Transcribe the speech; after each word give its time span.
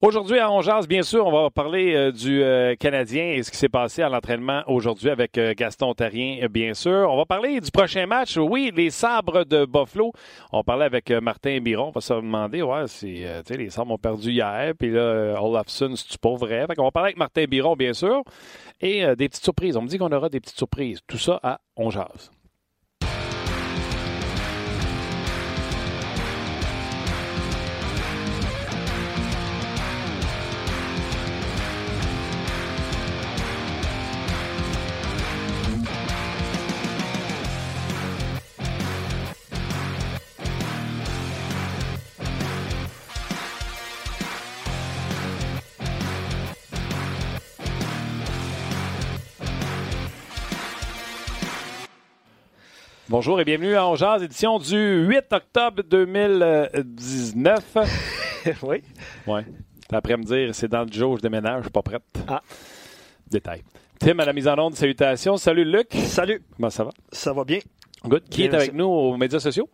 Aujourd'hui 0.00 0.38
à 0.38 0.48
Ongeance, 0.48 0.86
bien 0.86 1.02
sûr, 1.02 1.26
on 1.26 1.32
va 1.32 1.50
parler 1.50 1.92
euh, 1.92 2.12
du 2.12 2.40
euh, 2.40 2.76
Canadien 2.76 3.32
et 3.32 3.42
ce 3.42 3.50
qui 3.50 3.56
s'est 3.56 3.68
passé 3.68 4.00
à 4.00 4.08
l'entraînement 4.08 4.62
aujourd'hui 4.68 5.10
avec 5.10 5.36
euh, 5.38 5.54
Gaston 5.56 5.92
Tarien, 5.92 6.46
bien 6.48 6.72
sûr. 6.72 7.08
On 7.10 7.16
va 7.16 7.26
parler 7.26 7.60
du 7.60 7.68
prochain 7.72 8.06
match. 8.06 8.36
Oui, 8.36 8.70
les 8.72 8.90
sabres 8.90 9.44
de 9.44 9.64
Buffalo. 9.64 10.12
On 10.52 10.62
parlait 10.62 10.84
avec 10.84 11.10
Martin 11.10 11.58
Biron. 11.58 11.88
On 11.88 11.90
va 11.90 12.00
se 12.00 12.14
demander, 12.14 12.62
ouais, 12.62 12.84
les 13.02 13.70
sabres 13.70 13.90
ont 13.90 13.98
perdu 13.98 14.30
hier, 14.30 14.72
puis 14.78 14.92
là, 14.92 15.34
Olafson, 15.42 15.92
c'est 15.96 16.20
pas 16.20 16.36
vrai? 16.36 16.64
on 16.78 16.84
va 16.84 16.90
parler 16.92 17.08
avec 17.08 17.18
Martin 17.18 17.46
Biron, 17.46 17.74
bien 17.74 17.92
sûr. 17.92 18.22
Et 18.80 19.04
des 19.16 19.28
petites 19.28 19.42
surprises. 19.42 19.76
On 19.76 19.82
me 19.82 19.88
dit 19.88 19.98
qu'on 19.98 20.12
aura 20.12 20.28
des 20.28 20.38
petites 20.38 20.58
surprises. 20.58 21.00
Tout 21.08 21.18
ça 21.18 21.40
à 21.42 21.58
Ongeance. 21.74 22.30
Bonjour 53.10 53.40
et 53.40 53.44
bienvenue 53.46 53.74
à 53.74 53.88
Ongeaz, 53.88 54.22
édition 54.22 54.58
du 54.58 55.06
8 55.06 55.32
octobre 55.32 55.82
2019. 55.82 57.76
oui. 58.64 58.82
Oui. 59.26 59.40
Après 59.90 60.14
me 60.18 60.24
dire, 60.24 60.54
c'est 60.54 60.68
dans 60.68 60.84
le 60.84 60.92
jour, 60.92 61.16
je 61.16 61.22
déménage, 61.22 61.60
je 61.60 61.62
suis 61.62 61.70
pas 61.70 61.80
prête. 61.80 62.02
Ah. 62.28 62.42
Détail. 63.26 63.62
Tim 63.98 64.18
à 64.18 64.26
la 64.26 64.34
mise 64.34 64.46
en 64.46 64.58
onde, 64.58 64.74
salutations. 64.74 65.38
Salut 65.38 65.64
Luc. 65.64 65.88
Salut. 65.94 66.42
Comment 66.54 66.68
ça 66.68 66.84
va? 66.84 66.90
Ça 67.10 67.32
va 67.32 67.44
bien. 67.44 67.60
Good. 68.04 68.24
Qui 68.28 68.44
est 68.44 68.54
avec 68.54 68.74
nous 68.74 68.84
aux 68.84 69.16
médias 69.16 69.40
sociaux? 69.40 69.68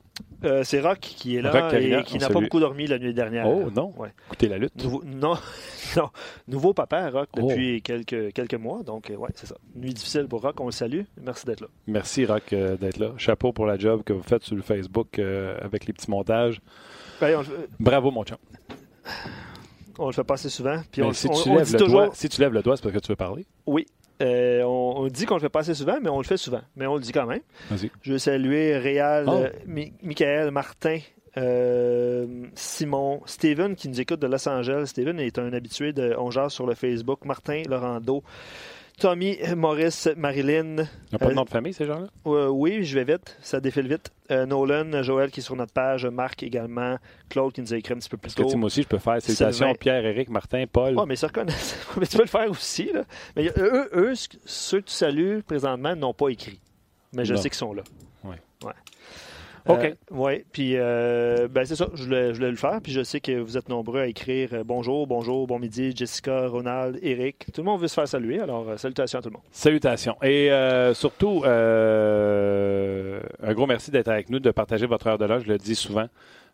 Euh, 0.45 0.63
c'est 0.65 0.81
Rock 0.81 0.99
qui 1.01 1.37
est 1.37 1.43
là 1.43 1.73
et 1.79 2.03
qui 2.05 2.19
n'a 2.19 2.29
pas 2.29 2.41
beaucoup 2.41 2.61
dormi 2.61 2.87
la 2.87 2.99
nuit 2.99 3.15
dernière. 3.15 3.49
Oh 3.49 3.71
non. 3.75 3.93
Ouais. 3.97 4.11
Écoutez 4.29 4.49
la 4.49 4.59
lutte. 4.59 4.73
non, 5.05 5.37
non. 5.97 6.11
Nouveau 6.49 6.75
papa, 6.75 7.11
Rock, 7.11 7.29
oh. 7.37 7.49
depuis 7.49 7.83
quelques, 7.83 8.33
quelques 8.33 8.55
mois. 8.55 8.83
Donc, 8.83 9.11
euh, 9.11 9.17
ouais, 9.17 9.31
c'est 9.35 9.47
ça. 9.47 9.57
Nuit 9.75 9.95
difficile 9.95 10.27
pour 10.27 10.43
Rock. 10.43 10.61
On 10.61 10.67
le 10.67 10.73
salue. 10.73 11.03
Merci 11.23 11.47
d'être 11.47 11.61
là. 11.61 11.69
Merci, 11.87 12.25
Rock, 12.25 12.53
euh, 12.53 12.77
d'être 12.77 12.99
là. 12.99 13.13
Chapeau 13.17 13.53
pour 13.53 13.67
la 13.67 13.79
job 13.79 14.03
que 14.05 14.13
vous 14.13 14.23
faites 14.23 14.43
sur 14.43 14.57
le 14.57 14.63
Facebook 14.63 15.19
avec 15.19 15.87
les 15.87 15.93
petits 15.93 16.11
montages. 16.11 16.61
Ben, 17.21 17.43
Bravo, 17.79 18.11
mon 18.11 18.25
chum. 18.25 18.39
On 19.99 20.07
le 20.07 20.13
fait 20.13 20.25
pas 20.25 20.35
assez 20.35 20.51
souvent. 20.51 20.81
Puis 20.91 21.03
on, 21.03 21.13
si, 21.13 21.29
tu 21.29 21.49
lèves 21.51 21.73
le 21.73 21.87
doigt, 21.87 22.11
si 22.13 22.29
tu 22.29 22.41
lèves 22.41 22.53
le 22.53 22.63
doigt, 22.63 22.77
c'est 22.77 22.83
parce 22.83 22.95
que 22.95 23.01
tu 23.01 23.13
veux 23.13 23.17
parler? 23.17 23.47
Oui. 23.67 23.87
Euh, 24.23 24.63
on, 24.63 25.07
dit 25.09 25.27
qu'on 25.27 25.35
le 25.35 25.41
fait 25.41 25.49
pas 25.49 25.61
assez 25.61 25.75
souvent, 25.75 25.99
mais 26.01 26.09
on 26.09 26.19
le 26.19 26.25
fait 26.25 26.37
souvent. 26.37 26.63
Mais 26.77 26.87
on 26.87 26.95
le 26.95 27.01
dit 27.01 27.13
quand 27.13 27.27
même. 27.27 27.41
Je 28.03 28.13
veux 28.13 28.19
saluer 28.19 28.77
Réal, 28.77 29.25
oh. 29.29 29.33
euh, 29.33 29.51
Michael, 30.03 30.51
Martin, 30.51 30.99
euh, 31.37 32.47
Simon, 32.55 33.23
Steven 33.27 33.75
qui 33.75 33.89
nous 33.89 34.01
écoute 34.01 34.21
de 34.21 34.27
Los 34.27 34.49
Angeles. 34.49 34.87
Steven 34.87 35.19
est 35.19 35.39
un 35.39 35.53
habitué 35.53 35.93
de 35.93 36.15
On 36.19 36.31
sur 36.49 36.67
le 36.67 36.75
Facebook. 36.75 37.25
Martin 37.25 37.63
Laurando. 37.69 38.23
Tommy, 38.99 39.39
Maurice, 39.57 40.09
Marilyn. 40.17 40.77
Il 40.77 40.77
n'y 40.77 41.15
a 41.15 41.19
pas 41.19 41.29
de 41.29 41.35
nom 41.35 41.45
de 41.45 41.51
famille, 41.51 41.73
ces 41.73 41.85
gens-là? 41.85 42.07
oui, 42.25 42.85
je 42.85 42.99
vais 42.99 43.05
vite. 43.05 43.37
Ça 43.43 43.61
défile 43.61 43.89
vite. 43.89 44.11
Nolan, 44.31 45.03
Joël 45.03 45.31
qui 45.31 45.41
est 45.41 45.43
sur 45.43 45.57
notre 45.57 45.73
page, 45.73 46.07
Marc 46.07 46.43
également, 46.43 46.97
Claude 47.29 47.53
qui 47.53 47.61
nous 47.61 47.75
a 47.75 47.77
écrit 47.77 47.95
un 47.95 47.99
petit 47.99 48.09
peu 48.09 48.17
plus 48.17 48.35
tôt. 48.35 48.47
Que, 48.47 48.57
moi 48.57 48.67
aussi, 48.67 48.83
je 48.83 48.89
peux 48.89 48.99
faire 48.99 49.21
salutations 49.21 49.75
Pierre, 49.75 50.05
Éric, 50.05 50.31
Martin, 50.31 50.65
Paul. 50.71 50.95
Oui, 50.97 51.05
mais 51.07 51.17
ça 51.17 51.27
reconnaît. 51.27 51.53
mais 51.99 52.07
tu 52.07 52.17
peux 52.17 52.23
le 52.23 52.29
faire 52.29 52.51
aussi. 52.51 52.91
Là. 52.93 53.05
Mais 53.37 53.51
eux, 53.59 53.91
eux, 53.95 54.15
ceux 54.45 54.81
que 54.81 54.87
tu 54.87 54.95
salues 54.95 55.43
présentement 55.43 55.95
n'ont 55.97 56.15
pas 56.15 56.29
écrit. 56.29 56.61
Mais 57.13 57.25
je 57.25 57.35
sais 57.35 57.51
qu'ils 57.51 57.59
sont 57.59 57.75
là. 57.75 57.83
Oui. 58.25 58.37
Ouais. 58.65 58.73
OK. 59.67 59.85
Euh, 59.85 59.95
oui, 60.11 60.45
puis 60.53 60.73
euh, 60.75 61.49
ben 61.49 61.65
c'est 61.65 61.77
ça, 61.77 61.89
je 61.95 62.05
voulais, 62.05 62.29
je 62.29 62.35
voulais, 62.35 62.51
le 62.51 62.57
faire. 62.57 62.81
Puis 62.83 62.93
je 62.93 63.03
sais 63.03 63.21
que 63.21 63.41
vous 63.41 63.57
êtes 63.57 63.69
nombreux 63.69 64.01
à 64.01 64.07
écrire 64.07 64.51
euh, 64.53 64.65
bonjour, 64.65 65.07
bonjour, 65.07 65.47
bon 65.47 65.59
midi, 65.59 65.93
Jessica, 65.97 66.49
Ronald, 66.49 66.99
Eric. 67.03 67.47
Tout 67.53 67.63
le 67.63 67.67
monde 67.67 67.81
veut 67.81 67.89
se 67.89 67.95
faire 67.95 68.07
saluer, 68.07 68.41
alors 68.41 68.79
salutations 68.79 69.21
à 69.21 69.23
tout 69.23 69.31
le 69.31 69.35
monde. 69.35 69.43
Salutations. 69.51 70.17
Et 70.23 70.51
surtout, 70.95 71.43
un 71.45 73.55
gros 73.55 73.67
merci 73.67 73.91
d'être 73.91 74.09
avec 74.09 74.29
nous, 74.29 74.39
de 74.39 74.51
partager 74.51 74.87
votre 74.87 75.07
heure 75.07 75.19
de 75.19 75.25
l'âge. 75.25 75.45
Je 75.45 75.53
le 75.53 75.59
dis 75.59 75.75
souvent. 75.75 76.09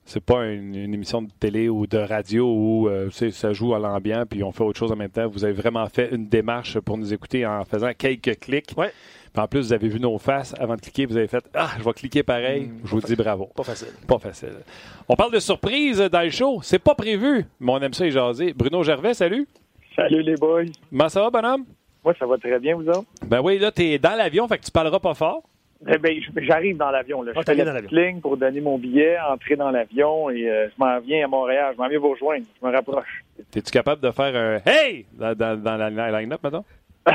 C'est 0.06 0.24
pas 0.24 0.46
une, 0.46 0.74
émission 0.74 1.22
de 1.22 1.28
télé 1.38 1.68
ou 1.68 1.86
de 1.86 1.98
radio 1.98 2.46
où 2.46 2.88
ça 3.10 3.52
joue 3.52 3.74
à 3.74 3.78
l'ambiance 3.78 4.24
puis 4.30 4.42
on 4.42 4.50
fait 4.50 4.64
autre 4.64 4.78
chose 4.78 4.92
en 4.92 4.96
même 4.96 5.10
temps. 5.10 5.28
Vous 5.28 5.44
avez 5.44 5.52
vraiment 5.52 5.86
fait 5.88 6.14
une 6.14 6.28
démarche 6.28 6.78
pour 6.80 6.96
nous 6.96 7.12
écouter 7.12 7.44
en 7.44 7.64
faisant 7.64 7.90
quelques 7.96 8.38
clics. 8.38 8.72
Ouais 8.76 8.92
en 9.36 9.46
plus, 9.46 9.60
vous 9.60 9.72
avez 9.72 9.88
vu 9.88 10.00
nos 10.00 10.18
faces 10.18 10.54
avant 10.58 10.74
de 10.74 10.80
cliquer. 10.80 11.06
Vous 11.06 11.16
avez 11.16 11.28
fait 11.28 11.44
Ah, 11.54 11.70
je 11.78 11.84
vais 11.84 11.92
cliquer 11.92 12.22
pareil. 12.22 12.62
Mm, 12.66 12.80
je 12.84 12.90
vous 12.90 13.00
dis 13.00 13.16
bravo. 13.16 13.46
Pas 13.56 13.62
facile. 13.62 13.88
Pas 14.06 14.18
facile. 14.18 14.54
On 15.08 15.14
parle 15.16 15.32
de 15.32 15.38
surprise 15.38 15.98
dans 15.98 16.22
le 16.22 16.30
show. 16.30 16.60
C'est 16.62 16.78
pas 16.78 16.94
prévu, 16.94 17.44
mais 17.60 17.72
on 17.72 17.78
aime 17.80 17.92
ça 17.92 18.06
et 18.06 18.10
jaser. 18.10 18.52
Bruno 18.54 18.82
Gervais, 18.82 19.14
salut. 19.14 19.46
Salut 19.94 20.22
les 20.22 20.36
boys. 20.36 20.64
Comment 20.90 21.08
ça 21.08 21.22
va, 21.22 21.30
bonhomme? 21.30 21.64
Moi, 22.04 22.14
ça 22.18 22.26
va 22.26 22.38
très 22.38 22.58
bien, 22.58 22.74
vous 22.76 22.88
autres? 22.88 23.04
Ben 23.26 23.40
oui, 23.42 23.58
là, 23.58 23.70
t'es 23.70 23.98
dans 23.98 24.16
l'avion, 24.16 24.48
fait 24.48 24.58
que 24.58 24.64
tu 24.64 24.70
parleras 24.70 24.98
pas 25.00 25.14
fort. 25.14 25.42
Eh 25.88 25.96
ben, 25.96 26.14
j'arrive 26.36 26.76
dans 26.76 26.90
l'avion. 26.90 27.24
je 27.24 27.32
fais 27.32 27.54
la 27.54 27.80
ligne 27.80 28.20
pour 28.20 28.36
donner 28.36 28.60
mon 28.60 28.78
billet, 28.78 29.16
entrer 29.18 29.56
dans 29.56 29.70
l'avion 29.70 30.28
et 30.28 30.46
euh, 30.48 30.68
je 30.68 30.74
m'en 30.78 31.00
viens 31.00 31.24
à 31.24 31.28
Montréal. 31.28 31.72
Je 31.74 31.80
m'en 31.82 31.88
viens 31.88 31.98
vous 31.98 32.10
rejoindre. 32.10 32.44
Je 32.60 32.66
me 32.66 32.72
rapproche. 32.72 33.24
Es-tu 33.54 33.70
capable 33.70 34.02
de 34.02 34.10
faire 34.10 34.36
un 34.36 34.60
Hey 34.70 35.06
dans, 35.12 35.34
dans 35.36 35.76
la 35.76 36.20
line-up, 36.20 36.42
maintenant? 36.42 36.64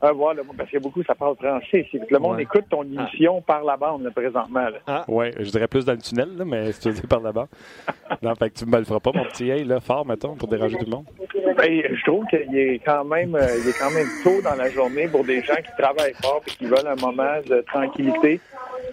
Ah, 0.00 0.12
voilà, 0.12 0.42
parce 0.56 0.68
qu'il 0.68 0.78
y 0.78 0.82
a 0.82 0.84
beaucoup, 0.84 1.02
ça 1.04 1.14
parle 1.14 1.36
français. 1.36 1.86
Que 1.92 1.98
le 2.10 2.18
monde 2.18 2.40
écoute 2.40 2.64
ton 2.68 2.82
ah. 2.82 2.84
émission 2.84 3.40
par 3.40 3.64
la 3.64 3.76
bande, 3.76 4.10
présentement. 4.14 4.66
Ah. 4.86 5.04
Oui, 5.08 5.26
je 5.38 5.50
dirais 5.50 5.68
plus 5.68 5.84
dans 5.84 5.92
le 5.92 5.98
tunnel, 5.98 6.30
mais 6.44 6.72
si 6.72 6.80
tu 6.80 6.92
dis 6.92 7.06
par 7.06 7.20
la 7.20 7.32
bande. 7.32 7.48
non, 8.22 8.34
fait 8.34 8.50
que 8.50 8.58
tu 8.58 8.66
me 8.66 8.78
le 8.78 8.84
feras 8.84 9.00
pas, 9.00 9.12
mon 9.14 9.24
petit 9.24 9.50
hey, 9.50 9.64
là, 9.64 9.80
fort, 9.80 10.06
mettons, 10.06 10.34
pour 10.34 10.48
déranger 10.48 10.76
tout 10.78 10.86
le 10.86 10.90
monde. 10.90 11.06
Ben, 11.56 11.82
je 11.94 12.04
trouve 12.04 12.24
qu'il 12.26 12.56
est 12.56 12.80
quand 12.84 13.04
même, 13.04 13.34
euh, 13.34 13.46
il 13.62 13.68
est 13.68 13.78
quand 13.78 13.90
même 13.90 14.08
tôt 14.22 14.42
dans 14.42 14.56
la 14.56 14.68
journée 14.70 15.08
pour 15.08 15.24
des 15.24 15.42
gens 15.42 15.54
qui 15.56 15.82
travaillent 15.82 16.14
fort 16.22 16.42
et 16.46 16.50
qui 16.50 16.66
veulent 16.66 16.86
un 16.86 16.96
moment 16.96 17.40
de 17.48 17.60
tranquillité. 17.62 18.40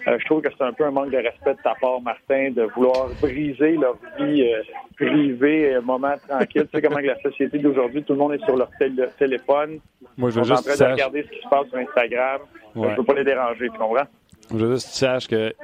Euh, 0.08 0.18
je 0.18 0.24
trouve 0.24 0.42
que 0.42 0.48
c'est 0.56 0.64
un 0.64 0.72
peu 0.72 0.84
un 0.84 0.90
manque 0.90 1.10
de 1.10 1.16
respect 1.16 1.54
de 1.54 1.62
ta 1.62 1.74
part, 1.80 2.00
Martin, 2.00 2.50
de 2.50 2.62
vouloir 2.74 3.08
briser 3.20 3.72
leur 3.72 3.96
vie 4.18 4.42
euh, 4.42 4.62
privée, 4.96 5.74
un 5.74 5.80
moment 5.80 6.14
tranquille. 6.28 6.62
tu 6.64 6.76
sais 6.76 6.82
comment 6.82 6.98
la 6.98 7.20
société 7.20 7.58
d'aujourd'hui, 7.58 8.02
tout 8.02 8.14
le 8.14 8.18
monde 8.18 8.34
est 8.34 8.44
sur 8.44 8.56
leur 8.56 8.70
téléphone. 9.18 9.78
Moi, 10.16 10.30
je 10.30 10.40
veux 10.40 10.44
juste 10.44 10.68
en 10.68 10.74
train 10.74 10.94
de 10.94 10.96
regarder 11.04 11.22
ce 11.24 11.36
qui 11.36 11.42
se 11.42 11.48
passe 11.48 11.68
sur 11.68 11.78
Instagram. 11.78 12.40
Je 12.74 12.80
ne 12.80 12.94
peux 12.94 13.04
pas 13.04 13.14
les 13.14 13.24
déranger, 13.24 13.68
tu 13.68 13.78
comprends? 13.78 14.06
Je 14.50 14.56
veux 14.56 14.74
juste 14.74 14.86
que 14.88 14.92
tu 14.92 14.98
saches 14.98 15.28
que 15.28 15.54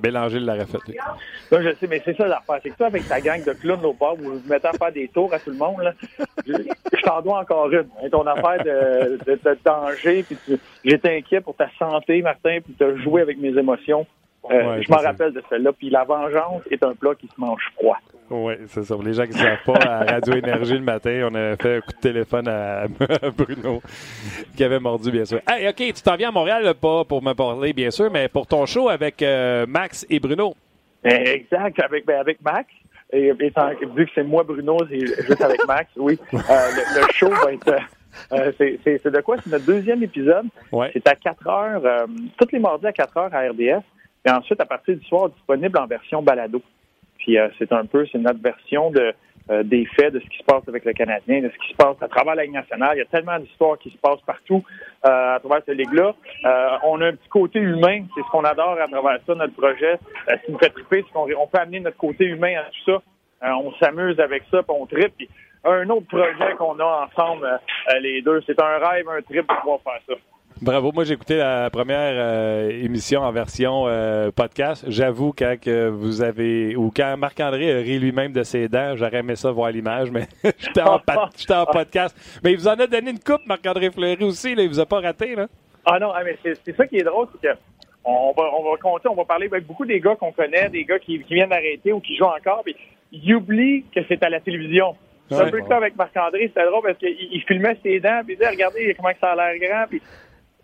Bélanger 0.00 0.40
l'aurait 0.40 0.66
fait. 0.66 0.78
Là, 1.50 1.62
je 1.62 1.74
sais, 1.76 1.86
mais 1.86 2.02
c'est 2.04 2.16
ça 2.16 2.26
l'affaire. 2.26 2.58
C'est 2.62 2.70
que 2.70 2.76
toi, 2.76 2.86
avec 2.86 3.06
ta 3.06 3.20
gang 3.20 3.44
de 3.44 3.52
clowns 3.52 3.84
au 3.84 3.92
bord, 3.92 4.16
vous 4.16 4.38
vous 4.38 4.48
mettez 4.48 4.68
à 4.68 4.72
faire 4.72 4.90
des 4.90 5.08
tours 5.08 5.32
à 5.32 5.38
tout 5.38 5.50
le 5.50 5.56
monde, 5.56 5.80
là, 5.80 5.92
je, 6.46 7.02
t'en 7.04 7.20
dois 7.20 7.40
encore 7.40 7.70
une. 7.70 7.86
ton 8.10 8.26
affaire 8.26 8.64
de, 8.64 9.18
de, 9.24 9.58
danger, 9.64 10.24
puis 10.24 10.58
j'étais 10.84 11.18
inquiet 11.18 11.40
pour 11.40 11.54
ta 11.54 11.68
santé, 11.78 12.22
Martin, 12.22 12.58
puis 12.64 12.74
as 12.84 12.96
joué 13.02 13.22
avec 13.22 13.38
mes 13.38 13.56
émotions. 13.56 14.06
Euh, 14.50 14.82
je 14.82 14.90
m'en 14.90 14.98
rappelle 14.98 15.32
de 15.32 15.42
celle-là. 15.48 15.72
Puis 15.72 15.90
la 15.90 16.04
vengeance 16.04 16.62
est 16.70 16.82
un 16.82 16.94
plat 16.94 17.14
qui 17.14 17.28
se 17.28 17.40
mange 17.40 17.62
froid. 17.76 17.98
Oui, 18.30 18.54
c'est 18.66 18.82
ça. 18.82 18.94
Pour 18.94 19.04
les 19.04 19.12
gens 19.12 19.24
qui 19.24 19.32
ne 19.32 19.38
savent 19.38 19.62
pas, 19.64 19.78
à 19.86 20.04
Radio 20.04 20.34
Énergie 20.34 20.74
le 20.74 20.80
matin, 20.80 21.28
on 21.30 21.34
a 21.34 21.56
fait 21.56 21.76
un 21.76 21.80
coup 21.80 21.92
de 21.92 22.00
téléphone 22.00 22.48
à, 22.48 22.86
Bruno 23.36 23.82
qui 24.56 24.64
avait 24.64 24.80
mordu, 24.80 25.10
bien 25.10 25.24
sûr. 25.24 25.40
Hey, 25.46 25.68
OK, 25.68 25.76
tu 25.76 26.02
t'en 26.02 26.16
viens 26.16 26.30
à 26.30 26.32
Montréal, 26.32 26.74
pas 26.80 27.04
pour 27.04 27.22
me 27.22 27.34
parler, 27.34 27.72
bien 27.72 27.90
sûr, 27.90 28.10
mais 28.10 28.28
pour 28.28 28.46
ton 28.46 28.66
show 28.66 28.88
avec 28.88 29.22
euh, 29.22 29.66
Max 29.68 30.06
et 30.10 30.18
Bruno. 30.18 30.54
Exact, 31.04 31.78
avec, 31.80 32.06
ben, 32.06 32.20
avec 32.20 32.40
Max. 32.42 32.68
Et, 33.12 33.32
vu 33.32 34.06
que 34.06 34.10
c'est 34.14 34.22
moi, 34.22 34.42
Bruno, 34.42 34.78
c'est 34.88 35.00
juste 35.00 35.42
avec 35.42 35.66
Max, 35.66 35.90
oui. 35.96 36.18
Euh, 36.32 36.38
le, 36.38 37.12
show 37.12 37.28
va 37.28 37.52
être. 37.52 37.76
c'est 38.56 39.10
de 39.10 39.20
quoi? 39.20 39.36
C'est 39.44 39.50
notre 39.50 39.66
deuxième 39.66 40.02
épisode. 40.02 40.46
C'est 40.92 41.06
à 41.06 41.14
4 41.14 41.46
heures, 41.48 42.06
tous 42.38 42.48
les 42.52 42.58
mardis 42.58 42.86
à 42.86 42.92
4 42.92 43.16
heures 43.18 43.34
à 43.34 43.40
RDS. 43.50 43.82
Et 44.26 44.30
ensuite, 44.30 44.60
à 44.60 44.66
partir 44.66 44.96
du 44.96 45.04
soir, 45.06 45.30
disponible 45.30 45.78
en 45.78 45.86
version 45.86 46.22
balado. 46.22 46.62
Puis 47.18 47.38
euh, 47.38 47.48
c'est 47.58 47.72
un 47.72 47.86
peu, 47.86 48.06
c'est 48.10 48.18
notre 48.18 48.40
version 48.40 48.90
de, 48.90 49.12
euh, 49.50 49.62
des 49.62 49.84
faits 49.96 50.12
de 50.12 50.20
ce 50.20 50.26
qui 50.26 50.38
se 50.38 50.44
passe 50.44 50.62
avec 50.68 50.84
le 50.84 50.92
Canadien, 50.92 51.40
de 51.40 51.50
ce 51.50 51.58
qui 51.58 51.72
se 51.72 51.76
passe 51.76 51.96
à 52.00 52.08
travers 52.08 52.34
la 52.34 52.44
Ligue 52.44 52.54
nationale. 52.54 52.96
Il 52.96 52.98
y 52.98 53.02
a 53.02 53.06
tellement 53.06 53.38
d'histoires 53.38 53.78
qui 53.78 53.90
se 53.90 53.96
passent 53.98 54.20
partout 54.26 54.62
euh, 55.06 55.36
à 55.36 55.40
travers 55.40 55.62
cette 55.64 55.76
ligue-là. 55.76 56.14
on 56.84 57.00
a 57.00 57.08
un 57.08 57.12
petit 57.12 57.28
côté 57.28 57.58
humain, 57.60 58.04
c'est 58.14 58.22
ce 58.22 58.30
qu'on 58.30 58.44
adore 58.44 58.78
à 58.80 58.88
travers 58.88 59.18
ça, 59.26 59.34
notre 59.34 59.54
projet. 59.54 59.98
ce 60.28 60.46
qui 60.46 60.52
nous 60.52 60.58
fait 60.58 60.70
triper, 60.70 61.04
c'est 61.06 61.12
qu'on 61.12 61.28
on 61.36 61.46
peut 61.46 61.58
amener 61.58 61.80
notre 61.80 61.96
côté 61.96 62.24
humain 62.24 62.54
à 62.58 62.64
tout 62.64 62.92
ça. 62.92 63.02
on 63.56 63.72
s'amuse 63.74 64.18
avec 64.20 64.44
ça, 64.50 64.62
puis 64.62 64.76
on 64.78 64.86
tripe. 64.86 65.14
Un 65.64 65.88
autre 65.90 66.08
projet 66.08 66.56
qu'on 66.58 66.78
a 66.80 67.06
ensemble, 67.06 67.48
les 68.00 68.20
deux, 68.20 68.42
c'est 68.46 68.60
un 68.60 68.78
rêve, 68.78 69.08
un 69.08 69.22
trip 69.22 69.48
de 69.48 69.60
pouvoir 69.60 69.78
faire 69.82 70.00
ça. 70.08 70.14
Bravo. 70.62 70.92
Moi, 70.92 71.02
j'ai 71.02 71.14
écouté 71.14 71.38
la 71.38 71.70
première 71.70 72.12
euh, 72.14 72.68
émission 72.70 73.22
en 73.22 73.32
version 73.32 73.88
euh, 73.88 74.30
podcast. 74.30 74.84
J'avoue, 74.86 75.34
quand 75.36 75.56
vous 75.90 76.22
avez, 76.22 76.76
ou 76.76 76.92
quand 76.94 77.16
Marc-André 77.16 77.82
rit 77.82 77.98
lui-même 77.98 78.30
de 78.30 78.44
ses 78.44 78.68
dents, 78.68 78.94
j'aurais 78.94 79.18
aimé 79.18 79.34
ça 79.34 79.50
voir 79.50 79.72
l'image, 79.72 80.12
mais 80.12 80.28
j'étais 80.60 80.82
en, 80.82 81.00
en, 81.50 81.66
podcast. 81.66 82.16
Mais 82.44 82.52
il 82.52 82.58
vous 82.58 82.68
en 82.68 82.74
a 82.78 82.86
donné 82.86 83.10
une 83.10 83.18
coupe, 83.18 83.44
Marc-André 83.44 83.90
Fleury 83.90 84.22
aussi. 84.22 84.54
Là. 84.54 84.62
Il 84.62 84.68
vous 84.68 84.78
a 84.78 84.86
pas 84.86 85.00
raté, 85.00 85.34
là? 85.34 85.48
Ah 85.84 85.98
non, 85.98 86.12
ah, 86.14 86.22
mais 86.24 86.38
c'est 86.44 86.76
ça 86.76 86.86
qui 86.86 86.98
est 86.98 87.02
drôle, 87.02 87.26
c'est 87.32 87.48
que 87.48 87.58
on 88.04 88.32
va, 88.36 88.44
on 88.56 88.70
va 88.70 88.76
compter, 88.80 89.08
on 89.08 89.16
va 89.16 89.24
parler 89.24 89.48
avec 89.50 89.66
beaucoup 89.66 89.84
des 89.84 89.98
gars 89.98 90.14
qu'on 90.14 90.30
connaît, 90.30 90.68
des 90.68 90.84
gars 90.84 91.00
qui, 91.00 91.18
viennent 91.18 91.50
d'arrêter 91.50 91.92
ou 91.92 91.98
qui 91.98 92.16
jouent 92.16 92.26
encore, 92.26 92.62
puis 92.62 92.76
ils 93.10 93.34
oublient 93.34 93.84
que 93.92 94.00
c'est 94.08 94.22
à 94.22 94.30
la 94.30 94.38
télévision. 94.38 94.94
C'est 95.28 95.40
un 95.40 95.50
peu 95.50 95.62
ça 95.66 95.78
avec 95.78 95.96
Marc-André, 95.96 96.52
c'était 96.54 96.66
drôle 96.66 96.82
parce 96.84 96.98
qu'il 96.98 97.42
filmait 97.48 97.76
ses 97.82 97.98
dents, 97.98 98.20
puis 98.24 98.34
il 98.34 98.38
disait, 98.38 98.50
regardez 98.50 98.94
comment 98.94 99.12
ça 99.20 99.32
a 99.32 99.34
l'air 99.34 99.58
grand, 99.58 99.86
puis 99.88 100.00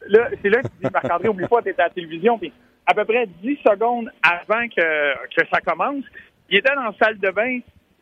là, 0.06 0.28
c'est 0.42 0.48
là 0.48 0.62
que 0.62 0.68
tu 0.68 0.84
dis, 0.84 0.90
Marc-André, 0.92 1.28
oublie 1.28 1.46
pas, 1.46 1.62
t'es 1.62 1.74
à 1.78 1.84
la 1.84 1.90
télévision, 1.90 2.38
puis 2.38 2.52
à 2.86 2.94
peu 2.94 3.04
près 3.04 3.26
10 3.26 3.56
secondes 3.56 4.10
avant 4.22 4.66
que, 4.68 5.26
que 5.34 5.46
ça 5.52 5.60
commence, 5.60 6.04
il 6.48 6.58
était 6.58 6.74
dans 6.74 6.84
la 6.84 6.94
salle 7.00 7.18
de 7.18 7.30
bain 7.30 7.60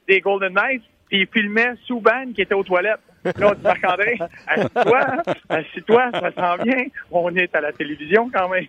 des 0.09 0.21
Golden 0.21 0.55
Knights, 0.55 0.85
puis 1.09 1.21
il 1.21 1.27
filmait 1.27 1.75
Souban 1.87 2.33
qui 2.35 2.43
était 2.43 2.55
aux 2.55 2.63
toilettes. 2.63 3.01
Là, 3.25 3.51
on 3.51 3.55
dit, 3.55 3.63
Marc-André, 3.63 4.19
assis-toi, 4.47 5.07
assis-toi, 5.49 6.11
ça 6.13 6.31
sent 6.31 6.65
bien, 6.65 6.85
on 7.11 7.35
est 7.35 7.55
à 7.57 7.61
la 7.61 7.73
télévision 7.73 8.31
quand 8.33 8.49
même. 8.49 8.67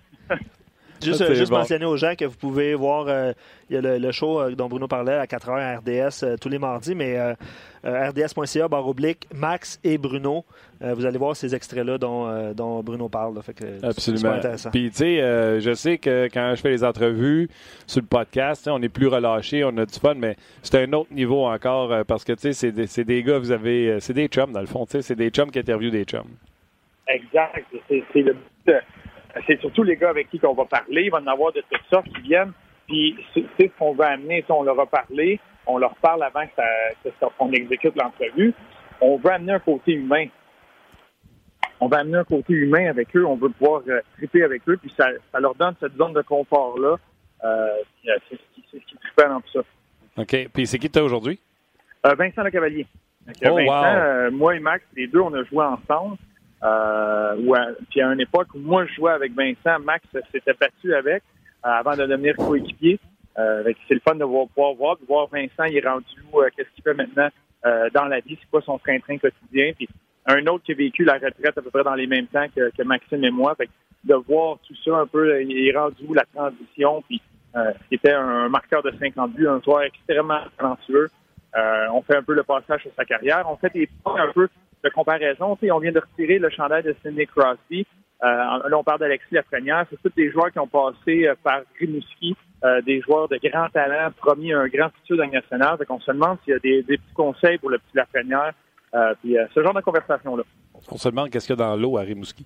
Juste, 1.02 1.24
ah, 1.28 1.34
juste 1.34 1.52
mentionner 1.52 1.86
aux 1.86 1.98
gens 1.98 2.14
que 2.16 2.26
vous 2.26 2.36
pouvez 2.36 2.76
voir, 2.76 3.06
euh, 3.08 3.34
il 3.70 3.76
y 3.76 3.78
a 3.78 3.98
le, 3.98 4.12
show 4.12 4.40
euh, 4.40 4.56
dont 4.56 4.68
Bruno 4.68 4.88
parlait 4.88 5.14
à 5.14 5.26
4h 5.26 5.50
à 5.52 5.78
RDS 5.78 6.24
euh, 6.24 6.38
tous 6.40 6.50
les 6.50 6.60
mardis, 6.60 6.96
mais 6.96 7.18
rds.ca, 7.84 8.68
barre 8.68 8.88
oblique, 8.88 9.28
Max 9.34 9.80
et 9.84 9.98
Bruno. 9.98 10.44
vous 10.82 11.06
allez 11.06 11.18
voir 11.18 11.36
ces 11.36 11.56
extraits-là 11.56 11.98
dont, 11.98 12.54
dont, 12.54 12.82
Bruno 12.82 13.08
parle. 13.08 13.42
fait 13.42 13.54
que 13.54 13.86
Absolument. 13.86 14.34
intéressant. 14.34 14.72
Puis, 14.72 14.90
tu 14.90 14.98
sais, 14.98 15.62
je 15.62 15.74
sais 15.74 15.98
que 15.98 16.28
quand 16.34 16.54
je 16.56 16.62
fais 16.62 16.70
les 16.70 16.84
entrevues 16.84 17.50
sur 17.86 18.02
le 18.02 18.08
podcast, 18.08 18.68
on 18.68 18.82
est 18.82 18.90
plus 18.90 19.08
relâché, 19.08 19.64
on 19.64 19.78
a 19.78 19.86
du 19.86 20.00
fun, 20.00 20.16
mais 20.16 20.36
c'est 20.64 20.84
un 20.84 20.92
autre 20.94 21.14
niveau 21.14 21.46
encore 21.46 22.06
parce 22.06 22.26
que, 22.26 22.34
tu 22.34 22.52
sais, 22.52 22.54
c'est 22.54 22.72
des, 22.72 23.04
des, 23.04 23.24
gars, 23.24 23.40
vous 23.40 23.52
avez. 23.52 24.00
C'est 24.02 24.14
des 24.14 24.28
chums, 24.28 24.52
dans 24.52 24.62
le 24.62 24.68
fond, 24.68 24.86
tu 24.86 24.94
sais, 24.94 25.02
c'est 25.02 25.16
des 25.16 25.30
chums 25.30 25.52
qui 25.52 25.60
interviewent 25.60 25.92
des 25.92 26.04
chums. 26.04 26.36
Exact. 27.08 27.64
C'est 27.88 28.22
le 28.22 28.36
but 28.66 28.76
c'est 29.46 29.60
surtout 29.60 29.84
les 29.84 29.96
gars 29.96 30.10
avec 30.10 30.30
qui 30.30 30.40
on 30.44 30.54
va 30.54 30.66
parler. 30.66 31.04
Il 31.04 31.12
va 31.12 31.20
en 31.20 31.28
avoir 31.28 31.52
de 31.54 31.64
toutes 31.70 31.86
sortes 31.92 32.08
qui 32.08 32.22
viennent. 32.22 32.54
Puis 32.88 33.16
c'est 33.34 33.46
ce 33.60 33.78
qu'on 33.78 33.94
va 33.94 34.12
amener. 34.12 34.44
on 34.50 34.64
leur 34.64 34.80
a 34.80 34.86
parlé, 34.86 35.40
on 35.66 35.78
leur 35.78 35.96
parle 35.96 36.24
avant 36.24 36.46
qu'on 37.38 37.52
exécute 37.52 37.96
l'entrevue. 37.96 38.54
On 39.02 39.18
veut 39.18 39.32
amener 39.32 39.54
un 39.54 39.60
côté 39.60 39.94
humain. 39.94 40.26
On 41.80 41.88
va 41.88 42.00
amener 42.00 42.18
un 42.18 42.24
côté 42.24 42.54
humain 42.54 42.90
avec 42.90 43.16
eux. 43.16 43.26
On 43.26 43.36
veut 43.36 43.50
pouvoir 43.50 43.84
euh, 43.88 44.00
triper 44.18 44.44
avec 44.44 44.68
eux. 44.68 44.78
Puis 44.78 44.92
ça, 44.98 45.10
leur 45.40 45.54
donne 45.56 45.76
cette 45.80 45.96
zone 45.96 46.14
de 46.14 46.22
confort-là. 46.22 46.96
Euh, 47.44 47.68
c'est 48.04 48.36
ce 48.36 48.56
qui, 48.56 48.64
ce 48.72 48.78
qui 48.78 48.98
dans 49.18 49.42
tout 49.42 49.52
ça. 49.54 49.60
OK. 50.18 50.50
Puis 50.54 50.66
c'est 50.66 50.80
qui 50.80 50.90
tu 50.90 50.98
as 50.98 51.04
aujourd'hui? 51.04 51.40
Euh, 52.06 52.16
Vincent 52.16 52.42
Le 52.42 52.50
Cavalier. 52.50 52.88
oh, 53.28 53.56
Vincent, 53.56 54.32
moi 54.32 54.56
et 54.56 54.60
Max, 54.60 54.84
les 54.96 55.08
deux, 55.08 55.20
on 55.20 55.34
a 55.34 55.44
joué 55.44 55.64
ensemble. 55.64 56.18
Euh, 56.64 57.74
puis 57.90 58.02
à 58.02 58.12
une 58.12 58.22
époque 58.22 58.48
où 58.56 58.60
moi 58.60 58.86
je 58.86 58.94
jouais 58.94 59.12
avec 59.12 59.34
Vincent, 59.34 59.80
Max 59.84 60.06
s'était 60.32 60.54
battu 60.60 60.94
avec 60.96 61.24
euh, 61.66 61.70
avant 61.70 61.96
de 61.96 62.06
devenir 62.06 62.36
coéquipier. 62.36 63.00
Euh, 63.38 63.72
c'est 63.88 63.94
le 63.94 64.00
fun 64.00 64.16
de 64.16 64.24
voir, 64.24 64.48
pouvoir 64.48 64.74
voir, 64.74 64.98
de 64.98 65.06
voir 65.06 65.28
Vincent, 65.28 65.66
il 65.66 65.78
est 65.78 65.88
rendu 65.88 66.06
où, 66.32 66.42
euh, 66.42 66.50
qu'est-ce 66.56 66.70
qu'il 66.74 66.84
fait 66.84 66.96
maintenant 66.96 67.30
euh, 67.66 67.90
dans 67.94 68.06
la 68.06 68.20
vie, 68.20 68.38
c'est 68.40 68.50
quoi 68.50 68.62
son 68.62 68.80
train-train 68.80 69.18
quotidien. 69.18 69.74
Puis 69.76 69.88
un 70.26 70.46
autre 70.48 70.64
qui 70.64 70.72
a 70.72 70.76
vécu 70.76 71.04
la 71.04 71.14
retraite 71.14 71.58
à 71.58 71.62
peu 71.62 71.70
près 71.70 71.84
dans 71.84 71.94
les 71.94 72.08
mêmes 72.08 72.28
temps 72.28 72.48
que, 72.56 72.72
que 72.76 72.84
Maxime 72.84 73.24
et 73.24 73.32
moi. 73.32 73.56
Fait 73.56 73.70
de 74.04 74.14
voir 74.14 74.58
tout 74.66 74.76
ça 74.86 74.98
un 74.98 75.08
peu, 75.08 75.42
il 75.44 75.68
est 75.68 75.78
rendu 75.78 76.04
où 76.08 76.14
la 76.14 76.26
transition, 76.34 77.04
puis 77.08 77.22
euh, 77.56 77.72
c'était 77.92 78.14
un 78.14 78.48
marqueur 78.48 78.82
de 78.82 78.92
50 79.00 79.34
buts, 79.34 79.48
un 79.48 79.62
joueur 79.62 79.82
extrêmement 79.82 80.42
talentueux. 80.58 81.10
on 81.92 82.02
fait 82.04 82.16
un 82.16 82.24
peu 82.24 82.34
le 82.34 82.44
passage 82.44 82.82
sur 82.82 82.92
sa 82.96 83.06
carrière. 83.06 83.46
On 83.50 83.58
fait 83.58 83.74
des 83.74 83.90
points 84.04 84.22
un 84.22 84.32
peu 84.32 84.48
de 84.84 84.90
comparaison, 84.90 85.58
on 85.62 85.80
vient 85.80 85.92
de 85.92 86.00
retirer 86.00 86.40
le 86.40 86.50
chandail 86.50 86.84
de 86.84 86.96
Sidney 87.04 87.26
Crosby. 87.26 87.86
Euh, 88.24 88.28
là, 88.28 88.78
on 88.78 88.84
parle 88.84 89.00
d'Alexis 89.00 89.34
Lafrenière. 89.34 89.86
C'est 89.90 90.02
tous 90.02 90.16
des 90.16 90.32
joueurs 90.32 90.52
qui 90.52 90.60
ont 90.60 90.68
passé 90.68 91.28
euh, 91.28 91.36
par 91.44 91.62
Rimouski, 91.80 92.36
euh, 92.64 92.82
des 92.82 93.02
joueurs 93.02 93.28
de 93.28 93.38
grand 93.44 93.70
talent, 93.70 94.12
promis 94.18 94.54
un 94.54 94.68
grand 94.68 94.90
futur 94.90 95.18
dans 95.18 95.26
le 95.26 95.32
national. 95.32 95.78
Fait 95.78 95.86
se 95.86 96.12
demande 96.12 96.38
s'il 96.44 96.54
y 96.54 96.56
a 96.56 96.60
des, 96.60 96.84
petits 96.84 97.14
conseils 97.14 97.58
pour 97.60 97.70
le 97.70 97.78
petit 97.78 97.96
Lafrenière. 97.96 98.54
puis 99.22 99.36
ce 99.54 99.64
genre 99.64 99.74
de 99.74 99.82
conversation-là. 99.82 100.44
On 100.92 100.98
se 100.98 101.10
demande 101.10 101.30
qu'est-ce 101.30 101.48
qu'il 101.48 101.58
y 101.58 101.62
a 101.62 101.66
dans 101.66 101.76
l'eau 101.76 101.98
à 101.98 102.02
Rimouski. 102.02 102.46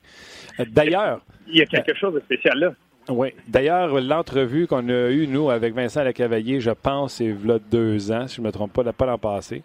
D'ailleurs... 0.60 1.22
Il 1.48 1.58
y 1.58 1.62
a 1.62 1.66
quelque 1.66 1.94
chose 1.96 2.14
de 2.14 2.20
spécial 2.22 2.58
là. 2.58 2.74
Oui. 3.10 3.34
D'ailleurs, 3.48 4.00
l'entrevue 4.00 4.68
qu'on 4.68 4.88
a 4.88 5.10
eue, 5.10 5.28
nous, 5.28 5.50
avec 5.50 5.74
Vincent 5.74 6.04
Lecavalier, 6.04 6.62
je 6.62 6.70
pense, 6.70 7.16
c'est 7.16 7.36
là 7.44 7.58
deux 7.60 8.12
ans, 8.12 8.28
si 8.28 8.36
je 8.36 8.42
ne 8.42 8.48
me 8.48 8.52
trompe 8.52 8.74
pas, 8.74 8.84
pas 8.94 9.06
l'an 9.06 9.18
passé. 9.18 9.64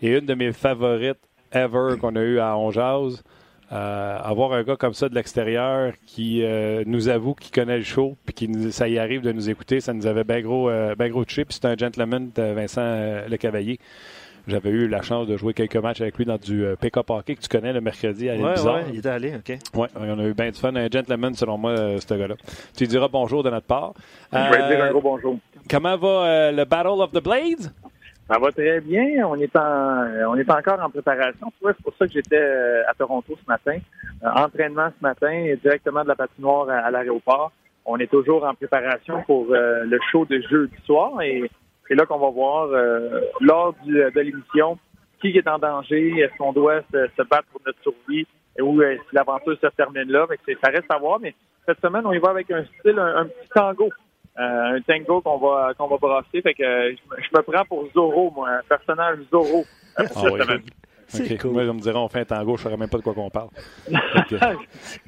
Et 0.00 0.16
une 0.16 0.26
de 0.26 0.34
mes 0.34 0.52
favorites 0.52 1.18
ever 1.52 1.96
qu'on 2.00 2.16
a 2.16 2.20
eu 2.20 2.38
à 2.38 2.56
Onjaz. 2.56 3.22
Euh, 3.72 4.18
avoir 4.24 4.52
un 4.52 4.64
gars 4.64 4.74
comme 4.74 4.94
ça 4.94 5.08
de 5.08 5.14
l'extérieur 5.14 5.92
qui 6.04 6.42
euh, 6.42 6.82
nous 6.86 7.08
avoue 7.08 7.34
qu'il 7.34 7.52
connaît 7.52 7.78
le 7.78 7.84
show 7.84 8.16
puis 8.24 8.34
qui 8.34 8.72
ça 8.72 8.88
y 8.88 8.98
arrive 8.98 9.20
de 9.20 9.30
nous 9.30 9.48
écouter, 9.48 9.80
ça 9.80 9.92
nous 9.92 10.08
avait 10.08 10.24
bien 10.24 10.40
gros, 10.40 10.68
euh, 10.68 10.96
ben 10.96 11.08
gros 11.08 11.24
touché. 11.24 11.44
Puis 11.44 11.58
c'est 11.60 11.68
un 11.68 11.76
gentleman, 11.76 12.30
de 12.34 12.42
Vincent 12.52 12.82
Le 13.28 13.36
Cavalier. 13.36 13.78
J'avais 14.48 14.70
eu 14.70 14.88
la 14.88 15.02
chance 15.02 15.28
de 15.28 15.36
jouer 15.36 15.54
quelques 15.54 15.76
matchs 15.76 16.00
avec 16.00 16.18
lui 16.18 16.24
dans 16.24 16.38
du 16.38 16.64
pick-up 16.80 17.10
hockey 17.10 17.36
que 17.36 17.42
tu 17.42 17.48
connais 17.48 17.72
le 17.72 17.80
mercredi 17.80 18.28
à 18.28 18.34
ouais, 18.34 18.60
ouais, 18.60 18.84
il 18.90 18.98
était 18.98 19.10
allé, 19.10 19.34
OK. 19.36 19.56
Oui, 19.74 19.86
on 19.94 20.18
a 20.18 20.24
eu 20.24 20.34
bien 20.34 20.50
du 20.50 20.58
fun. 20.58 20.74
Un 20.74 20.88
gentleman, 20.90 21.34
selon 21.34 21.58
moi, 21.58 21.76
ce 21.76 22.14
gars-là. 22.14 22.34
Tu 22.74 22.84
lui 22.84 22.88
diras 22.88 23.06
bonjour 23.06 23.44
de 23.44 23.50
notre 23.50 23.66
part. 23.66 23.92
Je 24.32 24.38
vais 24.38 24.74
dire 24.74 24.82
un 24.82 24.90
gros 24.90 25.02
bonjour. 25.02 25.36
Comment 25.68 25.96
va 25.96 26.50
le 26.50 26.64
Battle 26.64 27.00
of 27.00 27.12
the 27.12 27.22
Blades? 27.22 27.70
Ça 28.30 28.38
va 28.38 28.52
très 28.52 28.80
bien. 28.80 29.26
On 29.26 29.34
est 29.34 29.56
en, 29.56 30.06
on 30.28 30.36
est 30.36 30.48
encore 30.48 30.80
en 30.80 30.88
préparation. 30.88 31.52
C'est 31.60 31.82
pour 31.82 31.92
ça 31.98 32.06
que 32.06 32.12
j'étais 32.12 32.40
euh, 32.40 32.88
à 32.88 32.94
Toronto 32.94 33.36
ce 33.36 33.50
matin. 33.50 33.76
Euh, 34.22 34.28
entraînement 34.36 34.88
ce 34.96 35.02
matin, 35.02 35.56
directement 35.60 36.04
de 36.04 36.08
la 36.08 36.14
patinoire 36.14 36.68
à, 36.68 36.92
l'aéroport. 36.92 37.50
On 37.84 37.98
est 37.98 38.06
toujours 38.06 38.44
en 38.44 38.54
préparation 38.54 39.24
pour 39.26 39.48
euh, 39.50 39.82
le 39.82 39.98
show 40.12 40.26
de 40.26 40.40
jeudi 40.48 40.76
soir 40.84 41.20
et 41.22 41.50
c'est 41.88 41.96
là 41.96 42.06
qu'on 42.06 42.20
va 42.20 42.30
voir 42.30 42.68
lors 43.40 43.74
de 43.84 44.20
l'émission 44.20 44.78
qui 45.20 45.36
est 45.36 45.48
en 45.48 45.58
danger, 45.58 46.20
est-ce 46.20 46.36
qu'on 46.38 46.52
doit 46.52 46.82
se, 46.92 47.22
battre 47.24 47.48
pour 47.50 47.60
notre 47.66 47.82
survie? 47.82 48.28
Ou 48.60 48.80
si 48.80 48.98
l'aventure 49.12 49.58
se 49.60 49.66
termine 49.76 50.08
là? 50.08 50.26
ça 50.62 50.70
reste 50.70 50.88
à 50.88 50.98
voir, 50.98 51.18
mais 51.18 51.34
cette 51.66 51.80
semaine, 51.80 52.06
on 52.06 52.12
y 52.12 52.18
va 52.18 52.30
avec 52.30 52.48
un 52.52 52.64
style, 52.78 52.96
un 52.96 53.24
petit 53.24 53.48
tango. 53.52 53.90
Euh, 54.38 54.76
un 54.76 54.80
tango 54.82 55.20
qu'on 55.20 55.38
va 55.38 55.72
qu'on 55.76 55.88
va 55.88 55.96
brasser. 55.96 56.40
Fait 56.40 56.54
que 56.54 56.62
euh, 56.62 56.94
je, 56.94 57.36
me 57.36 57.42
prends 57.42 57.64
pour 57.64 57.86
Zorro, 57.92 58.30
moi, 58.34 58.48
un 58.48 58.62
personnage 58.68 59.18
Zorro. 59.30 59.64
Euh, 59.98 60.06
ah 60.14 60.56
c'est 61.08 61.36
cool. 61.38 61.50
Moi, 61.50 61.64
je 61.64 61.70
me 61.72 61.80
dirais, 61.80 61.96
on 61.96 62.08
fait 62.08 62.20
un 62.20 62.24
tango, 62.24 62.56
je 62.56 62.60
ne 62.60 62.64
saurais 62.64 62.76
même 62.76 62.88
pas 62.88 62.98
de 62.98 63.02
quoi 63.02 63.12
qu'on 63.12 63.28
parle. 63.30 63.48
je 63.90 64.36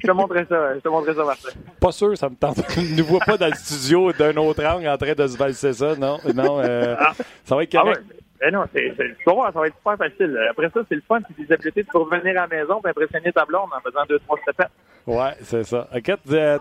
te 0.05 0.11
montrerai 0.11 0.45
ça, 0.49 0.75
je 0.75 0.79
te 0.81 0.89
montrerai 0.89 1.15
ça, 1.15 1.23
Martin. 1.23 1.49
Pas 1.79 1.91
sûr, 1.93 2.17
ça 2.17 2.29
me 2.29 2.35
tente. 2.35 2.57
ne 2.77 2.97
nous 2.97 3.05
vois 3.05 3.21
pas 3.25 3.37
dans 3.37 3.47
le 3.47 3.55
studio 3.55 4.11
d'un 4.11 4.35
autre 4.35 4.65
angle 4.65 4.89
en 4.89 4.97
train 4.97 5.13
de 5.13 5.27
se 5.27 5.37
valser 5.37 5.71
ça, 5.71 5.95
non? 5.95 6.17
Non, 6.35 6.61
ah. 6.61 7.13
ça 7.45 7.55
va 7.55 7.63
être 7.63 7.71
correct. 7.71 8.03
Ah 8.09 8.13
ben 8.41 8.53
non, 8.53 8.65
c'est, 8.73 8.93
ça 9.23 9.33
va 9.33 9.67
être 9.67 9.77
super 9.77 9.97
facile. 9.97 10.37
Après 10.49 10.69
ça, 10.73 10.81
c'est 10.89 10.95
le 10.95 11.03
fun, 11.07 11.21
c'est 11.29 11.45
des 11.47 11.53
habiletés 11.53 11.83
de 11.83 11.97
revenir 11.97 12.31
à 12.31 12.45
la 12.45 12.47
maison 12.47 12.81
et 12.85 12.89
impressionner 12.89 13.31
ta 13.31 13.45
blonde 13.45 13.69
en 13.73 13.79
faisant 13.79 14.03
deux, 14.09 14.19
trois 14.19 14.37
steps. 14.39 14.69
Ouais, 15.07 15.31
c'est 15.41 15.63
ça. 15.63 15.87
OK, 15.95 16.11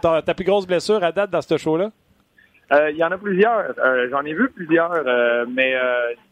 ta 0.00 0.34
plus 0.34 0.44
grosse 0.44 0.68
blessure 0.68 1.02
à 1.02 1.10
date 1.10 1.30
dans 1.30 1.42
ce 1.42 1.56
show-là? 1.56 1.90
Euh, 2.72 2.90
il 2.90 2.96
y 2.96 3.04
en 3.04 3.10
a 3.10 3.18
plusieurs. 3.18 3.74
Euh, 3.78 4.08
j'en 4.10 4.22
ai 4.22 4.32
vu 4.32 4.48
plusieurs, 4.50 4.92
euh, 4.92 5.44
mais 5.48 5.74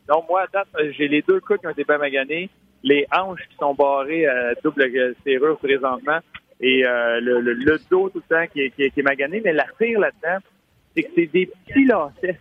non, 0.08 0.24
moi, 0.28 0.42
à 0.42 0.46
date, 0.46 0.68
j'ai 0.96 1.08
les 1.08 1.22
deux 1.22 1.40
coups 1.40 1.60
qui 1.60 1.66
ont 1.66 1.70
été 1.70 1.84
bien 1.84 1.98
maganés, 1.98 2.48
les 2.82 3.06
hanches 3.12 3.46
qui 3.50 3.56
sont 3.56 3.74
barrées 3.74 4.26
à 4.26 4.54
double 4.62 5.14
serrure 5.24 5.58
présentement, 5.58 6.18
et 6.60 6.82
le, 6.82 7.40
le, 7.40 7.78
dos 7.90 8.08
tout 8.08 8.22
le 8.28 8.36
temps 8.36 8.46
qui 8.52 8.62
est, 8.62 8.70
qui 8.70 8.82
est, 8.84 9.02
magané. 9.02 9.42
Mais 9.44 9.52
la 9.52 9.66
tire 9.78 10.00
là-dedans, 10.00 10.38
c'est 10.94 11.02
que 11.02 11.10
c'est 11.14 11.26
des 11.26 11.46
petits 11.46 11.84
lacets. 11.84 12.38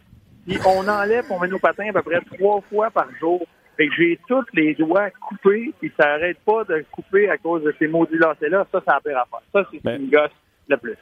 Puis 0.47 0.57
on 0.65 0.87
enlève, 0.87 1.25
on 1.29 1.39
met 1.39 1.47
nos 1.47 1.59
patins 1.59 1.89
à 1.89 1.93
peu 1.93 2.01
près 2.01 2.21
trois 2.37 2.61
fois 2.69 2.89
par 2.89 3.07
jour. 3.19 3.45
Fait 3.75 3.87
que 3.87 3.93
j'ai 3.95 4.19
tous 4.27 4.45
les 4.53 4.73
doigts 4.75 5.09
coupés, 5.09 5.73
puis 5.79 5.91
ça 5.97 6.13
arrête 6.13 6.37
pas 6.45 6.63
de 6.65 6.83
couper 6.91 7.29
à 7.29 7.37
cause 7.37 7.63
de 7.63 7.73
ces 7.79 7.87
maudits 7.87 8.17
lacets-là. 8.17 8.67
Ça, 8.71 8.81
ça 8.85 8.95
a 8.95 9.01
pire 9.01 9.17
à 9.17 9.25
faire. 9.25 9.41
Ça, 9.53 9.69
c'est 9.71 9.83
ben 9.83 10.01
une 10.01 10.09
gosse 10.09 10.31
le 10.67 10.77
plus. 10.77 10.97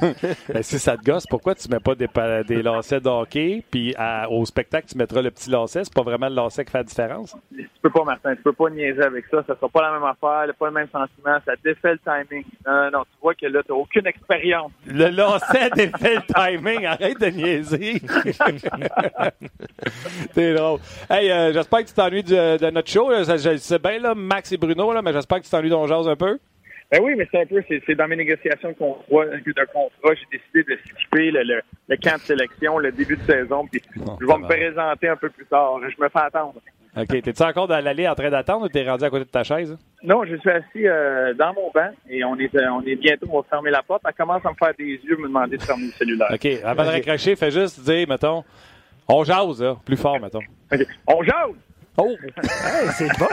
Ben, 0.00 0.62
si 0.62 0.78
ça 0.78 0.96
te 0.96 1.04
gosse, 1.04 1.26
pourquoi 1.26 1.54
tu 1.54 1.68
mets 1.68 1.80
pas 1.80 1.94
des, 1.94 2.08
des 2.46 2.62
lacets 2.62 3.00
de 3.00 3.08
hockey, 3.08 3.62
puis 3.70 3.94
au 4.30 4.44
spectacle, 4.44 4.88
tu 4.88 4.98
mettras 4.98 5.22
le 5.22 5.30
petit 5.30 5.50
lacet? 5.50 5.84
C'est 5.84 5.94
pas 5.94 6.02
vraiment 6.02 6.28
le 6.28 6.34
lacet 6.34 6.64
qui 6.64 6.70
fait 6.70 6.78
la 6.78 6.84
différence? 6.84 7.36
Tu 7.56 7.68
peux 7.82 7.90
pas, 7.90 8.04
Martin. 8.04 8.34
Tu 8.36 8.42
peux 8.42 8.52
pas 8.52 8.70
niaiser 8.70 9.02
avec 9.02 9.26
ça. 9.30 9.42
Ça 9.46 9.54
sera 9.54 9.68
pas 9.68 9.82
la 9.82 9.92
même 9.92 10.04
affaire, 10.04 10.46
pas 10.58 10.66
le 10.66 10.72
même 10.72 10.88
sentiment. 10.90 11.38
Ça 11.44 11.52
défait 11.64 11.92
le 11.92 11.98
timing. 11.98 12.44
Non, 12.66 12.90
non, 12.90 13.04
tu 13.04 13.18
vois 13.22 13.34
que 13.34 13.46
là, 13.46 13.62
tu 13.62 13.72
n'as 13.72 13.78
aucune 13.78 14.06
expérience. 14.06 14.72
Le 14.86 15.08
lacet 15.08 15.70
défait 15.74 16.16
le 16.16 16.22
timing. 16.34 16.86
Arrête 16.86 17.20
de 17.20 17.26
niaiser. 17.26 18.00
T'es 20.34 20.54
drôle. 20.54 20.80
Hey, 21.08 21.30
euh, 21.30 21.52
j'espère 21.52 21.80
que 21.80 21.88
tu 21.88 21.94
t'ennuies 21.94 22.22
de, 22.22 22.70
notre 22.70 22.90
show. 22.90 23.10
C'est 23.24 23.82
bien, 23.82 23.98
là, 23.98 24.14
Max 24.14 24.52
et 24.52 24.56
Bruno, 24.56 24.92
là, 24.92 25.02
mais 25.02 25.12
j'espère 25.12 25.38
que 25.38 25.44
tu 25.44 25.50
t'ennuies 25.50 25.70
d'On 25.70 25.88
un 25.88 26.16
peu. 26.16 26.38
Ben 26.90 27.00
oui, 27.02 27.14
mais 27.16 27.28
c'est 27.30 27.42
un 27.42 27.46
peu, 27.46 27.62
c'est 27.68 27.94
dans 27.94 28.08
mes 28.08 28.16
négociations 28.16 28.70
de 28.70 28.74
contrat, 28.74 29.26
de 29.26 29.72
contrat 29.72 30.14
j'ai 30.14 30.38
décidé 30.38 30.74
de 30.74 30.78
skipper 30.86 31.30
le, 31.30 31.42
le, 31.42 31.60
le, 31.86 31.96
camp 31.96 32.16
de 32.16 32.20
sélection, 32.20 32.78
le 32.78 32.92
début 32.92 33.16
de 33.16 33.22
saison, 33.30 33.66
puis 33.66 33.82
je 33.94 34.26
vais 34.26 34.38
me 34.38 34.46
présenter 34.46 35.08
un 35.08 35.16
peu 35.16 35.28
plus 35.28 35.44
tard. 35.44 35.78
Je 35.82 36.02
me 36.02 36.08
fais 36.08 36.18
attendre. 36.18 36.54
OK. 36.96 37.22
T'es-tu 37.22 37.42
encore 37.42 37.68
dans 37.68 37.84
l'allée 37.84 38.08
en 38.08 38.14
train 38.14 38.30
d'attendre 38.30 38.64
ou 38.64 38.68
t'es 38.68 38.88
rendu 38.88 39.04
à 39.04 39.10
côté 39.10 39.24
de 39.24 39.30
ta 39.30 39.44
chaise? 39.44 39.76
Non, 40.02 40.24
je 40.24 40.36
suis 40.36 40.50
assis 40.50 40.86
euh, 40.86 41.34
dans 41.34 41.52
mon 41.52 41.70
banc 41.72 41.90
et 42.08 42.24
on 42.24 42.36
est, 42.36 42.54
euh, 42.54 42.70
on 42.72 42.82
est 42.82 42.96
bientôt, 42.96 43.26
on 43.30 43.40
va 43.40 43.46
fermer 43.50 43.70
la 43.70 43.82
porte. 43.82 44.02
Elle 44.06 44.14
commence 44.14 44.44
à 44.46 44.50
me 44.50 44.54
faire 44.54 44.72
des 44.78 44.98
yeux, 45.04 45.16
me 45.18 45.28
demander 45.28 45.58
de 45.58 45.62
fermer 45.62 45.86
le 45.86 45.92
cellulaire. 45.92 46.28
OK. 46.32 46.46
Avant 46.64 46.84
de 46.84 46.88
raccrocher, 46.88 47.36
fais 47.36 47.50
juste 47.50 47.80
dire, 47.80 48.08
mettons, 48.08 48.42
on 49.06 49.24
jase, 49.24 49.62
là, 49.62 49.76
plus 49.84 49.96
fort, 49.96 50.18
mettons. 50.20 50.40
OK. 50.72 50.86
On 51.06 51.22
jase! 51.22 51.54
Oh! 51.98 52.16
c'est 52.96 53.18
bon! 53.18 53.26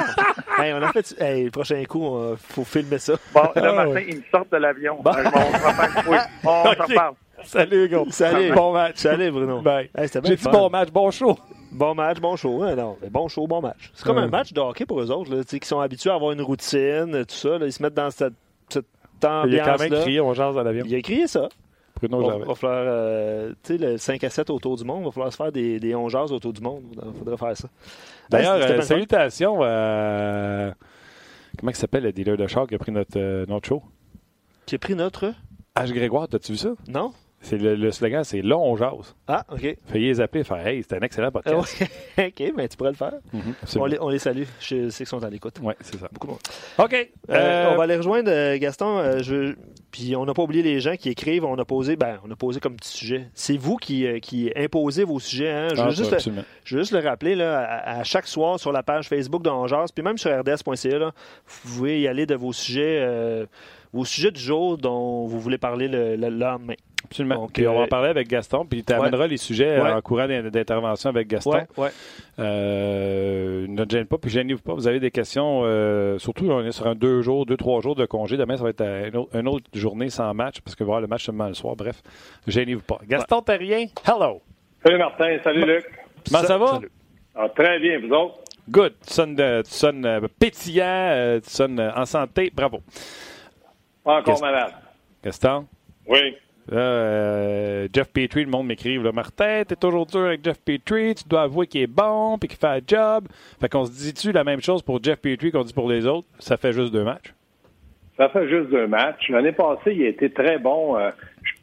hey, 0.58 0.74
on 0.74 0.82
a 0.82 0.92
fait. 0.92 1.16
Hey, 1.20 1.46
le 1.46 1.52
prochain 1.52 1.84
coup, 1.86 2.32
il 2.32 2.38
faut 2.38 2.64
filmer 2.64 2.98
ça. 2.98 3.14
Bon, 3.34 3.44
le 3.56 3.64
ah, 3.64 3.86
matin, 3.86 4.02
ils 4.08 4.18
me 4.18 4.24
sortent 4.32 4.52
de 4.52 4.58
l'avion. 4.58 4.98
Bon. 5.02 5.12
on 5.14 6.50
On 6.50 6.72
okay. 6.72 6.96
parle. 6.96 7.14
Salut, 7.44 7.86
Hugo. 7.86 8.08
Salut. 8.10 8.54
Bon 8.54 8.74
match. 8.74 8.98
Salut, 8.98 9.32
Bruno. 9.32 9.62
Bye. 9.62 9.90
J'ai 9.98 10.20
dit 10.36 10.44
bon 10.52 10.70
match, 10.70 10.90
bon 10.92 11.12
show. 11.12 11.38
Bon 11.72 11.94
match, 11.94 12.20
bon 12.20 12.36
show. 12.36 12.64
Hein, 12.64 12.76
non, 12.76 12.98
bon 13.12 13.28
show, 13.28 13.46
bon 13.48 13.62
match. 13.62 13.92
C'est 13.94 14.06
comme 14.06 14.18
un 14.18 14.28
match 14.28 14.54
de 14.54 14.62
hockey 14.62 14.86
pour 14.86 15.02
eux 15.02 15.12
autres, 15.12 15.36
là, 15.36 15.44
qui 15.44 15.68
sont 15.68 15.80
habitués 15.80 16.10
à 16.10 16.16
avoir 16.16 16.32
une 16.32 16.42
routine, 16.42 17.26
tout 17.26 17.36
ça. 17.36 17.58
Là, 17.58 17.66
ils 17.66 17.74
se 17.74 17.84
mettent 17.84 17.94
dans 17.94 18.10
cette, 18.10 18.34
cette 18.70 18.86
ambiance. 19.24 19.48
Il 19.48 19.60
a 19.60 19.66
quand 19.66 19.80
même 19.80 20.02
crié, 20.02 20.22
on 20.22 20.34
jase 20.34 20.56
dans 20.56 20.64
l'avion. 20.64 20.86
Il 20.88 20.96
a 20.96 21.02
crié 21.02 21.28
ça. 21.28 21.50
Bruno 21.96 22.28
va, 22.28 22.38
va 22.38 22.56
falloir, 22.56 22.84
euh, 22.88 23.54
tu 23.64 23.78
sais, 23.78 23.78
le 23.78 23.98
5 23.98 24.24
à 24.24 24.30
7 24.30 24.50
autour 24.50 24.76
du 24.76 24.84
monde, 24.84 25.02
il 25.02 25.06
va 25.06 25.12
falloir 25.12 25.32
se 25.32 25.38
faire 25.38 25.52
des, 25.52 25.80
des 25.80 25.96
11 25.96 26.32
autour 26.32 26.52
du 26.52 26.62
monde. 26.62 26.84
Il 26.94 27.20
faudrait 27.20 27.38
faire 27.38 27.58
ça. 27.58 27.70
D'ailleurs, 28.30 28.56
euh, 28.56 28.82
salutations 28.82 29.62
à. 29.64 30.74
Comment 31.58 31.72
il 31.72 31.76
s'appelle 31.76 32.04
le 32.04 32.12
dealer 32.12 32.38
de 32.38 32.48
char 32.48 32.68
qui 32.68 32.76
a 32.76 32.78
pris 32.78 32.92
notre, 32.92 33.18
euh, 33.18 33.46
notre 33.48 33.68
show? 33.68 33.84
Qui 34.66 34.76
a 34.76 34.80
pris 34.80 34.96
notre? 34.96 35.34
H. 35.76 35.92
Grégoire, 35.94 36.28
t'as-tu 36.28 36.54
vu 36.54 36.58
ça? 36.58 36.70
Non. 36.88 37.14
C'est 37.46 37.60
le, 37.60 37.92
slogan, 37.92 38.24
c'est 38.24 38.42
là 38.42 38.58
on 38.58 38.76
jase. 38.76 39.16
Ah, 39.28 39.46
OK. 39.52 39.78
Fayez 39.86 40.16
zapper, 40.16 40.44
faire 40.44 40.66
Hey, 40.66 40.82
c'est 40.82 40.98
un 40.98 41.02
excellent 41.02 41.32
podcast. 41.32 41.84
OK, 42.18 42.44
mais 42.56 42.68
tu 42.68 42.76
pourrais 42.76 42.90
le 42.90 42.96
faire. 42.96 43.14
Mm-hmm, 43.36 43.80
on, 43.80 43.86
les, 43.86 44.00
on, 44.02 44.10
les, 44.10 44.18
salue. 44.18 44.46
Je 44.60 44.90
sais 44.90 45.04
qu'ils 45.04 45.08
sont 45.08 45.24
à 45.24 45.30
l'écoute. 45.30 45.60
Oui, 45.62 45.76
c'est 45.80 45.98
ça. 45.98 46.10
Beaucoup 46.12 46.26
de 46.26 46.32
monde. 46.32 46.42
OK. 46.80 47.12
Euh, 47.30 47.72
on 47.72 47.78
va 47.78 47.84
aller 47.84 47.98
rejoindre 47.98 48.56
Gaston. 48.58 49.20
je... 49.22 49.54
Puis 49.92 50.16
on 50.16 50.26
n'a 50.26 50.34
pas 50.34 50.42
oublié 50.42 50.64
les 50.64 50.80
gens 50.80 50.96
qui 50.96 51.10
écrivent. 51.10 51.46
On 51.46 51.58
a 51.60 51.66
posé, 51.66 51.96
ben, 51.96 52.20
on 52.26 52.32
a 52.32 52.36
posé 52.36 52.60
comme 52.60 52.78
petit 52.78 52.98
sujet. 52.98 53.30
C'est 53.36 53.58
vous 53.58 53.78
qui, 53.78 54.08
qui 54.22 54.52
imposez 54.56 55.04
vos 55.04 55.20
sujets. 55.20 55.52
Hein? 55.52 55.68
Je, 55.70 55.76
veux 55.76 55.88
ah, 55.88 55.92
juste 55.92 56.12
le, 56.12 56.18
je, 56.64 56.76
veux 56.76 56.82
juste 56.82 56.94
le, 56.94 57.00
rappeler 57.00 57.36
là, 57.36 57.84
à, 57.86 58.04
chaque 58.04 58.26
soir 58.26 58.60
sur 58.60 58.72
la 58.72 58.82
page 58.82 59.08
Facebook 59.08 59.44
de 59.44 59.92
puis 59.94 60.04
même 60.04 60.18
sur 60.18 60.32
rds.ca, 60.32 60.98
vous 61.46 61.70
pouvez 61.70 62.02
y 62.02 62.08
aller 62.08 62.26
de 62.26 62.34
vos 62.34 62.54
sujets, 62.54 63.46
vos 63.94 64.04
sujets 64.04 64.32
du 64.32 64.42
jour 64.42 64.80
dont 64.80 65.28
vous 65.28 65.40
voulez 65.40 65.60
parler 65.60 65.88
le, 65.88 66.16
le 66.16 66.30
lendemain. 66.30 66.74
Absolument. 67.04 67.48
puis 67.54 67.68
on 67.68 67.74
va 67.74 67.80
en 67.82 67.84
euh, 67.84 67.88
parler 67.88 68.10
avec 68.10 68.28
Gaston, 68.28 68.66
puis 68.66 68.84
tu 68.84 68.94
amèneras 68.94 69.28
les 69.28 69.38
sujets 69.38 69.80
en 69.80 70.02
courant 70.02 70.28
d'intervention 70.28 71.10
avec 71.10 71.28
Gaston. 71.28 71.66
Ouais, 71.78 71.90
euh, 72.40 73.66
ne 73.68 73.86
gêne 73.88 74.06
pas, 74.06 74.18
puis 74.18 74.30
gênez-vous 74.30 74.62
pas. 74.62 74.74
Vous 74.74 74.88
avez 74.88 75.00
des 75.00 75.12
questions, 75.12 75.62
euh, 75.64 76.18
surtout 76.18 76.50
on 76.50 76.66
est 76.66 76.72
sur 76.72 76.88
un 76.88 76.96
deux 76.96 77.22
jours, 77.22 77.46
deux, 77.46 77.58
trois 77.58 77.82
jours 77.82 77.96
de 77.96 78.06
congé. 78.06 78.38
Demain, 78.38 78.58
ça 78.58 78.64
va 78.64 78.70
être 78.70 78.84
une 79.34 79.48
autre, 79.48 79.66
journée 79.74 80.10
sans 80.10 80.34
match, 80.34 80.62
parce 80.62 80.76
que 80.76 80.84
le 80.84 81.08
match 81.08 81.26
seulement 81.26 81.48
le 81.48 81.54
soir. 81.54 81.76
Bref, 81.76 82.02
gênez-vous 82.48 82.84
pas. 82.84 83.00
Gaston 83.08 83.44
rien. 83.48 83.86
hello. 84.08 84.42
Salut 84.84 84.98
Martin, 84.98 85.38
salut 85.44 85.66
Luc. 85.66 85.86
Comment 86.30 86.44
ça, 86.44 86.58
va? 86.58 86.80
Ah, 87.36 87.50
très 87.50 87.80
bien, 87.80 88.00
vous 88.00 88.14
autres? 88.14 88.40
Good. 88.70 88.94
Tu 89.06 89.14
sonnes, 89.14 90.28
pétillant, 90.40 91.40
tu 91.44 91.50
sonnes 91.50 91.80
en 91.96 92.06
santé. 92.06 92.52
Bravo. 92.54 92.82
Pas 94.04 94.20
encore 94.20 94.42
malade. 94.42 94.74
Gaston? 95.24 95.66
Oui. 96.08 96.36
Euh, 96.72 97.88
Jeff 97.94 98.12
Petrie, 98.12 98.44
le 98.44 98.50
monde 98.50 98.68
m'écrive 98.68 99.04
là, 99.04 99.12
Martin, 99.12 99.64
t'es 99.68 99.76
toujours 99.76 100.06
dur 100.06 100.22
avec 100.22 100.44
Jeff 100.44 100.60
Petrie, 100.60 101.14
tu 101.14 101.28
dois 101.28 101.44
avouer 101.44 101.68
qu'il 101.68 101.82
est 101.82 101.88
bon 101.88 102.38
puis 102.40 102.50
qu'il 102.50 102.58
fait 102.58 102.68
un 102.68 102.80
job. 102.86 103.28
Fait 103.62 103.70
qu'on 103.70 103.86
se 103.86 103.92
dit-tu 103.92 104.32
la 104.32 104.44
même 104.44 104.62
chose 104.62 104.82
pour 104.82 105.04
Jeff 105.04 105.20
Petrie 105.20 105.52
qu'on 105.52 105.64
dit 105.64 105.74
pour 105.74 105.90
les 105.90 106.08
autres? 106.08 106.28
Ça 106.40 106.58
fait 106.58 106.74
juste 106.74 106.92
deux 106.92 107.04
matchs. 107.04 107.34
Ça 108.18 108.30
fait 108.30 108.48
juste 108.48 108.70
deux 108.70 108.88
matchs. 108.88 109.30
L'année 109.30 109.52
passée, 109.52 109.94
il 109.94 110.04
a 110.04 110.08
été 110.08 110.30
très 110.30 110.58
bon. 110.58 110.98
Euh, 110.98 111.12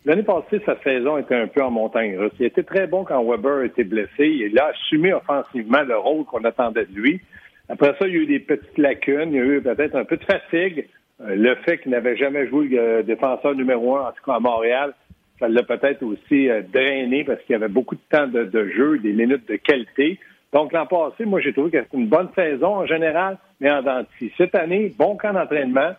l'année 0.05 0.23
passée, 0.23 0.61
sa 0.67 0.79
saison 0.83 1.17
était 1.17 1.35
un 1.35 1.47
peu 1.47 1.63
en 1.63 1.71
montagne 1.71 2.17
russe. 2.17 2.33
Il 2.39 2.47
était 2.47 2.63
très 2.63 2.87
bon 2.87 3.05
quand 3.05 3.25
Weber 3.25 3.63
était 3.63 3.85
blessé. 3.85 4.27
Il 4.27 4.59
a 4.59 4.67
assumé 4.67 5.15
offensivement 5.15 5.83
le 5.83 5.97
rôle 5.97 6.25
qu'on 6.27 6.45
attendait 6.45 6.85
de 6.85 6.95
lui. 6.95 7.21
Après 7.69 7.95
ça, 7.99 8.07
il 8.07 8.15
y 8.15 8.17
a 8.19 8.21
eu 8.21 8.27
des 8.27 8.41
petites 8.41 8.77
lacunes. 8.77 9.31
Il 9.33 9.37
y 9.37 9.41
a 9.41 9.45
eu 9.45 9.63
peut-être 9.63 9.97
un 9.97 10.05
peu 10.05 10.19
de 10.19 10.25
fatigue. 10.25 10.89
Euh, 11.25 11.35
le 11.35 11.55
fait 11.57 11.79
qu'il 11.79 11.93
n'avait 11.93 12.17
jamais 12.17 12.47
joué 12.49 12.69
le 12.69 12.79
euh, 12.79 13.03
défenseur 13.03 13.55
numéro 13.55 13.97
un, 13.97 14.09
en 14.09 14.13
tout 14.13 14.25
cas 14.25 14.35
à 14.35 14.41
Montréal, 14.41 14.95
ça 15.39 15.49
l'a 15.49 15.63
peut-être 15.63 16.03
aussi 16.03 16.49
euh, 16.49 16.63
drainé 16.63 17.25
parce 17.25 17.41
qu'il 17.43 17.53
y 17.53 17.57
avait 17.57 17.69
beaucoup 17.69 17.95
de 17.95 18.01
temps 18.11 18.27
de, 18.27 18.69
jeu, 18.69 18.99
des 18.99 19.13
minutes 19.13 19.49
de 19.49 19.57
qualité. 19.57 20.19
Donc, 20.53 20.73
l'an 20.73 20.87
passé, 20.87 21.25
moi, 21.25 21.41
j'ai 21.41 21.53
trouvé 21.53 21.71
que 21.71 21.83
c'était 21.83 21.97
une 21.97 22.09
bonne 22.09 22.29
saison 22.35 22.77
en 22.77 22.87
général, 22.87 23.39
mais 23.61 23.71
en 23.71 23.83
dentiste. 23.83 24.35
Cette 24.37 24.55
année, 24.55 24.93
bon 24.99 25.17
camp 25.17 25.33
d'entraînement, 25.33 25.93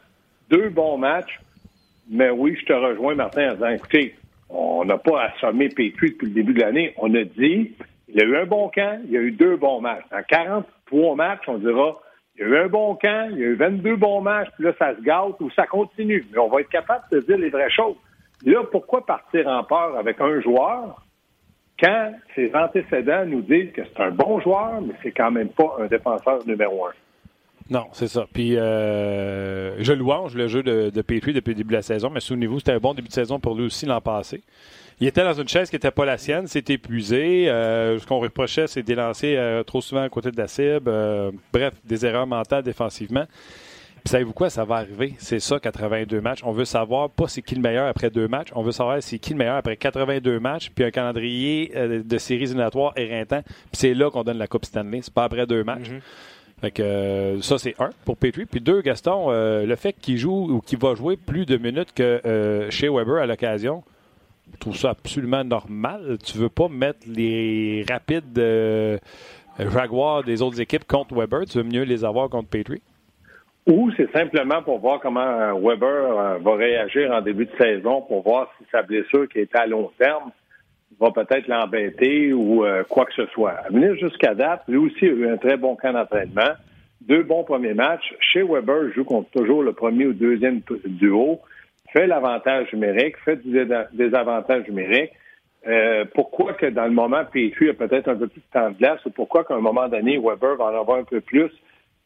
deux 0.50 0.70
bons 0.70 0.98
matchs. 0.98 1.39
Mais 2.10 2.30
oui, 2.30 2.56
je 2.60 2.65
te 2.65 2.74
rejoins, 2.74 3.15
Martin, 3.15 3.51
en 3.51 3.53
disant, 3.53 3.70
écoutez, 3.70 4.15
on 4.50 4.86
n'a 4.86 4.98
pas 4.98 5.24
assommé 5.24 5.70
Petrie 5.70 6.12
depuis 6.12 6.27
le 6.27 6.34
début 6.34 6.53
de 6.53 6.60
l'année. 6.60 6.94
On 6.98 7.13
a 7.15 7.24
dit, 7.24 7.72
il 8.10 8.15
y 8.15 8.22
a 8.22 8.25
eu 8.25 8.36
un 8.36 8.46
bon 8.46 8.70
camp, 8.70 9.01
il 9.06 9.12
y 9.12 9.18
a 9.18 9.22
eu 9.22 9.32
deux 9.32 9.56
bons 9.56 9.82
matchs. 9.82 10.03
En 10.12 10.22
43 10.22 11.15
matchs, 11.15 11.44
on 11.48 11.58
dira, 11.58 12.00
il 12.36 12.42
y 12.42 12.44
a 12.44 12.48
eu 12.48 12.58
un 12.58 12.68
bon 12.68 12.96
camp, 12.96 13.30
il 13.32 13.40
y 13.40 13.44
a 13.44 13.48
eu 13.48 13.56
22 13.56 13.96
bons 13.96 14.22
matchs, 14.22 14.50
puis 14.56 14.66
là, 14.66 14.74
ça 14.80 14.96
se 14.96 15.02
gâte 15.02 15.40
ou 15.40 15.52
ça 15.52 15.68
continue. 15.68 16.25
Mais 16.32 16.40
on 16.40 16.50
va 16.50 16.62
être 16.62 16.70
capable 16.70 17.04
de 17.12 17.20
dire 17.20 17.38
les 17.38 17.50
vraies 17.50 17.70
choses. 17.70 17.96
Là, 18.46 18.63
pourquoi 18.72 19.06
partir 19.06 19.48
en 19.48 19.63
peur 19.63 19.96
avec 19.98 20.20
un 20.20 20.42
joueur 20.42 21.02
quand 21.80 22.13
ses 22.36 22.54
antécédents 22.56 23.25
nous 23.25 23.42
disent 23.42 23.72
que 23.74 23.82
c'est 23.84 24.02
un 24.02 24.12
bon 24.12 24.40
joueur, 24.40 24.82
mais 24.82 24.94
c'est 25.02 25.12
quand 25.12 25.32
même 25.32 25.50
pas 25.50 25.78
un 25.80 25.86
défenseur 25.86 26.46
numéro 26.46 26.88
un? 26.88 26.92
Non, 27.70 27.86
c'est 27.94 28.08
ça. 28.08 28.25
Puis, 28.32 28.58
euh, 28.58 29.82
je 29.82 29.94
louange 29.94 30.36
le 30.36 30.48
jeu 30.48 30.63
de, 30.63 30.90
de 30.90 31.02
depuis 31.02 31.34
le 31.34 31.42
début 31.42 31.63
de 31.63 31.74
la 31.74 31.82
saison, 31.82 32.10
mais 32.10 32.20
souvenez-vous, 32.20 32.60
c'était 32.60 32.74
un 32.74 32.80
bon 32.80 32.94
début 32.94 33.08
de 33.08 33.13
saison 33.13 33.40
pour 33.40 33.56
lui 33.56 33.66
aussi 33.66 33.86
l'an 33.86 34.02
passé. 34.02 34.42
Il 35.00 35.08
était 35.08 35.24
dans 35.24 35.34
une 35.34 35.48
chaise 35.48 35.70
qui 35.70 35.76
n'était 35.76 35.92
pas 35.92 36.06
la 36.06 36.18
sienne, 36.18 36.48
c'était 36.48 36.74
épuisé. 36.74 37.50
Euh, 37.50 38.00
ce 38.00 38.06
qu'on 38.06 38.20
reprochait, 38.20 38.68
c'est 38.68 38.84
d'élancer 38.84 39.36
euh, 39.36 39.64
trop 39.64 39.82
souvent 39.82 40.04
à 40.04 40.10
côté 40.10 40.32
de 40.32 40.38
la 40.38 40.48
cible. 40.48 40.88
Euh, 40.88 41.32
bref, 41.52 41.74
des 41.84 42.06
erreurs 42.06 42.28
mentales 42.28 42.64
défensivement. 42.64 43.26
Puis 44.04 44.12
savez-vous 44.12 44.34
quoi, 44.34 44.50
ça 44.50 44.66
va 44.66 44.76
arriver. 44.76 45.14
C'est 45.18 45.40
ça, 45.40 45.60
82 45.60 46.20
matchs. 46.20 46.40
On 46.44 46.52
veut 46.52 46.66
savoir 46.66 47.10
pas 47.10 47.28
c'est 47.28 47.42
qui 47.42 47.56
le 47.56 47.62
meilleur 47.62 47.88
après 47.88 48.10
deux 48.10 48.28
matchs. 48.28 48.50
On 48.54 48.62
veut 48.62 48.74
savoir 48.74 49.02
c'est 49.02 49.18
qui 49.18 49.32
le 49.32 49.38
meilleur 49.38 49.56
après 49.56 49.78
82 49.78 50.40
matchs, 50.40 50.70
puis 50.76 50.84
un 50.84 50.92
calendrier 50.92 51.72
de 51.74 52.18
séries 52.18 52.44
éliminatoires 52.44 52.92
éreintant. 52.98 53.42
Puis 53.44 53.54
c'est 53.74 53.94
là 53.94 54.12
qu'on 54.12 54.24
donne 54.24 54.38
la 54.38 54.48
Coupe 54.48 54.66
Stanley. 54.66 55.00
C'est 55.02 55.14
pas 55.14 55.24
après 55.24 55.48
deux 55.48 55.64
matchs. 55.64 55.90
Mm-hmm. 55.90 56.62
Fait 56.62 56.72
que 56.72 57.40
ça, 57.42 57.58
c'est 57.58 57.76
un 57.80 57.92
pour 58.04 58.18
Petrie. 58.18 58.46
Puis 58.46 58.60
deux, 58.60 58.82
Gaston, 58.82 59.32
le 59.32 59.76
fait 59.78 59.94
qu'il 59.94 60.18
joue 60.18 60.52
ou 60.52 60.60
qu'il 60.60 60.80
va 60.80 60.96
jouer 60.96 61.16
plus 61.16 61.46
de 61.46 61.56
minutes 61.56 61.94
que 61.96 62.68
chez 62.72 62.90
Weber 62.90 63.22
à 63.22 63.26
l'occasion, 63.26 63.84
trouve 64.60 64.76
ça 64.76 64.92
absolument 64.92 65.44
normal. 65.44 66.18
Tu 66.24 66.38
veux 66.38 66.50
pas 66.50 66.68
mettre 66.68 67.00
les 67.08 67.86
rapides 67.90 68.38
euh, 68.38 68.98
Jaguars 69.60 70.24
des 70.24 70.42
autres 70.42 70.60
équipes 70.62 70.86
contre 70.86 71.16
Weber. 71.16 71.46
Tu 71.46 71.58
veux 71.58 71.64
mieux 71.64 71.84
les 71.84 72.04
avoir 72.06 72.30
contre 72.30 72.50
Petrie? 72.50 72.82
Ou 73.66 73.92
c'est 73.96 74.12
simplement 74.12 74.62
pour 74.62 74.80
voir 74.80 75.00
comment 75.00 75.22
euh, 75.22 75.54
Weber 75.54 75.88
euh, 75.88 76.38
va 76.40 76.56
réagir 76.56 77.12
en 77.12 77.22
début 77.22 77.46
de 77.46 77.58
saison, 77.58 78.02
pour 78.02 78.24
voir 78.24 78.52
si 78.58 78.66
sa 78.72 78.82
blessure 78.82 79.28
qui 79.30 79.40
est 79.40 79.56
à 79.56 79.66
long 79.66 79.92
terme 79.98 80.32
va 81.00 81.12
peut-être 81.12 81.48
l'embêter 81.48 82.32
ou 82.34 82.64
quoi 82.88 83.06
que 83.06 83.14
ce 83.16 83.26
soit. 83.34 83.56
Venir 83.72 83.96
jusqu'à 83.96 84.36
date, 84.36 84.62
lui 84.68 84.78
aussi 84.78 85.06
a 85.06 85.10
eu 85.10 85.28
un 85.28 85.38
très 85.38 85.58
bon 85.58 85.76
camp 85.76 85.92
d'entraînement. 85.92 86.54
Deux 87.02 87.24
bons 87.24 87.44
premiers 87.44 87.74
matchs. 87.74 88.14
Chez 88.20 88.44
Weber, 88.44 88.94
joue 88.94 89.04
contre 89.04 89.30
toujours 89.32 89.64
le 89.64 89.74
premier 89.74 90.06
ou 90.06 90.14
deuxième 90.14 90.62
duo 90.86 91.42
fait 91.94 92.08
l'avantage 92.08 92.74
numérique, 92.74 93.16
fait 93.24 93.38
du 93.38 93.66
désavantage 93.94 94.68
numérique. 94.68 95.12
Euh, 95.66 96.04
pourquoi 96.14 96.54
que 96.54 96.66
dans 96.66 96.86
le 96.86 96.92
moment 96.92 97.24
Petrie 97.24 97.70
a 97.70 97.74
peut-être 97.74 98.10
un 98.10 98.16
peu 98.16 98.28
plus 98.28 98.42
de 98.42 98.60
temps 98.60 98.70
de 98.70 98.78
glace 98.78 99.00
ou 99.06 99.12
pourquoi 99.12 99.46
qu'à 99.46 99.56
un 99.56 99.62
moment 99.62 99.88
donné 99.88 100.18
Weber 100.18 100.58
va 100.58 100.66
en 100.66 100.80
avoir 100.80 100.98
un 100.98 101.06
peu 101.06 101.22
plus, 101.22 101.52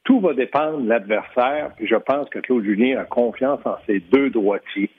tout 0.03 0.19
va 0.19 0.33
dépendre 0.33 0.81
de 0.81 0.89
l'adversaire. 0.89 1.71
Puis 1.75 1.87
je 1.87 1.95
pense 1.95 2.29
que 2.29 2.39
Claude 2.39 2.63
Julien 2.63 2.99
a 2.99 3.05
confiance 3.05 3.59
en 3.65 3.77
ses 3.87 3.99
deux 3.99 4.29
droitiers. 4.29 4.91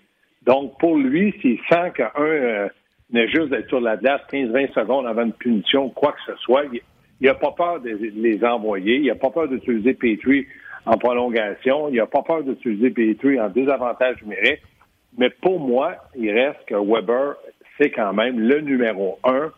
Donc 0.44 0.76
pour 0.80 0.96
lui, 0.96 1.34
s'il 1.40 1.58
sent 1.70 1.92
qu'un 1.94 2.10
euh, 2.18 2.68
n'est 3.10 3.28
juste 3.28 3.50
d'être 3.50 3.68
sur 3.68 3.80
la 3.80 3.96
glace 3.96 4.22
15-20 4.32 4.72
secondes 4.72 5.06
avant 5.06 5.22
une 5.22 5.32
punition, 5.32 5.88
quoi 5.90 6.12
que 6.12 6.32
ce 6.32 6.36
soit, 6.40 6.64
il 6.72 7.26
n'a 7.26 7.34
pas 7.34 7.52
peur 7.52 7.80
de 7.80 7.90
les 7.90 8.44
envoyer, 8.44 8.96
il 8.96 9.06
n'a 9.06 9.14
pas 9.14 9.30
peur 9.30 9.46
d'utiliser 9.46 9.94
Petrie 9.94 10.46
en 10.84 10.96
prolongation, 10.96 11.88
il 11.90 11.96
n'a 11.96 12.06
pas 12.06 12.22
peur 12.22 12.42
d'utiliser 12.42 12.90
Petrie 12.90 13.40
en 13.40 13.48
désavantage 13.50 14.20
numérique. 14.22 14.62
Mais 15.18 15.30
pour 15.30 15.60
moi, 15.60 15.96
il 16.16 16.30
reste 16.30 16.64
que 16.66 16.74
Weber, 16.74 17.34
c'est 17.76 17.90
quand 17.90 18.12
même 18.12 18.38
le 18.38 18.60
numéro 18.60 19.18
un 19.24 19.50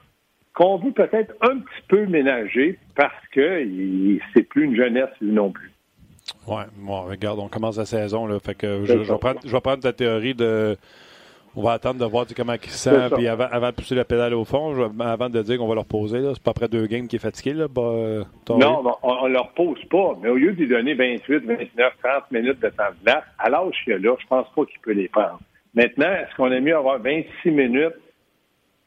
qu'on 0.54 0.78
veut 0.78 0.92
peut-être 0.92 1.34
un 1.42 1.58
petit 1.58 1.82
peu 1.88 2.06
ménager 2.06 2.78
parce 2.96 3.26
que 3.32 3.64
c'est 4.34 4.42
plus 4.42 4.64
une 4.64 4.76
jeunesse 4.76 5.10
lui 5.20 5.32
non 5.32 5.50
plus. 5.50 5.70
Oui, 6.46 6.62
bon, 6.76 7.02
regarde, 7.02 7.38
on 7.38 7.48
commence 7.48 7.78
la 7.78 7.84
saison. 7.84 8.26
Là, 8.26 8.38
fait 8.40 8.54
que 8.54 8.84
je, 8.84 8.94
vais 8.94 9.18
prendre, 9.18 9.40
je 9.44 9.50
vais 9.50 9.60
prendre 9.60 9.82
ta 9.82 9.92
théorie 9.92 10.34
de 10.34 10.76
on 11.56 11.62
va 11.62 11.72
attendre 11.72 11.98
de 11.98 12.04
voir 12.04 12.26
comment 12.36 12.54
il 12.54 12.70
se 12.70 12.90
sent. 12.90 13.10
Puis 13.14 13.26
avant, 13.26 13.46
avant, 13.50 13.68
de 13.68 13.74
pousser 13.74 13.94
la 13.94 14.04
pédale 14.04 14.34
au 14.34 14.44
fond, 14.44 14.92
avant 15.00 15.28
de 15.28 15.42
dire 15.42 15.58
qu'on 15.58 15.66
va 15.66 15.74
leur 15.74 15.84
poser, 15.84 16.22
c'est 16.34 16.42
pas 16.42 16.52
après 16.52 16.68
deux 16.68 16.86
games 16.86 17.08
qui 17.08 17.16
est 17.16 17.20
fatigué. 17.20 17.54
Là, 17.54 17.66
bah, 17.68 18.24
non, 18.50 18.84
on, 19.02 19.28
ne 19.28 19.32
leur 19.32 19.50
pose 19.52 19.82
pas. 19.90 20.16
Mais 20.22 20.28
au 20.28 20.36
lieu 20.36 20.52
de 20.52 20.58
lui 20.58 20.68
donner 20.68 20.94
28, 20.94 21.44
29, 21.44 21.92
30 22.02 22.30
minutes 22.30 22.60
de 22.60 22.68
temps 22.68 22.84
de 22.98 23.04
glace, 23.04 23.24
à 23.38 23.50
l'âge 23.50 23.74
qu'il 23.82 23.94
a 23.94 23.98
là, 23.98 24.14
je 24.20 24.26
pense 24.26 24.46
pas 24.54 24.64
qu'il 24.64 24.80
peut 24.80 24.92
les 24.92 25.08
prendre. 25.08 25.40
Maintenant, 25.74 26.12
est-ce 26.12 26.34
qu'on 26.36 26.50
a 26.50 26.60
mieux 26.60 26.76
avoir 26.76 26.98
26 26.98 27.50
minutes 27.50 27.94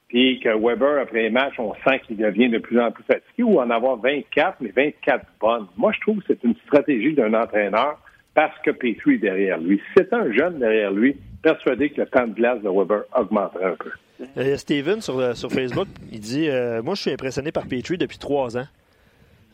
puis 0.09 0.39
que 0.39 0.49
Weber, 0.49 1.01
après 1.01 1.23
les 1.23 1.29
matchs, 1.31 1.55
on 1.57 1.73
sent 1.83 1.99
qu'il 2.05 2.17
devient 2.17 2.47
de 2.47 2.59
plus 2.59 2.79
en 2.79 2.91
plus 2.91 3.03
fatigué 3.03 3.41
ou 3.41 3.59
en 3.59 3.69
avoir 3.71 3.97
24, 3.97 4.57
mais 4.61 4.69
24 4.69 5.25
bonnes? 5.41 5.65
Moi, 5.75 5.91
je 5.91 5.99
trouve 6.01 6.19
que 6.19 6.25
c'est 6.27 6.43
une 6.43 6.55
stratégie 6.67 7.13
d'un 7.13 7.33
entraîneur 7.33 7.99
parce 8.35 8.57
que 8.61 8.71
Petrie 8.71 9.15
est 9.15 9.17
derrière 9.17 9.59
lui. 9.59 9.81
C'est 9.97 10.13
un 10.13 10.31
jeune 10.31 10.59
derrière 10.59 10.91
lui, 10.91 11.17
persuadé 11.41 11.89
que 11.89 12.01
le 12.01 12.07
temps 12.07 12.27
de 12.27 12.33
glace 12.33 12.61
de 12.61 12.69
Weber 12.69 13.03
augmenterait 13.15 13.65
un 13.65 13.75
peu. 13.75 13.89
Euh, 14.37 14.57
Steven 14.57 15.01
sur, 15.01 15.19
euh, 15.19 15.33
sur 15.33 15.51
Facebook, 15.51 15.87
il 16.11 16.19
dit 16.19 16.47
euh, 16.47 16.81
Moi, 16.83 16.95
je 16.95 17.01
suis 17.01 17.11
impressionné 17.11 17.51
par 17.51 17.67
Petrie 17.67 17.97
depuis 17.97 18.17
trois 18.17 18.57
ans. 18.57 18.67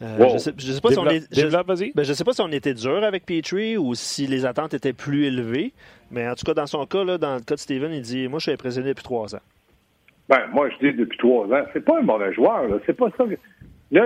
Je 0.02 0.34
ne 0.34 0.38
sais, 0.38 0.82
pas 0.82 0.92
si 0.92 0.98
on 0.98 1.04
ben, 1.04 2.06
sais 2.06 2.24
pas 2.24 2.34
si 2.34 2.42
on 2.42 2.52
était 2.52 2.74
dur 2.74 3.04
avec 3.04 3.26
Petrie 3.26 3.78
ou 3.78 3.96
si 3.96 4.28
les 4.28 4.46
attentes 4.46 4.74
étaient 4.74 4.94
plus 4.94 5.26
élevées, 5.26 5.74
mais 6.10 6.28
en 6.28 6.36
tout 6.36 6.46
cas, 6.46 6.54
dans 6.54 6.68
son 6.68 6.86
cas, 6.86 7.04
là, 7.04 7.18
dans 7.18 7.36
le 7.36 7.42
cas 7.42 7.56
de 7.56 7.60
Steven, 7.60 7.92
il 7.92 8.02
dit 8.02 8.28
Moi, 8.30 8.40
je 8.40 8.44
suis 8.44 8.52
impressionné 8.54 8.90
depuis 8.90 9.04
trois 9.04 9.36
ans. 9.36 9.42
Ben, 10.30 10.48
moi, 10.54 10.70
je 10.70 10.88
dis 10.88 10.98
depuis 10.98 11.18
trois 11.18 11.48
ans. 11.48 11.64
C'est 11.74 11.84
pas 11.84 12.00
un 12.00 12.04
mauvais 12.04 12.34
joueur. 12.34 12.80
C'est 12.86 12.96
pas 12.96 13.10
ça. 13.18 13.26
Là, 13.92 14.06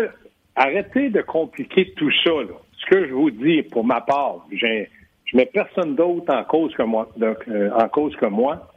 arrêtez 0.55 1.09
de 1.09 1.21
compliquer 1.21 1.93
tout 1.95 2.11
ça. 2.23 2.31
Ce 2.79 2.85
que 2.89 3.07
je 3.07 3.13
vous 3.13 3.29
dis, 3.29 3.61
pour 3.61 3.85
ma 3.85 4.01
part, 4.01 4.47
je 4.51 4.87
mets 5.35 5.45
personne 5.45 5.95
d'autre 5.95 6.33
en 6.33 6.43
cause 6.43 6.73
que 6.73 6.83
moi. 6.83 7.07
Euh, 7.21 7.69
en 7.71 7.87
cause 7.87 8.15
que 8.15 8.25
moi. 8.25 8.71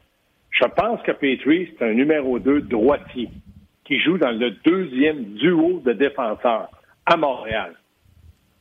Je 0.51 0.67
pense 0.67 1.01
que 1.03 1.13
Petrie, 1.13 1.71
c'est 1.79 1.85
un 1.85 1.93
numéro 1.93 2.39
2 2.39 2.63
droitier 2.63 3.31
qui 3.85 4.01
joue 4.01 4.19
dans 4.19 4.33
le 4.33 4.51
deuxième 4.65 5.25
duo 5.35 5.81
de 5.85 5.93
défenseurs 5.93 6.71
à 7.07 7.17
Montréal. 7.17 7.75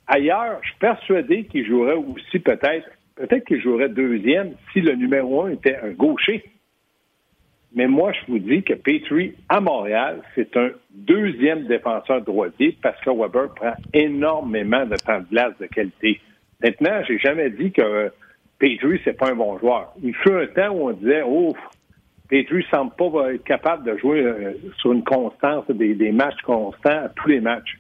Ailleurs, 0.08 0.60
je 0.62 0.70
suis 0.70 0.80
persuadé 0.80 1.46
qu'il 1.46 1.66
jouerait 1.66 1.96
aussi 1.96 2.40
peut-être, 2.40 2.88
peut-être 3.16 3.46
qu'il 3.46 3.62
jouerait 3.62 3.90
deuxième 3.90 4.54
si 4.72 4.82
le 4.82 4.94
numéro 4.96 5.44
un 5.46 5.52
était 5.52 5.78
un 5.78 5.92
gaucher. 5.92 6.44
Mais 7.74 7.88
moi, 7.88 8.14
je 8.14 8.32
vous 8.32 8.40
dis 8.40 8.64
que 8.64 8.74
Petrie, 8.74 9.34
à 9.50 9.60
Montréal, 9.60 10.22
c'est 10.34 10.56
un 10.56 10.70
deuxième 10.92 11.66
défenseur 11.66 12.22
droitier 12.22 12.78
parce 12.82 13.00
que 13.02 13.10
Weber 13.10 13.54
prend 13.54 13.74
énormément 13.94 14.86
de 14.86 14.96
temps 14.96 15.20
de 15.20 15.26
glace 15.26 15.58
de 15.60 15.66
qualité. 15.66 16.22
Maintenant, 16.64 17.02
j'ai 17.06 17.20
jamais 17.20 17.50
dit 17.50 17.74
que 17.74 18.12
Petrie, 18.60 19.02
c'est 19.04 19.18
pas 19.18 19.32
un 19.32 19.36
bon 19.36 19.58
joueur. 19.60 19.92
Il 20.02 20.16
fut 20.16 20.32
un 20.32 20.48
temps 20.48 20.70
où 20.70 20.90
on 20.90 20.94
disait, 20.94 21.24
ouf, 21.24 21.58
Petrie 22.30 22.66
semble 22.72 22.92
pas 22.96 23.34
être 23.34 23.44
capable 23.44 23.84
de 23.84 23.98
jouer 23.98 24.22
euh, 24.22 24.54
sur 24.78 24.94
une 24.94 25.04
constance, 25.04 25.66
des, 25.70 26.12
matchs 26.12 26.42
constants 26.44 27.06
à 27.06 27.10
tous 27.10 27.28
les 27.28 27.42
matchs. 27.42 27.78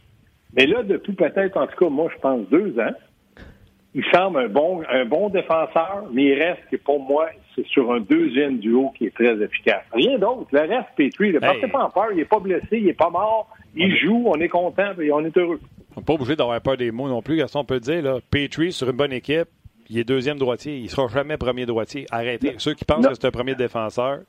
Mais 0.55 0.65
là, 0.65 0.83
depuis 0.83 1.13
peut-être, 1.13 1.57
en 1.57 1.67
tout 1.67 1.77
cas, 1.77 1.89
moi, 1.89 2.09
je 2.15 2.19
pense 2.19 2.47
deux 2.49 2.79
ans, 2.79 2.93
il 3.93 4.03
semble 4.13 4.39
un 4.39 4.49
bon, 4.49 4.83
un 4.89 5.05
bon 5.05 5.29
défenseur, 5.29 6.03
mais 6.11 6.23
il 6.23 6.33
reste 6.33 6.61
que 6.69 6.75
pour 6.75 6.99
moi, 6.99 7.29
c'est 7.55 7.65
sur 7.67 7.93
un 7.93 8.01
deuxième 8.01 8.57
duo 8.59 8.91
qui 8.97 9.05
est 9.05 9.15
très 9.15 9.41
efficace. 9.41 9.83
Rien 9.93 10.17
d'autre. 10.17 10.47
Le 10.51 10.59
reste, 10.59 10.89
Petrie, 10.97 11.31
ne 11.31 11.39
hey. 11.41 11.71
pas 11.71 11.85
en 11.85 11.89
peur, 11.89 12.07
il 12.11 12.17
n'est 12.17 12.25
pas 12.25 12.39
blessé, 12.39 12.67
il 12.71 12.85
n'est 12.85 12.93
pas 12.93 13.09
mort, 13.09 13.49
il 13.73 13.95
joue, 13.97 14.23
on 14.27 14.35
est 14.41 14.49
content 14.49 14.91
et 14.99 15.11
on 15.11 15.23
est 15.23 15.37
heureux. 15.37 15.61
On 15.95 16.01
n'est 16.01 16.05
pas 16.05 16.13
obligé 16.13 16.35
d'avoir 16.35 16.59
peur 16.61 16.75
des 16.75 16.91
mots 16.91 17.07
non 17.07 17.21
plus, 17.21 17.37
Gaston. 17.37 17.59
On 17.59 17.65
peut 17.65 17.79
dire, 17.79 18.01
là, 18.01 18.19
Petrie, 18.29 18.73
sur 18.73 18.89
une 18.89 18.97
bonne 18.97 19.13
équipe, 19.13 19.47
il 19.89 19.97
est 19.97 20.03
deuxième 20.03 20.37
droitier. 20.37 20.77
Il 20.77 20.83
ne 20.83 20.89
sera 20.89 21.07
jamais 21.07 21.37
premier 21.37 21.65
droitier. 21.65 22.05
Arrêtez. 22.11 22.55
Ceux 22.57 22.73
qui 22.73 22.83
pensent 22.83 23.07
que 23.07 23.13
c'est 23.13 23.27
un 23.27 23.31
premier 23.31 23.55
défenseur. 23.55 24.19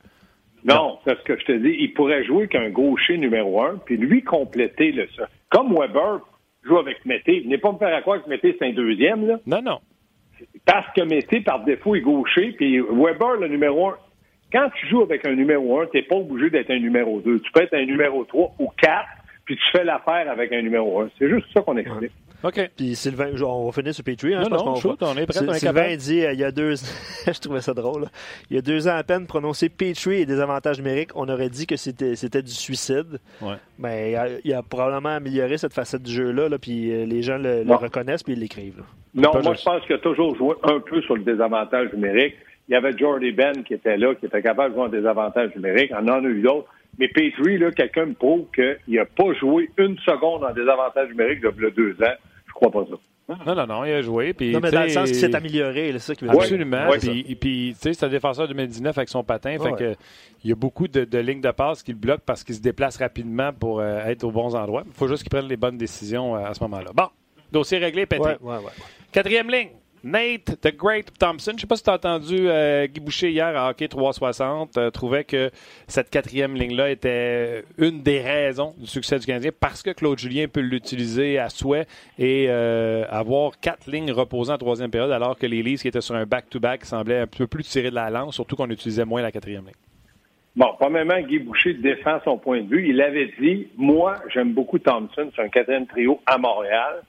Non, 0.63 0.99
c'est 1.05 1.17
ce 1.17 1.23
que 1.23 1.37
je 1.37 1.45
te 1.45 1.51
dis. 1.51 1.75
Il 1.79 1.93
pourrait 1.93 2.23
jouer 2.23 2.47
qu'un 2.47 2.69
gaucher 2.69 3.17
numéro 3.17 3.61
un, 3.61 3.79
puis 3.85 3.97
lui 3.97 4.23
compléter 4.23 4.91
le 4.91 5.07
ça. 5.15 5.27
Comme 5.49 5.73
Weber 5.73 6.19
joue 6.63 6.77
avec 6.77 7.05
Mété. 7.05 7.43
n'est 7.45 7.57
pas 7.57 7.71
me 7.71 7.77
faire 7.77 7.95
à 7.95 8.01
croire 8.01 8.23
que 8.23 8.29
Mété, 8.29 8.55
c'est 8.57 8.67
un 8.67 8.73
deuxième, 8.73 9.27
là. 9.27 9.39
Non, 9.45 9.61
non. 9.61 9.79
Parce 10.65 10.93
que 10.93 11.01
Mété, 11.01 11.41
par 11.41 11.63
défaut, 11.63 11.95
est 11.95 12.01
gaucher, 12.01 12.51
puis 12.53 12.79
Weber, 12.79 13.37
le 13.39 13.47
numéro 13.47 13.89
un. 13.89 13.97
Quand 14.51 14.69
tu 14.79 14.87
joues 14.87 15.01
avec 15.01 15.25
un 15.27 15.35
numéro 15.35 15.81
un, 15.81 15.87
tu 15.87 15.97
n'es 15.97 16.03
pas 16.03 16.15
obligé 16.15 16.49
d'être 16.49 16.71
un 16.71 16.79
numéro 16.79 17.19
deux. 17.19 17.39
Tu 17.39 17.51
peux 17.51 17.61
être 17.61 17.73
un 17.73 17.85
numéro 17.85 18.23
trois 18.23 18.53
ou 18.59 18.69
quatre 18.81 19.09
puis 19.47 19.55
tu 19.55 19.63
fais 19.71 19.85
l'affaire 19.85 20.29
avec 20.29 20.51
un 20.51 20.61
numéro 20.61 20.99
1. 21.01 21.09
C'est 21.17 21.29
juste 21.29 21.47
ça 21.53 21.61
qu'on 21.61 21.77
explique. 21.77 22.11
OK. 22.43 22.71
Puis 22.75 22.95
Sylvain, 22.95 23.31
on 23.41 23.65
va 23.65 23.71
finir 23.71 23.93
sur 23.93 24.03
Petrie. 24.03 24.35
Hein, 24.35 24.43
non, 24.49 24.63
non, 24.63 24.73
on, 25.01 25.17
est 25.17 25.25
prêt. 25.25 25.59
Sylvain 25.59 25.95
dit, 25.95 26.23
euh, 26.23 26.33
il 26.33 26.39
y 26.39 26.43
a 26.43 26.51
deux 26.51 26.75
je 27.27 27.39
trouvais 27.39 27.61
ça 27.61 27.73
drôle, 27.73 28.05
il 28.49 28.55
y 28.55 28.59
a 28.59 28.61
deux 28.61 28.87
ans 28.87 28.95
à 28.95 29.03
peine, 29.03 29.25
prononcer 29.25 29.69
Petrie 29.69 30.21
et 30.21 30.25
des 30.25 30.39
avantages 30.39 30.77
numériques, 30.77 31.09
on 31.15 31.27
aurait 31.29 31.49
dit 31.49 31.65
que 31.65 31.75
c'était, 31.75 32.15
c'était 32.15 32.43
du 32.43 32.51
suicide. 32.51 33.19
Ouais. 33.41 33.55
Mais 33.79 34.15
il 34.43 34.53
a, 34.53 34.61
probablement 34.61 35.15
amélioré 35.15 35.57
cette 35.57 35.73
facette 35.73 36.03
du 36.03 36.11
jeu-là, 36.11 36.49
là, 36.49 36.59
puis 36.59 36.91
euh, 36.91 37.05
les 37.05 37.21
gens 37.21 37.37
le, 37.37 37.63
reconnaissent 37.73 38.23
puis 38.23 38.33
ils 38.33 38.39
l'écrivent. 38.39 38.83
Non, 39.15 39.31
moi 39.43 39.55
je 39.55 39.63
pense 39.63 39.83
qu'il 39.85 39.95
a 39.95 39.99
toujours 39.99 40.35
joué 40.35 40.55
un 40.63 40.79
peu 40.79 41.01
sur 41.01 41.15
le 41.15 41.23
désavantage 41.23 41.91
numérique. 41.93 42.35
Il 42.69 42.73
y 42.73 42.75
avait 42.75 42.95
Jordy 42.95 43.31
Ben 43.31 43.63
qui 43.63 43.73
était 43.73 43.97
là, 43.97 44.13
qui 44.13 44.25
était 44.25 44.41
capable 44.41 44.71
de 44.71 44.75
jouer 44.75 44.85
en 44.85 44.89
désavantage 44.89 45.55
numérique. 45.55 45.91
On 45.93 46.07
en 46.07 46.23
a 46.23 46.27
eu 46.27 46.41
d'autres. 46.41 46.67
Mais 46.99 47.07
Petrie, 47.07 47.57
là, 47.57 47.71
quelqu'un 47.71 48.07
me 48.07 48.13
prouve 48.13 48.45
qu'il 48.53 48.95
n'a 48.95 49.05
pas 49.05 49.33
joué 49.33 49.69
une 49.77 49.97
seconde 49.99 50.43
en 50.43 50.51
désavantage 50.51 51.09
numérique 51.09 51.41
depuis 51.41 51.71
deux 51.71 51.95
ans. 52.03 52.15
Je 52.61 52.67
crois 52.67 52.83
pas 52.83 52.89
ça. 52.89 52.97
Non, 53.45 53.55
non, 53.55 53.67
non, 53.67 53.85
il 53.85 53.91
a 53.91 54.01
joué. 54.01 54.33
Puis, 54.33 54.51
non, 54.51 54.61
mais 54.61 54.71
dans 54.71 54.83
le 54.83 54.89
sens 54.89 55.09
qu'il 55.09 55.19
s'est 55.19 55.35
amélioré, 55.35 55.91
c'est 55.93 55.99
ça 55.99 56.15
qui 56.15 56.23
veut 56.23 56.31
dire. 56.31 56.39
Absolument. 56.39 56.87
puis, 56.99 57.25
tu 57.25 57.75
sais, 57.77 57.93
c'est 57.93 58.05
un 58.05 58.09
défenseur 58.09 58.47
2019 58.47 58.97
avec 58.97 59.09
son 59.09 59.23
patin. 59.23 59.57
Fait 59.59 59.73
que, 59.73 59.95
il 60.43 60.49
y 60.49 60.53
a 60.53 60.55
beaucoup 60.55 60.87
de, 60.87 61.17
lignes 61.19 61.41
de 61.41 61.51
passe 61.51 61.83
qu'il 61.83 61.95
bloque 61.95 62.21
parce 62.25 62.43
qu'il 62.43 62.55
se 62.55 62.61
déplace 62.61 62.97
rapidement 62.97 63.51
pour 63.51 63.81
euh, 63.81 63.99
être 64.05 64.23
aux 64.23 64.31
bons 64.31 64.55
endroits. 64.55 64.83
Il 64.85 64.93
faut 64.93 65.07
juste 65.07 65.23
qu'il 65.23 65.29
prenne 65.29 65.47
les 65.47 65.57
bonnes 65.57 65.77
décisions 65.77 66.35
euh, 66.35 66.45
à 66.45 66.53
ce 66.53 66.63
moment-là. 66.63 66.91
Bon, 66.95 67.07
dossier 67.51 67.79
réglé, 67.79 68.05
Pété. 68.05 68.35
Quatrième 69.11 69.49
ligne. 69.49 69.69
Nate, 70.03 70.59
The 70.61 70.75
Great 70.75 71.11
Thompson. 71.19 71.51
Je 71.51 71.55
ne 71.55 71.59
sais 71.61 71.67
pas 71.67 71.75
si 71.75 71.83
tu 71.83 71.89
as 71.89 71.93
entendu 71.93 72.49
euh, 72.49 72.87
Guy 72.87 72.99
Boucher 72.99 73.31
hier 73.31 73.55
à 73.57 73.69
Hockey 73.69 73.87
360 73.87 74.77
euh, 74.77 74.91
trouvait 74.91 75.23
que 75.23 75.49
cette 75.87 76.09
quatrième 76.09 76.55
ligne-là 76.55 76.91
était 76.91 77.63
une 77.77 78.01
des 78.01 78.21
raisons 78.21 78.73
du 78.77 78.87
succès 78.87 79.19
du 79.19 79.25
Canadien 79.25 79.51
parce 79.57 79.81
que 79.81 79.91
Claude 79.91 80.19
Julien 80.19 80.47
peut 80.47 80.61
l'utiliser 80.61 81.39
à 81.39 81.49
souhait 81.49 81.87
et 82.17 82.45
euh, 82.49 83.05
avoir 83.09 83.59
quatre 83.59 83.87
lignes 83.89 84.11
reposant 84.11 84.53
en 84.53 84.57
troisième 84.57 84.91
période 84.91 85.11
alors 85.11 85.37
que 85.37 85.45
les 85.45 85.63
Leafs 85.63 85.81
qui 85.81 85.87
étaient 85.87 86.01
sur 86.01 86.15
un 86.15 86.25
back-to-back 86.25 86.85
semblaient 86.85 87.19
un 87.19 87.27
peu 87.27 87.47
plus 87.47 87.63
tirés 87.63 87.89
de 87.89 87.95
la 87.95 88.09
lance, 88.09 88.35
surtout 88.35 88.55
qu'on 88.55 88.69
utilisait 88.69 89.05
moins 89.05 89.21
la 89.21 89.31
quatrième 89.31 89.65
ligne. 89.65 89.73
Bon, 90.55 90.73
premièrement, 90.79 91.19
Guy 91.21 91.39
Boucher 91.39 91.75
défend 91.75 92.19
son 92.23 92.37
point 92.37 92.61
de 92.61 92.67
vue. 92.67 92.89
Il 92.89 92.99
avait 92.99 93.31
dit, 93.39 93.67
moi, 93.77 94.15
j'aime 94.33 94.53
beaucoup 94.53 94.79
Thompson, 94.79 95.29
c'est 95.35 95.41
un 95.43 95.49
quatrième 95.49 95.85
trio 95.85 96.19
à 96.25 96.37
Montréal 96.39 97.03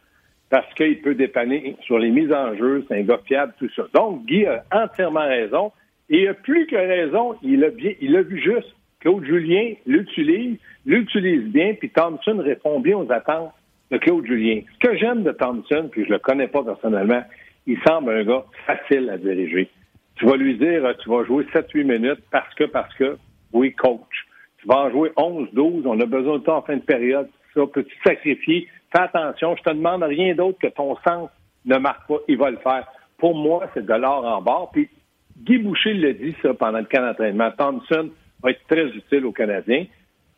parce 0.50 0.72
qu'il 0.74 1.00
peut 1.00 1.14
dépanner 1.14 1.76
sur 1.82 1.98
les 1.98 2.10
mises 2.10 2.32
en 2.32 2.56
jeu, 2.56 2.84
c'est 2.88 2.98
un 2.98 3.02
gars 3.02 3.20
fiable, 3.26 3.52
tout 3.58 3.68
ça. 3.76 3.84
Donc, 3.94 4.24
Guy 4.26 4.46
a 4.46 4.64
entièrement 4.72 5.26
raison. 5.26 5.72
Et 6.10 6.22
il 6.22 6.28
a 6.28 6.34
plus 6.34 6.66
que 6.66 6.76
raison, 6.76 7.36
il 7.42 7.62
a, 7.64 7.70
bien, 7.70 7.92
il 8.00 8.16
a 8.16 8.22
vu 8.22 8.40
juste. 8.40 8.74
Claude 9.00 9.24
Julien 9.24 9.74
l'utilise, 9.86 10.56
l'utilise 10.86 11.44
bien, 11.52 11.74
puis 11.74 11.90
Thompson 11.90 12.38
répond 12.38 12.80
bien 12.80 12.96
aux 12.96 13.12
attentes 13.12 13.52
de 13.90 13.98
Claude 13.98 14.26
Julien. 14.26 14.62
Ce 14.74 14.88
que 14.88 14.96
j'aime 14.96 15.22
de 15.22 15.32
Thompson, 15.32 15.88
puis 15.90 16.04
je 16.04 16.10
le 16.10 16.18
connais 16.18 16.48
pas 16.48 16.64
personnellement, 16.64 17.22
il 17.66 17.78
semble 17.86 18.10
un 18.10 18.24
gars 18.24 18.44
facile 18.66 19.10
à 19.10 19.18
diriger. 19.18 19.68
Tu 20.16 20.26
vas 20.26 20.36
lui 20.36 20.56
dire, 20.56 20.82
tu 20.98 21.10
vas 21.10 21.24
jouer 21.24 21.44
7-8 21.54 21.84
minutes 21.84 22.24
parce 22.30 22.52
que, 22.54 22.64
parce 22.64 22.92
que, 22.94 23.16
oui, 23.52 23.72
coach. 23.72 24.26
Tu 24.58 24.66
vas 24.66 24.86
en 24.86 24.90
jouer 24.90 25.10
11-12, 25.16 25.82
on 25.84 26.00
a 26.00 26.06
besoin 26.06 26.38
de 26.38 26.42
temps 26.42 26.56
en 26.56 26.62
fin 26.62 26.76
de 26.76 26.82
période. 26.82 27.28
Ça, 27.54 27.60
peux-tu 27.72 27.94
sacrifier 28.04 28.66
fais 28.92 29.02
attention, 29.02 29.56
je 29.56 29.62
te 29.62 29.70
demande 29.70 30.02
rien 30.02 30.34
d'autre 30.34 30.58
que 30.58 30.68
ton 30.68 30.96
sens 31.06 31.30
ne 31.64 31.76
marque 31.78 32.06
pas, 32.08 32.18
il 32.28 32.38
va 32.38 32.50
le 32.50 32.58
faire. 32.58 32.86
Pour 33.18 33.34
moi, 33.34 33.68
c'est 33.74 33.84
de 33.84 33.94
l'or 33.94 34.24
en 34.24 34.40
bord. 34.40 34.70
Puis 34.72 34.88
Guy 35.36 35.58
Boucher 35.58 35.94
l'a 35.94 36.12
dit 36.12 36.34
ça 36.42 36.54
pendant 36.54 36.78
le 36.78 36.84
camp 36.84 37.02
d'entraînement. 37.02 37.50
Thompson 37.56 38.10
va 38.42 38.50
être 38.50 38.66
très 38.68 38.86
utile 38.86 39.26
aux 39.26 39.32
Canadiens. 39.32 39.86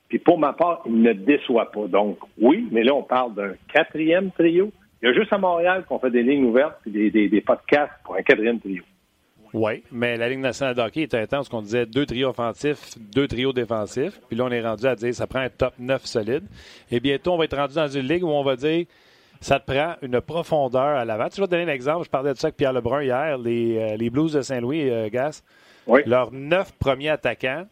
Puis 0.09 0.19
pour 0.19 0.39
ma 0.39 0.53
part, 0.53 0.83
il 0.87 1.03
ne 1.03 1.13
déçoit 1.13 1.71
pas. 1.71 1.87
Donc 1.87 2.19
oui, 2.41 2.69
mais 2.73 2.83
là, 2.83 2.95
on 2.95 3.03
parle 3.03 3.35
d'un 3.35 3.53
quatrième 3.73 4.31
trio. 4.33 4.73
Il 5.03 5.09
y 5.09 5.13
a 5.13 5.15
juste 5.15 5.33
à 5.33 5.39
Montréal 5.39 5.85
qu'on 5.89 5.99
fait 5.99 6.11
des 6.11 6.23
lignes 6.23 6.45
ouvertes 6.45 6.81
et 6.87 7.11
des 7.11 7.41
podcasts 7.41 7.93
pour 8.05 8.17
un 8.17 8.23
quatrième 8.23 8.61
trio. 8.61 8.83
Oui, 9.53 9.83
mais 9.91 10.17
la 10.17 10.29
Ligue 10.29 10.39
nationale 10.39 10.75
de 10.75 10.81
hockey 10.81 11.03
est 11.03 11.15
intense. 11.15 11.49
qu'on 11.49 11.63
disait 11.63 11.87
deux 11.87 12.07
trios 12.07 12.29
offensifs, 12.29 12.97
deux 12.99 13.27
trios 13.27 13.53
défensifs. 13.53 14.21
Puis 14.29 14.37
là, 14.37 14.45
on 14.45 14.51
est 14.51 14.63
rendu 14.63 14.87
à 14.87 14.95
dire 14.95 15.15
ça 15.15 15.27
prend 15.27 15.41
un 15.41 15.49
top 15.49 15.75
9 15.79 16.05
solide. 16.07 16.45
Et 16.91 17.01
bientôt, 17.01 17.33
on 17.33 17.37
va 17.37 17.45
être 17.45 17.57
rendu 17.57 17.75
dans 17.75 17.89
une 17.89 18.07
ligue 18.07 18.23
où 18.25 18.29
on 18.29 18.45
va 18.45 18.57
dire 18.57 18.87
ça 19.41 19.59
te 19.59 19.73
prend 19.73 19.95
une 20.03 20.21
profondeur 20.21 20.83
à 20.83 21.05
l'avant. 21.05 21.29
Tu 21.29 21.41
vas 21.41 21.47
te 21.47 21.53
donner 21.53 21.65
un 21.65 21.75
exemple. 21.75 22.05
Je 22.05 22.11
parlais 22.11 22.33
de 22.33 22.39
ça 22.39 22.49
avec 22.49 22.57
Pierre 22.57 22.73
Lebrun 22.73 23.03
hier. 23.03 23.39
Les, 23.39 23.79
euh, 23.79 23.97
les 23.97 24.11
Blues 24.11 24.35
de 24.35 24.43
Saint-Louis, 24.43 24.89
euh, 24.91 25.09
Gas, 25.09 25.43
oui. 25.87 26.03
leurs 26.07 26.31
neuf 26.31 26.73
premiers 26.79 27.09
attaquants, 27.09 27.67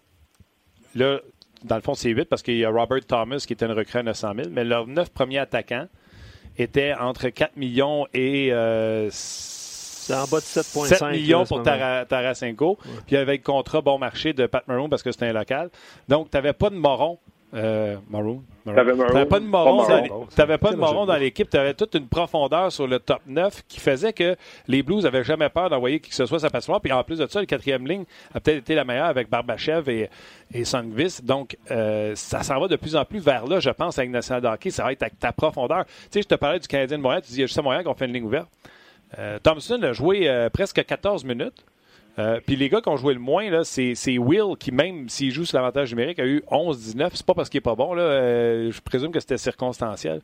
là, 0.95 1.21
dans 1.65 1.77
le 1.77 1.83
fond, 1.83 1.95
c'est 1.95 2.11
huit 2.11 2.25
parce 2.25 2.43
qu'il 2.43 2.57
y 2.57 2.65
a 2.65 2.71
Robert 2.71 3.05
Thomas 3.07 3.45
qui 3.47 3.53
était 3.53 3.67
un 3.67 3.75
recrue 3.75 3.99
à 3.99 4.03
900 4.03 4.33
000, 4.35 4.49
mais 4.51 4.65
leurs 4.65 4.87
neuf 4.87 5.11
premiers 5.11 5.39
attaquants 5.39 5.89
était 6.57 6.95
entre 6.95 7.29
4 7.29 7.57
millions 7.57 8.07
et 8.15 8.51
c'est 10.09 10.15
en 10.15 10.25
bas 10.25 10.39
de 10.39 10.45
7,5 10.45 10.87
7 10.87 11.03
millions 11.11 11.45
pour 11.45 11.63
Tarasenko. 11.63 12.79
Puis 13.07 13.17
avec 13.17 13.43
le 13.43 13.53
contrat 13.53 13.83
bon 13.83 13.99
marché 13.99 14.33
de 14.33 14.47
Pat 14.47 14.67
Maroon 14.67 14.89
parce 14.89 15.03
que 15.03 15.13
c'était 15.13 15.27
un 15.27 15.33
local. 15.35 15.69
Donc, 16.09 16.31
tu 16.31 16.37
n'avais 16.37 16.55
pas 16.55 16.71
de 16.71 16.77
moron. 16.77 17.19
Euh, 17.55 17.97
Maroon. 18.11 18.43
Tu 18.67 18.71
n'avais 18.73 19.25
pas 19.27 19.41
de 19.41 19.47
moron, 19.47 19.77
dans, 19.87 20.59
pas 20.59 20.71
de 20.71 20.77
moron 20.77 21.07
dans 21.07 21.17
l'équipe. 21.17 21.49
Tu 21.49 21.57
avais 21.57 21.73
toute 21.73 21.95
une 21.95 22.07
profondeur 22.07 22.71
sur 22.71 22.87
le 22.87 22.99
top 22.99 23.21
9 23.27 23.63
qui 23.69 23.81
faisait 23.81 24.13
que 24.13 24.37
les 24.67 24.83
Blues 24.83 25.05
n'avaient 25.05 25.25
jamais 25.25 25.49
peur 25.49 25.71
d'envoyer 25.71 26.01
qui 26.01 26.11
que 26.11 26.15
ce 26.15 26.27
soit 26.27 26.41
sa 26.41 26.51
passoire. 26.51 26.81
Puis 26.81 26.93
en 26.93 27.03
plus 27.05 27.19
de 27.19 27.27
ça, 27.27 27.41
le 27.41 27.47
quatrième 27.47 27.87
ligne 27.87 28.05
a 28.35 28.41
peut-être 28.41 28.59
été 28.59 28.75
la 28.75 28.85
meilleure 28.85 29.07
avec 29.07 29.31
Barbachev 29.31 29.91
et, 29.91 30.11
et 30.53 30.65
Songvis. 30.65 31.21
Donc, 31.23 31.57
euh, 31.71 32.13
ça 32.15 32.43
s'en 32.43 32.59
va 32.61 32.69
de 32.69 32.77
plus 32.77 32.97
en 32.97 33.05
plus 33.05 33.21
vers 33.21 33.47
là, 33.47 33.61
je 33.61 33.71
pense, 33.71 33.99
avec 33.99 34.11
National 34.11 34.55
Hockey. 34.55 34.71
Ça 34.71 34.85
va 34.85 34.93
être 34.93 35.03
avec 35.03 35.19
ta 35.19 35.33
profondeur. 35.33 35.85
Tu 35.87 35.93
sais, 36.11 36.23
je 36.23 36.29
te 36.29 36.35
parlais 36.35 36.59
du 36.59 36.69
Canadien 36.69 36.99
de 36.99 37.03
Montréal. 37.03 37.23
Tu 37.23 37.31
dis, 37.31 37.37
il 37.37 37.41
y 37.41 37.45
a 37.45 37.47
juste 37.47 37.59
à 37.59 37.63
Montréal 37.63 37.85
qu'on 37.85 37.95
fait 37.95 38.07
une 38.07 38.13
ligne 38.13 38.25
ouverte. 38.25 38.49
Euh, 39.19 39.39
Thompson 39.43 39.81
a 39.83 39.93
joué 39.93 40.29
euh, 40.29 40.51
presque 40.51 40.85
14 40.85 41.25
minutes. 41.25 41.65
Euh, 42.19 42.41
puis 42.45 42.57
les 42.57 42.69
gars 42.69 42.81
qui 42.81 42.89
ont 42.89 42.97
joué 42.97 43.15
le 43.15 43.21
moins, 43.21 43.63
c'est, 43.63 44.19
Will 44.19 44.57
qui, 44.59 44.73
même 44.73 45.09
s'il 45.09 45.31
joue 45.31 45.45
sur 45.45 45.57
l'avantage 45.57 45.91
numérique, 45.93 46.19
a 46.19 46.27
eu 46.27 46.43
11-19. 46.51 47.11
C'est 47.13 47.27
pas 47.27 47.35
parce 47.35 47.49
qu'il 47.49 47.59
est 47.59 47.63
pas 47.63 47.77
bon. 47.77 47.95
Je 47.95 48.81
présume 48.83 49.13
que 49.13 49.21
c'était 49.21 49.39
circonstanciel. 49.39 50.21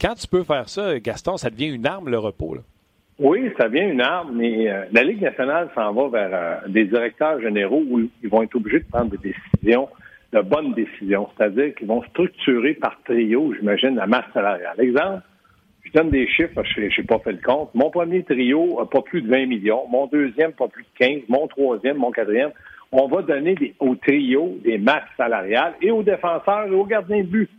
Quand 0.00 0.14
tu 0.14 0.26
peux 0.26 0.42
faire 0.42 0.68
ça, 0.68 0.98
Gaston, 0.98 1.36
ça 1.36 1.48
devient 1.48 1.68
une 1.68 1.86
arme, 1.86 2.08
le 2.08 2.18
repos. 2.18 2.56
Oui, 3.20 3.52
ça 3.56 3.68
devient 3.68 3.90
une 3.92 4.00
arme, 4.00 4.32
mais 4.34 4.66
la 4.90 5.04
Ligue 5.04 5.22
nationale 5.22 5.68
s'en 5.76 5.92
va 5.92 6.08
vers 6.08 6.62
des 6.68 6.86
directeurs 6.86 7.40
généraux 7.40 7.84
où 7.88 8.00
ils 8.00 8.28
vont 8.28 8.42
être 8.42 8.56
obligés 8.56 8.80
de 8.80 8.86
prendre 8.90 9.10
des 9.10 9.32
décisions, 9.32 9.88
de 10.32 10.40
bonnes 10.40 10.74
décisions. 10.74 11.28
C'est-à-dire 11.36 11.72
qu'ils 11.76 11.86
vont 11.86 12.02
structurer 12.02 12.74
par 12.74 13.00
trio, 13.04 13.54
j'imagine, 13.54 13.94
la 13.94 14.08
masse 14.08 14.26
salariale. 14.34 14.74
Exemple, 14.80 15.22
je 15.88 15.98
donne 15.98 16.10
des 16.10 16.28
chiffres, 16.28 16.62
je 16.64 16.80
n'ai 16.80 17.06
pas 17.06 17.18
fait 17.20 17.32
le 17.32 17.38
compte. 17.38 17.74
Mon 17.74 17.90
premier 17.90 18.22
trio 18.22 18.84
pas 18.90 19.00
plus 19.02 19.22
de 19.22 19.28
20 19.28 19.46
millions. 19.46 19.86
Mon 19.88 20.06
deuxième, 20.06 20.52
pas 20.52 20.68
plus 20.68 20.84
de 20.84 20.88
15. 20.98 21.22
Mon 21.28 21.46
troisième, 21.46 21.96
mon 21.96 22.10
quatrième. 22.10 22.50
On 22.92 23.06
va 23.06 23.22
donner 23.22 23.74
au 23.80 23.94
trio 23.94 24.58
des 24.64 24.78
masses 24.78 25.08
salariales 25.16 25.74
et 25.80 25.90
aux 25.90 26.02
défenseurs 26.02 26.66
et 26.66 26.74
aux 26.74 26.84
gardiens 26.84 27.22
de 27.22 27.28
but. 27.28 27.50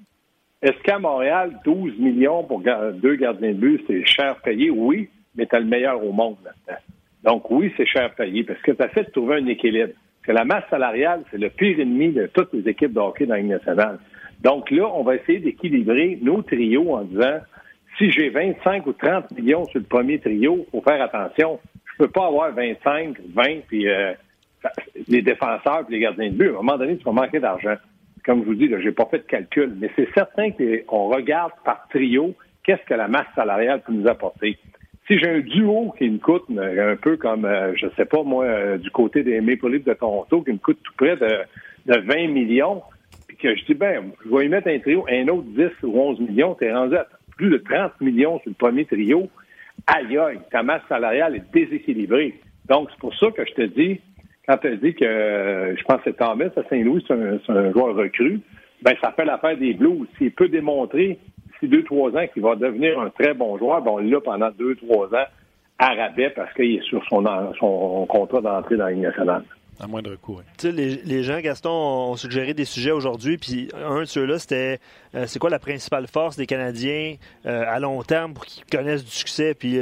Est-ce 0.62 0.78
qu'à 0.84 1.00
Montréal, 1.00 1.60
12 1.64 1.98
millions 2.00 2.44
pour 2.44 2.62
deux 2.62 3.16
gardiens 3.16 3.54
de 3.54 3.58
but, 3.58 3.84
c'est 3.88 4.06
cher 4.06 4.36
payé? 4.44 4.70
Oui, 4.70 5.10
mais 5.36 5.46
tu 5.46 5.56
as 5.56 5.60
le 5.60 5.66
meilleur 5.66 6.04
au 6.04 6.12
monde 6.12 6.36
là-dedans. 6.44 6.82
Donc 7.24 7.50
oui, 7.50 7.72
c'est 7.78 7.86
cher 7.86 8.14
payé 8.16 8.44
parce 8.44 8.62
que 8.62 8.72
tu 8.72 8.82
as 8.82 8.90
fait 8.90 9.06
de 9.06 9.12
trouver 9.12 9.38
un 9.38 9.46
équilibre. 9.48 9.94
Parce 9.94 10.28
que 10.28 10.32
la 10.34 10.46
masse 10.46 10.66
salariale, 10.70 11.24
c'est 11.32 11.38
le 11.38 11.50
pire 11.50 11.80
ennemi 11.80 12.10
de 12.10 12.28
toutes 12.28 12.54
les 12.54 12.70
équipes 12.70 12.94
de 12.94 13.00
hockey 13.00 13.26
dans 13.26 13.36
la 13.36 13.44
nationale. 13.44 14.00
Donc 14.42 14.70
là, 14.72 14.88
on 14.94 15.04
va 15.04 15.16
essayer 15.16 15.40
d'équilibrer 15.40 16.20
nos 16.22 16.42
trios 16.42 16.94
en 16.94 17.04
disant 17.04 17.40
si 18.00 18.10
j'ai 18.12 18.30
25 18.30 18.88
ou 18.88 18.94
30 18.94 19.32
millions 19.32 19.66
sur 19.66 19.80
le 19.80 19.86
premier 19.86 20.20
trio, 20.20 20.66
faut 20.72 20.82
faire 20.82 21.02
attention. 21.02 21.60
Je 21.86 22.06
peux 22.06 22.10
pas 22.10 22.28
avoir 22.28 22.52
25, 22.54 23.18
20, 23.36 23.44
puis 23.68 23.90
euh, 23.90 24.14
les 25.08 25.22
défenseurs 25.22 25.86
et 25.90 25.92
les 25.92 26.00
gardiens 26.00 26.30
de 26.30 26.36
but. 26.36 26.48
À 26.48 26.52
un 26.52 26.54
moment 26.54 26.78
donné, 26.78 26.98
tu 26.98 27.04
vas 27.04 27.12
manquer 27.12 27.40
d'argent. 27.40 27.76
Comme 28.26 28.42
je 28.42 28.46
vous 28.46 28.56
dis, 28.56 28.70
je 28.70 28.76
n'ai 28.76 28.92
pas 28.92 29.06
fait 29.12 29.20
de 29.20 29.24
calcul, 29.24 29.76
mais 29.78 29.92
c'est 29.96 30.08
certain 30.14 30.50
qu'on 30.52 31.10
regarde 31.10 31.52
par 31.66 31.88
trio 31.90 32.34
qu'est-ce 32.64 32.84
que 32.86 32.94
la 32.94 33.08
masse 33.08 33.28
salariale 33.36 33.82
peut 33.82 33.92
nous 33.94 34.08
apporter. 34.08 34.58
Si 35.08 35.18
j'ai 35.18 35.30
un 35.30 35.40
duo 35.40 35.94
qui 35.98 36.10
me 36.10 36.20
coûte 36.20 36.46
un 36.58 36.96
peu 36.96 37.18
comme, 37.18 37.46
euh, 37.46 37.74
je 37.76 37.88
sais 37.98 38.06
pas 38.06 38.24
moi, 38.24 38.46
euh, 38.46 38.78
du 38.78 38.92
côté 38.92 39.24
des 39.24 39.42
Maple 39.42 39.72
Leafs 39.72 39.86
de 39.86 39.94
Toronto, 39.94 40.42
qui 40.42 40.52
me 40.52 40.58
coûte 40.58 40.80
tout 40.84 40.94
près 40.96 41.18
de, 41.18 41.40
de 41.88 42.00
20 42.00 42.28
millions, 42.28 42.84
puis 43.28 43.36
que 43.36 43.56
je 43.56 43.66
dis, 43.66 43.74
ben, 43.74 44.12
je 44.24 44.30
vais 44.30 44.46
y 44.46 44.50
mettre 44.50 44.68
un 44.68 44.80
trio, 44.80 45.06
un 45.10 45.28
autre 45.30 45.48
10 45.48 45.70
ou 45.84 46.00
11 46.00 46.20
millions, 46.20 46.56
tu 46.56 46.66
es 46.66 46.74
rendu 46.74 46.96
à 46.96 47.08
plus 47.40 47.50
de 47.50 47.58
30 47.58 48.02
millions 48.02 48.38
sur 48.42 48.50
le 48.50 48.56
premier 48.56 48.84
trio, 48.84 49.30
aïe 49.88 50.18
aïe, 50.18 50.40
ta 50.52 50.62
masse 50.62 50.82
salariale 50.90 51.38
est 51.38 51.54
déséquilibrée. 51.54 52.38
Donc, 52.68 52.90
c'est 52.92 53.00
pour 53.00 53.16
ça 53.16 53.32
que 53.32 53.46
je 53.46 53.54
te 53.54 53.62
dis, 53.62 54.02
quand 54.46 54.58
tu 54.58 54.68
as 54.68 54.76
dit 54.76 54.94
que 54.94 55.06
euh, 55.06 55.76
je 55.78 55.84
pense 55.84 56.02
que 56.02 56.10
Thomas 56.10 56.50
à 56.58 56.64
Saint-Louis, 56.70 57.04
c'est 57.08 57.14
un, 57.14 57.72
joueur 57.72 57.96
recru, 57.96 58.42
ben 58.82 58.94
ça 59.02 59.14
fait 59.14 59.24
l'affaire 59.24 59.58
des 59.58 59.74
Blues. 59.74 60.06
S'il 60.18 60.32
peut 60.32 60.50
démontrer 60.50 61.18
d'ici 61.48 61.70
deux, 61.70 61.84
trois 61.84 62.12
ans 62.12 62.28
qu'il 62.34 62.44
va 62.44 62.58
devenir 62.58 63.00
un 63.00 63.10
très 63.10 63.34
bon 63.34 63.58
joueur, 63.58 63.82
bon, 63.82 64.00
là, 64.00 64.20
pendant 64.20 64.52
deux, 64.52 64.76
trois 64.76 65.08
ans, 65.16 65.26
à 65.78 65.94
rabais 65.94 66.32
parce 66.32 66.54
qu'il 66.56 66.76
est 66.76 66.84
sur 66.84 67.02
son, 67.06 67.24
son 67.58 68.06
contrat 68.06 68.42
d'entrée 68.42 68.76
dans 68.76 68.86
la 68.86 68.92
Ligue 68.92 69.04
nationale. 69.04 69.44
À 69.80 69.88
moindre 69.88 70.16
coût, 70.16 70.42
les, 70.64 70.96
les, 70.96 71.24
gens, 71.24 71.40
Gaston, 71.40 71.70
ont 71.70 72.16
suggéré 72.18 72.54
des 72.54 72.66
sujets 72.66 72.92
aujourd'hui, 72.92 73.38
puis 73.38 73.70
un 73.74 74.02
de 74.02 74.06
ceux-là, 74.06 74.38
c'était 74.38 74.80
euh, 75.16 75.26
c'est 75.26 75.40
quoi 75.40 75.50
la 75.50 75.58
principale 75.58 76.06
force 76.08 76.36
des 76.36 76.46
Canadiens 76.46 77.16
euh, 77.46 77.64
à 77.66 77.80
long 77.80 78.04
terme 78.04 78.34
pour 78.34 78.46
qu'ils 78.46 78.66
connaissent 78.66 79.06
du 79.06 79.12
succès? 79.12 79.54
Puis 79.54 79.78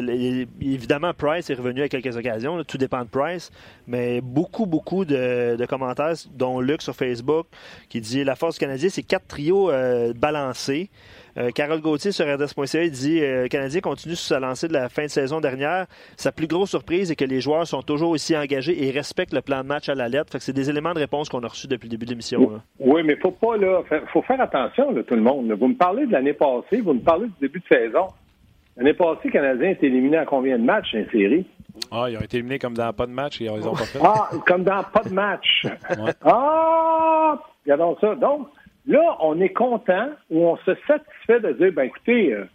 évidemment, 0.61 1.13
Price 1.13 1.49
est 1.49 1.55
revenu 1.55 1.81
à 1.81 1.89
quelques 1.89 2.15
occasions, 2.15 2.63
tout 2.63 2.77
dépend 2.77 3.01
de 3.01 3.09
Price, 3.09 3.51
mais 3.87 4.21
beaucoup, 4.21 4.67
beaucoup 4.67 5.03
de, 5.03 5.65
commentaires, 5.67 6.13
dont 6.33 6.61
Luc 6.61 6.81
sur 6.81 6.95
Facebook, 6.95 7.47
qui 7.89 7.99
dit 7.99 8.23
la 8.23 8.35
force 8.35 8.55
du 8.55 8.59
Canadien, 8.59 8.89
c'est 8.89 9.03
quatre 9.03 9.27
trios 9.27 9.71
euh, 9.71 10.13
balancés. 10.13 10.89
Euh, 11.37 11.51
Carole 11.51 11.81
Gauthier 11.81 12.11
sur 12.11 12.25
RDS.ca 12.25 12.89
dit 12.89 13.21
euh, 13.21 13.43
Le 13.43 13.47
Canadien 13.47 13.79
continue 13.79 14.15
sur 14.15 14.27
sa 14.27 14.39
lancée 14.39 14.67
de 14.67 14.73
la 14.73 14.89
fin 14.89 15.03
de 15.03 15.09
saison 15.09 15.39
dernière. 15.39 15.85
Sa 16.15 16.31
plus 16.31 16.47
grosse 16.47 16.71
surprise 16.71 17.11
est 17.11 17.15
que 17.15 17.25
les 17.25 17.41
joueurs 17.41 17.67
sont 17.67 17.83
toujours 17.83 18.09
aussi 18.09 18.35
engagés 18.35 18.87
et 18.87 18.89
respectent 18.89 19.33
le 19.33 19.41
plan 19.41 19.61
de 19.61 19.67
match 19.67 19.87
à 19.87 19.93
la 19.93 20.09
lettre. 20.09 20.31
Fait 20.31 20.39
que 20.39 20.43
c'est 20.43 20.53
des 20.53 20.69
éléments 20.69 20.93
de 20.93 20.99
réponse 20.99 21.29
qu'on 21.29 21.43
a 21.43 21.47
reçus 21.47 21.67
depuis 21.67 21.85
le 21.87 21.91
début 21.91 22.05
de 22.05 22.11
l'émission. 22.11 22.59
Oui, 22.79 23.03
mais 23.03 23.15
faut 23.17 23.31
pas 23.31 23.55
là, 23.55 23.81
faut 24.11 24.23
faire 24.23 24.41
attention 24.41 24.93
tout 25.03 25.15
le 25.15 25.21
monde. 25.21 25.51
Vous 25.51 25.67
me 25.67 25.75
parlez 25.75 26.07
de 26.07 26.11
l'année 26.11 26.33
passée, 26.33 26.81
vous 26.81 26.93
me 26.93 27.01
parlez 27.01 27.27
du 27.27 27.33
début 27.41 27.59
de 27.59 27.75
saison. 27.75 28.07
L'année 28.75 28.93
passée, 28.93 29.21
le 29.25 29.31
Canadien 29.31 29.69
est 29.69 29.83
éliminé 29.83 30.17
à 30.17 30.25
combien 30.25 30.57
de 30.57 30.63
matchs 30.63 30.93
dans 30.93 31.09
série? 31.11 31.45
Ah, 31.91 32.07
ils 32.09 32.17
ont 32.17 32.21
été 32.21 32.37
éliminés 32.37 32.57
comme 32.57 32.73
dans 32.73 32.91
pas 32.93 33.05
de 33.05 33.11
match 33.11 33.39
et 33.41 33.45
ils 33.45 33.67
ont 33.67 33.73
pas 33.73 33.77
fait. 33.85 33.99
Ah, 34.03 34.29
comme 34.47 34.63
dans 34.63 34.83
pas 34.83 35.03
de 35.03 35.13
match. 35.13 35.65
Ah, 36.23 37.39
regardons 37.63 37.95
ça. 38.01 38.15
Donc, 38.15 38.47
Là, 38.87 39.17
on 39.19 39.39
est 39.41 39.53
content 39.53 40.09
ou 40.29 40.45
on 40.47 40.57
se 40.57 40.71
satisfait 40.87 41.41
de 41.41 41.51
dire, 41.53 41.73
ben 41.73 41.83
écoutez, 41.83 42.33
euh, 42.33 42.45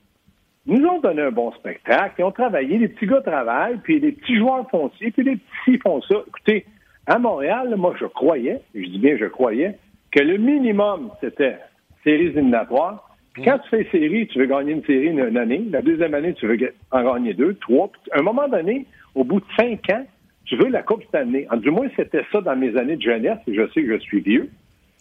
nous 0.66 0.83
ont 0.87 1.01
donné 1.01 1.23
un 1.23 1.31
bon 1.31 1.53
spectacle, 1.53 2.14
ils 2.18 2.25
ont 2.25 2.33
travaillé, 2.33 2.79
les 2.79 2.88
petits 2.88 3.07
gars 3.07 3.21
travaillent, 3.21 3.79
puis 3.83 4.01
les 4.01 4.12
petits 4.12 4.37
joueurs 4.37 4.68
font 4.71 4.90
ci, 4.99 5.11
puis 5.11 5.25
les 5.25 5.37
petits 5.37 5.79
font 5.79 6.01
ça. 6.03 6.16
Écoutez, 6.27 6.64
à 7.07 7.18
Montréal, 7.18 7.75
moi, 7.77 7.95
je 8.01 8.07
croyais, 8.07 8.62
je 8.75 8.81
dis 8.81 8.99
bien 8.99 9.16
je 9.18 9.27
croyais, 9.27 9.77
que 10.11 10.21
le 10.21 10.38
minimum, 10.38 11.11
c'était 11.21 11.59
séries 12.05 12.29
éliminatoires. 12.29 13.09
Puis 13.35 13.42
quand 13.45 13.59
tu 13.59 13.68
fais 13.71 13.88
série, 13.90 14.27
tu 14.29 14.38
veux 14.38 14.47
gagner 14.47 14.73
une 14.73 14.85
série 14.85 15.09
une, 15.09 15.37
année. 15.37 15.64
La 15.71 15.83
deuxième 15.83 16.14
année, 16.14 16.35
tu 16.35 16.47
veux 16.47 16.57
en 16.90 17.03
gagner 17.03 17.35
deux, 17.35 17.55
trois. 17.55 17.90
à 18.11 18.21
un 18.21 18.23
moment 18.23 18.49
donné, 18.49 18.87
au 19.14 19.25
bout 19.25 19.40
de 19.40 19.47
cinq 19.57 19.90
ans, 19.90 20.05
tu 20.45 20.57
veux 20.57 20.68
la 20.68 20.83
Coupe 20.83 21.03
année. 21.14 21.47
Du 21.59 21.71
moins, 21.71 21.88
c'était 21.97 22.25
ça 22.31 22.40
dans 22.40 22.57
mes 22.57 22.77
années 22.77 22.97
de 22.97 23.03
jeunesse, 23.03 23.38
et 23.47 23.55
je 23.55 23.66
sais 23.73 23.83
que 23.83 23.95
je 23.95 24.01
suis 24.01 24.21
vieux. 24.21 24.51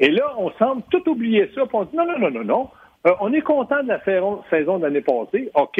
Et 0.02 0.10
là, 0.10 0.34
on 0.38 0.50
semble 0.54 0.82
tout 0.90 1.08
oublier 1.08 1.48
ça. 1.54 1.62
on 1.72 1.84
dit 1.84 1.96
non, 1.96 2.06
non, 2.08 2.20
non, 2.20 2.32
non, 2.32 2.44
non. 2.44 2.70
Euh, 3.06 3.12
on 3.20 3.32
est 3.34 3.42
content 3.42 3.84
de 3.84 3.88
la 3.88 4.04
saison 4.04 4.78
de 4.80 4.84
l'année 4.84 5.02
passée. 5.02 5.52
OK. 5.54 5.80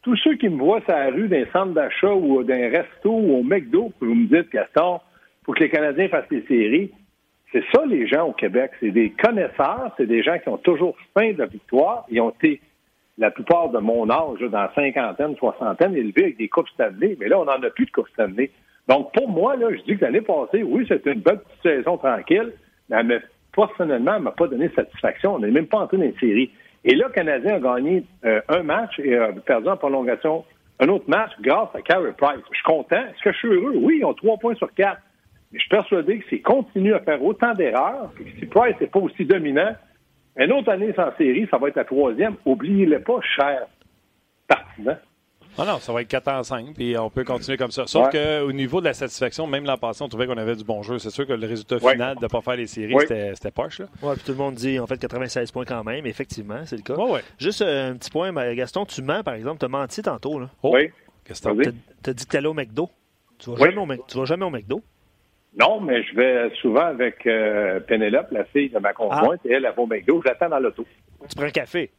Tous 0.00 0.16
ceux 0.16 0.36
qui 0.36 0.48
me 0.48 0.58
voient 0.58 0.80
sur 0.80 0.94
la 0.94 1.10
rue 1.10 1.28
d'un 1.28 1.44
centre 1.52 1.74
d'achat 1.74 2.12
ou 2.12 2.42
d'un 2.42 2.70
resto 2.70 3.10
ou 3.10 3.36
au 3.36 3.42
McDo, 3.42 3.92
vous 4.00 4.14
me 4.14 4.26
dites, 4.26 4.50
Gaston, 4.50 5.00
faut 5.44 5.52
que 5.52 5.60
les 5.60 5.68
Canadiens 5.68 6.08
fassent 6.08 6.28
des 6.30 6.42
séries. 6.48 6.90
C'est 7.52 7.62
ça, 7.74 7.84
les 7.86 8.06
gens 8.08 8.28
au 8.28 8.32
Québec. 8.32 8.70
C'est 8.80 8.90
des 8.90 9.10
connaisseurs, 9.10 9.92
c'est 9.98 10.06
des 10.06 10.22
gens 10.22 10.38
qui 10.38 10.48
ont 10.48 10.56
toujours 10.56 10.96
faim 11.12 11.32
de 11.32 11.38
la 11.38 11.46
victoire. 11.46 12.06
Ils 12.10 12.22
ont 12.22 12.30
été, 12.30 12.58
la 13.18 13.30
plupart 13.30 13.68
de 13.68 13.78
mon 13.78 14.08
âge, 14.08 14.40
dans 14.40 14.68
cinquantaine, 14.74 15.36
soixantaine, 15.36 15.94
élevés 15.94 16.24
avec 16.24 16.38
des 16.38 16.48
coupes 16.48 16.70
Stanley. 16.70 17.18
Mais 17.20 17.28
là, 17.28 17.38
on 17.38 17.44
n'en 17.44 17.62
a 17.62 17.70
plus 17.70 17.84
de 17.84 17.90
coupes 17.90 18.08
Stanley. 18.14 18.50
Donc, 18.88 19.12
pour 19.12 19.28
moi, 19.28 19.56
là, 19.56 19.68
je 19.70 19.82
dis 19.82 19.98
que 19.98 20.06
l'année 20.06 20.22
passée, 20.22 20.62
oui, 20.62 20.86
c'était 20.88 21.12
une 21.12 21.20
belle 21.20 21.40
petite 21.40 21.62
saison 21.62 21.98
tranquille, 21.98 22.54
mais 22.88 23.20
personnellement, 23.54 24.18
ne 24.18 24.24
m'a 24.24 24.32
pas 24.32 24.48
donné 24.48 24.70
satisfaction. 24.74 25.34
On 25.34 25.38
n'est 25.38 25.50
même 25.50 25.66
pas 25.66 25.78
entré 25.78 25.96
dans 25.96 26.04
une 26.04 26.18
série. 26.18 26.50
Et 26.84 26.94
là, 26.94 27.06
le 27.08 27.12
Canadien 27.12 27.56
a 27.56 27.60
gagné 27.60 28.04
euh, 28.24 28.40
un 28.48 28.62
match 28.62 28.98
et 28.98 29.16
a 29.16 29.32
perdu 29.32 29.68
en 29.68 29.76
prolongation 29.76 30.44
un 30.80 30.88
autre 30.88 31.04
match 31.08 31.30
grâce 31.40 31.68
à 31.74 31.80
Carey 31.80 32.12
Price. 32.16 32.40
Je 32.50 32.56
suis 32.56 32.64
content. 32.64 32.96
Est-ce 32.96 33.22
que 33.22 33.32
je 33.32 33.38
suis 33.38 33.48
heureux? 33.48 33.74
Oui, 33.76 33.98
ils 34.00 34.04
ont 34.04 34.14
trois 34.14 34.36
points 34.36 34.54
sur 34.56 34.72
quatre. 34.74 35.00
Mais 35.52 35.58
je 35.58 35.62
suis 35.62 35.68
persuadé 35.68 36.18
que 36.18 36.28
s'ils 36.28 36.42
continuent 36.42 36.94
à 36.94 37.00
faire 37.00 37.22
autant 37.22 37.54
d'erreurs, 37.54 38.10
si 38.38 38.46
Price 38.46 38.74
n'est 38.80 38.86
pas 38.86 38.98
aussi 38.98 39.24
dominant, 39.24 39.74
une 40.36 40.52
autre 40.52 40.70
année 40.70 40.92
sans 40.94 41.14
série, 41.16 41.46
ça 41.50 41.58
va 41.58 41.68
être 41.68 41.76
la 41.76 41.84
troisième. 41.84 42.36
Oubliez-le 42.46 43.00
pas, 43.00 43.20
cher 43.20 43.66
partisan. 44.48 44.96
Ah 45.58 45.64
non, 45.66 45.78
ça 45.78 45.92
va 45.92 46.00
être 46.00 46.08
4 46.08 46.28
en 46.28 46.42
5, 46.42 46.74
puis 46.74 46.96
on 46.96 47.10
peut 47.10 47.24
continuer 47.24 47.58
comme 47.58 47.70
ça. 47.70 47.86
Sauf 47.86 48.10
qu'au 48.10 48.52
niveau 48.52 48.80
de 48.80 48.86
la 48.86 48.94
satisfaction, 48.94 49.46
même 49.46 49.64
l'an 49.64 49.76
passé, 49.76 50.02
on 50.02 50.08
trouvait 50.08 50.26
qu'on 50.26 50.38
avait 50.38 50.56
du 50.56 50.64
bon 50.64 50.82
jeu. 50.82 50.98
C'est 50.98 51.10
sûr 51.10 51.26
que 51.26 51.32
le 51.32 51.46
résultat 51.46 51.78
final 51.78 52.16
de 52.16 52.22
ne 52.22 52.28
pas 52.28 52.40
faire 52.40 52.56
les 52.56 52.66
séries, 52.66 52.94
c'était 53.00 53.50
poche. 53.50 53.82
Oui, 54.02 54.14
puis 54.14 54.24
tout 54.24 54.32
le 54.32 54.38
monde 54.38 54.54
dit 54.54 54.78
en 54.78 54.86
fait 54.86 54.98
96 54.98 55.50
points 55.50 55.64
quand 55.64 55.84
même. 55.84 56.06
Effectivement, 56.06 56.62
c'est 56.64 56.76
le 56.76 56.82
cas. 56.82 56.94
Juste 57.38 57.62
euh, 57.62 57.92
un 57.92 57.96
petit 57.96 58.10
point, 58.10 58.32
Gaston, 58.54 58.86
tu 58.86 59.02
mens, 59.02 59.22
par 59.22 59.34
exemple. 59.34 59.58
Tu 59.58 59.66
as 59.66 59.68
menti 59.68 60.02
tantôt. 60.02 60.38
Là. 60.38 60.48
Oh. 60.62 60.72
Oui. 60.74 60.90
Tu 61.24 61.32
as, 61.32 62.14
dit 62.14 62.24
que 62.26 62.30
tu 62.30 62.36
allais 62.36 62.48
au 62.48 62.54
McDo. 62.54 62.90
Tu 63.38 63.50
vas, 63.50 63.56
jamais 63.56 63.78
au, 63.78 64.04
tu 64.08 64.18
vas 64.18 64.24
jamais 64.24 64.44
au 64.44 64.50
McDo? 64.50 64.82
Non, 65.58 65.80
mais 65.80 66.02
je 66.02 66.14
vais 66.14 66.50
souvent 66.60 66.86
avec 66.86 67.26
euh, 67.26 67.78
Pénélope, 67.80 68.30
la 68.30 68.44
fille 68.44 68.70
de 68.70 68.78
ma 68.78 68.92
conjointe, 68.92 69.40
ah. 69.44 69.48
et 69.48 69.52
elle, 69.52 69.64
elle 69.66 69.74
va 69.74 69.82
au 69.82 69.86
McDo. 69.86 70.20
Je 70.22 70.28
l'attends 70.28 70.48
dans 70.48 70.58
l'auto. 70.58 70.86
Tu 71.28 71.36
prends 71.36 71.46
un 71.46 71.50
café? 71.50 71.90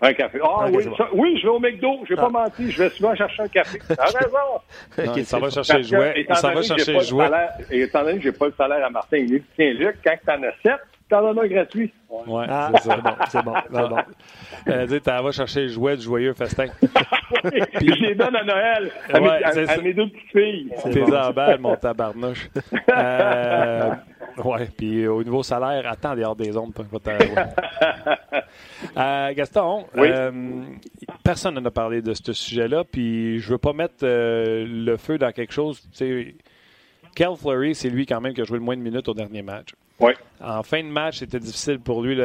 Un 0.00 0.12
café. 0.12 0.38
Ah 0.42 0.66
oui, 0.70 0.84
oui, 1.12 1.38
je 1.38 1.42
vais 1.42 1.48
au 1.48 1.60
McDo. 1.60 2.00
Je 2.04 2.14
n'ai 2.14 2.16
pas 2.16 2.26
ah. 2.26 2.44
menti. 2.44 2.70
Je 2.70 2.82
vais 2.82 2.90
souvent 2.90 3.14
chercher 3.14 3.42
un 3.42 3.48
café. 3.48 3.78
T'as 3.88 4.04
raison. 4.98 5.14
il 5.16 5.24
s'en 5.24 5.40
va 5.40 5.50
chercher 5.50 5.78
le 5.78 5.82
jouet. 5.82 6.26
Il 6.28 6.36
s'en 6.36 6.52
va 6.52 6.62
chercher 6.62 6.92
le 6.94 7.00
jouet. 7.00 7.30
Et 7.70 7.82
étant 7.82 8.02
donné 8.02 8.18
que 8.18 8.24
j'ai 8.24 8.32
pas 8.32 8.46
le 8.46 8.54
salaire 8.56 8.84
à 8.84 8.90
Martin, 8.90 9.18
il 9.18 9.26
dit, 9.26 9.42
tiens, 9.56 9.72
Luc, 9.72 9.96
quand 10.04 10.16
tu 10.24 10.30
en 10.30 10.42
as 10.42 10.52
sept, 10.62 10.80
t'en 11.08 11.22
donnes 11.22 11.38
un 11.44 11.46
gratuit. 11.46 11.92
Ouais, 12.10 12.46
ah. 12.48 12.70
c'est 12.80 12.88
bon, 12.88 13.14
c'est 13.28 13.44
bon, 13.44 13.54
c'est 13.72 13.88
bon. 13.88 13.96
Elle 14.66 14.86
dit, 14.86 15.00
t'en 15.00 15.22
vas 15.22 15.32
chercher 15.32 15.62
le 15.62 15.68
jouet 15.68 15.96
du 15.96 16.02
joyeux 16.02 16.34
festin. 16.34 16.66
Puis 17.44 17.94
je 17.94 18.02
les 18.02 18.14
donne 18.14 18.36
à 18.36 18.44
Noël 18.44 18.90
à, 19.12 19.80
mes, 19.80 19.92
deux 19.92 20.08
petites 20.08 20.30
filles. 20.32 20.70
T'es 20.92 21.02
en 21.02 21.30
balle, 21.30 21.60
mon 21.60 21.76
tabarnouche. 21.76 22.48
euh, 22.96 23.90
ouais, 24.44 24.68
puis 24.76 25.06
au 25.06 25.22
niveau 25.22 25.42
salaire, 25.42 25.90
attends 25.90 26.14
dehors 26.14 26.36
des 26.36 26.56
ondes. 26.56 26.72
euh, 28.96 29.34
Gaston, 29.34 29.86
euh, 29.96 30.62
personne 31.22 31.54
n'en 31.54 31.64
a 31.64 31.70
parlé 31.70 32.02
de 32.02 32.12
ce 32.14 32.32
sujet-là, 32.32 32.84
puis 32.84 33.40
je 33.40 33.50
veux 33.50 33.58
pas 33.58 33.72
mettre 33.72 33.96
euh, 34.02 34.64
le 34.66 34.96
feu 34.96 35.18
dans 35.18 35.32
quelque 35.32 35.52
chose. 35.52 35.82
Kel 37.14 37.36
Fleury, 37.36 37.74
c'est 37.74 37.90
lui 37.90 38.06
quand 38.06 38.20
même 38.20 38.34
qui 38.34 38.40
a 38.40 38.44
joué 38.44 38.58
le 38.58 38.64
moins 38.64 38.76
de 38.76 38.82
minutes 38.82 39.08
au 39.08 39.14
dernier 39.14 39.42
match. 39.42 39.74
En 40.40 40.62
fin 40.62 40.82
de 40.82 40.88
match, 40.88 41.20
c'était 41.20 41.38
difficile 41.38 41.78
pour 41.78 42.02
lui. 42.02 42.16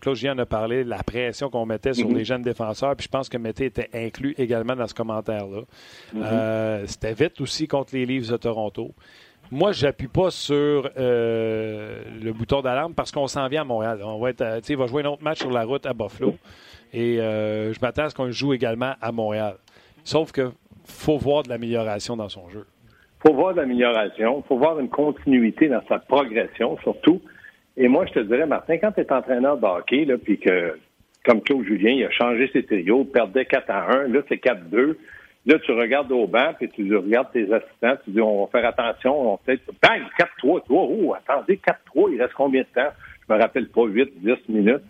Claude 0.00 0.16
Gian 0.16 0.38
a 0.38 0.46
parlé 0.46 0.84
de 0.84 0.88
la 0.88 1.02
pression 1.02 1.50
qu'on 1.50 1.66
mettait 1.66 1.92
sur 1.92 2.08
mhm. 2.08 2.16
les 2.16 2.24
jeunes 2.24 2.42
défenseurs. 2.42 2.96
Puis 2.96 3.04
je 3.04 3.10
pense 3.10 3.28
que 3.28 3.36
Mété 3.36 3.66
était 3.66 3.90
inclus 3.92 4.34
également 4.38 4.74
dans 4.74 4.86
ce 4.86 4.94
commentaire-là. 4.94 5.60
Mhm. 6.12 6.22
Euh, 6.24 6.86
c'était 6.86 7.12
vite 7.12 7.40
aussi 7.40 7.68
contre 7.68 7.94
les 7.94 8.06
Leafs 8.06 8.28
de 8.28 8.36
Toronto. 8.36 8.94
Moi, 9.52 9.72
je 9.72 9.86
n'appuie 9.86 10.08
pas 10.08 10.30
sur 10.30 10.90
euh, 10.96 12.02
le 12.22 12.32
bouton 12.32 12.62
d'alarme 12.62 12.94
parce 12.94 13.12
qu'on 13.12 13.28
s'en 13.28 13.46
vient 13.48 13.60
à 13.60 13.64
Montréal. 13.64 14.00
On 14.02 14.18
va 14.18 14.30
il 14.30 14.76
va 14.76 14.86
jouer 14.86 15.04
un 15.04 15.10
autre 15.10 15.22
match 15.22 15.38
sur 15.40 15.50
la 15.50 15.64
route 15.64 15.86
à 15.86 15.92
Buffalo. 15.92 16.34
Et 16.92 17.20
euh, 17.20 17.72
je 17.72 17.78
m'attends 17.80 18.04
à 18.04 18.10
ce 18.10 18.14
qu'on 18.14 18.30
joue 18.30 18.54
également 18.54 18.94
à 19.00 19.12
Montréal. 19.12 19.56
Sauf 20.04 20.32
que 20.32 20.50
faut 20.84 21.18
voir 21.18 21.44
de 21.44 21.50
l'amélioration 21.50 22.16
dans 22.16 22.28
son 22.28 22.48
jeu 22.48 22.64
faut 23.24 23.34
voir 23.34 23.54
de 23.54 23.60
l'amélioration, 23.60 24.42
faut 24.48 24.58
voir 24.58 24.78
une 24.80 24.88
continuité 24.88 25.68
dans 25.68 25.82
sa 25.88 25.98
progression, 25.98 26.76
surtout. 26.78 27.22
Et 27.76 27.88
moi, 27.88 28.04
je 28.06 28.12
te 28.12 28.20
dirais, 28.20 28.46
Martin, 28.46 28.78
quand 28.78 28.92
tu 28.92 29.00
es 29.00 29.12
entraîneur 29.12 29.56
de 29.58 29.64
hockey, 29.64 30.06
puis 30.22 30.38
que, 30.38 30.78
comme 31.24 31.40
Claude 31.40 31.64
Julien, 31.64 31.92
il 31.92 32.04
a 32.04 32.10
changé 32.10 32.50
ses 32.52 32.64
trios, 32.64 33.04
perdait 33.04 33.44
4 33.44 33.70
à 33.70 33.92
1, 33.92 34.08
là, 34.08 34.20
c'est 34.28 34.42
4-2. 34.42 34.96
Là, 35.44 35.58
tu 35.58 35.72
regardes 35.72 36.12
au 36.12 36.26
banc, 36.26 36.52
puis 36.56 36.68
tu 36.68 36.96
regardes 36.96 37.32
tes 37.32 37.52
assistants, 37.52 37.96
tu 38.04 38.10
dis, 38.10 38.20
on 38.20 38.44
va 38.44 38.50
faire 38.50 38.68
attention, 38.68 39.32
on 39.32 39.36
peut-être, 39.38 39.64
bang, 39.82 40.02
4-3, 40.42 40.62
oh, 40.68 41.14
attendez, 41.14 41.60
4-3, 41.94 42.12
il 42.12 42.22
reste 42.22 42.34
combien 42.34 42.62
de 42.62 42.66
temps? 42.66 42.90
Je 43.28 43.34
me 43.34 43.40
rappelle 43.40 43.68
pas, 43.68 43.84
8, 43.84 44.12
10 44.22 44.48
minutes. 44.48 44.82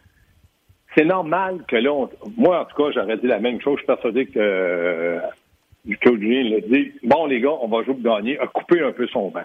C'est 0.95 1.07
normal 1.07 1.65
que 1.67 1.77
là, 1.77 2.07
moi, 2.37 2.61
en 2.61 2.65
tout 2.67 2.77
cas, 2.77 2.91
j'aurais 2.95 3.17
dit 3.17 3.27
la 3.27 3.39
même 3.39 3.61
chose. 3.63 3.77
Je 3.77 3.79
suis 3.79 3.87
persuadé 3.87 4.27
que 4.27 5.21
Claude 6.01 6.21
Julien 6.21 6.51
l'a 6.51 6.61
dit, 6.61 6.93
bon 7.03 7.27
les 7.27 7.41
gars, 7.41 7.57
on 7.61 7.69
va 7.69 7.83
jouer 7.83 7.95
pour 7.95 8.03
gagner, 8.03 8.39
a 8.39 8.47
coupé 8.47 8.81
un 8.83 8.93
peu 8.93 9.07
son 9.09 9.31
banc. 9.31 9.45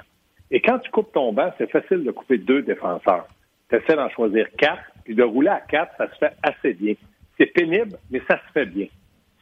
Et 0.52 0.60
quand 0.62 0.80
tu 0.80 0.91
coupes 0.91 1.12
ton 1.13 1.34
banc, 1.34 1.52
c'est 1.58 1.70
facile 1.70 2.04
de 2.04 2.12
couper 2.12 2.38
deux 2.38 2.62
défenseurs. 2.62 3.28
Tu 3.70 3.78
essaies 3.78 3.96
d'en 3.96 4.10
choisir 4.10 4.48
quatre, 4.58 4.84
puis 5.06 5.15
de 5.15 5.24
rouler 5.24 5.50
à 5.50 5.62
quatre, 5.62 5.96
ça 5.98 6.10
se 6.10 6.17
fait 6.17 6.34
assez 6.43 6.74
bien. 6.74 6.93
C'est 7.38 7.48
pénible, 7.48 7.98
mais 8.12 8.22
ça 8.28 8.39
se 8.48 8.52
fait 8.54 8.65
bien. 8.65 8.88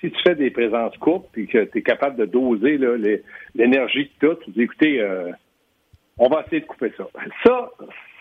Si 0.01 0.12
tu 0.12 0.17
fais 0.23 0.36
des 0.36 0.51
présences 0.51 0.97
courtes, 0.97 1.29
puis 1.31 1.47
que 1.47 1.63
tu 1.65 1.79
es 1.79 1.81
capable 1.81 2.17
de 2.17 2.25
doser 2.25 2.77
l'énergie 3.55 4.10
que 4.10 4.19
tu 4.19 4.31
as, 4.31 4.36
tu 4.43 4.51
dis, 4.51 4.62
écoutez, 4.63 5.01
euh, 5.01 5.31
on 6.17 6.29
va 6.29 6.43
essayer 6.45 6.62
de 6.62 6.65
couper 6.65 6.91
ça. 6.97 7.08
Ça, 7.45 7.71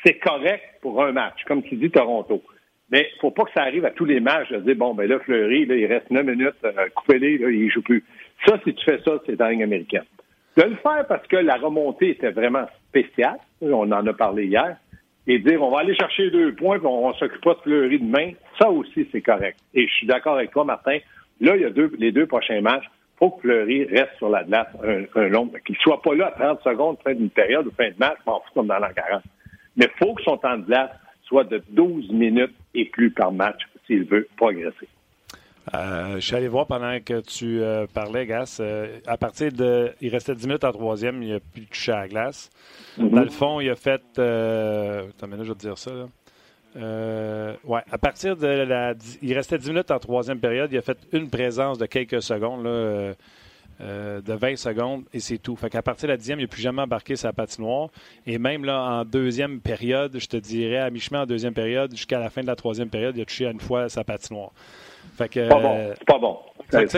c'est 0.04 0.18
correct 0.18 0.62
pour 0.82 1.02
un 1.02 1.12
match, 1.12 1.42
comme 1.46 1.62
tu 1.62 1.76
dis 1.76 1.90
Toronto. 1.90 2.42
Mais 2.90 3.08
il 3.14 3.20
faut 3.20 3.30
pas 3.30 3.44
que 3.44 3.52
ça 3.54 3.62
arrive 3.62 3.84
à 3.84 3.90
tous 3.90 4.04
les 4.04 4.20
matchs 4.20 4.50
de 4.50 4.58
dire, 4.58 4.76
bon, 4.76 4.94
ben 4.94 5.08
là, 5.08 5.18
Fleury, 5.20 5.66
là, 5.66 5.74
il 5.74 5.86
reste 5.86 6.10
9 6.10 6.26
minutes, 6.26 6.54
euh, 6.64 6.88
coupez-les, 6.94 7.34
il 7.34 7.70
joue 7.70 7.82
plus. 7.82 8.04
Ça, 8.46 8.58
si 8.64 8.74
tu 8.74 8.84
fais 8.84 9.00
ça, 9.04 9.12
c'est 9.26 9.36
dans 9.36 9.46
la 9.46 9.52
ligne 9.52 9.64
américaine. 9.64 10.04
De 10.56 10.62
le 10.62 10.76
faire 10.76 11.04
parce 11.08 11.26
que 11.26 11.36
la 11.36 11.56
remontée 11.56 12.10
était 12.10 12.30
vraiment 12.30 12.66
spéciale, 12.88 13.38
on 13.60 13.90
en 13.90 14.06
a 14.06 14.12
parlé 14.12 14.46
hier, 14.46 14.76
et 15.26 15.38
dire 15.38 15.62
on 15.62 15.70
va 15.70 15.80
aller 15.80 15.94
chercher 15.96 16.30
deux 16.30 16.54
points 16.54 16.78
puis 16.78 16.86
on, 16.86 17.12
s'occupe 17.14 17.42
pas 17.42 17.54
de 17.54 17.60
Fleury 17.60 17.98
demain, 17.98 18.32
ça 18.60 18.70
aussi, 18.70 19.08
c'est 19.10 19.22
correct. 19.22 19.58
Et 19.72 19.88
je 19.88 19.92
suis 19.94 20.06
d'accord 20.06 20.36
avec 20.36 20.50
toi, 20.52 20.64
Martin. 20.64 20.98
Là, 21.40 21.56
il 21.56 21.62
y 21.62 21.64
a 21.64 21.70
deux, 21.70 21.92
les 21.98 22.12
deux 22.12 22.26
prochains 22.26 22.60
matchs. 22.60 22.84
faut 23.18 23.30
que 23.30 23.42
Fleury 23.42 23.84
reste 23.84 24.16
sur 24.18 24.28
la 24.28 24.44
glace 24.44 24.68
un, 24.82 25.28
long, 25.28 25.50
qu'il 25.66 25.76
soit 25.76 26.00
pas 26.02 26.14
là 26.14 26.28
à 26.28 26.30
30 26.32 26.62
secondes, 26.62 26.96
fin 27.02 27.14
d'une 27.14 27.30
période 27.30 27.66
ou 27.66 27.70
fin 27.72 27.88
de 27.88 27.98
match, 27.98 28.18
m'en 28.26 28.40
fous 28.40 28.54
comme 28.54 28.66
dans 28.66 28.78
l'an 28.78 28.90
40. 28.94 29.22
Mais 29.76 29.86
il 29.86 29.98
faut 29.98 30.14
que 30.14 30.22
son 30.22 30.36
temps 30.36 30.56
de 30.56 30.64
glace 30.64 30.90
soit 31.24 31.44
de 31.44 31.62
12 31.70 32.10
minutes 32.12 32.54
et 32.74 32.84
plus 32.86 33.10
par 33.10 33.32
match 33.32 33.60
s'il 33.86 34.04
veut 34.04 34.28
progresser. 34.36 34.88
Euh, 35.72 36.16
je 36.16 36.20
suis 36.20 36.36
allé 36.36 36.48
voir 36.48 36.66
pendant 36.66 36.98
que 37.00 37.20
tu 37.20 37.62
euh, 37.62 37.86
parlais, 37.92 38.26
Gas. 38.26 38.58
Euh, 38.60 38.98
à 39.06 39.16
partir 39.16 39.50
de. 39.50 39.92
Il 40.00 40.10
restait 40.10 40.34
10 40.34 40.46
minutes 40.46 40.64
en 40.64 40.72
troisième, 40.72 41.22
il 41.22 41.34
a 41.34 41.40
plus 41.40 41.66
touché 41.66 41.92
à 41.92 42.00
la 42.00 42.08
glace. 42.08 42.50
Mm-hmm. 42.98 43.10
Dans 43.10 43.22
le 43.22 43.30
fond, 43.30 43.60
il 43.60 43.70
a 43.70 43.76
fait. 43.76 44.02
attends, 44.18 45.26
maintenant, 45.26 45.44
je 45.44 45.52
vais 45.52 45.54
te 45.54 45.66
dire 45.66 45.78
ça. 45.78 45.90
Ouais, 46.74 47.82
à 47.90 47.98
partir 47.98 48.36
de 48.36 48.46
la. 48.46 48.94
Il 49.22 49.34
restait 49.34 49.58
10 49.58 49.70
minutes 49.70 49.90
en 49.90 49.98
troisième 49.98 50.38
période. 50.38 50.72
Il 50.72 50.78
a 50.78 50.82
fait 50.82 50.98
une 51.12 51.28
présence 51.30 51.78
de 51.78 51.86
quelques 51.86 52.22
secondes, 52.22 52.64
là, 52.64 53.14
de 53.80 54.32
20 54.32 54.56
secondes, 54.56 55.04
et 55.12 55.20
c'est 55.20 55.38
tout. 55.38 55.56
Fait 55.56 55.70
qu'à 55.70 55.82
partir 55.82 56.08
de 56.08 56.12
la 56.12 56.16
dixième, 56.16 56.40
il 56.40 56.42
n'a 56.42 56.48
plus 56.48 56.62
jamais 56.62 56.82
embarqué 56.82 57.16
sa 57.16 57.32
patinoire. 57.32 57.90
Et 58.26 58.38
même 58.38 58.64
là, 58.64 58.80
en 58.80 59.04
deuxième 59.04 59.60
période, 59.60 60.16
je 60.18 60.26
te 60.26 60.36
dirais, 60.36 60.78
à 60.78 60.90
mi-chemin 60.90 61.22
en 61.22 61.26
deuxième 61.26 61.54
période, 61.54 61.90
jusqu'à 61.92 62.18
la 62.18 62.30
fin 62.30 62.42
de 62.42 62.46
la 62.46 62.56
troisième 62.56 62.88
période, 62.88 63.16
il 63.16 63.22
a 63.22 63.24
touché 63.24 63.46
à 63.46 63.50
une 63.50 63.60
fois 63.60 63.88
sa 63.88 64.04
patinoire. 64.04 64.50
Fait 65.16 65.28
que, 65.28 65.48
pas 65.48 65.60
bon. 65.60 65.92
C'est 65.98 66.04
pas 66.04 66.18
bon. 66.18 66.38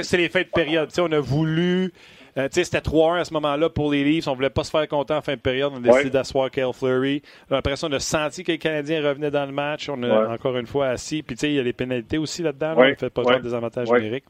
C'est 0.02 0.16
les 0.16 0.28
fins 0.28 0.42
de 0.42 0.46
période. 0.46 0.90
on 0.98 1.12
a 1.12 1.20
voulu. 1.20 1.92
Euh, 2.38 2.48
c'était 2.50 2.78
3-1 2.78 3.20
à 3.20 3.24
ce 3.24 3.32
moment-là 3.34 3.70
pour 3.70 3.90
les 3.90 4.04
Leafs. 4.04 4.28
On 4.28 4.34
voulait 4.34 4.50
pas 4.50 4.64
se 4.64 4.70
faire 4.70 4.86
content 4.88 5.16
en 5.16 5.22
fin 5.22 5.34
de 5.34 5.40
période. 5.40 5.72
On 5.74 5.78
a 5.78 5.80
décidé 5.80 6.10
d'asseoir 6.10 6.50
Kyle 6.50 6.72
Fleury. 6.74 7.22
Après 7.50 7.76
ça, 7.76 7.86
on 7.88 7.92
a 7.92 7.98
senti 7.98 8.44
que 8.44 8.52
les 8.52 8.58
Canadiens 8.58 9.02
revenaient 9.02 9.30
dans 9.30 9.46
le 9.46 9.52
match. 9.52 9.88
On 9.88 10.02
a 10.02 10.28
encore 10.34 10.56
une 10.58 10.66
fois 10.66 10.88
assis. 10.88 11.22
Puis, 11.22 11.36
il 11.42 11.52
y 11.52 11.58
a 11.58 11.62
les 11.62 11.72
pénalités 11.72 12.18
aussi 12.18 12.42
là-dedans. 12.42 12.74
On 12.76 12.84
ne 12.84 12.94
fait 12.94 13.10
pas 13.10 13.22
de 13.22 13.42
désavantage 13.42 13.90
numérique. 13.90 14.24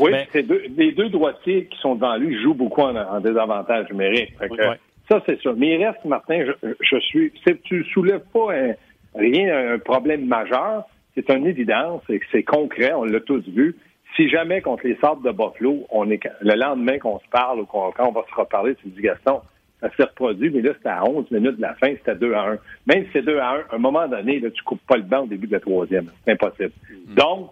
Oui, 0.00 0.10
les 0.76 0.92
deux 0.92 1.08
droitiers 1.08 1.66
qui 1.66 1.78
sont 1.78 1.94
devant 1.94 2.16
lui 2.16 2.42
jouent 2.42 2.54
beaucoup 2.54 2.80
en, 2.80 3.20
désavantage 3.20 3.88
numérique. 3.90 4.34
ça, 5.08 5.22
c'est 5.26 5.38
sûr. 5.40 5.54
Mais 5.56 5.74
il 5.74 5.84
reste, 5.84 6.04
Martin, 6.04 6.44
je, 6.62 6.98
suis. 6.98 7.32
Tu 7.64 7.84
soulèves 7.92 8.24
pas 8.32 8.48
rien, 9.14 9.74
un 9.74 9.78
problème 9.78 10.26
majeur 10.26 10.84
c'est 11.14 11.30
une 11.30 11.46
évidence, 11.46 12.02
c'est 12.32 12.42
concret, 12.42 12.92
on 12.92 13.04
l'a 13.04 13.20
tous 13.20 13.46
vu. 13.48 13.76
Si 14.16 14.28
jamais 14.28 14.60
contre 14.60 14.86
les 14.86 14.96
Sables 14.96 15.24
de 15.24 15.32
Buffalo, 15.32 15.86
on 15.90 16.08
est 16.10 16.20
le 16.40 16.54
lendemain 16.54 16.98
qu'on 16.98 17.18
se 17.18 17.28
parle 17.30 17.60
ou 17.60 17.66
quand 17.66 17.92
on 17.98 18.12
va 18.12 18.24
se 18.28 18.34
reparler, 18.34 18.74
tu 18.76 18.88
dis 18.88 19.02
Gaston, 19.02 19.40
ça 19.80 19.90
s'est 19.96 20.04
reproduit, 20.04 20.50
mais 20.50 20.62
là, 20.62 20.72
c'était 20.76 20.88
à 20.88 21.04
11 21.04 21.30
minutes 21.30 21.56
de 21.56 21.62
la 21.62 21.74
fin, 21.74 21.88
c'était 21.96 22.14
2 22.14 22.32
à 22.32 22.44
1. 22.50 22.58
Même 22.86 23.04
si 23.04 23.10
c'est 23.12 23.22
2 23.22 23.38
à 23.38 23.50
1, 23.50 23.58
à 23.58 23.62
un 23.72 23.78
moment 23.78 24.06
donné, 24.06 24.40
là, 24.40 24.50
tu 24.50 24.62
coupes 24.62 24.84
pas 24.86 24.96
le 24.96 25.02
banc 25.02 25.24
au 25.24 25.26
début 25.26 25.46
de 25.46 25.52
la 25.52 25.60
troisième. 25.60 26.10
C'est 26.24 26.32
impossible. 26.32 26.72
Mm-hmm. 26.90 27.14
Donc, 27.16 27.50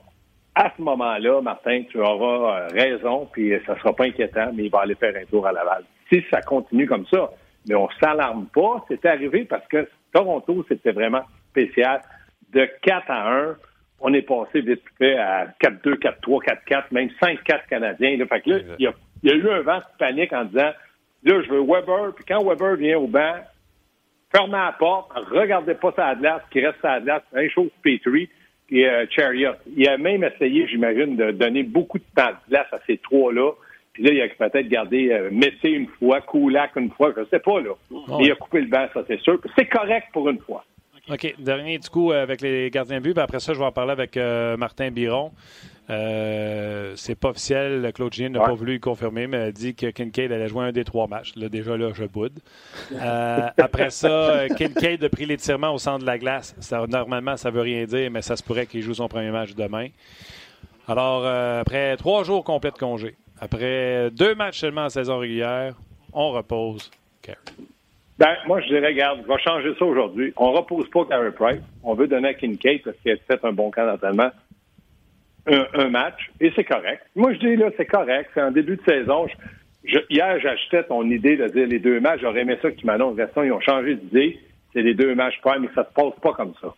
à 0.55 0.73
ce 0.77 0.83
moment-là, 0.83 1.41
Martin, 1.41 1.83
tu 1.91 1.99
auras 1.99 2.61
euh, 2.61 2.69
raison, 2.73 3.29
puis 3.33 3.53
ça 3.67 3.77
sera 3.79 3.95
pas 3.95 4.05
inquiétant, 4.05 4.51
mais 4.55 4.65
il 4.65 4.71
va 4.71 4.81
aller 4.81 4.95
faire 4.95 5.15
un 5.17 5.25
tour 5.25 5.47
à 5.47 5.53
Laval. 5.53 5.85
Si 6.11 6.23
ça 6.31 6.41
continue 6.43 6.87
comme 6.87 7.07
ça, 7.07 7.31
mais 7.69 7.75
on 7.75 7.89
s'alarme 8.01 8.47
pas, 8.55 8.85
c'est 8.89 9.05
arrivé 9.07 9.45
parce 9.45 9.67
que 9.69 9.89
Toronto, 10.13 10.65
c'était 10.69 10.93
vraiment 10.93 11.23
spécial 11.51 12.01
de 12.53 12.69
4 12.83 13.11
à 13.11 13.31
1, 13.31 13.57
on 14.03 14.13
est 14.13 14.23
passé 14.23 14.61
vite 14.61 14.83
fait 14.99 15.17
à 15.17 15.47
4-2, 15.63 15.99
4-3, 15.99 16.45
4-4, 16.67 16.85
même 16.91 17.09
5-4 17.23 17.67
Canadiens. 17.71 18.17
Là. 18.17 18.27
Fait 18.27 18.41
que 18.41 18.51
là, 18.51 18.59
il 18.79 18.85
y, 18.85 18.87
a, 18.87 18.93
il 19.23 19.31
y, 19.31 19.33
a, 19.33 19.37
eu 19.37 19.49
un 19.49 19.61
vent 19.63 19.79
de 19.79 19.99
panique 19.99 20.33
en 20.33 20.45
disant 20.45 20.73
là, 21.25 21.43
je 21.43 21.49
veux 21.49 21.61
Weber, 21.61 22.13
puis 22.15 22.25
quand 22.27 22.43
Weber 22.45 22.77
vient 22.77 22.99
au 22.99 23.07
banc, 23.07 23.35
fermez 24.35 24.53
la 24.53 24.75
porte, 24.79 25.11
regardez 25.31 25.75
pas 25.75 25.93
sa 25.95 26.15
glace, 26.15 26.43
qui 26.51 26.65
reste 26.65 26.81
sa 26.83 27.01
glace, 27.01 27.23
un 27.33 27.49
chose 27.49 27.71
Petrie 27.83 28.29
et 28.71 28.89
euh, 28.89 29.07
Chariot. 29.11 29.53
Il 29.77 29.87
a 29.89 29.99
même 29.99 30.25
essayé, 30.25 30.67
j'imagine, 30.67 31.17
de 31.17 31.31
donner 31.31 31.63
beaucoup 31.63 31.99
de 31.99 32.05
temps 32.17 32.31
de 32.31 32.51
glace 32.51 32.73
à 32.73 32.79
ces 32.87 32.99
trois-là. 32.99 33.53
Puis 33.93 34.03
là, 34.05 34.13
il 34.13 34.23
a 34.23 34.49
peut-être 34.49 34.69
gardé 34.69 35.11
euh, 35.13 35.29
Messé 35.31 35.69
une 35.69 35.87
fois, 35.87 36.23
Koulak 36.23 36.75
une 36.77 36.91
fois, 36.91 37.13
je 37.17 37.25
sais 37.27 37.41
pas, 37.41 37.61
là. 37.61 37.73
Mais 37.91 38.25
il 38.25 38.33
a 38.33 38.35
coupé 38.35 38.63
le 38.63 38.69
banc, 38.69 38.87
ça, 38.95 39.05
c'est 39.07 39.21
sûr. 39.21 39.39
C'est 39.57 39.67
correct 39.67 40.09
pour 40.13 40.29
une 40.31 40.39
fois. 40.39 40.65
OK. 41.11 41.35
Dernier 41.39 41.79
du 41.79 41.89
coup 41.89 42.13
avec 42.13 42.41
les 42.41 42.71
gardiens 42.71 42.99
de 42.99 43.03
but. 43.03 43.19
après 43.19 43.41
ça, 43.41 43.53
je 43.53 43.59
vais 43.59 43.65
en 43.65 43.73
parler 43.73 43.93
avec 43.93 44.17
euh, 44.17 44.57
Martin 44.57 44.91
Biron. 44.91 45.33
Euh, 45.91 46.93
c'est 46.95 47.17
pas 47.17 47.31
officiel. 47.31 47.91
Claude 47.93 48.13
Gien 48.13 48.29
n'a 48.29 48.39
pas 48.39 48.55
voulu 48.55 48.79
confirmer, 48.79 49.27
mais 49.27 49.37
a 49.39 49.53
dit 49.53 49.75
que 49.75 49.87
Kincaid 49.87 50.31
allait 50.31 50.47
jouer 50.47 50.67
un 50.67 50.73
des 50.73 50.85
trois 50.85 51.09
matchs. 51.09 51.35
Là, 51.35 51.49
déjà, 51.49 51.77
là, 51.77 51.91
je 51.93 52.05
boude. 52.05 52.39
Euh, 52.93 53.49
après 53.59 53.91
ça, 53.91 54.47
Kincaid 54.57 55.03
a 55.03 55.09
pris 55.09 55.27
l'étirement 55.27 55.75
au 55.75 55.79
centre 55.79 56.01
de 56.01 56.07
la 56.07 56.19
glace. 56.19 56.55
Ça, 56.61 56.87
normalement, 56.87 57.37
ça 57.37 57.51
veut 57.51 57.63
rien 57.63 57.85
dire, 57.85 58.11
mais 58.11 58.23
ça 58.23 58.37
se 58.37 58.43
pourrait 58.43 58.67
qu'il 58.67 58.83
joue 58.83 58.95
son 58.95 59.09
premier 59.09 59.31
match 59.31 59.55
demain. 59.55 59.89
Alors, 60.87 61.27
après 61.27 61.97
trois 61.97 62.23
jours 62.23 62.45
complets 62.45 62.71
de 62.71 62.79
congé, 62.79 63.17
après 63.41 64.11
deux 64.13 64.35
matchs 64.35 64.61
seulement 64.61 64.85
en 64.85 64.89
saison 64.89 65.19
régulière, 65.19 65.75
on 66.13 66.31
repose 66.31 66.91
Carey. 67.23 67.39
Ben, 68.23 68.37
moi, 68.47 68.61
je 68.61 68.69
dirais, 68.69 68.87
regarde, 68.87 69.19
je 69.25 69.27
vais 69.27 69.41
changer 69.41 69.75
ça 69.77 69.85
aujourd'hui. 69.85 70.33
On 70.37 70.53
repose 70.53 70.89
pas 70.91 71.05
Carey 71.07 71.33
Price. 71.33 71.61
On 71.83 71.95
veut 71.95 72.07
donner 72.07 72.29
à 72.29 72.35
Kincaid 72.35 72.83
parce 72.85 72.97
qu'il 72.99 73.11
a 73.11 73.17
fait 73.17 73.45
un 73.45 73.51
bon 73.51 73.73
camp 73.73 73.85
d'entraînement. 73.85 74.31
un, 75.49 75.89
match 75.89 76.31
et 76.39 76.53
c'est 76.55 76.63
correct. 76.63 77.03
Moi, 77.17 77.33
je 77.33 77.41
dis 77.41 77.57
là, 77.57 77.71
c'est 77.77 77.87
correct. 77.87 78.31
C'est 78.33 78.43
en 78.43 78.53
début 78.53 78.77
de 78.77 78.83
saison. 78.85 79.27
hier, 80.09 80.39
j'achetais 80.39 80.85
ton 80.85 81.03
idée 81.11 81.37
de 81.37 81.49
dire 81.49 81.67
les 81.67 81.81
deux 81.81 81.99
matchs. 81.99 82.21
J'aurais 82.21 82.43
aimé 82.43 82.57
ça 82.63 82.71
que 82.71 82.77
tu 82.77 82.87
m'annonces. 82.87 83.19
Ils 83.19 83.51
ont 83.51 83.61
changé 83.61 83.97
d'idée. 83.97 84.39
C'est 84.73 84.83
les 84.83 84.95
deux 84.95 85.17
matchs 85.17 85.41
prime, 85.41 85.63
mais 85.63 85.71
ça 85.75 85.85
se 85.85 85.93
passe 85.93 86.15
pas 86.23 86.33
comme 86.33 86.55
ça. 86.61 86.73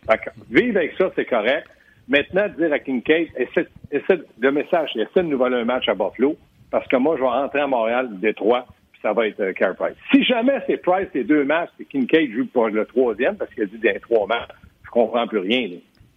vivre 0.49 0.77
avec 0.77 0.93
ça, 0.97 1.11
c'est 1.15 1.25
correct. 1.25 1.67
Maintenant, 2.07 2.47
dire 2.57 2.73
à 2.73 2.79
Kincaid, 2.79 3.27
essaie, 3.37 3.67
essaie, 3.91 4.19
le 4.39 4.51
message, 4.51 4.89
essaie 4.95 5.21
de 5.21 5.27
nous 5.27 5.37
voler 5.37 5.57
un 5.57 5.65
match 5.65 5.87
à 5.89 5.93
Buffalo, 5.93 6.37
parce 6.71 6.87
que 6.87 6.95
moi, 6.95 7.17
je 7.17 7.21
vais 7.21 7.27
rentrer 7.27 7.59
à 7.59 7.67
Montréal, 7.67 8.09
Détroit, 8.19 8.65
ça 9.05 9.13
va 9.13 9.27
être 9.27 9.39
euh, 9.39 9.53
Carey 9.53 9.75
Price. 9.77 9.95
Si 10.11 10.23
jamais 10.23 10.59
c'est 10.65 10.77
Price 10.77 11.07
les 11.13 11.23
deux 11.23 11.43
matchs, 11.43 11.69
et 11.79 11.85
Kincaid 11.85 12.31
joue 12.31 12.47
pour 12.47 12.69
le 12.69 12.85
troisième, 12.85 13.37
parce 13.37 13.53
qu'il 13.53 13.61
a 13.61 13.67
dit 13.67 13.77
des 13.77 13.99
trois 13.99 14.25
matchs, 14.25 14.49
je 14.83 14.89
comprends 14.89 15.27
plus 15.27 15.37
rien. 15.37 15.69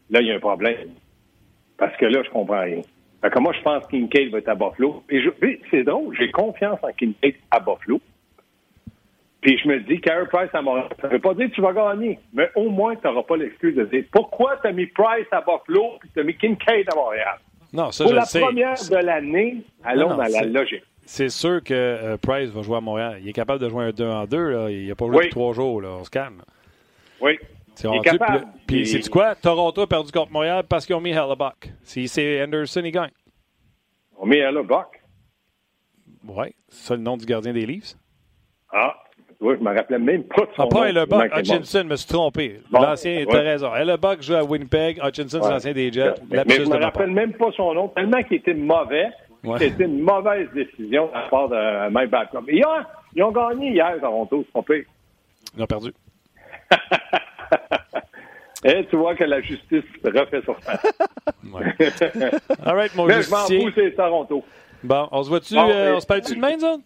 Là, 0.09 0.22
il 0.22 0.27
y 0.27 0.33
a 0.33 0.37
un 0.37 0.40
problème. 0.40 0.88
Parce 1.77 1.94
que 1.98 2.07
là, 2.07 2.22
je 2.24 2.31
comprends 2.31 2.62
rien. 2.62 2.81
Fait 3.20 3.29
que 3.29 3.38
moi, 3.40 3.53
je 3.53 3.61
pense 3.61 3.85
que 3.85 3.90
Kincaid 3.90 4.31
va 4.31 4.38
être 4.38 4.48
à 4.48 4.55
Buffalo. 4.55 5.03
Et 5.11 5.20
c'est 5.70 5.83
drôle, 5.83 6.16
j'ai 6.18 6.31
confiance 6.31 6.79
en 6.83 6.90
Kincaid 6.92 7.35
à 7.51 7.61
Buffalo. 7.61 8.01
Puis 9.42 9.59
je 9.62 9.68
me 9.68 9.81
dis, 9.81 10.01
Carey 10.01 10.24
Price 10.33 10.51
à 10.55 10.62
Montréal, 10.62 10.88
ça 10.98 11.09
ne 11.09 11.12
veut 11.12 11.18
pas 11.18 11.35
dire 11.35 11.51
que 11.51 11.55
tu 11.55 11.61
vas 11.61 11.74
gagner, 11.74 12.18
mais 12.33 12.48
au 12.57 12.70
moins, 12.70 12.96
tu 12.96 13.07
n'auras 13.07 13.22
pas 13.22 13.37
l'excuse 13.37 13.74
de 13.77 13.85
dire 13.85 14.05
pourquoi 14.11 14.57
tu 14.62 14.68
as 14.68 14.72
mis 14.72 14.87
Price 14.87 15.27
à 15.31 15.42
Buffalo 15.42 15.98
puis 16.01 16.09
tu 16.14 16.20
as 16.20 16.24
mis 16.24 16.35
Kincaid 16.35 16.88
à 16.90 16.96
Montréal? 16.96 17.37
Non, 17.70 17.92
ça, 17.92 18.05
Pour 18.05 18.12
je 18.12 18.16
la 18.16 18.24
sais. 18.24 18.40
première 18.40 18.74
de 18.74 18.96
l'année, 18.96 19.59
allons 19.85 20.16
dans 20.16 20.22
la 20.22 20.42
logique. 20.44 20.85
C'est 21.10 21.30
sûr 21.30 21.64
que 21.64 21.72
euh, 21.72 22.16
Price 22.18 22.50
va 22.50 22.60
jouer 22.60 22.76
à 22.76 22.80
Montréal. 22.82 23.16
Il 23.22 23.28
est 23.30 23.32
capable 23.32 23.60
de 23.60 23.68
jouer 23.70 23.86
un 23.86 23.92
2 23.92 24.04
en 24.04 24.26
2. 24.26 24.68
Il 24.68 24.88
n'a 24.88 24.94
pas 24.94 25.06
joué 25.06 25.16
depuis 25.16 25.30
trois 25.30 25.54
jours. 25.54 25.80
Là. 25.80 25.88
On 26.00 26.04
se 26.04 26.10
calme. 26.10 26.42
Oui. 27.22 27.38
Il 27.82 27.94
est 27.94 28.00
capable. 28.00 28.46
Puis, 28.66 28.86
c'est 28.86 29.08
quoi? 29.08 29.34
Toronto 29.34 29.80
a 29.80 29.86
perdu 29.86 30.12
contre 30.12 30.30
Montréal 30.30 30.64
parce 30.68 30.84
qu'ils 30.84 30.94
ont 30.94 31.00
mis 31.00 31.12
Hellebuck. 31.12 31.72
Si 31.82 32.08
c'est 32.08 32.42
Anderson, 32.42 32.82
il 32.84 32.90
gagne. 32.90 33.10
On 34.18 34.26
met 34.26 34.36
Hellebuck? 34.36 35.02
Oui. 36.26 36.48
C'est 36.68 36.88
ça 36.88 36.94
le 36.94 37.00
nom 37.00 37.16
du 37.16 37.24
gardien 37.24 37.54
des 37.54 37.64
Leafs? 37.64 37.96
Ah. 38.70 38.94
Oui, 39.40 39.54
je 39.58 39.64
me 39.64 39.74
rappelais 39.74 39.98
même 39.98 40.24
pas 40.24 40.42
de 40.42 40.50
son 40.56 40.64
ah, 40.64 40.66
pas 40.66 40.90
Hellebuck, 40.90 41.30
Hutchinson, 41.34 41.82
je 41.84 41.88
me 41.88 41.96
suis 41.96 42.08
trompé. 42.08 42.60
l'ancien, 42.70 43.24
tu 43.24 43.34
as 43.34 43.40
raison. 43.40 43.74
Hellebuck 43.74 44.20
joue 44.20 44.34
à 44.34 44.44
Winnipeg, 44.44 44.98
Hutchinson, 45.02 45.40
c'est 45.42 45.50
l'ancien 45.50 45.72
des 45.72 45.90
Jets. 45.90 46.16
Mais, 46.28 46.42
mais 46.46 46.56
je 46.56 46.68
me 46.68 46.76
rappelle 46.76 47.12
même 47.12 47.32
pas 47.32 47.50
son 47.52 47.72
nom, 47.72 47.88
tellement 47.88 48.22
qu'il 48.24 48.36
était 48.36 48.52
mauvais. 48.52 49.08
C'était 49.59 49.85
une 49.85 50.01
mauvaise 50.01 50.48
décision 50.53 51.07
de 51.09 51.12
la 51.12 51.29
part 51.29 51.48
de 51.48 51.90
Mike 51.90 52.11
Babcock. 52.11 52.44
Ils 52.48 52.64
ont, 52.64 52.85
ils 53.14 53.22
ont 53.22 53.33
gagné 53.33 53.70
hier, 53.70 53.98
Toronto, 54.01 54.42
c'est 54.44 54.51
trompé. 54.51 54.87
Ils 55.57 55.62
ont 55.62 55.66
perdu. 55.66 55.92
Et 58.64 58.85
tu 58.87 58.96
vois 58.96 59.14
que 59.14 59.24
la 59.24 59.40
justice 59.40 59.85
refait 60.05 60.42
son 60.44 60.53
ouais. 61.57 61.74
All 62.64 62.74
right, 62.74 62.94
mon 62.96 63.07
Mais 63.07 63.22
je 63.22 63.31
m'en 63.31 63.46
fous, 63.46 63.70
c'est 63.74 63.94
Toronto. 63.94 64.44
Bon, 64.83 65.09
on 65.12 65.22
se 65.22 65.29
voit-tu, 65.29 65.57
euh, 65.57 65.96
on 65.96 66.01
se 66.01 66.07
parle-tu 66.07 66.35
de 66.35 66.40
main, 66.40 66.59
ça? 66.59 66.77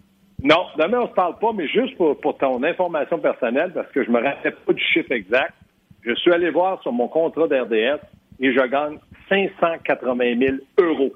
Non, 0.42 0.66
demain, 0.76 0.98
on 0.98 1.04
ne 1.04 1.08
se 1.08 1.14
parle 1.14 1.38
pas, 1.38 1.52
mais 1.52 1.68
juste 1.68 1.96
pour, 1.96 2.36
ton 2.36 2.62
information 2.62 3.18
personnelle, 3.18 3.72
parce 3.72 3.90
que 3.92 4.04
je 4.04 4.10
me 4.10 4.22
rappelle 4.22 4.54
pas 4.54 4.72
du 4.72 4.82
chiffre 4.82 5.12
exact, 5.12 5.54
je 6.02 6.14
suis 6.14 6.32
allé 6.32 6.50
voir 6.50 6.82
sur 6.82 6.92
mon 6.92 7.08
contrat 7.08 7.46
d'RDS 7.46 8.00
et 8.40 8.52
je 8.52 8.66
gagne 8.66 8.98
580 9.28 10.38
000 10.38 10.56
euros. 10.78 11.12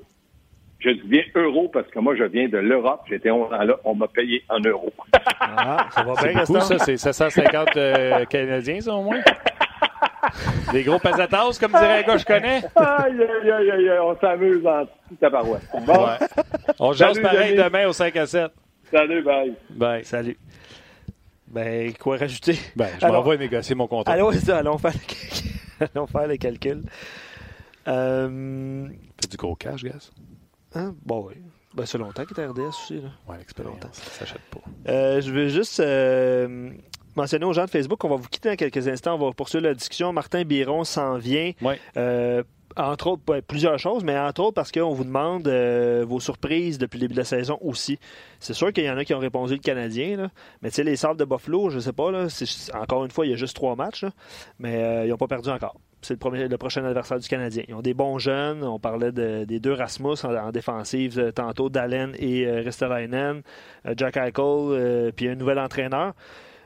Je 0.78 0.90
dis 0.90 1.08
bien 1.08 1.22
euros 1.34 1.68
parce 1.72 1.88
que 1.88 1.98
moi, 1.98 2.14
je 2.16 2.24
viens 2.24 2.48
de 2.48 2.58
l'Europe. 2.58 3.02
J'étais 3.08 3.30
11 3.30 3.52
ans 3.52 3.64
là, 3.64 3.76
on 3.84 3.94
m'a 3.94 4.08
payé 4.08 4.42
en 4.48 4.60
euros. 4.60 4.92
ah, 5.40 5.88
ça 5.90 6.02
va 6.02 6.14
bien, 6.22 6.44
beaucoup, 6.44 6.60
ça. 6.60 6.78
C'est 6.78 6.96
750 6.96 7.76
euh, 7.76 8.24
Canadiens, 8.26 8.80
ça, 8.80 8.94
au 8.94 9.02
moins? 9.02 9.20
Des 10.72 10.82
gros 10.82 10.98
pesatas, 10.98 11.58
comme 11.58 11.72
dirait 11.72 12.00
un 12.00 12.02
gars 12.02 12.14
que 12.14 12.18
je 12.18 12.24
connais? 12.24 12.62
Aïe, 12.74 13.22
aïe, 13.22 13.50
aïe, 13.50 13.70
aïe, 13.70 13.98
on 14.00 14.16
s'amuse 14.18 14.66
en 14.66 14.84
toute. 14.84 15.86
Bon. 15.86 16.06
On 16.78 16.92
jase 16.92 17.20
pareil 17.20 17.56
demain 17.56 17.86
au 17.86 17.92
5 17.92 18.16
à 18.16 18.26
7. 18.26 18.50
Salut, 18.90 19.22
bye. 19.22 19.54
Bye. 19.70 20.04
Salut. 20.04 20.36
Ben, 21.48 21.92
quoi 21.94 22.16
rajouter? 22.16 22.58
Ben, 22.74 22.88
je 23.00 23.06
m'en 23.06 23.22
vais 23.22 23.38
négocier 23.38 23.74
mon 23.74 23.86
contrat. 23.86 24.12
Allons, 24.12 24.30
allons, 24.50 24.78
faire, 24.78 24.92
les... 24.92 25.86
allons 25.94 26.06
faire 26.06 26.26
les 26.26 26.38
calculs. 26.38 26.82
Euh... 27.88 28.88
Fais 29.20 29.28
du 29.28 29.36
gros 29.36 29.54
cash, 29.54 29.82
Gaz? 29.84 30.12
Hein? 30.74 30.94
Bon, 31.04 31.26
oui. 31.28 31.34
Ben, 31.74 31.84
c'est 31.84 31.98
longtemps 31.98 32.24
qu'il 32.24 32.38
est 32.40 32.46
RDS 32.46 32.68
aussi. 32.68 33.00
Là. 33.00 33.08
Ouais, 33.28 33.36
l'expérience, 33.36 33.76
ça 33.92 34.10
s'achète 34.10 34.40
pas. 34.50 34.60
Euh, 34.88 35.20
je 35.20 35.30
veux 35.30 35.48
juste 35.48 35.78
euh, 35.80 36.70
mentionner 37.14 37.44
aux 37.44 37.52
gens 37.52 37.66
de 37.66 37.70
Facebook 37.70 37.98
qu'on 37.98 38.08
va 38.08 38.16
vous 38.16 38.28
quitter 38.28 38.48
dans 38.48 38.56
quelques 38.56 38.88
instants. 38.88 39.14
On 39.16 39.26
va 39.26 39.32
poursuivre 39.32 39.64
la 39.64 39.74
discussion. 39.74 40.10
Martin 40.12 40.44
Biron 40.44 40.84
s'en 40.84 41.18
vient. 41.18 41.52
Ouais. 41.60 41.78
Euh, 41.98 42.42
entre 42.78 43.08
autres, 43.08 43.40
plusieurs 43.40 43.78
choses, 43.78 44.04
mais 44.04 44.18
entre 44.18 44.42
autres 44.42 44.54
parce 44.54 44.72
qu'on 44.72 44.92
vous 44.92 45.04
demande 45.04 45.48
euh, 45.48 46.04
vos 46.06 46.20
surprises 46.20 46.78
depuis 46.78 46.98
le 46.98 47.02
début 47.02 47.14
de 47.14 47.20
la 47.20 47.24
saison 47.24 47.58
aussi. 47.60 47.98
C'est 48.40 48.52
sûr 48.54 48.72
qu'il 48.72 48.84
y 48.84 48.90
en 48.90 48.98
a 48.98 49.04
qui 49.04 49.14
ont 49.14 49.18
répondu 49.18 49.54
le 49.54 49.60
Canadien, 49.60 50.16
là. 50.16 50.30
mais 50.60 50.70
tu 50.70 50.76
sais, 50.76 50.84
les 50.84 50.96
Sables 50.96 51.18
de 51.18 51.24
Buffalo, 51.24 51.70
je 51.70 51.78
sais 51.78 51.94
pas, 51.94 52.10
là, 52.10 52.26
encore 52.74 53.04
une 53.06 53.10
fois, 53.10 53.24
il 53.24 53.30
y 53.30 53.32
a 53.32 53.36
juste 53.36 53.56
trois 53.56 53.76
matchs, 53.76 54.04
mais 54.58 55.06
ils 55.06 55.08
n'ont 55.08 55.16
pas 55.16 55.26
perdu 55.26 55.48
encore. 55.48 55.76
C'est 56.06 56.14
le, 56.14 56.18
premier, 56.18 56.46
le 56.46 56.56
prochain 56.56 56.84
adversaire 56.84 57.18
du 57.18 57.26
Canadien. 57.26 57.64
Ils 57.66 57.74
ont 57.74 57.82
des 57.82 57.92
bons 57.92 58.18
jeunes. 58.18 58.62
On 58.62 58.78
parlait 58.78 59.10
des 59.10 59.58
deux 59.58 59.72
Rasmus 59.72 60.14
en, 60.22 60.52
défensive 60.52 61.18
euh, 61.18 61.32
tantôt, 61.32 61.68
Dalen 61.68 62.14
et 62.16 62.48
Ristelainen, 62.48 63.42
Jack 63.96 64.16
Eichel, 64.16 65.12
puis 65.16 65.28
un 65.28 65.34
nouvel 65.34 65.58
entraîneur. 65.58 66.14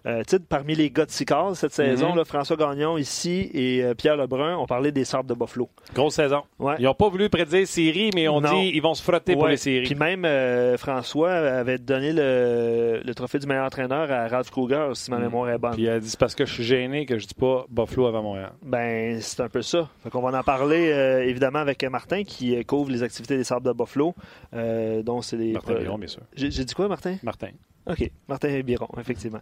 Euh, 0.06 0.22
parmi 0.48 0.74
les 0.74 0.90
gars 0.90 1.04
de 1.04 1.10
Sicard 1.10 1.54
cette 1.56 1.72
saison, 1.72 2.14
mhm. 2.14 2.24
François 2.24 2.56
Gagnon 2.56 2.96
ici 2.96 3.50
et 3.52 3.82
euh, 3.82 3.94
Pierre 3.94 4.16
Lebrun 4.16 4.56
ont 4.56 4.66
parlé 4.66 4.92
des 4.92 5.04
Sables 5.04 5.28
de 5.28 5.34
Buffalo. 5.34 5.68
Grosse 5.94 6.14
saison. 6.14 6.42
Ils 6.78 6.84
n'ont 6.84 6.94
pas 6.94 7.08
voulu 7.08 7.28
prédire 7.28 7.66
série, 7.66 8.10
mais 8.14 8.28
on 8.28 8.40
dit 8.40 8.70
ils 8.72 8.80
vont 8.80 8.94
se 8.94 9.02
frotter 9.02 9.34
pour 9.34 9.48
les 9.48 9.56
séries. 9.56 9.86
Puis 9.86 9.94
même 9.94 10.24
euh, 10.24 10.76
François 10.78 11.32
avait 11.32 11.78
donné 11.78 12.12
le, 12.12 13.12
trophée 13.14 13.38
du 13.38 13.46
meilleur 13.46 13.66
entraîneur 13.66 14.10
à 14.10 14.28
Ralph 14.28 14.50
Kruger, 14.50 14.90
si 14.94 15.10
ma 15.10 15.18
mhm. 15.18 15.24
mémoire 15.24 15.50
est 15.50 15.58
bonne. 15.58 15.72
Puis 15.72 15.82
il 15.82 15.90
a 15.90 16.00
dit 16.00 16.08
c'est 16.08 16.18
parce 16.18 16.34
que 16.34 16.46
je 16.46 16.54
suis 16.54 16.64
gêné 16.64 17.04
que 17.04 17.18
je 17.18 17.26
dis 17.26 17.34
pas 17.34 17.66
Buffalo 17.68 18.06
avant 18.06 18.22
Montréal. 18.22 18.52
Ben, 18.62 19.20
c'est 19.20 19.40
un 19.40 19.48
peu 19.48 19.62
ça. 19.62 19.88
Fait 20.02 20.10
on 20.14 20.22
va 20.22 20.38
en 20.38 20.42
parler 20.42 20.88
évidemment 21.26 21.58
avec 21.58 21.82
Martin 21.84 22.24
qui 22.24 22.64
couvre 22.64 22.90
les 22.90 23.02
activités 23.02 23.36
des 23.36 23.44
Sables 23.44 23.66
de 23.66 23.72
Buffalo. 23.72 24.14
dont 24.52 25.20
c'est 25.20 25.36
des. 25.36 25.52
Martin 25.52 25.74
Biron, 25.74 25.98
bien 25.98 26.08
sûr. 26.08 26.22
J'ai 26.34 26.48
dit 26.48 26.74
quoi, 26.74 26.88
Martin? 26.88 27.16
Martin. 27.22 27.50
OK. 27.86 28.10
Martin 28.28 28.60
Biron, 28.60 28.88
effectivement. 28.98 29.40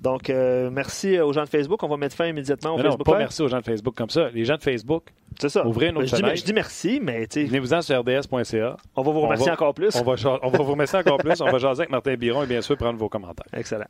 Donc, 0.00 0.30
euh, 0.30 0.70
merci 0.70 1.18
aux 1.18 1.32
gens 1.32 1.44
de 1.44 1.48
Facebook. 1.48 1.82
On 1.82 1.88
va 1.88 1.96
mettre 1.96 2.16
fin 2.16 2.26
immédiatement 2.26 2.74
au 2.74 2.76
non, 2.78 2.82
Facebook. 2.84 3.06
Non, 3.06 3.12
pas 3.12 3.18
merci 3.18 3.42
aux 3.42 3.48
gens 3.48 3.58
de 3.58 3.64
Facebook 3.64 3.94
comme 3.94 4.10
ça. 4.10 4.30
Les 4.30 4.44
gens 4.44 4.56
de 4.56 4.62
Facebook, 4.62 5.04
c'est 5.40 5.48
ça. 5.48 5.66
ouvrez 5.66 5.92
notre 5.92 6.06
je, 6.06 6.22
dis, 6.22 6.36
je 6.36 6.44
dis 6.44 6.52
merci, 6.52 7.00
mais 7.02 7.26
Venez-vous-en 7.34 7.82
sur 7.82 8.00
rds.ca. 8.00 8.76
On 8.96 9.02
va 9.02 9.12
vous 9.12 9.20
remercier 9.20 9.50
encore 9.50 9.74
plus. 9.74 9.94
On 9.96 10.02
va, 10.02 10.38
on 10.42 10.50
va 10.50 10.58
vous 10.58 10.72
remercier 10.72 10.98
encore 10.98 11.18
plus. 11.18 11.40
On 11.40 11.50
va 11.50 11.58
jaser 11.58 11.82
avec 11.82 11.90
Martin 11.90 12.14
Biron 12.14 12.42
et 12.42 12.46
bien 12.46 12.62
sûr 12.62 12.76
prendre 12.76 12.98
vos 12.98 13.08
commentaires. 13.08 13.46
Excellent. 13.52 13.88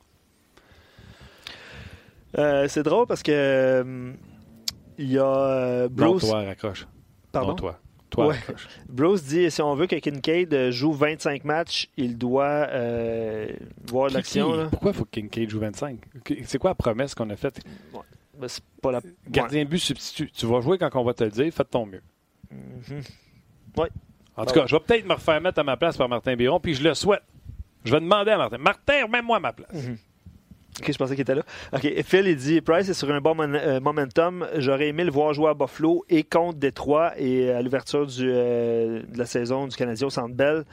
Euh, 2.39 2.69
c'est 2.69 2.83
drôle 2.83 3.07
parce 3.07 3.23
que 3.23 3.33
euh, 3.33 4.13
il 4.99 5.11
y 5.11 5.19
a 5.19 5.89
Bruce. 5.89 6.23
Non, 6.23 6.31
toi, 6.31 6.43
raccroche. 6.45 6.87
Pardon? 7.33 7.55
toi. 7.55 7.79
Toi, 8.11 8.35
Bruce 8.89 9.23
dit 9.25 9.51
si 9.51 9.63
on 9.63 9.75
veut 9.75 9.87
que 9.87 9.97
Kincaid 9.97 10.71
joue 10.71 10.93
25 10.93 11.45
matchs, 11.45 11.89
il 11.97 12.19
doit 12.19 12.67
euh, 12.71 13.49
voir 13.87 14.11
l'action. 14.11 14.69
Pourquoi 14.71 14.91
il 14.91 14.97
faut 14.97 15.05
que 15.05 15.11
Kincaid 15.11 15.49
joue 15.49 15.61
25 15.61 15.99
C'est 16.45 16.59
quoi 16.59 16.71
la 16.71 16.75
promesse 16.75 17.15
qu'on 17.15 17.31
a 17.31 17.37
faite? 17.37 17.61
Ben, 18.39 18.49
pas 18.81 18.93
la... 18.93 19.01
Gardien 19.29 19.65
but 19.65 19.79
substitut. 19.79 20.31
Tu 20.31 20.47
vas 20.47 20.61
jouer 20.61 20.79
quand 20.79 20.91
on 20.95 21.05
va 21.05 21.15
te 21.15 21.25
le 21.25 21.31
dire, 21.31 21.53
fais 21.53 21.63
de 21.63 21.69
ton 21.69 21.87
mieux. 21.87 22.03
Mm-hmm. 22.53 23.09
Oui. 23.77 23.87
En 24.37 24.45
tout 24.47 24.55
cas, 24.55 24.67
je 24.67 24.75
vais 24.75 24.81
peut-être 24.81 25.07
me 25.07 25.15
refaire 25.15 25.41
mettre 25.41 25.59
à 25.59 25.65
ma 25.65 25.77
place 25.77 25.97
par 25.97 26.09
Martin 26.09 26.35
Biron, 26.37 26.59
puis 26.61 26.75
je 26.75 26.83
le 26.83 26.95
souhaite. 26.95 27.23
Je 27.85 27.93
vais 27.93 28.01
demander 28.01 28.31
à 28.31 28.39
Martin 28.39 28.59
Martin, 28.59 29.05
remets-moi 29.05 29.37
à 29.37 29.41
ma 29.41 29.53
place. 29.53 29.75
Mm-hmm. 29.75 29.97
OK, 30.79 30.93
je 30.93 30.97
pensais 30.97 31.15
qu'il 31.15 31.23
était 31.23 31.35
là. 31.35 31.43
OK, 31.73 32.03
Phil, 32.05 32.27
il 32.27 32.37
dit 32.37 32.61
Price 32.61 32.89
est 32.89 32.95
sur 32.95 33.11
un 33.11 33.21
bon 33.21 33.37
euh, 33.39 33.81
momentum. 33.81 34.47
J'aurais 34.57 34.89
aimé 34.89 35.05
le 35.05 35.11
voir 35.11 35.35
jouer 35.35 35.51
à 35.51 35.55
Buffalo 35.55 36.05
et 36.09 36.23
contre 36.23 36.59
Détroit 36.59 37.13
et 37.19 37.51
à 37.51 37.61
l'ouverture 37.61 38.07
euh, 38.21 39.03
de 39.03 39.19
la 39.19 39.27
saison 39.27 39.67
du 39.67 39.77
Canadien 39.77 40.07
au 40.07 40.11
Centre 40.11 40.35
Bell. 40.35 40.65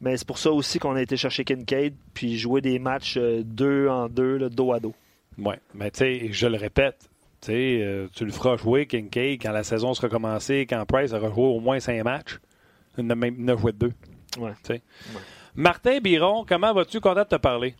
Mais 0.00 0.16
c'est 0.16 0.26
pour 0.26 0.38
ça 0.38 0.52
aussi 0.52 0.78
qu'on 0.78 0.94
a 0.94 1.02
été 1.02 1.16
chercher 1.16 1.44
Kincaid 1.44 1.94
puis 2.12 2.38
jouer 2.38 2.60
des 2.60 2.78
matchs 2.78 3.16
euh, 3.16 3.42
deux 3.44 3.88
en 3.88 4.08
deux, 4.08 4.50
dos 4.50 4.72
à 4.72 4.78
dos. 4.78 4.94
Oui, 5.38 5.54
mais 5.74 5.90
tu 5.90 5.98
sais, 5.98 6.28
je 6.30 6.46
le 6.46 6.56
répète, 6.56 7.08
tu 7.40 7.52
le 7.52 8.30
feras 8.30 8.56
jouer 8.56 8.86
Kincaid 8.86 9.42
quand 9.42 9.52
la 9.52 9.64
saison 9.64 9.94
sera 9.94 10.08
commencée, 10.08 10.66
quand 10.68 10.84
Price 10.86 11.12
aura 11.12 11.28
joué 11.30 11.44
au 11.44 11.60
moins 11.60 11.80
cinq 11.80 12.02
matchs. 12.04 12.38
Il 12.98 13.06
n'a 13.06 13.56
joué 13.56 13.72
deux. 13.72 13.92
Ouais. 14.38 14.52
ouais. 14.70 14.82
Martin 15.54 15.98
Biron, 16.00 16.44
comment 16.46 16.72
vas-tu? 16.72 17.00
Content 17.00 17.22
de 17.22 17.28
te 17.28 17.36
parler? 17.36 17.74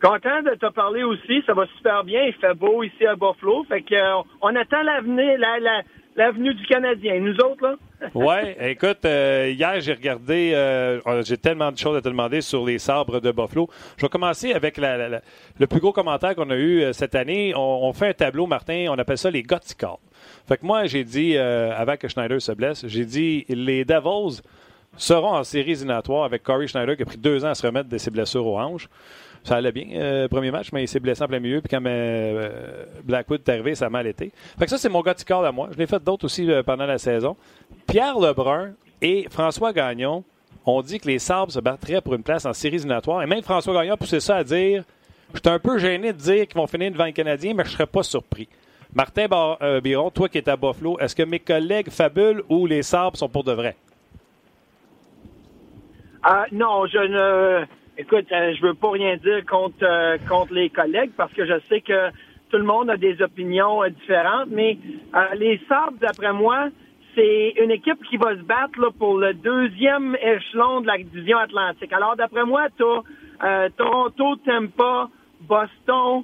Content 0.00 0.42
de 0.42 0.54
te 0.54 0.70
parler 0.72 1.02
aussi. 1.02 1.42
Ça 1.46 1.54
va 1.54 1.66
super 1.76 2.04
bien. 2.04 2.24
Il 2.24 2.34
fait 2.34 2.54
beau 2.54 2.82
ici 2.82 3.06
à 3.06 3.14
Buffalo. 3.14 3.64
Fait 3.68 3.82
que, 3.82 3.94
euh, 3.94 4.22
on 4.40 4.54
attend 4.54 4.82
l'avenir, 4.82 5.38
la, 5.38 5.82
l'avenue 6.16 6.54
du 6.54 6.64
Canadien. 6.66 7.20
Nous 7.20 7.36
autres, 7.36 7.62
là? 7.62 7.74
oui, 8.14 8.54
écoute, 8.60 9.04
euh, 9.04 9.52
hier, 9.52 9.80
j'ai 9.80 9.92
regardé, 9.92 10.52
euh, 10.54 11.00
oh, 11.04 11.20
j'ai 11.24 11.36
tellement 11.36 11.72
de 11.72 11.78
choses 11.78 11.96
à 11.96 12.00
te 12.00 12.08
demander 12.08 12.42
sur 12.42 12.64
les 12.64 12.78
sabres 12.78 13.20
de 13.20 13.32
Buffalo. 13.32 13.68
Je 13.96 14.02
vais 14.02 14.08
commencer 14.08 14.52
avec 14.52 14.78
le 14.78 15.66
plus 15.66 15.80
gros 15.80 15.92
commentaire 15.92 16.36
qu'on 16.36 16.50
a 16.50 16.56
eu 16.56 16.92
cette 16.92 17.16
année. 17.16 17.52
On, 17.56 17.92
fait 17.92 18.08
un 18.08 18.12
tableau, 18.12 18.46
Martin, 18.46 18.86
on 18.90 18.98
appelle 18.98 19.18
ça 19.18 19.30
les 19.32 19.42
Gothicards. 19.42 19.98
Fait 20.46 20.56
que 20.56 20.64
moi, 20.64 20.86
j'ai 20.86 21.04
dit, 21.04 21.36
euh, 21.36 21.72
avant 21.76 21.96
que 21.96 22.08
Schneider 22.08 22.40
se 22.40 22.52
blesse, 22.52 22.86
j'ai 22.86 23.04
dit 23.04 23.44
les 23.48 23.84
Devils 23.84 24.42
seront 24.96 25.34
en 25.34 25.44
série 25.44 25.72
éliminatoire 25.72 26.24
avec 26.24 26.42
Corey 26.42 26.66
Schneider 26.66 26.96
qui 26.96 27.02
a 27.02 27.06
pris 27.06 27.18
deux 27.18 27.44
ans 27.44 27.50
à 27.50 27.54
se 27.54 27.66
remettre 27.66 27.88
de 27.88 27.98
ses 27.98 28.10
blessures 28.10 28.46
aux 28.46 28.58
hanches. 28.58 28.88
Ça 29.48 29.56
allait 29.56 29.72
bien, 29.72 29.86
euh, 29.94 30.28
premier 30.28 30.50
match, 30.50 30.72
mais 30.74 30.84
il 30.84 30.88
s'est 30.88 31.00
blessé 31.00 31.22
en 31.22 31.26
plein 31.26 31.40
milieu. 31.40 31.62
Puis 31.62 31.70
quand 31.70 31.82
euh, 31.86 32.84
Blackwood 33.02 33.40
est 33.46 33.50
arrivé, 33.50 33.74
ça 33.74 33.86
a 33.86 33.88
mal 33.88 34.06
été. 34.06 34.30
Fait 34.58 34.66
que 34.66 34.70
ça, 34.70 34.76
c'est 34.76 34.90
mon 34.90 35.00
gars 35.00 35.14
à 35.14 35.52
moi. 35.52 35.70
Je 35.72 35.78
l'ai 35.78 35.86
fait 35.86 36.04
d'autres 36.04 36.26
aussi 36.26 36.46
pendant 36.66 36.84
la 36.84 36.98
saison. 36.98 37.34
Pierre 37.86 38.18
Lebrun 38.18 38.72
et 39.00 39.26
François 39.30 39.72
Gagnon 39.72 40.22
ont 40.66 40.82
dit 40.82 41.00
que 41.00 41.06
les 41.06 41.18
Sabres 41.18 41.50
se 41.50 41.60
battraient 41.60 42.02
pour 42.02 42.12
une 42.12 42.22
place 42.22 42.44
en 42.44 42.52
série 42.52 42.74
éliminatoire. 42.74 43.22
Et 43.22 43.26
même 43.26 43.40
François 43.40 43.72
Gagnon 43.72 43.94
a 43.94 43.96
poussé 43.96 44.20
ça 44.20 44.36
à 44.36 44.44
dire 44.44 44.84
Je 45.32 45.40
suis 45.42 45.48
un 45.48 45.58
peu 45.58 45.78
gêné 45.78 46.12
de 46.12 46.18
dire 46.18 46.46
qu'ils 46.46 46.60
vont 46.60 46.66
finir 46.66 46.92
devant 46.92 47.06
les 47.06 47.14
Canadiens, 47.14 47.54
mais 47.54 47.64
je 47.64 47.70
ne 47.70 47.72
serais 47.72 47.86
pas 47.86 48.02
surpris. 48.02 48.50
Martin 48.94 49.28
euh, 49.62 49.80
Biron, 49.80 50.10
toi 50.10 50.28
qui 50.28 50.36
es 50.36 50.46
à 50.50 50.56
Buffalo, 50.56 50.98
est-ce 50.98 51.16
que 51.16 51.22
mes 51.22 51.40
collègues 51.40 51.88
fabulent 51.88 52.42
ou 52.50 52.66
les 52.66 52.82
Sabres 52.82 53.16
sont 53.16 53.30
pour 53.30 53.44
de 53.44 53.52
vrai? 53.52 53.76
Euh, 56.26 56.44
non, 56.52 56.84
je 56.84 56.98
ne. 56.98 57.77
Écoute, 58.00 58.26
euh, 58.30 58.54
je 58.54 58.62
veux 58.62 58.74
pas 58.74 58.92
rien 58.92 59.16
dire 59.16 59.44
contre, 59.44 60.18
contre 60.28 60.54
les 60.54 60.70
collègues 60.70 61.10
parce 61.16 61.32
que 61.32 61.44
je 61.44 61.58
sais 61.68 61.80
que 61.80 62.10
tout 62.48 62.56
le 62.56 62.62
monde 62.62 62.88
a 62.90 62.96
des 62.96 63.20
opinions 63.20 63.82
différentes, 63.88 64.48
mais 64.50 64.78
les 65.36 65.60
Sabres, 65.68 65.98
d'après 66.00 66.32
moi, 66.32 66.68
c'est 67.14 67.54
une 67.60 67.72
équipe 67.72 68.02
qui 68.08 68.16
va 68.16 68.36
se 68.36 68.42
battre 68.42 68.80
là, 68.80 68.90
pour 68.96 69.18
le 69.18 69.34
deuxième 69.34 70.16
échelon 70.22 70.80
de 70.80 70.86
la 70.86 70.96
division 70.96 71.38
Atlantique. 71.38 71.92
Alors, 71.92 72.16
d'après 72.16 72.44
moi, 72.44 72.68
tu 72.76 72.84
as 73.40 73.68
Toronto, 73.76 74.36
Tampa, 74.36 75.08
Boston, 75.40 76.22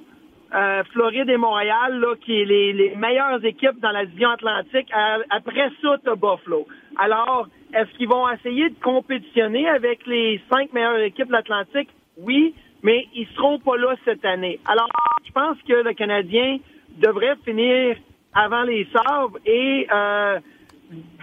euh, 0.53 0.83
Floride 0.93 1.29
et 1.29 1.37
Montréal, 1.37 1.99
là, 1.99 2.15
qui 2.21 2.41
est 2.41 2.45
les, 2.45 2.71
les, 2.71 2.95
meilleures 2.95 3.43
équipes 3.43 3.79
dans 3.81 3.91
la 3.91 4.05
division 4.05 4.29
Atlantique. 4.29 4.89
après 5.29 5.69
ça, 5.81 5.97
tu 6.03 6.11
Buffalo. 6.11 6.65
Alors, 6.97 7.47
est-ce 7.73 7.91
qu'ils 7.97 8.07
vont 8.07 8.29
essayer 8.29 8.69
de 8.69 8.79
compétitionner 8.81 9.67
avec 9.67 10.05
les 10.07 10.41
cinq 10.51 10.71
meilleures 10.73 10.99
équipes 10.99 11.27
de 11.27 11.33
l'Atlantique? 11.33 11.89
Oui, 12.17 12.53
mais 12.83 13.07
ils 13.13 13.27
seront 13.35 13.59
pas 13.59 13.77
là 13.77 13.95
cette 14.05 14.23
année. 14.23 14.59
Alors, 14.65 14.87
je 15.25 15.31
pense 15.31 15.57
que 15.67 15.73
le 15.73 15.93
Canadien 15.93 16.57
devrait 16.97 17.35
finir 17.43 17.97
avant 18.33 18.63
les 18.63 18.87
Sabres 18.93 19.37
et 19.45 19.87
euh, 19.91 20.39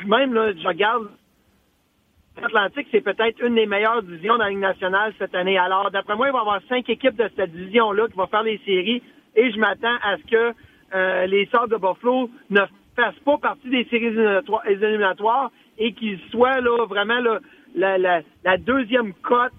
même, 0.06 0.34
là, 0.34 0.52
je 0.52 0.66
regarde 0.66 1.08
l'Atlantique, 2.40 2.88
c'est 2.90 3.00
peut-être 3.00 3.42
une 3.42 3.54
des 3.54 3.66
meilleures 3.66 4.02
divisions 4.02 4.34
dans 4.34 4.44
la 4.44 4.50
Ligue 4.50 4.58
nationale 4.58 5.12
cette 5.18 5.34
année. 5.34 5.58
Alors, 5.58 5.90
d'après 5.90 6.16
moi, 6.16 6.28
il 6.28 6.32
va 6.32 6.38
y 6.38 6.40
avoir 6.40 6.60
cinq 6.68 6.88
équipes 6.88 7.16
de 7.16 7.30
cette 7.36 7.52
division-là 7.52 8.08
qui 8.08 8.16
vont 8.16 8.26
faire 8.26 8.42
les 8.42 8.58
séries 8.64 9.02
et 9.36 9.50
je 9.50 9.58
m'attends 9.58 9.96
à 10.02 10.16
ce 10.18 10.30
que 10.30 10.54
euh, 10.94 11.26
les 11.26 11.46
Sorts 11.46 11.68
de 11.68 11.76
Buffalo 11.76 12.30
ne 12.50 12.60
fassent 12.96 13.18
pas 13.24 13.38
partie 13.38 13.70
des 13.70 13.84
séries 13.84 14.14
éliminatoires 14.66 15.50
et 15.82 15.92
qu'ils 15.94 16.20
soient 16.30 16.60
là, 16.60 16.86
vraiment 16.86 17.18
la, 17.74 17.98
la, 17.98 18.56
deuxième 18.58 19.12
cote 19.14 19.52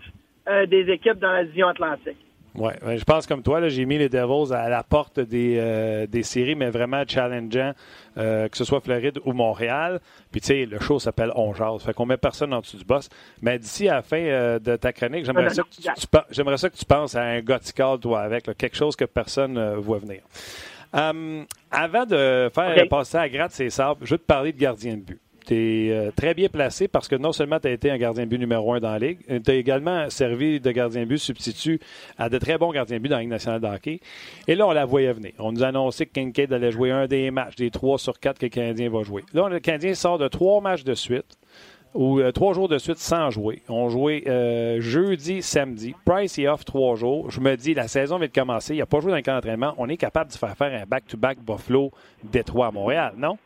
euh, 0.47 0.65
des 0.65 0.89
équipes 0.89 1.19
dans 1.19 1.33
la 1.33 1.43
division 1.43 1.67
Atlantique. 1.67 2.17
Oui, 2.55 2.71
je 2.85 3.03
pense 3.03 3.25
comme 3.25 3.41
toi, 3.41 3.67
j'ai 3.67 3.83
mis 3.83 3.97
les 3.97 4.09
Devils 4.09 4.53
à 4.53 4.69
la 4.69 4.83
porte 4.83 5.19
des, 5.19 5.57
euh, 5.57 6.05
des 6.05 6.21
séries, 6.21 6.53
mais 6.55 6.69
vraiment 6.69 7.03
challengeant, 7.05 7.73
que 8.15 8.49
ce 8.53 8.63
soit 8.63 8.79
Floride 8.79 9.19
ou 9.25 9.33
Montréal. 9.33 9.99
Puis 10.31 10.39
tu 10.39 10.47
sais, 10.47 10.65
le 10.65 10.79
show 10.79 10.99
s'appelle 10.99 11.31
On 11.35 11.53
Jase, 11.53 11.83
fait 11.83 11.93
qu'on 11.93 12.05
met 12.05 12.15
personne 12.15 12.53
en 12.53 12.61
dessous 12.61 12.77
du 12.77 12.85
boss. 12.85 13.09
Mais 13.41 13.57
d'ici 13.57 13.89
à 13.89 13.95
la 13.95 14.01
fin 14.03 14.21
de 14.59 14.75
ta 14.75 14.93
chronique, 14.93 15.25
j'aimerais 15.25 15.49
ça, 15.49 15.63
ça, 16.57 16.69
que 16.69 16.77
tu 16.77 16.85
penses 16.85 17.15
à 17.15 17.23
un 17.23 17.41
Gothical, 17.41 17.99
toi, 17.99 18.21
avec 18.21 18.43
quelque 18.55 18.77
chose 18.77 18.95
que 18.95 19.05
personne 19.05 19.53
ne 19.53 19.75
voit 19.75 19.97
venir. 19.97 20.21
avant 20.93 22.05
de 22.05 22.51
faire 22.53 22.87
passer 22.87 23.17
à 23.17 23.27
gratte 23.27 23.51
ses 23.51 23.71
sabres, 23.71 24.01
je 24.03 24.11
veux 24.11 24.19
te 24.19 24.25
parler 24.25 24.53
de 24.53 24.59
gardien 24.59 24.95
de 24.95 25.01
but 25.01 25.22
tu 25.45 25.55
es 25.55 25.91
euh, 25.91 26.11
très 26.15 26.33
bien 26.33 26.49
placé 26.49 26.87
parce 26.87 27.07
que 27.07 27.15
non 27.15 27.31
seulement 27.31 27.59
tu 27.59 27.67
as 27.67 27.71
été 27.71 27.91
un 27.91 27.97
gardien 27.97 28.25
but 28.25 28.37
numéro 28.37 28.73
un 28.73 28.79
dans 28.79 28.91
la 28.91 28.99
Ligue, 28.99 29.19
euh, 29.29 29.39
tu 29.43 29.51
as 29.51 29.55
également 29.55 30.09
servi 30.09 30.59
de 30.59 30.71
gardien 30.71 31.05
but 31.05 31.17
substitut 31.17 31.79
à 32.17 32.29
de 32.29 32.37
très 32.37 32.57
bons 32.57 32.71
gardiens 32.71 32.99
but 32.99 33.09
dans 33.09 33.17
la 33.17 33.21
Ligue 33.21 33.31
nationale 33.31 33.61
de 33.61 33.67
hockey. 33.67 33.99
Et 34.47 34.55
là, 34.55 34.67
on 34.67 34.71
la 34.71 34.85
voyait 34.85 35.13
venir. 35.13 35.31
On 35.39 35.51
nous 35.51 35.63
a 35.63 35.67
annoncé 35.67 36.05
que 36.05 36.11
Kincaid 36.13 36.51
allait 36.51 36.71
jouer 36.71 36.91
un 36.91 37.07
des 37.07 37.31
matchs, 37.31 37.55
des 37.55 37.71
trois 37.71 37.97
sur 37.97 38.19
quatre 38.19 38.39
que 38.39 38.45
le 38.45 38.49
Canadien 38.49 38.89
va 38.89 39.03
jouer. 39.03 39.23
Là, 39.33 39.49
le 39.49 39.59
Canadien 39.59 39.93
sort 39.93 40.17
de 40.17 40.27
trois 40.27 40.61
matchs 40.61 40.83
de 40.83 40.93
suite 40.93 41.37
ou 41.93 42.19
euh, 42.19 42.31
trois 42.31 42.53
jours 42.53 42.67
de 42.67 42.77
suite 42.77 42.97
sans 42.97 43.29
jouer. 43.29 43.61
On 43.69 43.89
jouait 43.89 44.23
jeudi, 44.79 45.41
samedi. 45.41 45.93
Price 46.05 46.39
est 46.39 46.47
off 46.47 46.65
trois 46.65 46.95
jours. 46.95 47.29
Je 47.29 47.39
me 47.39 47.55
dis, 47.55 47.73
la 47.73 47.87
saison 47.87 48.17
vient 48.17 48.27
de 48.27 48.33
commencer. 48.33 48.75
Il 48.75 48.79
n'a 48.79 48.85
pas 48.85 48.99
joué 48.99 49.11
dans 49.11 49.17
le 49.17 49.23
camp 49.23 49.35
d'entraînement. 49.35 49.73
On 49.77 49.89
est 49.89 49.97
capable 49.97 50.31
de 50.31 50.35
faire 50.35 50.57
faire 50.57 50.81
un 50.81 50.85
back-to-back 50.85 51.37
Buffalo 51.39 51.91
Détroit 52.23 52.67
à 52.67 52.71
Montréal, 52.71 53.13
non? 53.17 53.37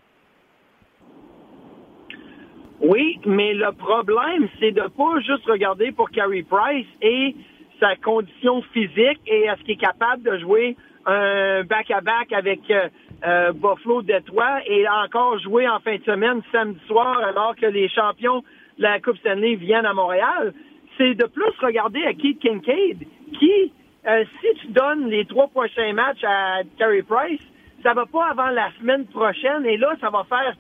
Oui, 2.80 3.20
mais 3.26 3.54
le 3.54 3.72
problème, 3.72 4.48
c'est 4.60 4.72
de 4.72 4.82
pas 4.82 5.20
juste 5.20 5.46
regarder 5.46 5.92
pour 5.92 6.12
Carey 6.12 6.44
Price 6.48 6.86
et 7.02 7.36
sa 7.80 7.96
condition 7.96 8.62
physique 8.74 9.20
et 9.26 9.46
est-ce 9.46 9.62
qu'il 9.62 9.72
est 9.72 9.78
capable 9.78 10.24
de 10.24 10.38
jouer 10.38 10.76
un 11.06 11.64
back-à-back 11.64 12.34
avec 12.34 12.60
euh, 12.70 12.90
euh, 13.26 13.52
Buffalo 13.54 14.02
Détroit 14.02 14.60
et 14.68 14.88
encore 14.88 15.40
jouer 15.40 15.68
en 15.68 15.80
fin 15.80 15.96
de 15.96 16.04
semaine 16.04 16.42
samedi 16.52 16.80
soir 16.88 17.18
alors 17.20 17.56
que 17.56 17.66
les 17.66 17.90
champions 17.90 18.44
de 18.78 18.84
la 18.84 19.00
Coupe 19.00 19.18
Stanley 19.18 19.56
viennent 19.56 19.86
à 19.86 19.94
Montréal. 19.94 20.54
C'est 20.98 21.16
de 21.16 21.26
plus 21.26 21.54
regarder 21.62 22.04
à 22.04 22.14
Keith 22.14 22.40
Kincaid 22.40 23.08
qui, 23.40 23.72
euh, 24.08 24.24
si 24.42 24.60
tu 24.62 24.68
donnes 24.68 25.08
les 25.08 25.26
trois 25.26 25.48
prochains 25.48 25.94
matchs 25.94 26.24
à 26.24 26.62
Carey 26.78 27.04
Price, 27.04 27.42
ça 27.84 27.94
va 27.94 28.06
pas 28.06 28.28
avant 28.28 28.50
la 28.50 28.70
semaine 28.80 29.06
prochaine 29.06 29.66
et 29.66 29.78
là, 29.78 29.96
ça 30.02 30.10
va 30.10 30.26
faire 30.26 30.56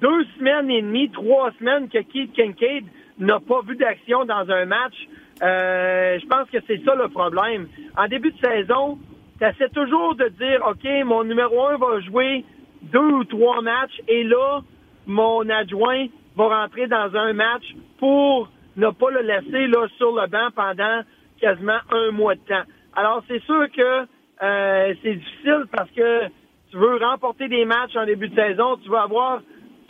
deux 0.00 0.24
semaines 0.38 0.70
et 0.70 0.82
demie, 0.82 1.10
trois 1.10 1.50
semaines 1.58 1.88
que 1.88 1.98
Keith 1.98 2.32
Kincaid 2.32 2.84
n'a 3.18 3.40
pas 3.40 3.60
vu 3.62 3.76
d'action 3.76 4.24
dans 4.24 4.48
un 4.50 4.64
match. 4.64 4.94
Euh, 5.42 6.18
je 6.20 6.26
pense 6.26 6.48
que 6.50 6.58
c'est 6.66 6.82
ça 6.84 6.94
le 6.94 7.08
problème. 7.08 7.68
En 7.96 8.06
début 8.06 8.32
de 8.32 8.38
saison, 8.38 8.98
tu 9.38 9.46
essaies 9.46 9.68
toujours 9.70 10.14
de 10.14 10.28
dire, 10.28 10.62
OK, 10.66 10.86
mon 11.04 11.24
numéro 11.24 11.66
un 11.66 11.76
va 11.76 12.00
jouer 12.00 12.44
deux 12.82 12.98
ou 12.98 13.24
trois 13.24 13.60
matchs 13.62 14.00
et 14.08 14.24
là, 14.24 14.60
mon 15.06 15.48
adjoint 15.48 16.06
va 16.36 16.62
rentrer 16.62 16.86
dans 16.86 17.14
un 17.14 17.32
match 17.32 17.64
pour 17.98 18.50
ne 18.76 18.88
pas 18.90 19.10
le 19.10 19.20
laisser 19.20 19.66
là 19.66 19.86
sur 19.96 20.12
le 20.12 20.26
banc 20.28 20.48
pendant 20.54 21.02
quasiment 21.40 21.78
un 21.90 22.10
mois 22.12 22.34
de 22.34 22.40
temps. 22.40 22.62
Alors, 22.94 23.22
c'est 23.28 23.42
sûr 23.44 23.66
que 23.70 24.06
euh, 24.42 24.94
c'est 25.02 25.14
difficile 25.14 25.64
parce 25.70 25.90
que 25.90 26.26
tu 26.70 26.76
veux 26.76 26.96
remporter 26.96 27.48
des 27.48 27.64
matchs 27.64 27.96
en 27.96 28.06
début 28.06 28.28
de 28.28 28.34
saison, 28.34 28.76
tu 28.76 28.88
veux 28.88 28.96
avoir 28.96 29.40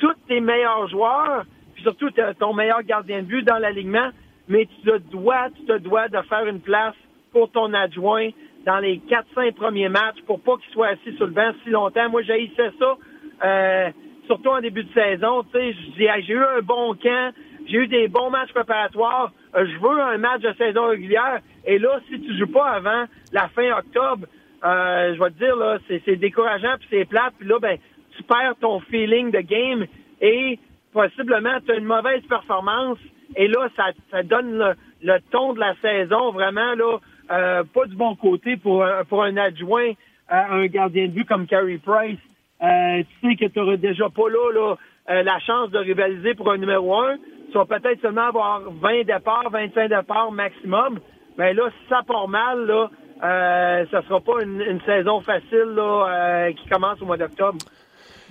tous 0.00 0.14
tes 0.26 0.40
meilleurs 0.40 0.88
joueurs, 0.88 1.44
puis 1.74 1.82
surtout 1.82 2.10
ton 2.38 2.52
meilleur 2.52 2.82
gardien 2.82 3.20
de 3.20 3.26
but 3.26 3.42
dans 3.42 3.58
l'alignement, 3.58 4.10
mais 4.48 4.66
tu 4.66 4.90
te 4.90 4.96
dois, 5.10 5.48
tu 5.56 5.64
te 5.64 5.78
dois 5.78 6.08
de 6.08 6.20
faire 6.22 6.46
une 6.46 6.60
place 6.60 6.94
pour 7.32 7.50
ton 7.50 7.72
adjoint 7.72 8.30
dans 8.66 8.78
les 8.78 9.00
4-5 9.08 9.52
premiers 9.52 9.88
matchs 9.88 10.20
pour 10.26 10.40
pas 10.40 10.56
qu'il 10.56 10.72
soit 10.72 10.88
assis 10.88 11.16
sur 11.16 11.26
le 11.26 11.32
banc 11.32 11.52
si 11.62 11.70
longtemps. 11.70 12.10
Moi, 12.10 12.22
j'ai 12.22 12.50
ça, 12.56 12.96
euh, 13.44 13.90
surtout 14.26 14.50
en 14.50 14.60
début 14.60 14.84
de 14.84 14.92
saison. 14.92 15.44
J'ai 15.54 16.32
eu 16.32 16.44
un 16.44 16.60
bon 16.62 16.94
camp, 16.94 17.32
j'ai 17.66 17.78
eu 17.78 17.86
des 17.86 18.08
bons 18.08 18.30
matchs 18.30 18.52
préparatoires. 18.52 19.32
Euh, 19.54 19.66
je 19.66 19.78
veux 19.80 20.00
un 20.00 20.18
match 20.18 20.42
de 20.42 20.52
saison 20.54 20.88
régulière. 20.88 21.40
Et 21.64 21.78
là, 21.78 22.00
si 22.08 22.20
tu 22.20 22.36
joues 22.36 22.52
pas 22.52 22.70
avant 22.70 23.04
la 23.32 23.48
fin 23.48 23.70
octobre, 23.78 24.26
euh, 24.64 25.14
je 25.14 25.22
vais 25.22 25.30
te 25.30 25.38
dire 25.38 25.56
là, 25.56 25.78
c'est 25.88 26.16
décourageant 26.16 26.76
puis 26.78 26.88
c'est 26.90 27.04
plate. 27.06 27.34
Puis 27.38 27.48
là, 27.48 27.58
ben, 27.60 27.78
tu 28.20 28.24
perds 28.24 28.56
ton 28.60 28.80
feeling 28.80 29.30
de 29.30 29.40
game 29.40 29.86
et 30.20 30.58
possiblement 30.92 31.58
tu 31.64 31.72
as 31.72 31.76
une 31.76 31.84
mauvaise 31.84 32.22
performance 32.28 32.98
et 33.36 33.48
là, 33.48 33.68
ça, 33.76 34.22
donne 34.22 34.74
le, 35.02 35.18
ton 35.30 35.52
de 35.54 35.60
la 35.60 35.74
saison 35.80 36.32
vraiment 36.32 36.74
là, 36.74 36.98
euh, 37.30 37.62
pas 37.72 37.86
du 37.86 37.94
bon 37.94 38.16
côté 38.16 38.56
pour, 38.56 38.84
pour 39.08 39.22
un 39.22 39.36
adjoint 39.36 39.92
à 40.28 40.52
un 40.52 40.66
gardien 40.66 41.06
de 41.06 41.12
but 41.12 41.26
comme 41.26 41.46
Carey 41.46 41.78
Price. 41.84 42.18
Euh, 42.62 43.02
tu 43.20 43.30
sais 43.30 43.36
que 43.36 43.46
tu 43.46 43.58
n'auras 43.58 43.76
déjà 43.76 44.08
pas 44.10 44.28
là, 44.28 44.52
là 44.52 44.76
euh, 45.10 45.22
la 45.22 45.38
chance 45.40 45.70
de 45.70 45.78
rivaliser 45.78 46.34
pour 46.34 46.50
un 46.50 46.58
numéro 46.58 46.94
un. 47.00 47.16
Tu 47.50 47.54
vas 47.54 47.64
peut-être 47.64 48.00
seulement 48.00 48.26
avoir 48.28 48.60
20 48.70 49.04
départs, 49.04 49.50
25 49.50 49.88
départs 49.88 50.30
maximum. 50.30 51.00
Mais 51.38 51.54
là, 51.54 51.70
si 51.70 51.88
ça 51.88 52.02
part 52.06 52.28
mal, 52.28 52.66
là, 52.66 52.90
euh, 53.22 53.86
ça 53.90 54.02
sera 54.02 54.20
pas 54.20 54.42
une, 54.42 54.60
une 54.60 54.80
saison 54.82 55.20
facile 55.20 55.74
là, 55.74 56.50
qui 56.52 56.68
commence 56.68 57.00
au 57.00 57.06
mois 57.06 57.16
d'octobre. 57.16 57.58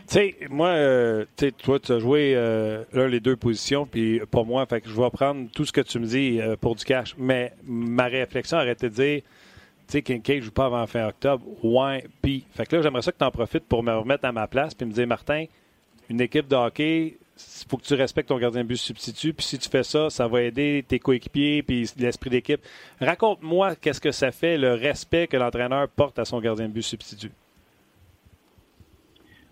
Tu 0.10 0.16
sais, 0.16 0.36
moi, 0.50 0.70
euh, 0.70 1.26
toi, 1.60 1.80
tu 1.80 1.92
as 1.92 2.00
joué 2.00 2.34
euh, 2.36 2.84
les 2.96 3.20
deux 3.20 3.36
positions, 3.36 3.86
puis 3.86 4.20
pour 4.32 4.44
moi, 4.44 4.66
fait 4.66 4.82
que 4.82 4.90
je 4.90 5.00
vais 5.00 5.10
prendre 5.12 5.48
tout 5.52 5.66
ce 5.66 5.72
que 5.72 5.82
tu 5.82 6.00
me 6.00 6.08
dis 6.08 6.42
euh, 6.42 6.56
pour 6.56 6.76
du 6.76 6.84
cash. 6.84 7.14
Mais 7.16 7.54
ma 7.64 8.06
réflexion 8.06 8.58
aurait 8.58 8.72
été 8.72 8.90
de 8.90 8.96
dire, 8.96 9.22
tu 9.22 9.28
sais, 9.90 10.02
Kincaid 10.02 10.40
ne 10.40 10.46
joue 10.46 10.52
pas 10.52 10.66
avant 10.66 10.88
fin 10.88 11.08
octobre. 11.08 11.46
Ouais, 11.64 12.08
puis. 12.24 12.44
Fait 12.56 12.66
que 12.66 12.76
là, 12.76 12.82
j'aimerais 12.82 13.04
ça 13.04 13.12
que 13.12 13.20
tu 13.20 13.24
en 13.24 13.30
profites 13.30 13.66
pour 13.66 13.84
me 13.84 13.94
remettre 13.94 14.26
à 14.26 14.32
ma 14.32 14.48
place, 14.48 14.74
puis 14.74 14.88
me 14.88 14.94
dire, 14.94 15.06
Martin, 15.06 15.46
une 16.10 16.22
équipe 16.22 16.48
de 16.48 16.56
hockey, 16.56 17.16
il 17.38 17.70
faut 17.70 17.78
que 17.78 17.86
tu 17.86 17.94
respectes 17.94 18.30
ton 18.30 18.40
gardien 18.40 18.64
de 18.64 18.68
but 18.68 18.78
substitut. 18.78 19.36
Puis 19.36 19.46
si 19.46 19.60
tu 19.60 19.70
fais 19.70 19.84
ça, 19.84 20.10
ça 20.10 20.28
va 20.28 20.42
aider 20.42 20.84
tes 20.88 20.98
coéquipiers 20.98 21.62
puis 21.62 21.88
l'esprit 22.00 22.32
d'équipe. 22.32 22.62
Raconte-moi 23.00 23.76
qu'est-ce 23.76 24.02
que 24.02 24.12
ça 24.12 24.32
fait, 24.32 24.58
le 24.58 24.74
respect 24.74 25.28
que 25.28 25.38
l'entraîneur 25.38 25.88
porte 25.88 26.18
à 26.18 26.26
son 26.26 26.40
gardien 26.40 26.68
de 26.68 26.74
but 26.74 26.82
substitut. 26.82 27.32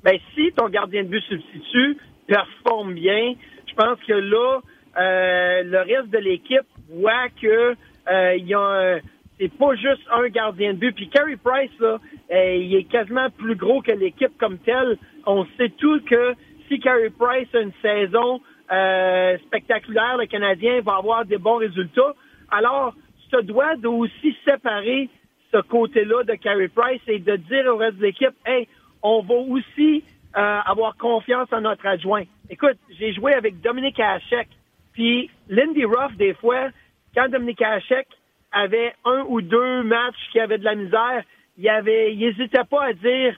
Ben, 0.03 0.17
si 0.33 0.51
ton 0.53 0.69
gardien 0.69 1.03
de 1.03 1.09
but 1.09 1.23
substitut 1.23 1.97
performe 2.27 2.93
bien, 2.93 3.33
je 3.67 3.73
pense 3.73 3.99
que 4.07 4.13
là, 4.13 4.59
euh, 4.97 5.63
le 5.63 5.79
reste 5.79 6.09
de 6.09 6.17
l'équipe 6.17 6.65
voit 6.89 7.29
que 7.41 7.75
euh, 8.09 8.35
y 8.37 8.53
a 8.53 8.99
c'est 9.39 9.55
pas 9.55 9.75
juste 9.75 10.01
un 10.11 10.27
gardien 10.29 10.73
de 10.73 10.79
but. 10.79 10.93
Puis 10.93 11.09
Carey 11.09 11.37
Price, 11.37 11.71
là, 11.79 11.99
euh, 12.31 12.55
il 12.55 12.75
est 12.75 12.83
quasiment 12.85 13.29
plus 13.29 13.55
gros 13.55 13.81
que 13.81 13.91
l'équipe 13.91 14.35
comme 14.39 14.57
telle. 14.59 14.97
On 15.25 15.45
sait 15.57 15.69
tout 15.69 15.99
que 16.05 16.33
si 16.67 16.79
Carey 16.79 17.11
Price 17.17 17.47
a 17.53 17.59
une 17.59 17.73
saison 17.81 18.41
euh, 18.71 19.37
spectaculaire, 19.45 20.17
le 20.17 20.25
Canadien 20.25 20.81
va 20.81 20.95
avoir 20.95 21.25
des 21.25 21.37
bons 21.37 21.57
résultats. 21.57 22.13
Alors, 22.49 22.95
tu 23.23 23.37
te 23.37 23.41
dois 23.41 23.75
de 23.75 23.87
aussi 23.87 24.35
séparer 24.47 25.09
ce 25.53 25.61
côté-là 25.61 26.23
de 26.23 26.33
Carey 26.33 26.69
Price 26.69 27.01
et 27.07 27.19
de 27.19 27.35
dire 27.35 27.65
au 27.67 27.77
reste 27.77 27.97
de 27.97 28.03
l'équipe, 28.03 28.35
hey, 28.45 28.67
on 29.03 29.21
va 29.21 29.35
aussi 29.35 30.03
euh, 30.35 30.59
avoir 30.65 30.95
confiance 30.97 31.47
en 31.51 31.61
notre 31.61 31.85
adjoint. 31.85 32.23
Écoute, 32.49 32.77
j'ai 32.97 33.13
joué 33.13 33.33
avec 33.33 33.61
Dominique 33.61 33.99
Hachek, 33.99 34.47
puis 34.93 35.29
Lindy 35.49 35.85
Ruff, 35.85 36.15
des 36.17 36.33
fois, 36.35 36.69
quand 37.15 37.29
Dominique 37.29 37.61
Hachek 37.61 38.07
avait 38.51 38.93
un 39.05 39.23
ou 39.27 39.41
deux 39.41 39.83
matchs 39.83 40.29
qui 40.31 40.39
avaient 40.39 40.57
de 40.57 40.63
la 40.63 40.75
misère, 40.75 41.23
il 41.57 41.67
avait, 41.69 42.13
il 42.13 42.23
hésitait 42.23 42.63
pas 42.69 42.85
à 42.85 42.93
dire, 42.93 43.35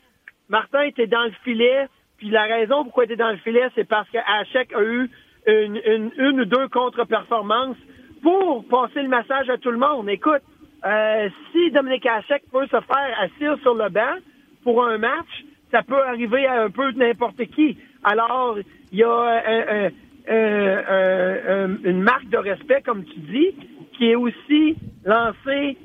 Martin 0.49 0.81
était 0.81 1.07
dans 1.07 1.23
le 1.23 1.33
filet, 1.43 1.87
puis 2.17 2.29
la 2.29 2.43
raison 2.43 2.83
pourquoi 2.83 3.05
il 3.05 3.11
était 3.11 3.15
dans 3.15 3.31
le 3.31 3.37
filet, 3.37 3.69
c'est 3.75 3.87
parce 3.87 4.09
que 4.09 4.17
Hachek 4.17 4.73
a 4.73 4.83
eu 4.83 5.09
une, 5.47 5.81
une, 5.85 6.11
une 6.17 6.41
ou 6.41 6.45
deux 6.45 6.67
contre-performances 6.67 7.77
pour 8.21 8.65
passer 8.67 9.01
le 9.01 9.07
message 9.07 9.49
à 9.49 9.57
tout 9.57 9.71
le 9.71 9.77
monde. 9.77 10.09
Écoute, 10.09 10.41
euh, 10.85 11.29
si 11.51 11.71
Dominique 11.71 12.05
Hachek 12.05 12.43
peut 12.51 12.65
se 12.65 12.81
faire 12.81 13.19
assis 13.19 13.61
sur 13.61 13.73
le 13.73 13.89
banc 13.89 14.15
pour 14.63 14.85
un 14.85 14.97
match, 14.97 15.45
ça 15.71 15.83
peut 15.83 16.01
arriver 16.03 16.45
à 16.45 16.63
un 16.63 16.69
peu 16.69 16.91
n'importe 16.91 17.43
qui. 17.47 17.77
Alors, 18.03 18.57
il 18.91 18.99
y 18.99 19.03
a 19.03 19.09
euh, 19.09 19.89
euh, 20.29 21.67
une 21.83 22.01
marque 22.01 22.29
de 22.29 22.37
respect, 22.37 22.81
comme 22.81 23.03
tu 23.03 23.19
dis, 23.19 23.55
qui 23.93 24.11
est 24.11 24.15
aussi 24.15 24.75
lancée 25.05 25.77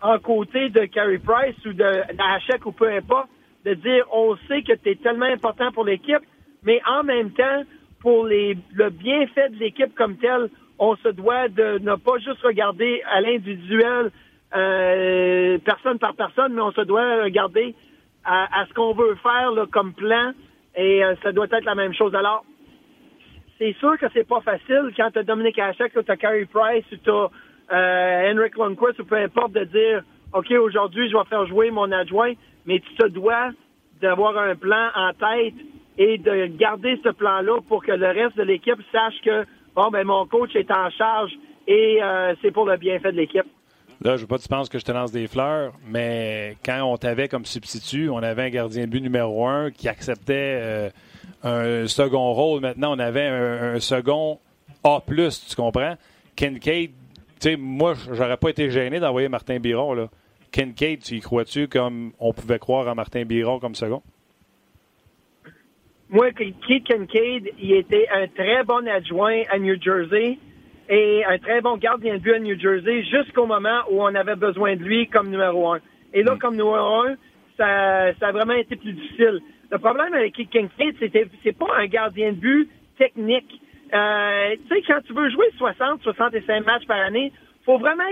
en 0.00 0.18
côté 0.18 0.68
de 0.70 0.84
Carey 0.86 1.18
Price 1.18 1.56
ou 1.66 1.72
de, 1.72 1.84
Hachek 2.18 2.64
ou 2.66 2.72
peu 2.72 2.88
importe, 2.88 3.28
de 3.64 3.74
dire 3.74 4.04
on 4.12 4.36
sait 4.48 4.62
que 4.62 4.72
tu 4.72 4.90
es 4.90 4.94
tellement 4.96 5.26
important 5.26 5.72
pour 5.72 5.84
l'équipe, 5.84 6.22
mais 6.62 6.80
en 6.88 7.02
même 7.02 7.30
temps, 7.32 7.62
pour 8.00 8.26
les, 8.26 8.56
le 8.72 8.90
bienfait 8.90 9.48
de 9.50 9.56
l'équipe 9.56 9.94
comme 9.94 10.16
tel, 10.16 10.48
on 10.78 10.94
se 10.96 11.08
doit 11.08 11.48
de 11.48 11.78
ne 11.80 11.96
pas 11.96 12.18
juste 12.18 12.40
regarder 12.42 13.02
à 13.10 13.20
l'individuel 13.20 14.12
euh, 14.54 15.58
personne 15.64 15.98
par 15.98 16.14
personne, 16.14 16.54
mais 16.54 16.62
on 16.62 16.72
se 16.72 16.82
doit 16.82 17.24
regarder 17.24 17.74
à, 18.24 18.66
ce 18.68 18.74
qu'on 18.74 18.92
veut 18.92 19.14
faire 19.16 19.50
comme 19.70 19.94
plan 19.94 20.32
et 20.76 21.04
euh, 21.04 21.14
ça 21.22 21.32
doit 21.32 21.46
être 21.50 21.64
la 21.64 21.74
même 21.74 21.94
chose. 21.94 22.14
Alors, 22.14 22.44
c'est 23.58 23.74
sûr 23.78 23.98
que 23.98 24.06
c'est 24.12 24.26
pas 24.26 24.40
facile 24.40 24.92
quand 24.96 25.10
tu 25.10 25.18
as 25.18 25.22
Dominique 25.22 25.58
Hachek, 25.58 25.92
tu 25.92 26.10
as 26.10 26.16
Carey 26.16 26.46
Price, 26.46 26.84
tu 27.02 27.10
as 27.10 27.28
euh, 27.72 28.32
Henrik 28.32 28.56
Lundqvist 28.56 29.00
ou 29.00 29.04
peu 29.04 29.16
importe 29.16 29.52
de 29.52 29.64
dire 29.64 30.02
OK, 30.32 30.50
aujourd'hui, 30.52 31.10
je 31.10 31.16
vais 31.16 31.24
faire 31.24 31.46
jouer 31.46 31.70
mon 31.70 31.90
adjoint, 31.90 32.32
mais 32.66 32.80
tu 32.80 32.94
te 32.94 33.06
dois 33.08 33.50
d'avoir 34.00 34.36
un 34.38 34.54
plan 34.54 34.88
en 34.94 35.12
tête 35.12 35.54
et 35.96 36.18
de 36.18 36.46
garder 36.46 37.00
ce 37.02 37.08
plan-là 37.08 37.60
pour 37.66 37.84
que 37.84 37.92
le 37.92 38.06
reste 38.06 38.36
de 38.36 38.44
l'équipe 38.44 38.78
sache 38.92 39.20
que 39.24 39.44
bon 39.74 39.88
ben 39.90 40.06
mon 40.06 40.26
coach 40.26 40.54
est 40.54 40.70
en 40.70 40.90
charge 40.90 41.32
et 41.66 41.98
euh, 42.00 42.34
c'est 42.40 42.52
pour 42.52 42.66
le 42.66 42.76
bienfait 42.76 43.10
de 43.10 43.16
l'équipe. 43.16 43.46
Là, 44.00 44.16
je 44.16 44.22
veux 44.22 44.26
pas 44.28 44.36
que 44.36 44.42
tu 44.42 44.48
penses 44.48 44.68
que 44.68 44.78
je 44.78 44.84
te 44.84 44.92
lance 44.92 45.10
des 45.10 45.26
fleurs, 45.26 45.72
mais 45.88 46.56
quand 46.64 46.82
on 46.84 46.96
t'avait 46.96 47.26
comme 47.26 47.44
substitut, 47.44 48.08
on 48.08 48.18
avait 48.18 48.44
un 48.44 48.50
gardien 48.50 48.84
de 48.84 48.90
but 48.90 49.00
numéro 49.00 49.46
un 49.46 49.72
qui 49.72 49.88
acceptait 49.88 50.58
euh, 50.60 50.90
un 51.42 51.88
second 51.88 52.32
rôle. 52.32 52.60
Maintenant, 52.60 52.94
on 52.94 52.98
avait 53.00 53.26
un, 53.26 53.80
second 53.80 54.38
A+, 54.84 55.02
tu 55.04 55.56
comprends? 55.56 55.96
Kincaid, 56.36 56.90
tu 56.90 56.94
sais, 57.40 57.56
moi, 57.56 57.94
j'aurais 58.12 58.36
pas 58.36 58.50
été 58.50 58.70
gêné 58.70 59.00
d'envoyer 59.00 59.28
Martin 59.28 59.58
Biron, 59.58 59.94
là. 59.94 60.08
Kincaid, 60.52 61.02
tu 61.02 61.16
y 61.16 61.20
crois-tu 61.20 61.66
comme 61.66 62.12
on 62.20 62.32
pouvait 62.32 62.58
croire 62.58 62.86
en 62.86 62.94
Martin 62.94 63.24
Biron 63.24 63.58
comme 63.58 63.74
second? 63.74 64.02
Moi, 66.08 66.30
Keith 66.32 66.84
Kincaid, 66.84 67.50
il 67.58 67.72
était 67.72 68.06
un 68.10 68.28
très 68.28 68.62
bon 68.64 68.86
adjoint 68.88 69.42
à 69.50 69.58
New 69.58 69.76
Jersey 69.82 70.38
et 70.88 71.24
un 71.24 71.38
très 71.38 71.60
bon 71.60 71.76
gardien 71.76 72.14
de 72.14 72.20
but 72.20 72.34
à 72.34 72.38
New 72.38 72.58
Jersey 72.58 73.02
jusqu'au 73.04 73.46
moment 73.46 73.80
où 73.90 74.02
on 74.02 74.14
avait 74.14 74.36
besoin 74.36 74.76
de 74.76 74.82
lui 74.82 75.06
comme 75.08 75.30
numéro 75.30 75.72
un. 75.72 75.80
Et 76.14 76.22
là, 76.22 76.34
mm. 76.34 76.38
comme 76.38 76.56
numéro 76.56 77.02
un, 77.02 77.14
ça, 77.56 78.12
ça 78.18 78.28
a 78.28 78.32
vraiment 78.32 78.54
été 78.54 78.76
plus 78.76 78.92
difficile. 78.92 79.40
Le 79.70 79.78
problème 79.78 80.14
avec 80.14 80.34
Kincaid, 80.34 80.96
c'était 80.98 81.28
c'est 81.42 81.56
pas 81.56 81.76
un 81.76 81.86
gardien 81.86 82.32
de 82.32 82.36
but 82.36 82.70
technique. 82.96 83.60
Euh, 83.92 84.56
tu 84.68 84.74
sais, 84.74 84.82
quand 84.86 85.00
tu 85.06 85.12
veux 85.12 85.30
jouer 85.30 85.46
60, 85.58 86.02
65 86.02 86.64
matchs 86.64 86.86
par 86.86 87.00
année, 87.00 87.32
faut 87.64 87.78
vraiment 87.78 88.04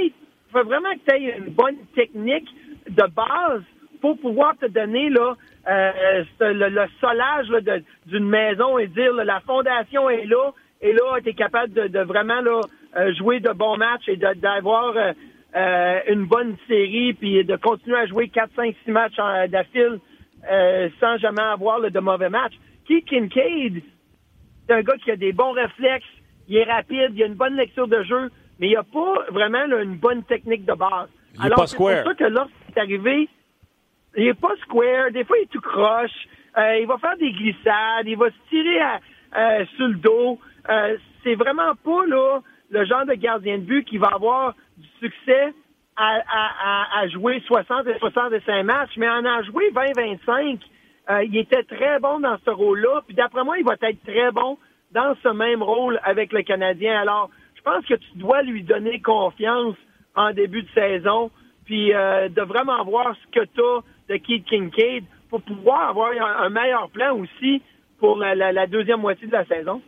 faut 0.53 0.65
vraiment 0.65 0.93
que 0.93 1.11
tu 1.11 1.17
aies 1.17 1.37
une 1.39 1.53
bonne 1.53 1.79
technique 1.95 2.49
de 2.89 3.05
base 3.15 3.63
pour 4.01 4.19
pouvoir 4.19 4.57
te 4.59 4.67
donner 4.67 5.09
là 5.11 5.35
euh, 5.69 6.25
le, 6.41 6.87
solage 7.01 7.49
d'une 8.07 8.29
maison 8.29 8.79
et 8.79 8.87
dire 8.87 9.13
la 9.15 9.41
fondation 9.41 10.09
est 10.09 10.27
là, 10.27 10.53
et 10.87 10.93
là, 10.93 11.21
tu 11.21 11.31
es 11.31 11.35
capable 11.35 11.73
de, 11.73 11.99
vraiment 12.01 12.41
là, 12.41 12.61
euh, 12.97 13.13
jouer 13.15 13.41
de 13.41 13.51
bons 13.51 13.77
matchs 13.77 14.09
et 14.09 14.17
d'avoir 14.17 14.97
euh, 14.97 15.13
euh, 15.57 16.01
une 16.09 16.27
bonne 16.27 16.57
série, 16.69 17.13
puis 17.15 17.45
de 17.45 17.57
continuer 17.57 17.99
à 17.99 18.07
jouer 18.07 18.29
4, 18.29 18.51
5, 18.55 18.75
6 18.85 18.91
matchs 18.93 19.17
d'affile 19.49 19.99
sans 21.01 21.17
jamais 21.19 21.43
avoir 21.43 21.81
de 21.81 21.99
mauvais 21.99 22.29
matchs. 22.29 22.55
Keith 22.87 23.05
Kincaid, 23.07 23.83
c'est 24.69 24.75
un 24.75 24.83
gars 24.83 24.97
qui 25.03 25.11
a 25.11 25.17
des 25.17 25.33
bons 25.33 25.51
réflexes, 25.51 26.07
il 26.47 26.57
est 26.57 26.71
rapide, 26.71 27.11
il 27.17 27.23
a 27.25 27.27
une 27.27 27.35
bonne 27.35 27.57
lecture 27.57 27.89
de 27.89 28.01
jeu, 28.05 28.31
mais 28.61 28.69
il 28.69 28.75
n'a 28.75 28.85
pas 28.85 29.25
vraiment 29.33 29.65
une 29.83 29.97
bonne 29.97 30.23
technique 30.23 30.65
de 30.65 30.75
base. 30.75 31.09
Il 31.35 31.47
Alors, 31.47 31.69
c'est 31.69 31.77
pour 31.77 31.91
ça 31.91 32.15
que 32.15 32.25
lorsqu'il 32.25 32.77
est 32.77 32.79
arrivé, 32.79 33.29
il 34.17 34.29
est 34.29 34.41
pas 34.41 34.55
square, 34.63 35.11
des 35.11 35.25
fois 35.25 35.37
il 35.39 35.45
est 35.45 35.51
tout 35.51 35.61
croche, 35.61 36.29
il 36.57 36.87
va 36.87 36.97
faire 36.99 37.17
des 37.19 37.33
glissades, 37.33 38.07
il 38.07 38.17
va 38.17 38.29
se 38.31 38.49
tirer 38.49 38.79
sur 39.77 39.89
le 39.89 39.95
dos. 39.95 40.39
Euh, 40.69 40.97
c'est 41.23 41.35
vraiment 41.35 41.75
pas 41.85 42.07
là 42.07 42.41
le 42.71 42.85
genre 42.85 43.07
de 43.07 43.15
gardien 43.15 43.59
de 43.59 43.63
but 43.63 43.85
qui 43.85 43.99
va 43.99 44.09
avoir 44.09 44.55
du 44.77 44.89
succès 45.01 45.55
à, 45.97 47.09
jouer 47.09 47.43
60 47.47 47.87
et 47.87 47.99
65 47.99 48.63
matchs, 48.65 48.91
mais 48.99 49.09
en 49.09 49.25
a 49.25 49.43
joué 49.45 49.71
20-25. 49.71 50.59
Euh, 51.09 51.25
il 51.25 51.37
était 51.39 51.63
très 51.63 51.99
bon 52.01 52.21
dans 52.21 52.37
ce 52.45 52.51
rôle-là. 52.51 53.03
Puis 53.07 53.15
d'après 53.15 53.45
moi, 53.45 53.57
il 53.59 53.65
va 53.65 53.75
être 53.81 54.03
très 54.05 54.31
bon 54.31 54.59
dans 54.93 55.17
ce 55.23 55.29
même 55.29 55.63
rôle 55.63 55.99
avec 56.03 56.33
le 56.33 56.43
Canadien. 56.43 57.01
Alors, 57.01 57.31
je 57.55 57.63
pense 57.63 57.85
que 57.87 57.95
tu 57.95 58.09
dois 58.17 58.43
lui 58.43 58.63
donner 58.63 59.01
confiance 59.01 59.77
en 60.15 60.33
début 60.33 60.63
de 60.63 60.69
saison, 60.75 61.31
puis 61.65 61.95
euh, 61.95 62.29
de 62.29 62.43
vraiment 62.43 62.85
voir 62.85 63.15
ce 63.23 63.41
que 63.41 63.47
tu 63.47 63.61
as 63.61 63.81
de 64.09 64.17
Keith 64.19 64.45
Kincaid 64.45 65.05
pour 65.31 65.41
pouvoir 65.43 65.91
avoir 65.91 66.11
un, 66.43 66.49
meilleur 66.51 66.91
plan 66.91 67.17
aussi 67.17 67.63
pour 67.99 68.19
la 68.19 68.67
deuxième 68.67 69.01
moitié 69.01 69.27
de 69.27 69.33
la 69.33 69.45
saison. 69.47 69.81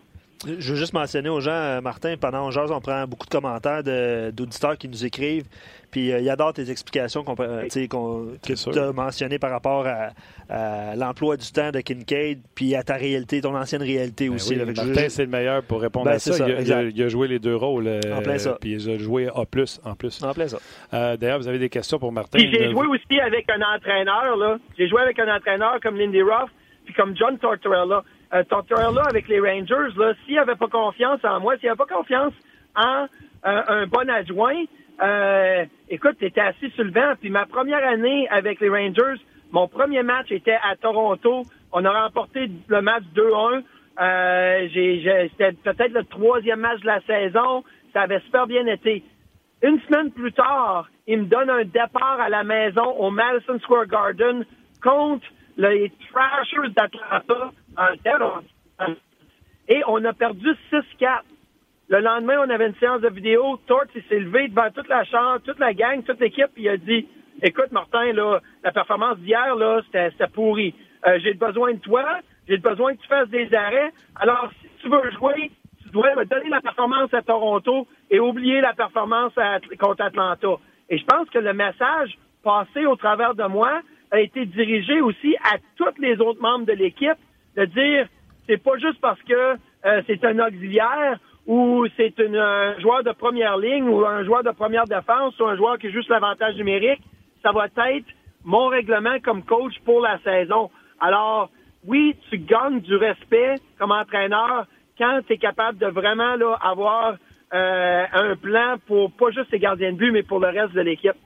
Je 0.47 0.73
veux 0.73 0.77
juste 0.77 0.93
mentionner 0.93 1.29
aux 1.29 1.41
gens, 1.41 1.51
euh, 1.51 1.81
Martin, 1.81 2.15
pendant 2.21 2.49
on 2.49 2.73
on 2.73 2.81
prend 2.81 3.07
beaucoup 3.07 3.27
de 3.27 3.31
commentaires 3.31 3.83
d'auditeurs 3.83 4.79
qui 4.79 4.89
nous 4.89 5.05
écrivent. 5.05 5.47
Puis 5.91 6.13
euh, 6.13 6.21
ils 6.21 6.31
adorent 6.31 6.53
tes 6.53 6.71
explications 6.71 7.25
qu'on, 7.25 7.35
euh, 7.41 7.63
que 7.63 8.71
tu 8.73 8.79
as 8.79 8.93
mentionnées 8.93 9.39
par 9.39 9.51
rapport 9.51 9.87
à, 9.87 10.11
l'emploi 10.95 11.37
du 11.37 11.51
temps 11.51 11.71
de 11.71 11.81
Kincaid, 11.81 12.39
puis 12.55 12.75
à 12.75 12.83
ta 12.83 12.95
réalité, 12.95 13.41
ton 13.41 13.55
ancienne 13.55 13.83
réalité 13.83 14.29
ben 14.29 14.35
aussi. 14.35 14.55
Oui, 14.55 14.65
Martin, 14.65 15.09
c'est 15.09 15.25
le 15.25 15.31
meilleur 15.31 15.63
pour 15.63 15.81
répondre 15.81 16.07
ben, 16.07 16.13
à 16.13 16.19
ça. 16.19 16.49
il, 16.49 17.03
a, 17.03 17.09
joué 17.09 17.29
les 17.29 17.39
deux 17.39 17.57
rôles. 17.57 17.89
en 17.89 18.23
plein 18.23 18.39
ça. 18.39 18.57
Puis 18.61 18.73
il 18.73 18.91
a 18.91 18.99
joué 18.99 19.29
A+, 19.29 19.41
en 19.41 19.45
plus. 19.45 19.81
En 19.85 19.95
plein 20.35 20.49
ça. 20.49 20.59
d'ailleurs, 21.17 21.39
vous 21.39 21.49
avez 21.49 21.59
des 21.59 21.69
questions 21.69 21.99
pour 21.99 22.13
Martin? 22.13 22.39
Puis 22.39 22.51
j'ai 22.53 22.71
joué 22.71 22.87
aussi 22.87 23.21
avec 23.21 23.47
un 23.51 23.61
entraîneur. 23.75 24.37
là. 24.37 24.59
J'ai 24.79 24.89
joué 24.89 25.03
avec 25.03 25.19
un 25.19 25.35
entraîneur 25.35 25.81
comme 25.83 25.97
Lindy 25.97 26.23
Ruff, 26.23 26.51
puis 26.85 26.95
comme 26.95 27.17
John 27.17 27.39
Tortorella 27.39 28.05
euh, 28.33 28.43
là 28.71 29.03
avec 29.09 29.29
les 29.29 29.41
Rangers, 29.41 29.95
là, 29.97 30.13
s'il 30.25 30.37
n'avait 30.37 30.57
pas 30.57 30.69
confiance 30.69 31.21
en 31.25 31.41
moi, 31.41 31.57
s'il 31.57 31.67
n'avait 31.67 31.79
pas 31.79 31.87
confiance 31.87 32.33
en 32.77 33.07
euh, 33.47 33.63
un 33.69 33.87
bon 33.87 34.09
adjoint, 34.09 34.65
euh, 35.01 35.65
écoute, 35.89 36.19
t'étais 36.19 36.41
assis 36.41 36.71
sur 36.71 36.85
le. 36.85 37.15
Puis 37.21 37.31
ma 37.31 37.47
première 37.47 37.87
année 37.87 38.29
avec 38.31 38.61
les 38.61 38.69
Rangers, 38.69 39.21
mon 39.53 39.69
premier 39.69 40.03
match 40.03 40.31
était 40.31 40.59
à 40.63 40.77
Toronto. 40.77 41.45
On 41.73 41.85
a 41.85 42.03
remporté 42.03 42.51
le 42.67 42.83
match 42.83 43.05
2-1. 43.15 43.63
Euh, 44.01 44.69
c'était 45.31 45.53
peut-être 45.53 45.93
le 45.93 46.05
troisième 46.05 46.61
match 46.61 46.81
de 46.81 46.87
la 46.87 47.01
saison. 47.03 47.65
Ça 47.93 48.03
avait 48.03 48.21
super 48.21 48.47
bien 48.47 48.67
été. 48.67 49.03
Une 49.63 49.81
semaine 49.81 50.13
plus 50.13 50.33
tard, 50.33 50.89
il 51.07 51.21
me 51.21 51.25
donne 51.25 51.51
un 51.51 51.65
départ 51.65 52.21
à 52.21 52.29
la 52.29 52.45
maison 52.45 52.85
au 52.99 53.11
Madison 53.11 53.59
Square 53.61 53.87
Garden 53.87 54.45
contre 54.83 55.27
les 55.59 55.93
Trashers 56.11 56.71
d'Atlanta 56.71 57.51
et 59.69 59.83
on 59.87 60.03
a 60.05 60.13
perdu 60.13 60.49
6-4. 60.73 61.23
Le 61.89 62.01
lendemain, 62.01 62.37
on 62.47 62.51
avait 62.51 62.69
une 62.69 62.75
séance 62.77 63.01
de 63.01 63.09
vidéo. 63.09 63.59
Tort, 63.67 63.85
s'est 64.09 64.19
levé 64.19 64.49
devant 64.49 64.71
toute 64.71 64.89
la 64.89 65.05
chambre, 65.05 65.41
toute 65.45 65.59
la 65.59 65.75
gang, 65.75 66.03
toute 66.05 66.21
l'équipe, 66.21 66.51
il 66.57 66.69
a 66.69 66.77
dit 66.77 67.07
Écoute, 67.43 67.71
Martin, 67.73 68.13
là, 68.13 68.41
la 68.65 68.73
performance 68.73 69.19
d'hier, 69.19 69.55
là, 69.57 69.81
c'était 69.87 70.27
pourri. 70.33 70.75
euh, 71.07 71.19
j'ai 71.23 71.35
besoin 71.35 71.75
de 71.75 71.79
toi, 71.79 72.19
j'ai 72.49 72.59
besoin 72.59 72.95
que 72.95 73.01
tu 73.01 73.09
fasses 73.09 73.29
des 73.29 73.53
arrêts. 73.55 73.93
Alors, 74.17 74.51
si 74.61 74.69
tu 74.83 74.89
veux 74.89 75.11
jouer, 75.13 75.51
tu 75.83 75.91
dois 75.91 76.15
me 76.15 76.25
donner 76.25 76.51
la 76.51 76.61
performance 76.61 77.13
à 77.15 77.23
Toronto 77.23 77.87
et 78.11 78.21
oublier 78.21 78.61
la 78.61 78.75
performance 78.75 79.33
contre 79.79 80.03
Atlanta. 80.03 80.57
Et 80.91 80.99
je 80.99 81.05
pense 81.05 81.29
que 81.31 81.39
le 81.39 81.53
message 81.53 82.19
passé 82.43 82.87
au 82.87 82.97
travers 82.97 83.35
de 83.35 83.45
moi 83.45 83.81
a 84.11 84.21
été 84.21 84.47
dirigé 84.47 85.01
aussi 85.01 85.37
à 85.45 85.59
tous 85.77 86.01
les 86.01 86.21
autres 86.21 86.41
membres 86.41 86.67
de 86.67 86.73
l'équipe 86.73 87.19
de 87.57 87.65
dire 87.65 88.09
c'est 88.47 88.63
pas 88.63 88.79
juste 88.79 89.01
parce 89.01 89.21
que 89.23 89.57
euh, 89.85 90.03
c'est 90.07 90.25
un 90.25 90.39
auxiliaire 90.39 91.19
ou 91.47 91.87
c'est 91.97 92.15
un 92.21 92.79
joueur 92.79 93.03
de 93.05 93.13
première 93.13 93.57
ligne 93.57 93.89
ou 93.89 94.05
un 94.05 94.25
joueur 94.25 94.43
de 94.43 94.51
première 94.51 94.85
défense 94.85 95.39
ou 95.41 95.47
un 95.47 95.57
joueur 95.57 95.79
qui 95.79 95.89
a 95.89 95.91
juste 95.91 96.11
l'avantage 96.11 96.57
numérique. 96.57 97.01
Ça 97.43 97.53
va 97.53 97.67
être 97.67 98.07
mon 98.45 98.67
règlement 98.69 99.19
comme 99.23 99.43
coach 99.43 99.75
pour 99.85 100.01
la 100.01 100.19
saison. 100.21 100.71
Alors, 101.01 101.51
oui, 101.87 102.17
tu 102.29 102.39
gagnes 102.39 102.81
du 102.81 102.97
respect 102.97 103.57
comme 103.79 103.93
entraîneur 103.93 104.67
quand 104.99 105.21
tu 105.27 105.35
es 105.35 105.39
capable 105.39 105.79
de 105.79 105.87
vraiment 105.87 106.35
là, 106.35 106.59
avoir 106.61 107.17
euh, 107.55 108.05
un 108.13 108.37
plan 108.37 108.77
pour 108.87 109.13
pas 109.13 109.31
juste 109.31 109.51
tes 109.51 109.59
gardiens 109.59 109.93
de 109.93 109.97
but, 109.97 110.11
mais 110.11 110.23
pour 110.23 110.41
le 110.41 110.49
reste 110.49 110.75
de 110.75 110.81
l'équipe. 110.81 111.17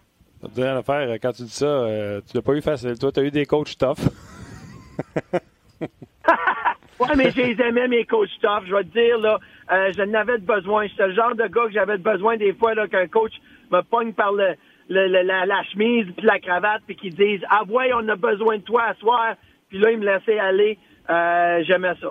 L'affaire, 0.56 1.08
quand 1.20 1.32
tu 1.32 1.42
dis 1.42 1.50
ça, 1.50 1.66
euh, 1.66 2.20
tu 2.28 2.36
l'as 2.36 2.42
pas 2.42 2.54
eu 2.54 2.62
facile. 2.62 2.98
Toi, 2.98 3.12
tu 3.12 3.20
as 3.20 3.22
eu 3.22 3.30
des 3.30 3.46
coachs 3.46 3.78
tough. 3.78 3.98
ouais, 5.80 7.16
mais 7.16 7.30
j'ai 7.30 7.52
aimé 7.52 7.86
mes 7.88 8.04
coachs 8.04 8.28
tough. 8.40 8.64
Je 8.66 8.74
vais 8.74 8.82
te 8.84 8.92
dire, 8.92 9.18
là, 9.18 9.38
euh, 9.70 9.92
je 9.96 10.02
n'avais 10.02 10.38
besoin. 10.38 10.86
C'est 10.96 11.06
le 11.06 11.14
genre 11.14 11.34
de 11.34 11.46
gars 11.46 11.66
que 11.66 11.72
j'avais 11.72 11.98
besoin 11.98 12.36
des 12.36 12.52
fois 12.54 12.74
là, 12.74 12.88
qu'un 12.88 13.06
coach 13.06 13.32
me 13.70 13.82
pogne 13.82 14.12
par 14.12 14.32
le, 14.32 14.56
la, 14.88 15.62
chemise 15.72 16.06
puis 16.16 16.26
la 16.26 16.40
cravate 16.40 16.82
puis 16.86 16.96
qu'il 16.96 17.14
dise 17.14 17.40
Ah 17.48 17.62
ouais, 17.68 17.92
on 17.94 18.08
a 18.08 18.16
besoin 18.16 18.56
de 18.56 18.62
toi 18.62 18.82
à 18.88 18.94
soir. 18.94 19.34
Puis 19.68 19.78
là, 19.78 19.92
il 19.92 19.98
me 19.98 20.04
laissait 20.04 20.38
aller. 20.38 20.76
Euh, 21.08 21.62
j'aimais 21.64 21.94
ça. 22.00 22.08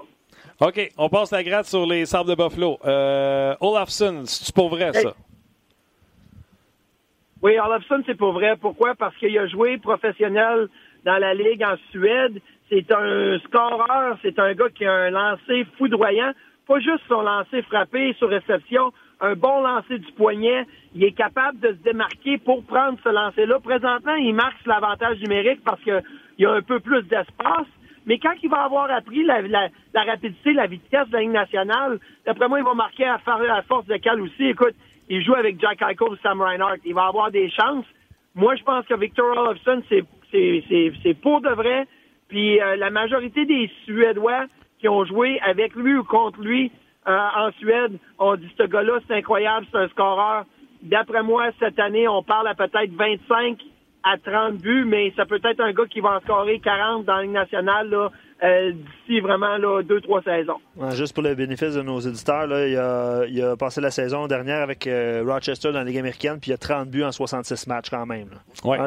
OK, 0.62 0.92
on 0.98 1.10
passe 1.10 1.32
la 1.32 1.44
gratte 1.44 1.66
sur 1.66 1.86
les 1.86 2.06
sables 2.06 2.30
de 2.30 2.36
Buffalo. 2.36 2.78
Euh, 2.86 3.56
Olafson, 3.60 4.24
c'est 4.26 4.54
pour 4.54 4.70
vrai, 4.70 4.94
ça? 4.94 5.14
Oui, 7.42 7.58
Olafson, 7.58 8.04
c'est 8.06 8.18
pour 8.18 8.34
vrai. 8.34 8.56
Pourquoi? 8.56 8.94
Parce 8.94 9.16
qu'il 9.18 9.36
a 9.38 9.48
joué 9.48 9.78
professionnel 9.78 10.68
dans 11.06 11.18
la 11.18 11.34
Ligue 11.34 11.64
en 11.64 11.76
Suède. 11.90 12.40
C'est 12.70 12.92
un 12.92 13.40
scoreur, 13.40 14.18
c'est 14.22 14.38
un 14.38 14.54
gars 14.54 14.70
qui 14.70 14.86
a 14.86 14.94
un 14.94 15.10
lancer 15.10 15.66
foudroyant. 15.78 16.32
Pas 16.68 16.80
juste 16.80 17.02
son 17.08 17.22
lancer 17.22 17.64
frappé 17.64 18.14
sur 18.20 18.30
réception, 18.30 18.94
un 19.20 19.34
bon 19.34 19.62
lancer 19.62 19.98
du 19.98 20.12
poignet. 20.12 20.68
Il 20.94 21.04
est 21.04 21.14
capable 21.14 21.60
de 21.60 21.70
se 21.70 21.84
démarquer 21.84 22.38
pour 22.38 22.64
prendre 22.64 23.00
ce 23.04 23.10
lancer-là. 23.10 23.60
Présentement, 23.60 24.16
il 24.16 24.36
marque 24.36 24.64
l'avantage 24.68 25.20
numérique 25.22 25.64
parce 25.66 25.82
qu'il 25.82 26.02
y 26.38 26.46
a 26.46 26.52
un 26.52 26.62
peu 26.62 26.80
plus 26.80 27.02
d'espace. 27.04 27.68
Mais 28.06 28.20
quand 28.20 28.34
il 28.42 28.50
va 28.50 28.64
avoir 28.64 28.92
appris 28.92 29.24
la, 29.24 29.42
rapidité, 29.96 30.54
la 30.54 30.68
vitesse 30.68 31.08
de 31.08 31.14
la 31.14 31.22
Ligue 31.22 31.32
nationale, 31.32 32.00
d'après 32.26 32.48
moi, 32.48 32.60
il 32.60 32.66
va 32.66 32.74
marquer 32.76 33.06
à, 33.06 33.16
à 33.16 33.62
force 33.64 33.86
de 33.88 33.98
cal 33.98 34.22
aussi. 34.22 34.46
Écoute, 34.46 34.76
il 35.12 35.22
joue 35.26 35.36
avec 35.36 35.60
Jack 35.60 35.82
Eichel 35.82 36.08
ou 36.10 36.16
Sam 36.24 36.42
Reinhardt. 36.42 36.80
Il 36.86 36.94
va 36.94 37.08
avoir 37.08 37.32
des 37.32 37.50
chances. 37.50 37.86
Moi, 38.34 38.56
je 38.56 38.64
pense 38.64 38.86
que 38.86 38.94
Victor 38.94 39.38
Olofsson, 39.38 39.84
c'est 39.90 41.14
pour 41.16 41.42
de 41.42 41.50
vrai. 41.50 41.86
Puis 42.30 42.62
euh, 42.62 42.78
la 42.78 42.90
majorité 42.90 43.46
des 43.46 43.70
Suédois 43.84 44.46
qui 44.80 44.88
ont 44.88 45.04
joué 45.04 45.38
avec 45.42 45.76
lui 45.76 45.98
ou 45.98 46.06
contre 46.06 46.40
lui 46.40 46.72
euh, 47.10 47.28
en 47.36 47.52
Suède 47.60 48.00
ont 48.20 48.38
dit 48.38 48.50
ce 48.58 48.64
gars-là, 48.64 49.00
c'est 49.06 49.16
incroyable, 49.16 49.68
c'est 49.70 49.80
un 49.80 49.90
scoreur. 49.90 50.46
D'après 50.82 51.24
moi, 51.24 51.50
cette 51.60 51.78
année, 51.78 52.08
on 52.08 52.24
parle 52.24 52.48
à 52.48 52.56
peut-être 52.56 52.94
25 52.94 53.58
à 54.04 54.18
30 54.18 54.62
buts, 54.62 54.86
mais 54.88 55.12
ça 55.18 55.26
peut 55.26 55.42
être 55.44 55.60
un 55.60 55.74
gars 55.74 55.88
qui 55.88 56.00
va 56.00 56.16
en 56.16 56.20
scorer 56.22 56.60
40 56.60 57.04
dans 57.04 57.18
la 57.18 57.24
Ligue 57.24 57.32
nationale 57.32 57.90
là, 57.90 58.12
euh, 58.44 58.72
d'ici 58.72 59.20
vraiment 59.20 59.58
là, 59.58 59.84
deux, 59.84 60.02
trois 60.02 60.22
saisons. 60.24 60.58
juste 60.92 61.14
pour 61.14 61.22
le 61.22 61.36
bénéfice 61.36 61.76
de 61.76 61.82
nos 61.82 62.00
éditeurs, 62.00 62.48
là, 62.48 62.68
il, 62.68 62.76
a, 62.76 63.26
il, 63.28 63.42
a, 63.42 63.56
passé 63.56 63.82
la 63.82 63.92
saison 63.92 64.26
dernière 64.28 64.62
avec 64.62 64.88
euh, 64.88 65.24
Rochester 65.26 65.72
dans 65.72 65.80
la 65.80 65.84
Ligue 65.84 66.00
américaine, 66.00 66.40
puis 66.40 66.50
il 66.52 66.54
a 66.54 66.58
30 66.58 66.90
buts 66.90 67.04
en 67.04 67.12
66 67.12 67.68
matchs 67.68 67.90
quand 67.90 68.06
même. 68.06 68.30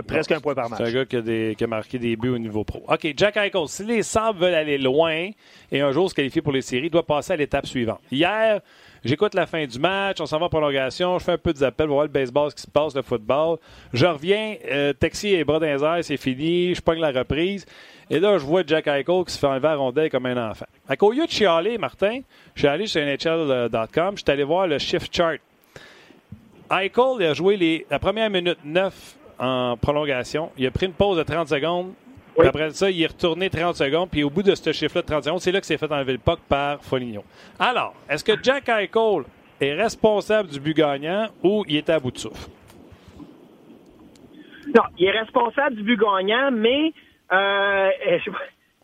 presque 0.06 0.32
un 0.32 0.40
point 0.40 0.54
par 0.54 0.68
match. 0.70 0.80
C'est 0.82 0.88
un 0.88 0.92
gars 0.92 1.04
qui 1.04 1.16
a, 1.16 1.20
des, 1.20 1.54
qui 1.56 1.64
a, 1.64 1.66
marqué 1.68 1.98
des 1.98 2.16
buts 2.16 2.30
au 2.30 2.38
niveau 2.38 2.64
pro. 2.64 2.82
OK, 2.88 3.14
Jack 3.16 3.36
Eichel, 3.36 3.68
si 3.68 3.84
les 3.84 4.02
Sabres 4.02 4.40
veulent 4.40 4.54
aller 4.54 4.78
loin 4.78 5.30
et 5.70 5.80
un 5.80 5.92
jour 5.92 6.10
se 6.10 6.14
qualifier 6.14 6.42
pour 6.42 6.52
les 6.52 6.62
séries, 6.62 6.86
il 6.86 6.90
doit 6.90 7.06
passer 7.06 7.34
à 7.34 7.36
l'étape 7.36 7.66
suivante. 7.66 8.00
Hier, 8.10 8.60
J'écoute 9.04 9.34
la 9.34 9.46
fin 9.46 9.66
du 9.66 9.78
match, 9.78 10.18
on 10.20 10.26
s'en 10.26 10.38
va 10.38 10.46
en 10.46 10.48
prolongation, 10.48 11.18
je 11.18 11.24
fais 11.24 11.32
un 11.32 11.38
peu 11.38 11.52
des 11.52 11.62
appels, 11.62 11.88
voir 11.88 12.04
le 12.04 12.08
baseball, 12.08 12.50
ce 12.50 12.56
qui 12.56 12.62
se 12.62 12.70
passe, 12.70 12.94
le 12.94 13.02
football. 13.02 13.58
Je 13.92 14.06
reviens, 14.06 14.56
euh, 14.70 14.94
taxi 14.94 15.34
et 15.34 15.44
bras 15.44 15.58
dans 15.58 16.02
c'est 16.02 16.16
fini, 16.16 16.74
je 16.74 16.80
pogne 16.80 17.00
la 17.00 17.10
reprise. 17.10 17.66
Et 18.08 18.18
là, 18.18 18.38
je 18.38 18.44
vois 18.44 18.62
Jack 18.66 18.86
Eichel 18.86 19.24
qui 19.26 19.32
se 19.32 19.38
fait 19.38 19.46
enlever 19.46 19.68
à 19.68 19.76
rondelle 19.76 20.10
comme 20.10 20.24
un 20.24 20.50
enfant. 20.50 20.64
À 20.88 20.94
au 21.02 21.12
lieu 21.12 21.26
de 21.26 21.30
chialer, 21.30 21.76
Martin, 21.76 22.20
je 22.54 22.60
suis 22.60 22.68
allé 22.68 22.86
sur 22.86 23.02
NHL.com, 23.02 24.14
je 24.16 24.22
suis 24.22 24.30
allé 24.30 24.42
voir 24.42 24.66
le 24.66 24.78
shift 24.78 25.14
chart. 25.14 25.38
Eichel 26.70 27.16
il 27.20 27.26
a 27.26 27.34
joué 27.34 27.58
les, 27.58 27.86
la 27.90 27.98
première 27.98 28.30
minute 28.30 28.58
9 28.64 29.16
en 29.38 29.76
prolongation. 29.76 30.50
Il 30.56 30.66
a 30.66 30.70
pris 30.70 30.86
une 30.86 30.92
pause 30.92 31.18
de 31.18 31.22
30 31.24 31.48
secondes. 31.48 31.92
Après 32.38 32.70
ça, 32.70 32.90
il 32.90 33.02
est 33.02 33.06
retourné 33.06 33.48
30 33.48 33.76
secondes. 33.76 34.10
Puis 34.10 34.24
au 34.24 34.30
bout 34.30 34.42
de 34.42 34.54
ce 34.54 34.72
chiffre-là 34.72 35.02
de 35.02 35.06
30 35.06 35.24
secondes, 35.24 35.40
c'est 35.40 35.52
là 35.52 35.60
que 35.60 35.66
s'est 35.66 35.78
fait 35.78 35.90
enlever 35.90 36.12
le 36.12 36.18
puck 36.18 36.40
par 36.48 36.82
Foligno. 36.82 37.22
Alors, 37.58 37.94
est-ce 38.08 38.24
que 38.24 38.32
Jack 38.42 38.68
Eichel 38.68 39.24
est 39.60 39.74
responsable 39.74 40.48
du 40.48 40.60
but 40.60 40.76
gagnant 40.76 41.28
ou 41.42 41.64
il 41.68 41.76
est 41.76 41.90
à 41.90 41.98
bout 42.00 42.10
de 42.10 42.18
souffle? 42.18 42.48
Non, 44.74 44.82
il 44.98 45.06
est 45.06 45.18
responsable 45.18 45.76
du 45.76 45.82
but 45.82 46.00
gagnant, 46.00 46.50
mais 46.50 46.92
euh, 47.32 47.90
je, 48.24 48.30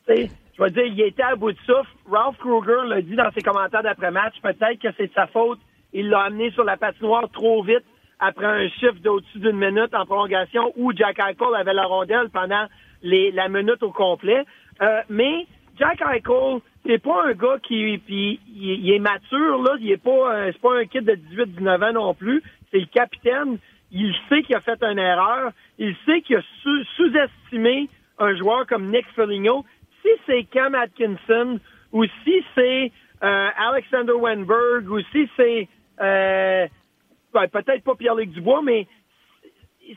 je 0.06 0.62
vais 0.62 0.70
dire, 0.70 0.84
il 0.84 1.00
était 1.00 1.22
à 1.22 1.34
bout 1.34 1.52
de 1.52 1.58
souffle. 1.66 1.90
Ralph 2.08 2.36
Kruger 2.38 2.86
l'a 2.86 3.02
dit 3.02 3.16
dans 3.16 3.30
ses 3.32 3.40
commentaires 3.40 3.82
d'après-match. 3.82 4.34
Peut-être 4.42 4.78
que 4.80 4.88
c'est 4.96 5.08
de 5.08 5.12
sa 5.14 5.26
faute. 5.26 5.58
Il 5.92 6.08
l'a 6.08 6.22
amené 6.22 6.52
sur 6.52 6.62
la 6.62 6.76
patinoire 6.76 7.28
trop 7.32 7.62
vite 7.64 7.84
après 8.20 8.46
un 8.46 8.68
chiffre 8.68 9.00
d'au-dessus 9.02 9.38
d'une 9.38 9.56
minute 9.56 9.92
en 9.94 10.04
prolongation 10.04 10.72
où 10.76 10.92
Jack 10.94 11.18
Eichel 11.18 11.54
avait 11.56 11.72
la 11.72 11.86
rondelle 11.86 12.28
pendant 12.30 12.66
les, 13.02 13.30
la 13.30 13.48
minute 13.48 13.82
au 13.82 13.90
complet. 13.90 14.44
Euh, 14.80 15.00
mais 15.08 15.46
Jack 15.78 16.00
Eichel, 16.00 16.60
c'est 16.86 17.02
pas 17.02 17.26
un 17.26 17.32
gars 17.32 17.58
qui 17.62 17.98
puis, 17.98 18.40
il, 18.54 18.90
est 18.92 18.98
mature 18.98 19.62
là, 19.62 19.76
il 19.80 19.90
est 19.90 20.02
pas 20.02 20.46
c'est 20.52 20.60
pas 20.60 20.78
un 20.78 20.84
kid 20.84 21.04
de 21.04 21.14
18-19 21.36 21.90
ans 21.90 21.92
non 21.92 22.14
plus. 22.14 22.42
C'est 22.70 22.80
le 22.80 22.86
capitaine. 22.86 23.58
Il 23.92 24.14
sait 24.28 24.42
qu'il 24.42 24.54
a 24.54 24.60
fait 24.60 24.82
une 24.82 24.98
erreur. 24.98 25.52
Il 25.78 25.96
sait 26.06 26.20
qu'il 26.20 26.36
a 26.36 26.42
sous-estimé 26.96 27.88
un 28.18 28.36
joueur 28.36 28.66
comme 28.66 28.90
Nick 28.90 29.06
Foligno. 29.14 29.64
Si 30.02 30.08
c'est 30.26 30.44
Cam 30.44 30.74
Atkinson 30.74 31.58
ou 31.92 32.04
si 32.24 32.44
c'est 32.54 32.92
euh, 33.22 33.48
Alexander 33.56 34.12
Wenberg 34.12 34.88
ou 34.88 35.00
si 35.12 35.28
c'est 35.36 35.68
euh, 36.00 36.66
ben, 37.32 37.48
peut-être 37.48 37.84
pas 37.84 37.94
Pierre-Luc 37.94 38.30
Dubois, 38.30 38.62
mais 38.62 38.86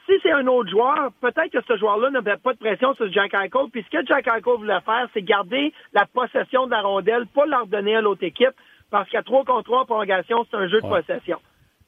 si 0.06 0.14
c'est 0.22 0.32
un 0.32 0.48
autre 0.48 0.70
joueur, 0.70 1.12
peut-être 1.22 1.52
que 1.52 1.64
ce 1.68 1.78
joueur-là 1.78 2.10
n'avait 2.10 2.38
pas 2.38 2.54
de 2.54 2.58
pression 2.58 2.94
sur 2.96 3.12
Jack 3.12 3.34
Eichel. 3.34 3.70
Puis 3.72 3.84
ce 3.84 3.98
que 3.98 4.06
Jack 4.06 4.28
Eichel 4.28 4.58
voulait 4.58 4.82
faire, 4.82 5.08
c'est 5.14 5.22
garder 5.22 5.74
la 5.94 6.06
possession 6.06 6.66
de 6.66 6.72
la 6.72 6.82
rondelle, 6.82 7.28
pas 7.28 7.46
leur 7.46 7.68
donner 7.68 7.96
à 7.96 8.02
l'autre 8.02 8.24
équipe, 8.24 8.56
parce 8.90 9.10
qu'à 9.10 9.22
3 9.22 9.46
contre 9.46 9.64
3 9.64 9.86
prolongation, 9.86 10.46
c'est 10.50 10.58
un 10.58 10.68
jeu 10.68 10.82
de 10.82 10.88
possession. 10.88 11.40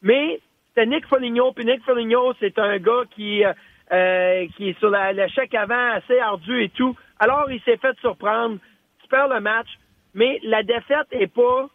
Mais 0.02 0.40
c'était 0.70 0.88
Nick 0.88 1.06
Foligno, 1.08 1.52
puis 1.52 1.66
Nick 1.66 1.84
Foligno, 1.84 2.34
c'est 2.40 2.58
un 2.60 2.78
gars 2.78 3.04
qui, 3.12 3.44
euh, 3.44 3.54
euh 3.92 4.46
qui 4.56 4.70
est 4.70 4.80
sur 4.80 4.90
l'échec 4.90 5.54
avant 5.56 5.92
assez 5.94 6.20
ardu 6.20 6.64
et 6.64 6.70
tout. 6.70 6.96
Alors, 7.20 7.50
il 7.52 7.62
s'est 7.62 7.78
fait 7.78 7.98
surprendre. 8.00 8.58
Tu 9.02 9.08
perds 9.08 9.30
le 9.30 9.40
match, 9.40 9.68
mais 10.14 10.40
la 10.44 10.64
défaite 10.64 11.08
est 11.12 11.34
pas 11.34 11.68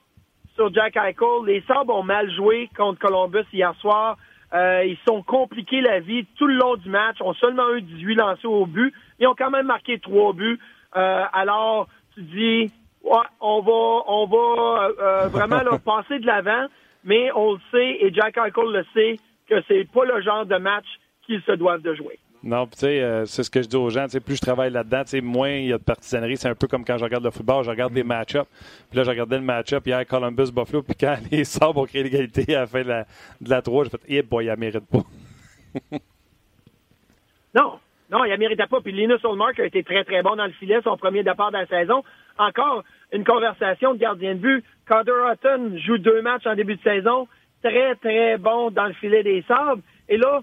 sur 0.54 0.72
Jack 0.72 0.96
Eichel. 0.96 1.44
Les 1.46 1.62
Sabres 1.62 1.96
ont 1.96 2.02
mal 2.02 2.30
joué 2.30 2.68
contre 2.76 3.00
Columbus 3.00 3.46
hier 3.52 3.74
soir. 3.76 4.16
Euh, 4.52 4.84
ils 4.84 4.98
sont 5.06 5.22
compliqués 5.22 5.80
la 5.80 6.00
vie 6.00 6.26
tout 6.36 6.46
le 6.46 6.54
long 6.54 6.76
du 6.76 6.88
match. 6.88 7.20
ont 7.20 7.34
seulement 7.34 7.72
eu 7.74 7.82
18 7.82 8.14
lancés 8.16 8.46
au 8.46 8.66
but. 8.66 8.92
Ils 9.18 9.26
ont 9.26 9.34
quand 9.36 9.50
même 9.50 9.66
marqué 9.66 9.98
trois 9.98 10.32
buts. 10.32 10.58
Euh, 10.96 11.24
alors, 11.32 11.86
tu 12.14 12.22
dis, 12.22 12.72
ouais, 13.04 13.18
on 13.40 13.60
va, 13.60 14.04
on 14.08 14.26
va 14.26 14.88
euh, 15.00 15.28
vraiment 15.28 15.62
leur 15.62 15.80
passer 15.84 16.18
de 16.18 16.26
l'avant, 16.26 16.66
mais 17.04 17.30
on 17.34 17.52
le 17.52 17.60
sait, 17.70 17.98
et 18.00 18.12
Jack 18.12 18.36
Eichel 18.38 18.72
le 18.72 18.84
sait, 18.92 19.16
que 19.48 19.62
c'est 19.68 19.88
pas 19.92 20.04
le 20.04 20.20
genre 20.20 20.46
de 20.46 20.56
match 20.56 20.86
qu'ils 21.26 21.42
se 21.42 21.52
doivent 21.52 21.82
de 21.82 21.94
jouer. 21.94 22.18
Non, 22.42 22.66
tu 22.66 22.78
sais, 22.78 23.02
euh, 23.02 23.26
c'est 23.26 23.42
ce 23.42 23.50
que 23.50 23.60
je 23.60 23.68
dis 23.68 23.76
aux 23.76 23.90
gens. 23.90 24.06
Plus 24.24 24.36
je 24.36 24.40
travaille 24.40 24.70
là-dedans, 24.70 25.02
moins 25.22 25.50
il 25.50 25.66
y 25.66 25.72
a 25.74 25.78
de 25.78 25.82
partisanerie. 25.82 26.38
C'est 26.38 26.48
un 26.48 26.54
peu 26.54 26.68
comme 26.68 26.86
quand 26.86 26.96
je 26.96 27.04
regarde 27.04 27.22
le 27.22 27.30
football, 27.30 27.64
je 27.64 27.70
regarde 27.70 27.92
des 27.92 28.02
match-ups. 28.02 28.48
Puis 28.88 28.96
là, 28.96 29.04
je 29.04 29.10
regardais 29.10 29.36
le 29.36 29.44
match-up 29.44 29.86
hier, 29.86 30.06
Columbus-Buffalo. 30.06 30.82
Puis 30.82 30.96
quand 30.98 31.16
les 31.30 31.44
Sabres 31.44 31.82
ont 31.82 31.84
créé 31.84 32.02
l'égalité 32.02 32.56
à 32.56 32.60
la 32.60 32.66
fin 32.66 32.82
de 32.82 32.88
la, 32.88 33.06
de 33.42 33.50
la 33.50 33.60
3, 33.60 33.84
j'ai 33.84 33.90
fait, 33.90 34.00
eh 34.08 34.22
boy, 34.22 34.46
il 34.46 34.50
ne 34.50 34.56
mérite 34.56 34.86
pas. 34.86 35.02
non, 37.54 37.78
non, 38.10 38.24
il 38.24 38.30
ne 38.30 38.36
méritait 38.38 38.66
pas. 38.66 38.80
Puis 38.80 38.92
Linus 38.92 39.22
Olmark 39.22 39.60
a 39.60 39.66
été 39.66 39.84
très, 39.84 40.04
très 40.04 40.22
bon 40.22 40.34
dans 40.34 40.46
le 40.46 40.52
filet, 40.52 40.80
son 40.82 40.96
premier 40.96 41.22
départ 41.22 41.52
de 41.52 41.58
la 41.58 41.66
saison. 41.66 42.02
Encore 42.38 42.84
une 43.12 43.24
conversation 43.24 43.92
de 43.92 43.98
gardien 43.98 44.34
de 44.34 44.40
but. 44.40 44.64
Carter 44.88 45.12
Hutton 45.30 45.76
joue 45.76 45.98
deux 45.98 46.22
matchs 46.22 46.46
en 46.46 46.54
début 46.54 46.76
de 46.76 46.82
saison. 46.82 47.28
Très, 47.62 47.96
très 47.96 48.38
bon 48.38 48.70
dans 48.70 48.86
le 48.86 48.94
filet 48.94 49.22
des 49.22 49.44
Sabres. 49.46 49.82
Et 50.08 50.16
là, 50.16 50.42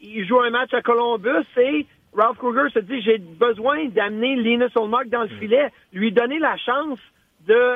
il 0.00 0.26
joue 0.26 0.40
un 0.40 0.50
match 0.50 0.72
à 0.74 0.82
Columbus 0.82 1.46
et 1.56 1.86
Ralph 2.14 2.38
Kruger 2.38 2.70
se 2.72 2.78
dit, 2.78 3.02
j'ai 3.02 3.18
besoin 3.18 3.86
d'amener 3.86 4.36
Linus 4.36 4.72
Olmark 4.76 5.08
dans 5.08 5.22
le 5.22 5.28
mm. 5.28 5.38
filet, 5.38 5.68
lui 5.92 6.12
donner 6.12 6.38
la 6.38 6.56
chance 6.56 6.98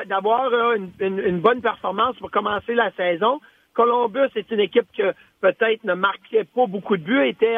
d'avoir 0.05 0.51
euh, 0.51 0.77
une, 0.99 1.39
bonne 1.39 1.61
performance 1.61 2.17
pour 2.17 2.29
commencer 2.29 2.73
la 2.73 2.91
saison. 2.91 3.39
Columbus 3.73 4.29
est 4.35 4.51
une 4.51 4.59
équipe 4.59 4.87
que 4.97 5.13
peut-être 5.39 5.83
ne 5.85 5.93
marquait 5.93 6.43
pas 6.43 6.65
beaucoup 6.67 6.97
de 6.97 7.03
buts, 7.03 7.25
était 7.25 7.55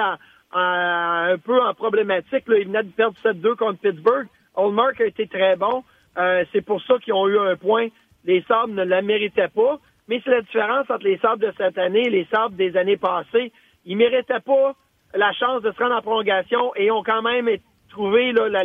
un 0.53 1.37
peu 1.43 1.59
en 1.59 1.73
problématique. 1.73 2.47
Là. 2.47 2.57
Il 2.59 2.67
venait 2.67 2.83
de 2.83 2.91
perdre 2.91 3.17
7-2 3.23 3.55
contre 3.55 3.79
Pittsburgh. 3.79 4.27
Olmark 4.55 5.01
a 5.01 5.05
été 5.05 5.27
très 5.27 5.55
bon. 5.55 5.83
Euh, 6.17 6.45
c'est 6.51 6.61
pour 6.61 6.81
ça 6.83 6.95
qu'ils 6.99 7.13
ont 7.13 7.27
eu 7.27 7.39
un 7.39 7.55
point. 7.55 7.87
Les 8.25 8.43
Sabres 8.43 8.73
ne 8.73 8.83
la 8.83 9.01
méritaient 9.01 9.47
pas. 9.47 9.79
Mais 10.07 10.21
c'est 10.23 10.31
la 10.31 10.41
différence 10.41 10.89
entre 10.89 11.05
les 11.05 11.17
Sabres 11.17 11.47
de 11.47 11.53
cette 11.57 11.77
année 11.77 12.03
et 12.05 12.09
les 12.09 12.27
Sabres 12.31 12.55
des 12.55 12.77
années 12.77 12.97
passées. 12.97 13.51
Ils 13.85 13.97
méritaient 13.97 14.39
pas 14.39 14.75
la 15.15 15.31
chance 15.33 15.61
de 15.61 15.71
se 15.71 15.77
rendre 15.77 15.95
en 15.95 16.01
prolongation 16.01 16.73
et 16.75 16.91
ont 16.91 17.03
quand 17.03 17.21
même 17.21 17.49
trouvé 17.89 18.31
la, 18.31 18.63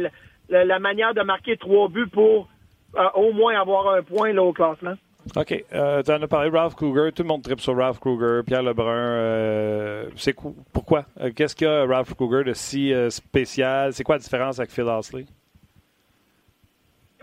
la, 0.48 0.78
manière 0.78 1.14
de 1.14 1.22
marquer 1.22 1.56
trois 1.56 1.88
buts 1.88 2.08
pour 2.08 2.48
euh, 2.96 3.08
au 3.14 3.32
moins 3.32 3.60
avoir 3.60 3.94
un 3.94 4.02
point 4.02 4.32
là, 4.32 4.42
au 4.42 4.52
classement. 4.52 4.94
OK. 5.36 5.64
Euh, 5.74 6.02
tu 6.02 6.10
en 6.10 6.22
as 6.22 6.28
parlé, 6.28 6.48
Ralph 6.48 6.74
Kruger. 6.74 7.12
Tout 7.12 7.22
le 7.22 7.28
monde 7.28 7.42
tripe 7.42 7.60
sur 7.60 7.76
Ralph 7.76 7.98
Kruger, 7.98 8.40
Pierre 8.46 8.62
Lebrun. 8.62 8.94
Euh, 8.94 10.08
c'est 10.16 10.34
pourquoi? 10.72 11.04
Qu'est-ce 11.36 11.54
qu'il 11.54 11.66
y 11.66 11.70
a, 11.70 11.84
Ralph 11.84 12.14
Kruger, 12.14 12.44
de 12.44 12.54
si 12.54 12.94
spécial? 13.10 13.92
C'est 13.92 14.04
quoi 14.04 14.14
la 14.14 14.20
différence 14.20 14.58
avec 14.58 14.70
Phil 14.70 14.88
Harsley? 14.88 15.26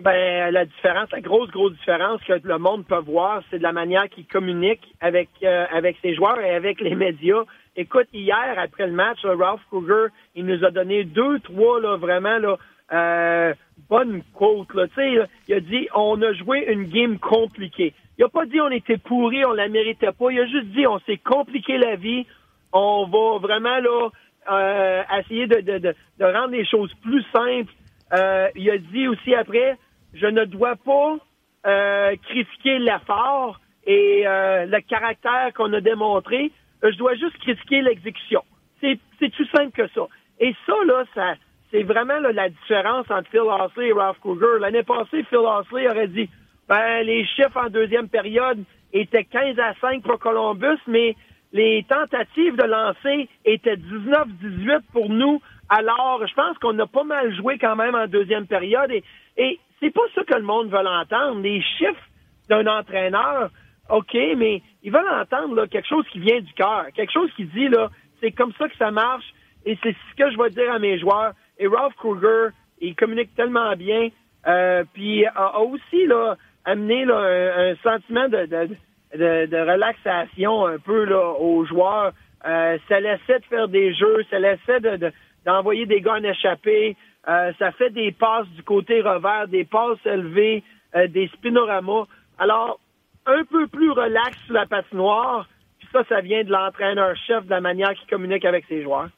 Ben, 0.02 0.52
la 0.52 0.66
différence, 0.66 1.10
la 1.12 1.22
grosse, 1.22 1.50
grosse 1.50 1.72
différence 1.74 2.22
que 2.24 2.34
le 2.44 2.58
monde 2.60 2.86
peut 2.86 3.00
voir, 3.00 3.42
c'est 3.50 3.58
de 3.58 3.64
la 3.64 3.72
manière 3.72 4.10
qu'il 4.10 4.28
communique 4.28 4.94
avec, 5.00 5.30
avec 5.42 5.98
ses 6.02 6.14
joueurs 6.14 6.40
et 6.42 6.54
avec 6.54 6.82
les 6.82 6.96
médias. 6.96 7.44
Écoute, 7.78 8.08
hier, 8.14 8.56
après 8.58 8.88
le 8.88 8.94
match, 8.94 9.20
Ralph 9.26 9.62
Kruger, 9.70 10.08
il 10.34 10.46
nous 10.46 10.64
a 10.64 10.72
donné 10.72 11.04
deux, 11.04 11.40
trois, 11.40 11.82
là, 11.82 11.98
vraiment, 11.98 12.38
là, 12.38 12.58
euh, 12.94 13.54
bonnes 13.90 14.22
quotes, 14.34 14.74
là. 14.74 14.86
Sais, 14.96 15.18
il 15.48 15.54
a 15.54 15.60
dit, 15.60 15.88
on 15.94 16.22
a 16.22 16.34
joué 16.34 16.72
une 16.72 16.86
game 16.86 17.20
compliquée. 17.20 17.94
Il 18.18 18.24
a 18.24 18.30
pas 18.30 18.46
dit 18.46 18.62
on 18.62 18.70
était 18.70 18.98
pourri, 18.98 19.44
on 19.46 19.52
la 19.52 19.68
méritait 19.68 20.12
pas. 20.12 20.32
Il 20.32 20.40
a 20.40 20.46
juste 20.46 20.68
dit, 20.68 20.88
on 20.88 21.00
s'est 21.00 21.18
compliqué 21.18 21.78
la 21.78 21.96
vie. 21.96 22.26
On 22.72 23.08
va 23.08 23.40
vraiment, 23.40 23.78
là, 23.80 24.10
euh, 24.52 25.04
essayer 25.20 25.48
de, 25.48 25.60
de, 25.60 25.78
de, 25.80 25.96
de, 26.20 26.26
rendre 26.26 26.52
les 26.52 26.66
choses 26.66 26.94
plus 27.02 27.24
simples. 27.34 27.74
Euh, 28.14 28.48
il 28.56 28.70
a 28.70 28.78
dit 28.78 29.08
aussi 29.08 29.36
après, 29.36 29.78
je 30.14 30.28
ne 30.28 30.46
dois 30.46 30.76
pas 30.76 31.18
euh, 31.66 32.16
critiquer 32.30 32.80
l'effort 32.80 33.60
et 33.86 34.24
euh, 34.26 34.66
le 34.66 34.80
caractère 34.82 35.52
qu'on 35.54 35.74
a 35.74 35.82
démontré. 35.82 36.52
Euh, 36.84 36.92
je 36.92 36.98
dois 36.98 37.16
juste 37.16 37.38
critiquer 37.40 37.82
l'exécution. 37.82 38.44
C'est, 38.82 39.00
tout 39.20 39.46
simple 39.56 39.72
que 39.72 39.88
ça. 39.90 40.08
Et 40.40 40.54
ça, 40.66 40.74
là, 40.86 41.04
ça, 41.16 41.34
c'est 41.72 41.84
vraiment 41.84 42.20
la 42.20 42.50
différence 42.50 43.10
entre 43.10 43.30
Phil 43.30 43.40
Horsley 43.40 43.88
et 43.88 43.94
Ralph 43.94 44.20
Kruger. 44.20 44.60
L'année 44.60 44.84
passée, 44.84 45.24
Phil 45.24 45.40
Horsley 45.40 45.90
aurait 45.90 46.08
dit, 46.08 46.30
ben, 46.68 47.04
les 47.04 47.26
chiffres 47.26 47.58
en 47.58 47.70
deuxième 47.70 48.10
période 48.10 48.64
étaient 48.94 49.24
15 49.24 49.58
à 49.60 49.74
5 49.82 50.04
pour 50.04 50.20
Columbus, 50.20 50.80
mais 50.88 51.16
les 51.52 51.86
tentatives 51.90 52.56
de 52.56 52.64
lancer 52.64 53.30
étaient 53.46 53.78
19-18 53.78 54.82
pour 54.92 55.10
nous. 55.10 55.42
Alors, 55.70 56.26
je 56.28 56.34
pense 56.36 56.58
qu'on 56.60 56.78
a 56.78 56.86
pas 56.86 57.04
mal 57.04 57.34
joué 57.36 57.58
quand 57.58 57.76
même 57.76 57.96
en 57.96 58.08
deuxième 58.08 58.46
période 58.46 58.92
et, 58.92 59.04
et 59.38 59.60
c'est 59.80 59.92
pas 59.92 60.02
ça 60.14 60.24
que 60.24 60.36
le 60.36 60.44
monde 60.44 60.70
veut 60.70 60.78
entendre. 60.78 61.42
Les 61.42 61.62
chiffres 61.62 62.10
d'un 62.50 62.68
entraîneur, 62.68 63.50
OK, 63.90 64.14
mais 64.38 64.62
ils 64.84 64.92
veulent 64.92 65.08
entendre 65.10 65.56
là, 65.56 65.68
quelque 65.68 65.88
chose 65.88 66.06
qui 66.12 66.20
vient 66.20 66.40
du 66.40 66.54
cœur, 66.54 66.88
quelque 66.96 67.12
chose 67.12 67.30
qui 67.36 67.46
dit 67.46 67.68
là, 67.68 67.90
c'est 68.20 68.32
comme 68.32 68.52
ça 68.58 68.68
que 68.68 68.78
ça 68.78 68.92
marche 68.92 69.34
et 69.66 69.78
c'est 69.84 69.94
ce 69.94 70.16
que 70.16 70.32
je 70.32 70.38
vais 70.38 70.50
dire 70.50 70.72
à 70.72 70.80
mes 70.80 71.00
joueurs. 71.00 71.34
Et 71.60 71.68
Ralph 71.68 71.96
Kruger, 71.96 72.50
il 72.82 72.96
communique 72.96 73.34
tellement 73.36 73.76
bien, 73.76 74.10
euh, 74.48 74.84
puis 74.94 75.26
a, 75.26 75.60
aussi 75.60 76.06
là 76.08 76.36
amené 76.66 77.06
là, 77.06 77.18
un, 77.18 77.76
sentiment 77.84 78.28
de, 78.28 78.46
de, 78.46 79.46
de, 79.46 79.72
relaxation 79.72 80.66
un 80.66 80.80
peu 80.80 81.06
là 81.06 81.34
aux 81.40 81.64
joueurs. 81.66 82.12
Euh, 82.46 82.78
ça 82.88 83.00
laissait 83.00 83.40
de 83.40 83.46
faire 83.46 83.68
des 83.68 83.94
jeux, 83.94 84.24
ça 84.30 84.40
laissait 84.40 84.80
de, 84.80 85.12
d'envoyer 85.46 85.86
des 85.86 86.02
gars 86.02 86.14
en 86.14 86.24
échappée. 86.24 86.96
Euh, 87.28 87.52
ça 87.58 87.72
fait 87.72 87.90
des 87.90 88.12
passes 88.12 88.48
du 88.50 88.64
côté 88.64 89.02
revers, 89.02 89.48
des 89.48 89.64
passes 89.64 90.04
élevées, 90.06 90.64
euh, 90.96 91.08
des 91.08 91.28
spinoramas. 91.30 92.06
Alors, 92.38 92.80
un 93.26 93.44
peu 93.46 93.68
plus 93.68 93.92
relax 93.92 94.38
sur 94.46 94.54
la 94.54 94.66
patinoire. 94.66 95.48
Puis 95.80 95.88
ça, 95.92 96.04
ça 96.08 96.22
vient 96.22 96.44
de 96.44 96.52
l'entraîneur-chef, 96.52 97.46
de 97.46 97.50
la 97.50 97.62
manière 97.62 97.94
qu'il 97.94 98.10
communique 98.10 98.46
avec 98.46 98.66
ses 98.68 98.84
joueurs. 98.84 99.10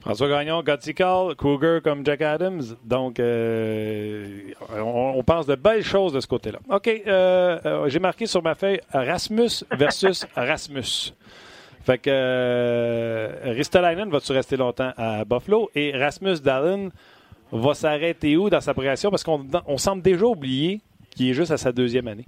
François 0.00 0.28
Gagnon, 0.28 0.62
Call, 0.62 1.34
Cougar 1.36 1.82
comme 1.82 2.04
Jack 2.06 2.22
Adams. 2.22 2.62
Donc, 2.84 3.20
euh, 3.20 4.24
on, 4.74 5.22
pense 5.22 5.46
de 5.46 5.54
belles 5.56 5.84
choses 5.84 6.14
de 6.14 6.20
ce 6.20 6.26
côté-là. 6.26 6.58
OK, 6.70 6.88
euh, 6.88 7.58
euh, 7.66 7.88
j'ai 7.88 7.98
marqué 7.98 8.24
sur 8.24 8.42
ma 8.42 8.54
feuille 8.54 8.80
Rasmus 8.92 9.64
versus 9.72 10.26
Rasmus. 10.34 11.12
Fait 11.82 11.98
que 11.98 12.10
euh, 12.10 13.32
Ristolainen 13.44 14.10
va-tu 14.10 14.32
rester 14.32 14.56
longtemps 14.56 14.92
à 14.96 15.24
Buffalo? 15.24 15.70
Et 15.74 15.96
Rasmus 15.96 16.40
Dallin 16.40 16.88
va 17.52 17.74
s'arrêter 17.74 18.36
où 18.38 18.48
dans 18.48 18.60
sa 18.60 18.72
progression? 18.72 19.10
Parce 19.10 19.22
qu'on 19.22 19.46
on 19.66 19.76
semble 19.76 20.02
déjà 20.02 20.24
oublier 20.24 20.80
qu'il 21.10 21.28
est 21.28 21.34
juste 21.34 21.50
à 21.50 21.58
sa 21.58 21.72
deuxième 21.72 22.08
année. 22.08 22.26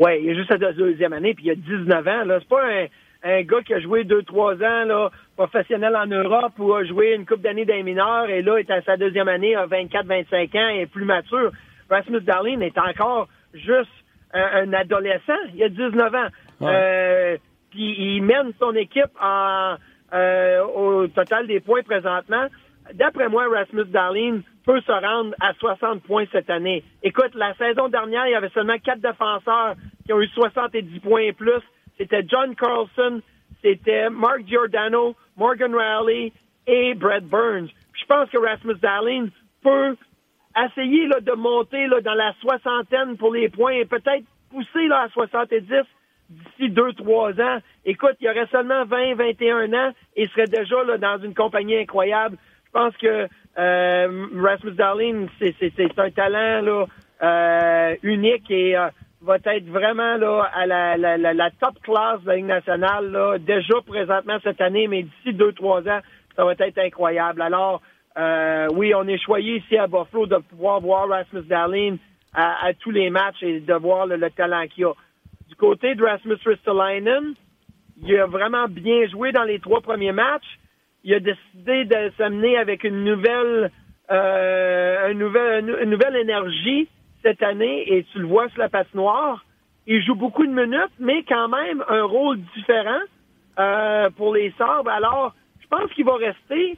Oui, 0.00 0.12
il 0.22 0.30
est 0.30 0.34
juste 0.34 0.50
à 0.50 0.58
sa 0.58 0.72
deuxième 0.72 1.12
année, 1.12 1.34
puis 1.34 1.44
il 1.44 1.50
a 1.50 1.54
19 1.54 2.08
ans. 2.08 2.24
Là. 2.24 2.38
C'est 2.40 2.48
pas 2.48 2.64
un, 2.64 2.86
un, 3.22 3.42
gars 3.42 3.60
qui 3.60 3.74
a 3.74 3.80
joué 3.80 4.04
2-3 4.04 4.54
ans 4.64 4.84
là, 4.86 5.10
professionnel 5.36 5.94
en 5.94 6.06
Europe 6.06 6.54
ou 6.58 6.72
a 6.72 6.84
joué 6.84 7.14
une 7.14 7.26
coupe 7.26 7.42
d'années 7.42 7.66
d'un 7.66 7.82
mineur 7.82 8.30
et 8.30 8.40
là 8.40 8.56
est 8.56 8.70
à 8.70 8.80
sa 8.80 8.96
deuxième 8.96 9.28
année, 9.28 9.54
à 9.54 9.66
24-25 9.66 10.58
ans 10.58 10.68
et 10.70 10.80
est 10.80 10.86
plus 10.86 11.04
mature. 11.04 11.52
Rasmus 11.90 12.22
Darlene 12.22 12.62
est 12.62 12.78
encore 12.78 13.28
juste 13.52 13.90
un, 14.32 14.72
adolescent. 14.72 15.38
Il 15.54 15.62
a 15.62 15.68
19 15.68 16.14
ans. 16.14 16.28
Euh, 16.62 17.36
puis 17.70 17.94
il 17.98 18.22
mène 18.22 18.52
son 18.58 18.74
équipe 18.74 19.10
en, 19.20 19.74
euh, 20.14 20.62
au 20.64 21.06
total 21.08 21.46
des 21.46 21.60
points 21.60 21.82
présentement. 21.82 22.46
D'après 22.94 23.28
moi, 23.28 23.48
Rasmus 23.48 23.86
Darlene 23.86 24.42
peut 24.64 24.80
se 24.80 24.92
rendre 24.92 25.34
à 25.40 25.54
60 25.54 26.02
points 26.02 26.24
cette 26.32 26.50
année. 26.50 26.84
Écoute, 27.02 27.34
la 27.34 27.54
saison 27.54 27.88
dernière, 27.88 28.26
il 28.26 28.32
y 28.32 28.34
avait 28.34 28.50
seulement 28.50 28.78
quatre 28.78 29.00
défenseurs 29.00 29.74
qui 30.04 30.12
ont 30.12 30.20
eu 30.20 30.28
70 30.28 31.00
points 31.00 31.20
et 31.20 31.32
plus. 31.32 31.62
C'était 31.98 32.24
John 32.26 32.54
Carlson, 32.54 33.20
c'était 33.62 34.10
Mark 34.10 34.40
Giordano, 34.46 35.14
Morgan 35.36 35.74
Raleigh 35.74 36.32
et 36.66 36.94
Brett 36.94 37.24
Burns. 37.24 37.68
je 37.92 38.04
pense 38.06 38.28
que 38.30 38.38
Rasmus 38.38 38.76
Dahlin 38.80 39.28
peut 39.62 39.96
essayer 40.56 41.08
de 41.08 41.32
monter 41.32 41.88
dans 42.02 42.14
la 42.14 42.34
soixantaine 42.40 43.16
pour 43.16 43.34
les 43.34 43.48
points 43.48 43.72
et 43.72 43.84
peut-être 43.84 44.24
pousser 44.50 44.88
là, 44.88 45.02
à 45.02 45.08
70 45.08 45.62
d'ici 46.30 46.70
deux, 46.70 46.92
trois 46.94 47.32
ans. 47.40 47.58
Écoute, 47.84 48.16
il 48.20 48.28
aurait 48.28 48.46
seulement 48.50 48.84
20, 48.84 49.14
21 49.14 49.72
ans 49.72 49.92
et 50.16 50.28
serait 50.28 50.46
déjà 50.46 50.76
dans 50.98 51.22
une 51.22 51.34
compagnie 51.34 51.76
incroyable. 51.76 52.36
Je 52.72 52.78
pense 52.78 52.96
que 52.98 53.26
euh, 53.58 54.26
Rasmus 54.40 54.72
Darling, 54.72 55.28
c'est 55.40 55.98
un 55.98 56.10
talent 56.10 56.62
là, 56.62 56.86
euh, 57.20 57.96
unique 58.04 58.48
et 58.48 58.76
euh, 58.76 58.88
va 59.22 59.36
être 59.44 59.66
vraiment 59.66 60.16
là, 60.16 60.48
à 60.54 60.66
la, 60.66 60.96
la, 60.96 61.18
la, 61.18 61.50
top 61.50 61.80
classe 61.82 62.22
de 62.22 62.28
la 62.28 62.36
Ligue 62.36 62.46
nationale, 62.46 63.10
là, 63.10 63.38
déjà 63.38 63.74
présentement 63.84 64.38
cette 64.44 64.60
année, 64.60 64.86
mais 64.86 65.02
d'ici 65.02 65.32
deux, 65.34 65.52
trois 65.52 65.80
ans, 65.80 65.98
ça 66.36 66.44
va 66.44 66.52
être 66.52 66.78
incroyable. 66.78 67.42
Alors, 67.42 67.82
euh, 68.16 68.68
oui, 68.72 68.94
on 68.94 69.06
est 69.08 69.18
choyé 69.18 69.56
ici 69.56 69.76
à 69.76 69.88
Buffalo 69.88 70.26
de 70.26 70.36
pouvoir 70.36 70.80
voir 70.80 71.08
Rasmus 71.08 71.42
Darling 71.42 71.98
à, 72.32 72.66
à 72.66 72.72
tous 72.74 72.92
les 72.92 73.10
matchs 73.10 73.42
et 73.42 73.58
de 73.58 73.74
voir 73.74 74.06
le, 74.06 74.14
le 74.14 74.30
talent 74.30 74.66
qu'il 74.68 74.84
a. 74.84 74.92
Du 75.48 75.56
côté 75.56 75.96
de 75.96 76.04
Rasmus 76.04 76.38
Ristolainen, 76.46 77.34
il 78.02 78.16
a 78.16 78.26
vraiment 78.26 78.68
bien 78.68 79.08
joué 79.08 79.32
dans 79.32 79.42
les 79.42 79.58
trois 79.58 79.80
premiers 79.80 80.12
matchs 80.12 80.58
il 81.04 81.14
a 81.14 81.20
décidé 81.20 81.84
de 81.84 82.12
s'amener 82.18 82.56
avec 82.58 82.84
une 82.84 83.04
nouvelle, 83.04 83.70
euh, 84.10 85.10
une 85.10 85.18
nouvelle, 85.18 85.78
une 85.82 85.90
nouvelle 85.90 86.16
énergie 86.16 86.88
cette 87.22 87.42
année 87.42 87.92
et 87.92 88.04
tu 88.04 88.18
le 88.18 88.26
vois 88.26 88.48
sur 88.50 88.58
la 88.58 88.68
patinoire. 88.68 89.44
Il 89.86 90.02
joue 90.04 90.14
beaucoup 90.14 90.46
de 90.46 90.52
minutes, 90.52 90.92
mais 90.98 91.22
quand 91.24 91.48
même 91.48 91.84
un 91.88 92.04
rôle 92.04 92.38
différent 92.54 93.00
euh, 93.58 94.10
pour 94.10 94.34
les 94.34 94.52
Sabres. 94.58 94.90
Alors, 94.90 95.34
je 95.60 95.66
pense 95.68 95.90
qu'il 95.92 96.04
va 96.04 96.16
rester 96.16 96.76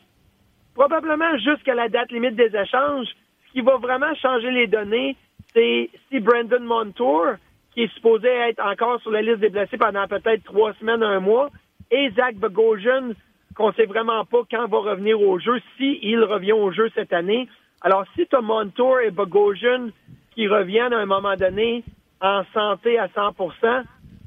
probablement 0.74 1.36
jusqu'à 1.38 1.74
la 1.74 1.88
date 1.88 2.12
limite 2.12 2.36
des 2.36 2.54
échanges. 2.56 3.08
Ce 3.46 3.52
qui 3.52 3.60
va 3.60 3.76
vraiment 3.76 4.14
changer 4.14 4.50
les 4.50 4.66
données, 4.66 5.16
c'est 5.52 5.90
si 6.08 6.20
Brandon 6.20 6.60
Montour, 6.60 7.26
qui 7.74 7.82
est 7.82 7.94
supposé 7.94 8.28
être 8.28 8.64
encore 8.64 9.00
sur 9.00 9.10
la 9.10 9.22
liste 9.22 9.40
des 9.40 9.50
blessés 9.50 9.76
pendant 9.78 10.06
peut-être 10.06 10.44
trois 10.44 10.72
semaines, 10.74 11.02
un 11.02 11.20
mois, 11.20 11.50
et 11.90 12.10
Zach 12.10 12.36
Bogosian, 12.36 13.10
qu'on 13.56 13.72
sait 13.72 13.86
vraiment 13.86 14.24
pas 14.24 14.42
quand 14.50 14.66
va 14.68 14.78
revenir 14.78 15.20
au 15.20 15.38
jeu, 15.38 15.60
si 15.76 15.98
il 16.02 16.22
revient 16.24 16.52
au 16.52 16.72
jeu 16.72 16.90
cette 16.94 17.12
année. 17.12 17.48
Alors, 17.82 18.04
si 18.14 18.26
tu 18.26 18.36
as 18.36 18.40
Montour 18.40 19.00
et 19.00 19.10
Bogosian 19.10 19.88
qui 20.34 20.48
reviennent 20.48 20.92
à 20.92 20.98
un 20.98 21.06
moment 21.06 21.36
donné 21.36 21.84
en 22.20 22.42
santé 22.54 22.98
à 22.98 23.08
100% 23.08 23.84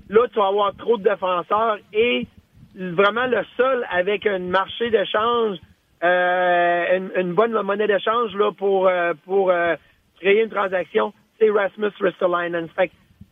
là, 0.09 0.27
tu 0.31 0.39
vas 0.39 0.47
avoir 0.47 0.75
trop 0.75 0.97
de 0.97 1.03
défenseurs 1.03 1.77
et 1.93 2.27
vraiment 2.75 3.25
le 3.27 3.43
seul 3.57 3.85
avec 3.89 4.25
un 4.25 4.39
marché 4.39 4.89
d'échange, 4.89 5.57
euh, 6.03 6.99
une, 7.15 7.33
bonne 7.33 7.53
monnaie 7.61 7.87
d'échange 7.87 8.35
là 8.35 8.51
pour 8.51 8.87
euh, 8.87 9.13
pour 9.25 9.49
euh, 9.49 9.75
créer 10.19 10.43
une 10.43 10.49
transaction, 10.49 11.13
c'est 11.39 11.49
Rasmus 11.49 11.91
Ristolainen. 11.99 12.67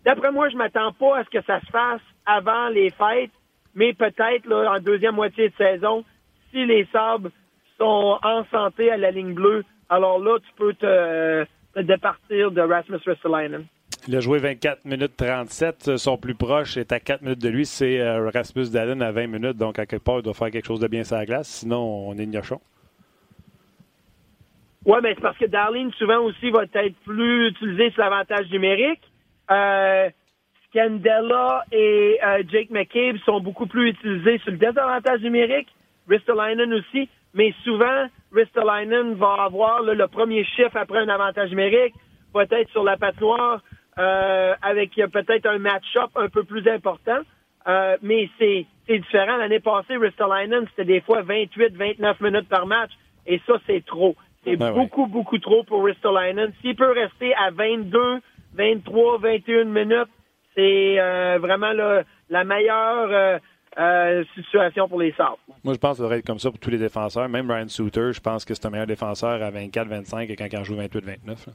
D'après 0.06 0.32
moi, 0.32 0.50
je 0.50 0.58
m'attends 0.58 0.92
pas 0.94 1.20
à 1.20 1.24
ce 1.24 1.30
que 1.30 1.44
ça 1.46 1.60
se 1.62 1.68
fasse 1.68 2.02
avant 2.26 2.70
les 2.70 2.90
fêtes, 2.90 3.32
mais 3.76 3.94
peut-être 3.94 4.46
là 4.48 4.74
en 4.76 4.80
deuxième 4.80 5.16
moitié 5.16 5.50
de 5.50 5.56
saison, 5.56 6.04
si 6.52 6.66
les 6.66 6.88
Sabres 6.92 7.30
sont 7.78 8.20
en 8.24 8.46
santé 8.52 8.92
à 8.92 8.98
la 8.98 9.12
ligne 9.12 9.34
bleue, 9.34 9.64
alors 9.90 10.20
là 10.20 10.38
tu 10.40 10.54
peux 10.56 10.74
te, 10.74 11.46
te 11.76 11.80
départir 11.82 12.52
de 12.52 12.62
Rasmus 12.62 13.00
Ristolainen. 13.06 13.66
Il 14.08 14.16
a 14.18 14.20
joué 14.20 14.38
24 14.40 14.84
minutes 14.84 15.16
37. 15.16 15.96
Son 15.96 16.18
plus 16.18 16.36
proche 16.36 16.76
est 16.76 16.92
à 16.92 17.00
4 17.00 17.22
minutes 17.22 17.42
de 17.42 17.48
lui. 17.48 17.66
C'est 17.66 18.02
euh, 18.02 18.30
Rasmus 18.34 18.70
Dallin 18.70 19.00
à 19.00 19.14
20 19.14 19.28
minutes. 19.28 19.58
Donc, 19.58 19.80
à 19.80 19.86
quelque 19.86 20.04
part, 20.04 20.18
il 20.18 20.24
doit 20.24 20.34
faire 20.34 20.52
quelque 20.52 20.66
chose 20.66 20.82
de 20.82 20.88
bien 20.88 21.06
sur 21.06 21.16
la 21.16 21.26
glace. 21.26 21.48
Sinon, 21.48 22.10
on 22.10 22.18
est 22.18 22.26
gnochon. 22.26 22.60
Oui, 24.86 24.98
mais 25.02 25.16
c'est 25.16 25.22
parce 25.22 25.38
que 25.38 25.46
Darlene, 25.46 25.92
souvent 25.94 26.20
aussi, 26.20 26.50
va 26.50 26.64
être 26.64 26.96
plus 27.06 27.48
utilisé 27.48 27.92
sur 27.92 28.02
l'avantage 28.02 28.50
numérique. 28.52 29.02
Euh, 29.50 30.10
Scandella 30.74 31.66
et 31.72 32.18
euh, 32.26 32.44
Jake 32.52 32.72
McCabe 32.72 33.18
sont 33.26 33.40
beaucoup 33.40 33.68
plus 33.68 33.90
utilisés 33.90 34.40
sur 34.40 34.52
le 34.52 34.58
désavantage 34.58 35.22
numérique. 35.22 35.68
Ristolainen 36.10 36.74
aussi. 36.74 37.10
Mais 37.34 37.54
souvent, 37.64 38.08
Ristolainen 38.32 39.14
va 39.14 39.44
avoir 39.46 39.82
le 39.82 40.08
premier 40.08 40.44
chiffre 40.44 40.76
après 40.76 41.00
un 41.00 41.10
avantage 41.10 41.50
numérique, 41.50 41.94
va 42.34 42.44
être 42.44 42.70
sur 42.72 42.84
la 42.84 42.98
patinoire 42.98 43.62
euh, 43.98 44.54
avec 44.62 44.96
peut-être 44.96 45.46
un 45.46 45.60
match-up 45.60 46.10
un 46.16 46.30
peu 46.30 46.44
plus 46.44 46.68
important. 46.68 47.20
Euh, 47.68 47.98
mais 48.02 48.30
c'est 48.38 48.66
différent. 48.90 49.38
L'année 49.38 49.60
passée, 49.60 49.96
Ristolainen, 49.96 50.66
c'était 50.70 50.86
des 50.86 51.02
fois 51.02 51.22
28, 51.22 51.76
29 51.76 52.22
minutes 52.22 52.50
par 52.50 52.66
match. 52.66 52.92
Et 53.26 53.40
ça, 53.48 53.54
c'est 53.66 53.86
trop. 53.86 54.16
C'est 54.44 54.58
ben 54.58 54.74
beaucoup, 54.74 55.08
beaucoup 55.08 55.38
trop 55.38 55.64
pour 55.64 55.86
Ristolainen. 55.86 56.52
S'il 56.62 56.76
peut 56.76 56.92
rester 56.92 57.34
à 57.36 57.52
22, 57.52 58.20
23, 58.56 59.20
21 59.20 59.64
minutes, 59.66 60.10
c'est 60.56 61.00
euh, 61.00 61.38
vraiment 61.40 61.72
la 62.30 62.44
meilleure 62.44 63.40
situation 64.36 64.88
pour 64.88 65.00
les 65.00 65.12
Sabres. 65.14 65.40
Moi, 65.64 65.74
je 65.74 65.80
pense 65.80 65.92
que 65.92 65.98
ça 65.98 66.04
devrait 66.04 66.20
être 66.20 66.28
comme 66.28 66.40
ça 66.40 66.52
pour 66.52 66.60
tous 66.60 66.70
les 66.70 66.78
défenseurs. 66.78 67.28
Même 67.30 67.50
Ryan 67.50 67.68
Souter, 67.68 68.12
je 68.14 68.20
pense 68.20 68.46
que 68.46 68.54
c'est 68.54 68.66
un 68.66 68.70
meilleur 68.70 68.88
défenseur 68.88 69.42
à 69.42 69.50
24, 69.50 69.88
25 69.88 70.28
que 70.28 70.34
quand 70.34 70.48
il 70.52 70.64
joue 70.64 70.76
28, 70.76 71.06
29. 71.06 71.50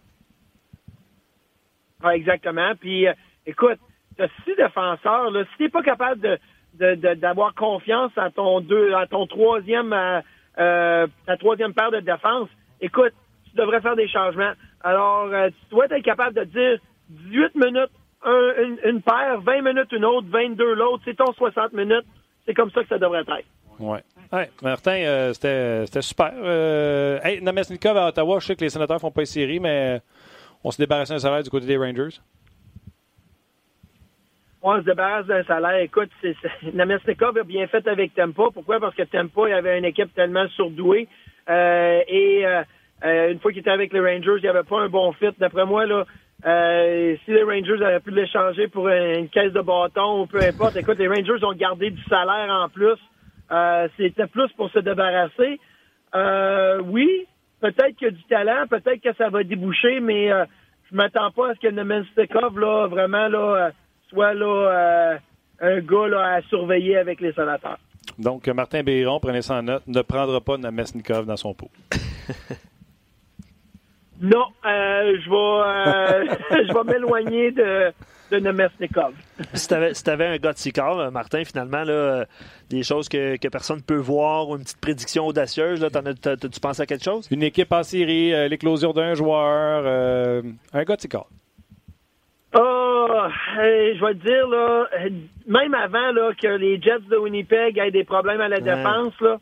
Ah, 2.02 2.14
exactement. 2.14 2.72
Puis, 2.78 3.06
euh, 3.06 3.12
écoute, 3.46 3.78
tu 4.16 4.22
as 4.22 4.28
six 4.44 4.54
défenseurs. 4.56 5.30
Là, 5.30 5.44
si 5.52 5.64
tu 5.64 5.70
pas 5.70 5.82
capable 5.82 6.38
de, 6.74 7.14
d'avoir 7.14 7.54
confiance 7.54 8.12
à 8.16 8.30
ton 8.30 8.60
deux, 8.60 8.94
à 8.94 9.06
ton 9.06 9.26
troisième, 9.26 9.92
euh, 9.92 10.20
euh, 10.58 11.06
ta 11.26 11.36
troisième 11.36 11.74
paire 11.74 11.90
de 11.90 12.00
défense, 12.00 12.48
écoute, 12.80 13.12
tu 13.50 13.56
devrais 13.56 13.80
faire 13.80 13.96
des 13.96 14.08
changements. 14.08 14.52
Alors, 14.82 15.28
tu 15.48 15.70
dois 15.70 15.86
être 15.86 16.04
capable 16.04 16.36
de 16.36 16.44
dire 16.44 16.78
18 17.08 17.54
minutes 17.56 17.90
une, 18.24 19.02
paire, 19.02 19.40
20 19.40 19.62
minutes 19.62 19.92
une 19.92 20.04
autre, 20.04 20.26
22 20.28 20.74
l'autre. 20.74 21.02
C'est 21.04 21.16
ton 21.16 21.32
60 21.32 21.72
minutes. 21.72 22.06
C'est 22.46 22.54
comme 22.54 22.70
ça 22.70 22.82
que 22.82 22.88
ça 22.88 22.98
devrait 22.98 23.20
être. 23.20 23.44
Oui. 23.78 23.98
Ouais, 24.32 24.50
Martin, 24.62 25.32
c'était, 25.32 25.86
c'était 25.86 26.02
super. 26.02 26.32
hey, 27.24 27.40
Namesnikov 27.40 27.96
à 27.96 28.08
Ottawa, 28.08 28.38
je 28.40 28.46
sais 28.46 28.56
que 28.56 28.62
les 28.62 28.70
sénateurs 28.70 29.00
font 29.00 29.10
pas 29.10 29.22
une 29.22 29.26
série, 29.26 29.60
mais 29.60 30.00
on 30.64 30.70
se 30.70 30.78
débarrasse 30.78 31.10
d'un 31.10 31.18
salaire 31.18 31.42
du 31.42 31.50
côté 31.50 31.66
des 31.66 31.76
Rangers? 31.76 32.18
On 34.60 34.76
se 34.76 34.84
débarrasse 34.84 35.26
d'un 35.26 35.44
salaire. 35.44 35.76
Écoute, 35.76 36.10
c'est, 36.20 36.34
Namestnikov 36.74 37.38
a 37.38 37.44
bien 37.44 37.66
fait 37.68 37.86
avec 37.86 38.14
Tempa. 38.14 38.44
Pourquoi? 38.52 38.80
Parce 38.80 38.94
que 38.94 39.04
Tempa, 39.04 39.48
il 39.48 39.52
avait 39.54 39.78
une 39.78 39.84
équipe 39.84 40.12
tellement 40.14 40.48
surdouée. 40.48 41.08
Euh, 41.48 42.02
et 42.08 42.44
euh, 42.44 42.62
euh, 43.04 43.32
une 43.32 43.38
fois 43.38 43.52
qu'il 43.52 43.60
était 43.60 43.70
avec 43.70 43.92
les 43.92 44.00
Rangers, 44.00 44.36
il 44.36 44.42
n'y 44.42 44.48
avait 44.48 44.64
pas 44.64 44.80
un 44.80 44.88
bon 44.88 45.12
fit. 45.12 45.30
D'après 45.38 45.64
moi, 45.64 45.86
là, 45.86 46.04
si 46.42 47.30
les 47.32 47.42
Rangers 47.42 47.84
avaient 47.84 48.00
pu 48.00 48.10
l'échanger 48.10 48.68
pour 48.68 48.88
une 48.88 49.28
caisse 49.28 49.52
de 49.52 49.60
bâton 49.60 50.22
ou 50.22 50.26
peu 50.26 50.40
importe, 50.42 50.76
écoute, 50.76 50.98
les 50.98 51.08
Rangers 51.08 51.44
ont 51.44 51.52
gardé 51.52 51.90
du 51.90 52.02
salaire 52.04 52.48
en 52.50 52.68
plus. 52.68 52.98
c'était 53.96 54.26
plus 54.26 54.50
pour 54.56 54.70
se 54.70 54.78
débarrasser. 54.78 55.58
oui, 56.84 57.26
peut-être 57.60 57.96
qu'il 57.96 58.06
y 58.06 58.10
a 58.10 58.14
du 58.14 58.22
talent, 58.24 58.66
peut-être 58.68 59.02
que 59.02 59.14
ça 59.16 59.28
va 59.28 59.42
déboucher, 59.42 60.00
mais 60.00 60.30
euh, 60.30 60.44
je 60.90 60.96
m'attends 60.96 61.30
pas 61.30 61.50
à 61.50 61.54
ce 61.54 61.60
que 61.60 61.68
Nemenstikov, 61.68 62.58
là, 62.58 62.86
vraiment, 62.86 63.28
là, 63.28 63.66
euh, 63.66 63.70
soit 64.08 64.34
là, 64.34 64.46
euh, 64.46 65.18
un 65.60 65.80
gars 65.80 66.36
à 66.36 66.42
surveiller 66.42 66.96
avec 66.96 67.20
les 67.20 67.32
sénateurs. 67.32 67.78
Donc, 68.18 68.46
Martin 68.48 68.82
Béron, 68.82 69.20
prenez 69.20 69.42
ça 69.42 69.56
en 69.56 69.62
note, 69.62 69.86
ne 69.86 70.02
prendra 70.02 70.40
pas 70.40 70.56
Nemesnikov 70.56 71.26
dans 71.26 71.36
son 71.36 71.54
pot. 71.54 71.70
non, 74.20 74.46
je 74.64 75.30
vais, 75.30 76.64
je 76.68 76.72
vais 76.72 76.92
m'éloigner 76.92 77.50
de, 77.52 77.92
de 78.30 78.38
Nemesnikov. 78.38 79.14
si 79.54 79.68
tu 79.68 79.74
avais, 80.10 80.26
un 80.26 80.36
gars 80.36 80.52
de 80.52 81.10
Martin, 81.10 81.44
finalement, 81.44 81.82
là, 81.82 82.26
des 82.68 82.82
choses 82.82 83.08
que, 83.08 83.36
que 83.36 83.48
personne 83.48 83.78
ne 83.78 83.82
peut 83.82 83.96
voir 83.96 84.48
ou 84.48 84.56
une 84.56 84.62
petite 84.62 84.80
prédiction 84.80 85.26
audacieuse, 85.26 85.80
là, 85.80 85.88
tu 85.90 86.60
penses 86.60 86.80
à 86.80 86.86
quelque 86.86 87.04
chose? 87.04 87.28
Une 87.30 87.42
équipe 87.42 87.72
en 87.72 87.82
série, 87.82 88.34
euh, 88.34 88.48
l'éclosion 88.48 88.92
d'un 88.92 89.14
joueur, 89.14 89.82
euh, 89.84 90.42
un 90.72 90.84
gars 90.84 90.96
de 90.96 91.08
Oh, 92.54 93.06
je 93.56 94.04
vais 94.04 94.14
te 94.14 94.26
dire, 94.26 94.48
là, 94.48 94.88
même 95.46 95.74
avant 95.74 96.12
là, 96.12 96.32
que 96.40 96.48
les 96.48 96.80
Jets 96.80 97.00
de 97.10 97.16
Winnipeg 97.16 97.78
aient 97.78 97.90
des 97.90 98.04
problèmes 98.04 98.40
à 98.40 98.48
la 98.48 98.60
défense, 98.60 99.12
là, 99.20 99.38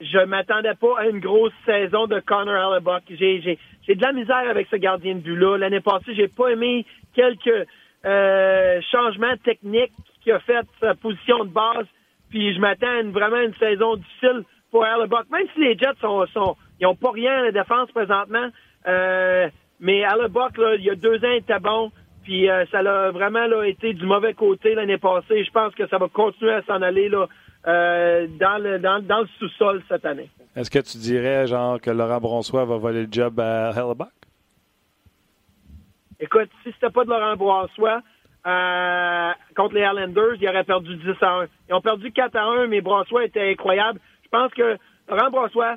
je 0.00 0.24
m'attendais 0.24 0.74
pas 0.74 0.98
à 0.98 1.06
une 1.06 1.20
grosse 1.20 1.52
saison 1.66 2.06
de 2.06 2.20
Connor 2.20 2.74
Hellebuck. 2.74 3.02
J'ai, 3.10 3.58
j'ai, 3.86 3.94
de 3.94 4.02
la 4.02 4.12
misère 4.12 4.48
avec 4.48 4.68
ce 4.70 4.76
gardien 4.76 5.14
de 5.14 5.20
but-là. 5.20 5.58
L'année 5.58 5.80
passée, 5.80 6.14
j'ai 6.14 6.28
pas 6.28 6.48
aimé 6.48 6.84
quelques 7.14 7.66
euh, 8.04 8.80
changements 8.90 9.36
techniques 9.44 9.92
qui 10.22 10.30
a 10.32 10.38
fait 10.40 10.66
sa 10.80 10.94
position 10.94 11.44
de 11.44 11.50
base. 11.50 11.86
Puis 12.30 12.54
je 12.54 12.60
m'attends 12.60 12.88
à 12.88 13.00
une, 13.00 13.12
vraiment 13.12 13.40
une 13.40 13.54
saison 13.54 13.96
difficile 13.96 14.42
pour 14.70 14.84
Hellebuck. 14.86 15.30
Même 15.30 15.46
si 15.54 15.60
les 15.60 15.76
Jets 15.76 16.00
sont, 16.00 16.26
sont 16.26 16.56
ils 16.80 16.86
ont 16.86 16.96
pas 16.96 17.12
rien 17.12 17.32
à 17.32 17.42
la 17.42 17.52
défense 17.52 17.90
présentement, 17.92 18.48
euh, 18.86 19.48
mais 19.80 20.00
Hellebuck, 20.00 20.58
là, 20.58 20.74
il 20.76 20.84
y 20.84 20.90
a 20.90 20.94
deux 20.94 21.16
ans, 21.24 21.30
il 21.30 21.36
était 21.36 21.60
bon. 21.60 21.92
Puis 22.24 22.50
euh, 22.50 22.64
ça 22.72 22.78
a 22.78 23.10
vraiment 23.10 23.46
là, 23.46 23.64
été 23.64 23.92
du 23.92 24.06
mauvais 24.06 24.34
côté 24.34 24.74
l'année 24.74 24.98
passée. 24.98 25.44
Je 25.44 25.50
pense 25.50 25.74
que 25.74 25.86
ça 25.88 25.98
va 25.98 26.08
continuer 26.08 26.52
à 26.52 26.62
s'en 26.62 26.80
aller 26.80 27.08
là, 27.08 27.28
euh, 27.66 28.26
dans 28.40 28.62
le, 28.62 28.78
dans 28.78 29.20
le 29.20 29.28
sous-sol 29.38 29.82
cette 29.88 30.06
année. 30.06 30.30
Est-ce 30.56 30.70
que 30.70 30.78
tu 30.78 30.98
dirais 30.98 31.46
genre 31.46 31.80
que 31.80 31.90
Laurent 31.90 32.20
Bronsois 32.20 32.64
va 32.64 32.76
voler 32.76 33.02
le 33.06 33.08
job 33.10 33.40
à 33.40 33.70
Hellebuck? 33.70 34.12
Écoute, 36.20 36.48
si 36.62 36.72
c'était 36.72 36.90
pas 36.90 37.04
de 37.04 37.10
Laurent 37.10 37.36
Brassois 37.36 38.00
euh, 38.46 39.32
contre 39.56 39.74
les 39.74 39.82
Islanders, 39.82 40.36
ils 40.40 40.48
auraient 40.48 40.64
perdu 40.64 40.96
10 40.96 41.22
à 41.22 41.40
1. 41.40 41.46
Ils 41.68 41.74
ont 41.74 41.80
perdu 41.80 42.12
4 42.12 42.36
à 42.36 42.44
1, 42.44 42.66
mais 42.68 42.80
Brassois 42.80 43.24
était 43.24 43.50
incroyable. 43.50 44.00
Je 44.22 44.28
pense 44.28 44.52
que 44.54 44.78
Laurent 45.08 45.30
Brassois 45.30 45.76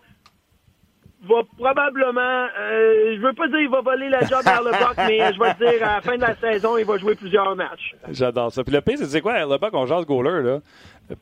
va 1.24 1.41
probablement, 1.57 2.47
euh, 2.59 3.15
je 3.15 3.22
veux 3.22 3.34
pas 3.34 3.47
dire 3.47 3.57
qu'il 3.57 3.70
va 3.70 3.82
voler 3.82 4.09
la 4.09 4.22
job 4.22 4.41
à 4.45 4.59
Lebuck, 4.59 4.97
mais 4.97 5.34
je 5.34 5.39
vais 5.39 5.53
te 5.53 5.59
dire, 5.59 5.88
à 5.88 5.95
la 5.95 6.01
fin 6.01 6.15
de 6.15 6.22
la 6.22 6.36
saison, 6.36 6.78
il 6.78 6.86
va 6.86 6.97
jouer 6.97 7.15
plusieurs 7.15 7.55
matchs. 7.55 7.95
J'adore 8.09 8.51
ça. 8.51 8.63
Puis 8.63 8.74
le 8.74 8.82
pire, 8.82 8.97
c'est 9.01 9.22
quoi, 9.22 9.39
Lebuck, 9.39 9.74
on 9.74 9.86
jase 9.86 10.05
goaler, 10.05 10.43
là. 10.43 10.59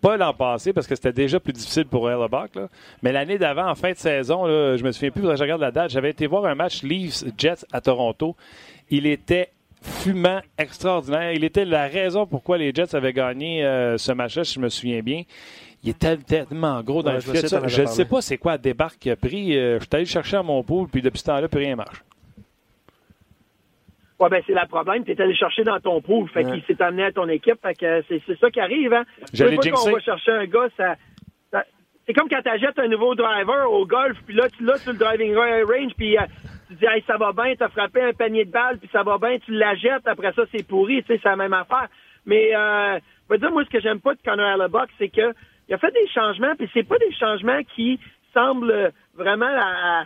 Pas 0.01 0.17
l'an 0.17 0.33
passé, 0.33 0.73
parce 0.73 0.87
que 0.87 0.95
c'était 0.95 1.13
déjà 1.13 1.39
plus 1.39 1.53
difficile 1.53 1.85
pour 1.85 2.09
Hellebuck, 2.09 2.55
là. 2.55 2.67
Mais 3.03 3.11
l'année 3.11 3.37
d'avant, 3.37 3.69
en 3.69 3.75
fin 3.75 3.91
de 3.91 3.97
saison, 3.97 4.45
là, 4.45 4.77
je 4.77 4.83
me 4.83 4.91
souviens 4.91 5.11
plus, 5.11 5.21
je 5.21 5.41
regarde 5.41 5.61
la 5.61 5.71
date, 5.71 5.91
j'avais 5.91 6.09
été 6.09 6.25
voir 6.27 6.45
un 6.45 6.55
match 6.55 6.81
Leafs-Jets 6.81 7.65
à 7.71 7.81
Toronto. 7.81 8.35
Il 8.89 9.05
était 9.05 9.51
fumant, 9.85 10.41
extraordinaire. 10.57 11.33
Il 11.33 11.43
était 11.43 11.65
la 11.65 11.87
raison 11.87 12.25
pourquoi 12.25 12.57
les 12.57 12.73
Jets 12.73 12.95
avaient 12.95 13.13
gagné 13.13 13.63
euh, 13.63 13.97
ce 13.97 14.11
match-là, 14.11 14.43
si 14.43 14.55
je 14.55 14.59
me 14.59 14.69
souviens 14.69 15.01
bien. 15.01 15.23
Il 15.85 15.91
était 15.91 16.17
tellement 16.17 16.81
gros 16.81 17.03
dans 17.03 17.13
le 17.13 17.19
je 17.19 17.67
Je 17.67 17.81
ne 17.81 17.87
sais 17.87 18.05
pas 18.05 18.21
c'est 18.21 18.37
quoi 18.37 18.53
la 18.53 18.57
débarque 18.57 18.97
qu'il 18.99 19.11
a 19.11 19.15
pris. 19.15 19.57
Euh, 19.57 19.79
je 19.79 19.85
suis 19.85 19.89
allé 19.95 20.05
chercher 20.05 20.37
à 20.37 20.43
mon 20.43 20.63
pool, 20.63 20.87
puis 20.89 21.01
depuis 21.01 21.19
ce 21.19 21.25
temps-là, 21.25 21.47
plus 21.47 21.59
rien 21.59 21.75
marche. 21.75 22.03
Ouais, 24.19 24.29
ben 24.29 24.41
c'est 24.47 24.53
le 24.53 24.67
problème. 24.67 25.03
Tu 25.03 25.11
es 25.11 25.21
allé 25.21 25.35
chercher 25.35 25.63
dans 25.63 25.79
ton 25.79 26.01
pool. 26.01 26.27
Fait 26.29 26.43
qu'il 26.43 26.63
s'est 26.63 26.81
amené 26.81 27.03
à 27.03 27.11
ton 27.11 27.27
équipe. 27.29 27.61
Fait 27.61 27.75
que 27.75 28.03
c'est, 28.07 28.21
ça 28.39 28.49
qui 28.49 28.59
arrive. 28.59 28.93
Hein. 28.93 29.03
J'allais 29.31 29.57
qu'on 29.57 29.91
va 29.91 29.99
chercher 29.99 30.31
un 30.31 30.45
gars, 30.45 30.67
ça, 30.75 30.95
c'est 32.05 32.13
comme 32.13 32.29
quand 32.29 32.41
tu 32.41 32.49
achètes 32.49 32.77
un 32.77 32.87
nouveau 32.87 33.15
driver 33.15 33.71
au 33.71 33.85
golf, 33.85 34.17
puis 34.25 34.35
là, 34.35 34.47
tu 34.49 34.63
l'as 34.63 34.77
sur 34.77 34.91
le 34.91 34.99
driving 34.99 35.35
range, 35.35 35.93
puis 35.97 36.17
euh, 36.17 36.21
tu 36.67 36.75
dis, 36.75 36.85
hey, 36.85 37.03
ça 37.07 37.17
va 37.17 37.31
bien, 37.31 37.55
t'as 37.57 37.69
frappé 37.69 38.01
un 38.01 38.13
panier 38.13 38.45
de 38.45 38.51
balles, 38.51 38.77
puis 38.77 38.89
ça 38.91 39.01
va 39.01 39.17
bien, 39.17 39.37
tu 39.39 39.51
la 39.53 39.75
jettes, 39.75 40.05
après 40.07 40.31
ça, 40.33 40.43
c'est 40.53 40.65
pourri, 40.67 41.01
tu 41.03 41.13
sais, 41.13 41.19
c'est 41.21 41.29
la 41.29 41.35
même 41.35 41.53
affaire. 41.53 41.87
Mais, 42.25 42.55
euh, 42.55 42.99
je 43.27 43.33
veux 43.33 43.39
dire, 43.39 43.51
moi, 43.51 43.63
ce 43.65 43.69
que 43.69 43.81
j'aime 43.81 43.99
pas 43.99 44.13
de 44.13 44.19
Connor 44.23 44.45
Hellebuck, 44.45 44.89
c'est 44.99 45.09
que 45.09 45.33
il 45.67 45.73
a 45.73 45.77
fait 45.77 45.91
des 45.91 46.07
changements, 46.07 46.55
puis 46.55 46.69
c'est 46.73 46.87
pas 46.87 46.97
des 46.97 47.11
changements 47.13 47.61
qui 47.75 47.99
semblent 48.33 48.91
vraiment 49.15 49.45
à, 49.45 50.05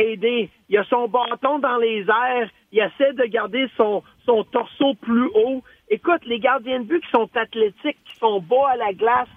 aider. 0.00 0.48
Il 0.70 0.78
a 0.78 0.84
son 0.84 1.06
bâton 1.06 1.58
dans 1.58 1.76
les 1.76 2.00
airs, 2.08 2.48
il 2.72 2.78
essaie 2.78 3.12
de 3.12 3.24
garder 3.24 3.68
son, 3.76 4.02
son 4.24 4.42
torseau 4.44 4.94
plus 4.94 5.28
haut. 5.34 5.62
Écoute, 5.90 6.24
les 6.24 6.38
gardiens 6.38 6.80
de 6.80 6.84
but 6.84 7.04
qui 7.04 7.10
sont 7.10 7.28
athlétiques, 7.36 7.98
qui 8.06 8.16
sont 8.16 8.40
bas 8.40 8.70
à 8.72 8.76
la 8.76 8.92
glace, 8.94 9.28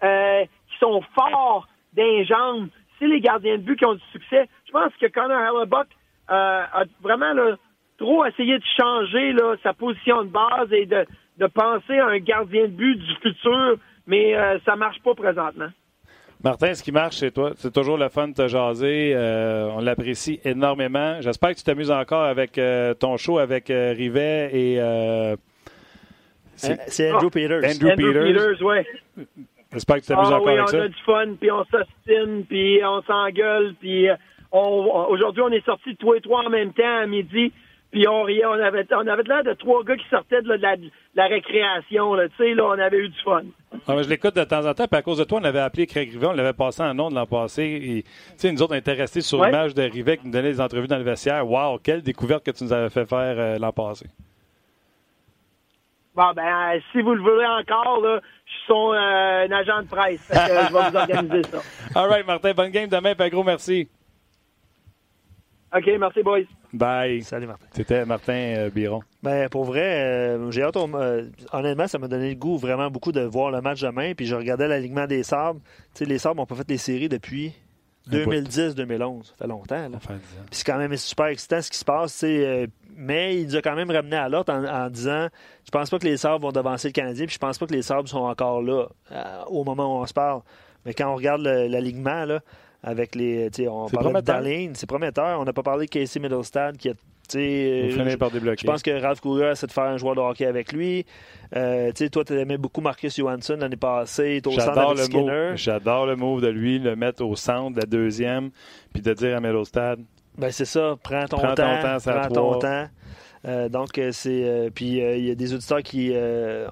qui 0.00 0.78
sont 0.78 1.02
forts 1.14 1.68
d'un 1.92 2.24
jambes, 2.24 2.68
c'est 2.98 3.06
les 3.06 3.20
gardiens 3.20 3.58
de 3.58 3.62
but 3.62 3.78
qui 3.78 3.84
ont 3.84 3.94
du 3.94 4.04
succès. 4.12 4.48
Je 4.66 4.72
pense 4.72 4.94
que 4.98 5.06
Connor 5.08 5.38
Hellebuck 5.38 5.88
a 6.28 6.84
vraiment 7.02 7.34
trop 7.98 8.24
essayé 8.24 8.58
de 8.58 8.64
changer 8.76 9.32
là, 9.32 9.56
sa 9.62 9.72
position 9.72 10.22
de 10.22 10.28
base 10.28 10.72
et 10.72 10.86
de, 10.86 11.06
de 11.38 11.46
penser 11.46 11.98
à 11.98 12.06
un 12.06 12.18
gardien 12.18 12.62
de 12.62 12.68
but 12.68 12.96
du 12.96 13.14
futur, 13.16 13.76
mais 14.06 14.34
ça 14.64 14.76
marche 14.76 15.00
pas 15.02 15.14
présentement. 15.14 15.70
Martin, 16.44 16.74
ce 16.74 16.82
qui 16.82 16.92
marche 16.92 17.16
chez 17.16 17.30
toi, 17.30 17.52
c'est 17.56 17.72
toujours 17.72 17.96
le 17.96 18.10
fun 18.10 18.28
de 18.28 18.34
te 18.34 18.48
jaser. 18.48 19.14
Euh, 19.14 19.70
on 19.70 19.80
l'apprécie 19.80 20.40
énormément. 20.44 21.18
J'espère 21.22 21.52
que 21.52 21.56
tu 21.56 21.64
t'amuses 21.64 21.90
encore 21.90 22.24
avec 22.24 22.58
euh, 22.58 22.92
ton 22.92 23.16
show 23.16 23.38
avec 23.38 23.70
euh, 23.70 23.94
Rivet 23.96 24.50
et. 24.52 25.34
c'est 26.54 27.12
Andrew 27.12 27.30
Peters. 27.30 27.64
Andrew, 27.64 27.96
Peters, 27.96 28.62
oui. 28.62 29.26
J'espère 29.72 29.96
que 29.96 30.00
tu 30.02 30.08
t'amuses 30.08 30.28
ah, 30.30 30.36
encore 30.36 30.46
oui, 30.46 30.58
avec 30.58 30.68
ça. 30.68 30.76
on 30.76 30.80
a 30.82 30.88
du 30.88 31.02
fun, 31.06 31.34
puis 31.40 31.50
on 31.50 31.64
s'ostine, 31.64 32.44
puis 32.44 32.80
on 32.84 33.00
s'engueule, 33.02 33.74
puis 33.80 34.08
aujourd'hui, 34.52 35.42
on 35.42 35.50
est 35.50 35.64
sortis 35.64 35.96
tous 35.96 36.12
les 36.12 36.20
trois 36.20 36.44
en 36.44 36.50
même 36.50 36.74
temps 36.74 36.98
à 37.00 37.06
midi. 37.06 37.52
Puis 37.90 38.08
on 38.08 38.24
riait, 38.24 38.44
on 38.44 38.52
avait, 38.52 38.86
on 38.90 39.06
avait 39.06 39.22
l'air 39.22 39.44
de 39.44 39.52
trois 39.52 39.84
gars 39.84 39.96
qui 39.96 40.08
sortaient 40.10 40.42
de, 40.42 40.52
la, 41.14 41.26
récréation. 41.26 42.14
Là, 42.14 42.24
là, 42.38 42.64
on 42.66 42.78
avait 42.78 42.98
eu 42.98 43.08
du 43.08 43.20
fun. 43.20 43.44
Ah, 43.86 44.02
je 44.02 44.08
l'écoute 44.08 44.34
de 44.34 44.44
temps 44.44 44.66
en 44.66 44.74
temps, 44.74 44.86
puis 44.86 44.98
à 44.98 45.02
cause 45.02 45.18
de 45.18 45.24
toi, 45.24 45.38
on 45.40 45.44
avait 45.44 45.60
appelé 45.60 45.86
Craig 45.86 46.10
Rivet, 46.10 46.26
on 46.26 46.32
l'avait 46.32 46.52
passé 46.52 46.82
en 46.82 46.94
nom 46.94 47.10
de 47.10 47.14
l'an 47.14 47.26
passé. 47.26 48.04
Et, 48.42 48.50
nous 48.52 48.62
autres, 48.62 48.74
on 48.74 48.78
était 48.78 48.92
restés 48.92 49.20
sur 49.20 49.44
l'image 49.44 49.74
de 49.74 49.82
Rivet 49.82 50.18
qui 50.18 50.26
nous 50.26 50.32
donnait 50.32 50.52
des 50.52 50.60
entrevues 50.60 50.88
dans 50.88 50.98
le 50.98 51.04
vestiaire. 51.04 51.48
Wow, 51.48 51.78
quelle 51.78 52.02
découverte 52.02 52.44
que 52.44 52.50
tu 52.50 52.64
nous 52.64 52.72
avais 52.72 52.90
fait 52.90 53.06
faire 53.06 53.34
euh, 53.38 53.58
l'an 53.58 53.72
passé. 53.72 54.06
Bon, 56.14 56.32
ben, 56.34 56.44
euh, 56.44 56.80
si 56.92 57.02
vous 57.02 57.14
le 57.14 57.20
voulez 57.20 57.46
encore, 57.46 58.00
là, 58.00 58.20
je 58.46 58.50
suis 58.52 58.60
son 58.68 58.92
euh, 58.92 59.48
agent 59.50 59.82
de 59.82 59.88
presse. 59.88 60.30
je 60.30 60.52
vais 60.52 60.68
vous 60.68 60.96
organiser 60.96 61.42
ça. 61.42 61.58
All 62.00 62.08
right, 62.08 62.26
Martin, 62.26 62.52
bonne 62.52 62.70
game 62.70 62.88
demain, 62.88 63.14
puis 63.14 63.26
un 63.26 63.30
gros 63.30 63.42
merci. 63.42 63.88
OK, 65.76 65.90
merci, 65.98 66.22
boys. 66.22 66.44
Bye. 66.72 67.22
Salut, 67.22 67.48
Martin. 67.48 67.66
C'était 67.72 68.04
Martin 68.04 68.32
euh, 68.32 68.70
Biron. 68.70 69.00
Ben, 69.24 69.48
pour 69.48 69.64
vrai, 69.64 70.04
euh, 70.04 70.50
j'ai 70.52 70.62
hâte. 70.62 70.76
Euh, 70.76 71.28
honnêtement, 71.52 71.88
ça 71.88 71.98
m'a 71.98 72.06
donné 72.06 72.28
le 72.28 72.36
goût 72.36 72.56
vraiment 72.58 72.90
beaucoup 72.90 73.10
de 73.10 73.22
voir 73.22 73.50
le 73.50 73.60
match 73.60 73.80
demain. 73.80 74.14
Puis 74.14 74.26
je 74.26 74.36
regardais 74.36 74.68
l'alignement 74.68 75.08
des 75.08 75.24
Sabres. 75.24 75.60
Tu 75.92 75.98
sais, 75.98 76.04
les 76.04 76.18
Sabres 76.18 76.36
n'ont 76.36 76.46
pas 76.46 76.54
fait 76.54 76.68
des 76.68 76.78
séries 76.78 77.08
depuis 77.08 77.54
2010-2011. 78.08 79.24
Ça 79.24 79.32
fait 79.36 79.46
longtemps. 79.48 79.88
Là. 79.88 79.98
Puis 79.98 80.18
c'est 80.52 80.64
quand 80.64 80.78
même 80.78 80.96
super 80.96 81.26
excitant 81.26 81.60
ce 81.60 81.72
qui 81.72 81.78
se 81.78 81.84
passe. 81.84 82.24
mais 82.96 83.40
il 83.40 83.46
nous 83.46 83.56
a 83.56 83.62
quand 83.62 83.74
même 83.74 83.90
ramené 83.90 84.14
à 84.14 84.28
l'autre 84.28 84.52
en, 84.52 84.88
disant 84.90 85.26
je 85.64 85.70
pense 85.72 85.90
pas 85.90 85.98
que 85.98 86.04
les 86.04 86.16
Sabres 86.16 86.46
vont 86.46 86.52
devancer 86.52 86.86
le 86.86 86.92
Canadien. 86.92 87.26
Puis 87.26 87.34
je 87.34 87.40
pense 87.40 87.58
pas 87.58 87.66
que 87.66 87.74
les 87.74 87.82
Sabres 87.82 88.08
sont 88.08 88.18
encore 88.18 88.62
là 88.62 88.86
au 89.48 89.64
moment 89.64 89.98
où 89.98 90.02
on 90.02 90.06
se 90.06 90.14
parle. 90.14 90.42
Mais 90.86 90.94
quand 90.94 91.10
on 91.10 91.16
regarde 91.16 91.40
l'alignement, 91.40 92.26
là 92.26 92.40
avec 92.84 93.14
les. 93.14 93.50
On 93.68 93.88
parlait 93.88 94.12
de 94.12 94.20
Darlene, 94.20 94.74
c'est 94.74 94.86
prometteur. 94.86 95.40
On 95.40 95.44
n'a 95.44 95.52
pas 95.52 95.62
parlé 95.62 95.86
de 95.86 95.90
Casey 95.90 96.20
Middlestad 96.20 96.76
qui 96.76 96.90
a. 96.90 96.92
Je 97.32 98.66
pense 98.66 98.82
que 98.82 99.00
Ralph 99.00 99.22
Kruger 99.22 99.52
essaie 99.52 99.66
de 99.66 99.72
faire 99.72 99.84
un 99.84 99.96
joueur 99.96 100.14
de 100.14 100.20
hockey 100.20 100.44
avec 100.44 100.72
lui. 100.72 101.06
Euh, 101.56 101.90
toi, 102.12 102.22
tu 102.22 102.38
aimais 102.38 102.58
beaucoup 102.58 102.82
Marcus 102.82 103.16
Johansson 103.16 103.56
l'année 103.58 103.76
passée. 103.76 104.42
J'adore 104.46 104.92
le 104.94 105.04
Skinner. 105.04 105.52
J'adore 105.54 106.04
le 106.04 106.16
move 106.16 106.42
de 106.42 106.48
lui, 106.48 106.78
le 106.78 106.96
mettre 106.96 107.24
au 107.24 107.34
centre, 107.34 107.78
la 107.78 107.86
deuxième, 107.86 108.50
puis 108.92 109.02
de 109.02 109.14
dire 109.14 109.38
à 109.38 109.40
Middlestad. 109.40 110.00
Ben, 110.36 110.50
c'est 110.50 110.66
ça. 110.66 110.96
Prends 111.02 111.24
ton 111.26 111.38
prends 111.38 111.54
temps. 111.54 111.80
Ton 111.80 111.98
temps 111.98 112.12
prends 112.12 112.28
ton 112.28 112.58
temps. 112.58 112.88
Euh, 113.46 113.68
donc, 113.68 113.98
euh, 113.98 114.10
c'est. 114.12 114.44
Euh, 114.44 114.70
puis, 114.74 114.98
il 114.98 115.24
y 115.24 115.30
a 115.30 115.34
des 115.34 115.54
auditeurs 115.54 115.82
qui. 115.82 116.12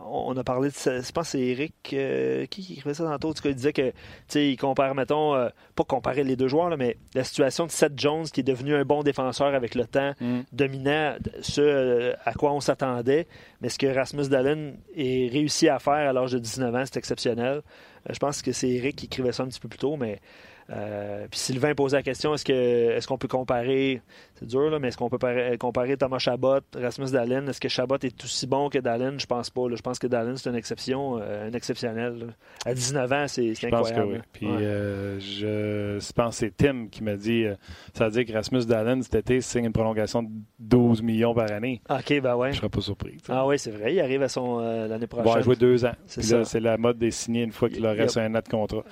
on 0.00 0.36
a 0.36 0.44
parlé 0.44 0.70
de. 0.70 0.74
Je 0.74 1.12
pense 1.12 1.26
que 1.26 1.30
c'est 1.32 1.40
Eric 1.40 1.74
qui, 1.82 2.72
écrivait 2.74 2.94
ça 2.94 3.04
tantôt. 3.04 3.30
En 3.30 3.32
tout 3.34 3.42
cas, 3.42 3.50
il 3.50 3.54
disait 3.54 3.72
que. 3.72 3.90
Tu 3.90 3.94
sais, 4.28 4.50
il 4.50 4.56
compare, 4.56 4.94
mettons. 4.94 5.34
pas 5.74 5.84
comparer 5.84 6.24
les 6.24 6.36
deux 6.36 6.48
joueurs, 6.48 6.70
là, 6.70 6.76
mais 6.76 6.96
la 7.14 7.24
situation 7.24 7.66
de 7.66 7.70
Seth 7.70 7.98
Jones, 7.98 8.24
qui 8.24 8.40
est 8.40 8.44
devenu 8.44 8.74
un 8.74 8.84
bon 8.84 9.02
défenseur 9.02 9.54
avec 9.54 9.74
le 9.74 9.86
temps, 9.86 10.12
mm. 10.20 10.40
dominant 10.52 11.16
ce 11.40 12.14
à 12.24 12.32
quoi 12.32 12.52
on 12.52 12.60
s'attendait. 12.60 13.26
Mais 13.60 13.68
ce 13.68 13.78
que 13.78 13.86
Rasmus 13.86 14.28
Dallin 14.28 14.72
est 14.96 15.30
réussi 15.30 15.68
à 15.68 15.78
faire 15.78 15.92
à 16.08 16.12
l'âge 16.12 16.32
de 16.32 16.38
19 16.38 16.74
ans, 16.74 16.82
c'est 16.84 16.96
exceptionnel. 16.96 17.62
je 18.08 18.18
pense 18.18 18.42
que 18.42 18.52
c'est 18.52 18.70
Eric 18.70 18.96
qui 18.96 19.06
écrivait 19.06 19.32
ça 19.32 19.42
un 19.42 19.48
petit 19.48 19.60
peu 19.60 19.68
plus 19.68 19.78
tôt, 19.78 19.96
mais. 19.96 20.20
Puis 20.68 21.40
Sylvain 21.40 21.74
posait 21.74 21.96
la 21.96 22.02
question 22.02 22.34
est-ce 22.34 22.44
que 22.44 22.52
est-ce 22.52 23.06
qu'on 23.06 23.18
peut 23.18 23.28
comparer 23.28 24.02
c'est 24.42 24.48
dur, 24.48 24.70
là, 24.70 24.80
mais 24.80 24.88
est-ce 24.88 24.96
qu'on 24.96 25.08
peut 25.08 25.18
comparer 25.58 25.96
Thomas 25.96 26.18
Chabot, 26.18 26.58
Rasmus 26.74 27.12
Dallin? 27.12 27.46
Est-ce 27.46 27.60
que 27.60 27.68
Chabot 27.68 27.98
est 28.02 28.24
aussi 28.24 28.48
bon 28.48 28.70
que 28.70 28.78
Dallin? 28.78 29.16
Je 29.16 29.26
pense 29.26 29.50
pas. 29.50 29.62
Je 29.72 29.80
pense 29.80 30.00
que 30.00 30.08
Dallin, 30.08 30.34
c'est 30.36 30.50
une 30.50 30.56
exception, 30.56 31.20
euh, 31.20 31.48
un 31.48 31.52
exceptionnel. 31.52 32.34
À 32.66 32.74
19 32.74 33.12
ans, 33.12 33.24
c'est 33.28 33.50
incroyable. 33.50 33.62
Je 33.62 33.68
pense 33.68 33.92
que 33.92 34.00
oui. 34.00 34.18
Puis 34.32 34.48
euh, 34.48 35.20
je 35.20 36.12
pense 36.12 36.40
que 36.40 36.46
c'est 36.46 36.56
Tim 36.56 36.88
qui 36.90 37.04
m'a 37.04 37.14
dit 37.14 37.44
euh, 37.44 37.54
ça 37.94 38.06
veut 38.06 38.10
dire 38.10 38.26
que 38.26 38.32
Rasmus 38.32 38.66
Dallin, 38.66 39.00
cet 39.02 39.14
été, 39.14 39.40
signe 39.40 39.66
une 39.66 39.72
prolongation 39.72 40.24
de 40.24 40.30
12 40.58 41.02
millions 41.02 41.34
par 41.34 41.52
année. 41.52 41.80
OK, 41.88 42.20
ben 42.20 42.34
ouais. 42.34 42.52
Je 42.52 42.56
serais 42.56 42.68
pas 42.68 42.80
surpris. 42.80 43.18
Ah 43.28 43.46
oui, 43.46 43.60
c'est 43.60 43.70
vrai. 43.70 43.94
Il 43.94 44.00
arrive 44.00 44.22
à 44.22 44.28
son 44.28 44.58
l'année 44.58 45.06
prochaine. 45.06 45.30
Il 45.30 45.34
va 45.34 45.42
jouer 45.42 45.56
deux 45.56 45.84
ans. 45.84 45.94
C'est 46.06 46.60
la 46.60 46.78
mode 46.78 46.98
des 46.98 47.12
signés 47.12 47.42
une 47.42 47.52
fois 47.52 47.68
qu'il 47.68 47.82
leur 47.82 47.94
reste 47.94 48.16
un 48.16 48.34
an 48.34 48.40
de 48.44 48.48
contrat. 48.48 48.82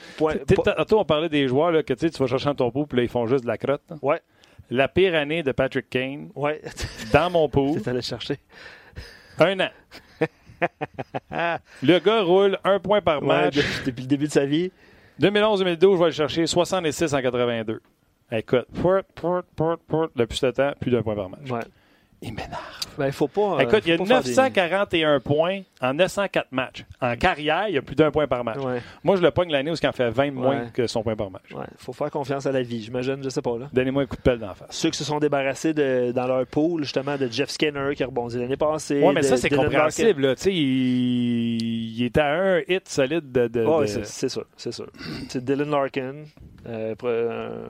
Tantôt, 0.77 1.01
on 1.01 1.05
parlait 1.05 1.29
des 1.29 1.49
joueurs 1.49 1.60
là, 1.69 1.83
que 1.83 1.95
tu 1.95 2.09
vas 2.09 2.27
chercher 2.27 2.49
un 2.49 2.55
topo, 2.55 2.87
puis 2.87 2.97
là, 2.99 3.03
ils 3.03 3.09
font 3.09 3.27
juste 3.27 3.43
de 3.43 3.49
la 3.49 3.59
crotte. 3.59 3.83
Ouais 4.03 4.21
la 4.71 4.89
pire 4.89 5.15
année 5.15 5.43
de 5.43 5.53
Patrick 5.53 5.91
Kane 5.91 6.31
ouais. 6.35 6.61
dans 7.13 7.31
mon 7.31 7.49
pot. 7.51 7.77
Tu 7.83 7.89
allé 7.89 8.03
chercher. 8.03 8.39
Un 9.39 9.59
an. 9.61 9.71
le 11.83 11.99
gars 11.99 12.23
roule 12.23 12.59
un 12.65 12.79
point 12.79 13.01
par 13.01 13.23
match. 13.23 13.57
depuis 13.85 14.03
le 14.03 14.09
début 14.09 14.27
de 14.27 14.33
sa 14.33 14.47
vie. 14.47 14.71
2011-2012, 15.21 15.93
je 15.93 15.99
vais 15.99 16.05
le 16.07 16.11
chercher 16.13 16.47
66 16.47 17.13
en 17.15 17.21
82. 17.21 17.81
Écoute, 18.33 18.67
port, 18.81 19.03
port, 19.15 19.43
port, 19.57 19.79
port, 19.79 20.09
depuis 20.15 20.39
ce 20.39 20.47
temps, 20.47 20.73
plus 20.81 20.91
d'un 20.91 21.03
point 21.03 21.17
par 21.17 21.29
match. 21.29 21.51
Ouais 21.51 21.61
il 22.23 22.35
m'énerve. 22.35 22.81
Ben, 22.99 23.07
il 23.07 23.13
faut 23.13 23.29
pas. 23.29 23.55
Euh, 23.55 23.59
Écoute, 23.61 23.83
il 23.87 23.91
y 23.91 23.93
a 23.93 23.97
941 23.97 25.21
points 25.21 25.63
en 25.81 25.95
904 25.95 26.49
matchs. 26.51 26.85
En 27.01 27.17
carrière, 27.17 27.65
il 27.69 27.75
y 27.75 27.79
a 27.79 27.83
plus 27.83 27.97
d'un 27.97 28.11
point 28.11 28.27
par 28.27 28.45
match. 28.45 28.59
Moi, 29.03 29.17
je 29.17 29.23
le 29.23 29.31
pogne 29.31 29.51
l'année 29.51 29.71
où 29.71 29.75
il 29.75 29.87
en 29.87 29.93
fait 29.93 30.11
20 30.11 30.33
moins 30.33 30.67
que 30.67 30.87
son 30.87 31.03
point 31.03 31.17
par 31.17 31.31
match. 31.31 31.45
Il 31.51 31.57
faut 31.79 31.93
faire 31.93 32.11
confiance 32.11 32.47
à 32.47 32.53
la 32.53 32.63
vie, 32.63 32.83
j'imagine. 32.83 33.23
Je 33.23 33.29
sais 33.31 33.43
pas. 33.43 33.57
là. 33.57 33.69
Donnez-moi 33.73 34.03
un 34.03 34.07
coup 34.07 34.17
de 34.17 34.23
pelle 34.23 34.39
d'en 34.39 34.55
face. 34.55 34.69
Ceux 34.71 34.91
qui 34.91 34.99
se 34.99 35.05
sont 35.05 35.19
débarrassés 35.19 35.73
de, 35.73 36.13
dans 36.13 36.27
leur 36.27 36.47
pool, 36.47 36.83
justement, 36.83 37.17
de 37.17 37.27
Jeff 37.29 37.49
Skinner 37.49 37.95
qui 37.95 38.03
a 38.03 38.07
rebondi 38.07 38.39
l'année 38.39 38.57
passée. 38.57 39.01
Oui, 39.03 39.15
mais 39.15 39.23
ça, 39.23 39.37
c'est 39.37 39.49
compréhensible. 39.49 40.35
Il, 40.47 40.51
il 40.53 42.05
est 42.05 42.19
à 42.19 42.27
un 42.27 42.59
hit 42.69 42.89
solide 42.89 43.33
de. 43.33 43.49
de, 43.49 43.65
Oui, 43.65 43.89
c'est 43.89 44.29
sûr. 44.29 44.45
C'est 44.57 44.73
sûr. 44.73 44.87
c'est 45.29 45.43
Dylan 45.43 45.71
Larkin. 45.71 46.15
Euh, 46.67 46.95
euh, 47.05 47.67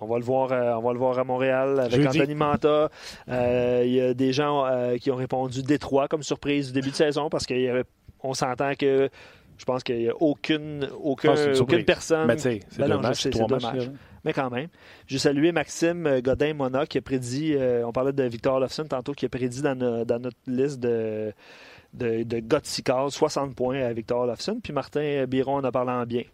on, 0.00 0.06
va 0.06 0.18
le 0.18 0.24
voir, 0.24 0.52
on 0.78 0.86
va 0.86 0.92
le 0.92 0.98
voir 0.98 1.18
à 1.18 1.24
Montréal 1.24 1.80
avec 1.80 2.06
Anthony 2.06 2.34
Manta. 2.34 2.88
Euh, 3.28 3.63
il 3.84 3.92
y 3.92 4.00
a 4.00 4.14
des 4.14 4.32
gens 4.32 4.66
qui 5.00 5.10
ont 5.10 5.16
répondu 5.16 5.62
Détroit 5.62 6.08
comme 6.08 6.22
surprise 6.22 6.68
du 6.68 6.72
début 6.72 6.90
de 6.90 6.96
saison 6.96 7.28
parce 7.28 7.46
qu'on 7.46 8.34
s'entend 8.34 8.74
que 8.74 9.08
je 9.56 9.64
pense 9.64 9.84
qu'il 9.84 9.98
n'y 9.98 10.08
a 10.08 10.14
aucune, 10.20 10.88
aucun, 11.00 11.34
aucune 11.58 11.84
personne. 11.84 12.26
Mais 12.26 12.38
c'est 12.38 12.60
ben 12.78 12.88
dommage. 12.88 13.90
Mais 14.24 14.32
quand 14.32 14.50
même. 14.50 14.68
Je 15.06 15.18
salué 15.18 15.52
Maxime 15.52 16.20
Godin-Mona 16.20 16.86
qui 16.86 16.98
a 16.98 17.02
prédit, 17.02 17.56
on 17.84 17.92
parlait 17.92 18.12
de 18.12 18.22
Victor 18.24 18.58
Lofson 18.58 18.84
tantôt, 18.84 19.12
qui 19.12 19.26
a 19.26 19.28
prédit 19.28 19.62
dans, 19.62 19.74
notre 19.76 20.36
liste 20.46 20.80
de, 20.80 21.32
de, 21.92 22.22
de 22.22 22.42
60 23.10 23.54
points 23.54 23.80
à 23.82 23.92
Victor 23.92 24.26
Lofson. 24.26 24.60
Puis 24.62 24.72
Martin 24.72 25.26
Biron 25.26 25.56
en 25.56 25.64
a 25.64 25.70
parlé 25.70 25.92
en 25.92 26.04
bien. 26.04 26.24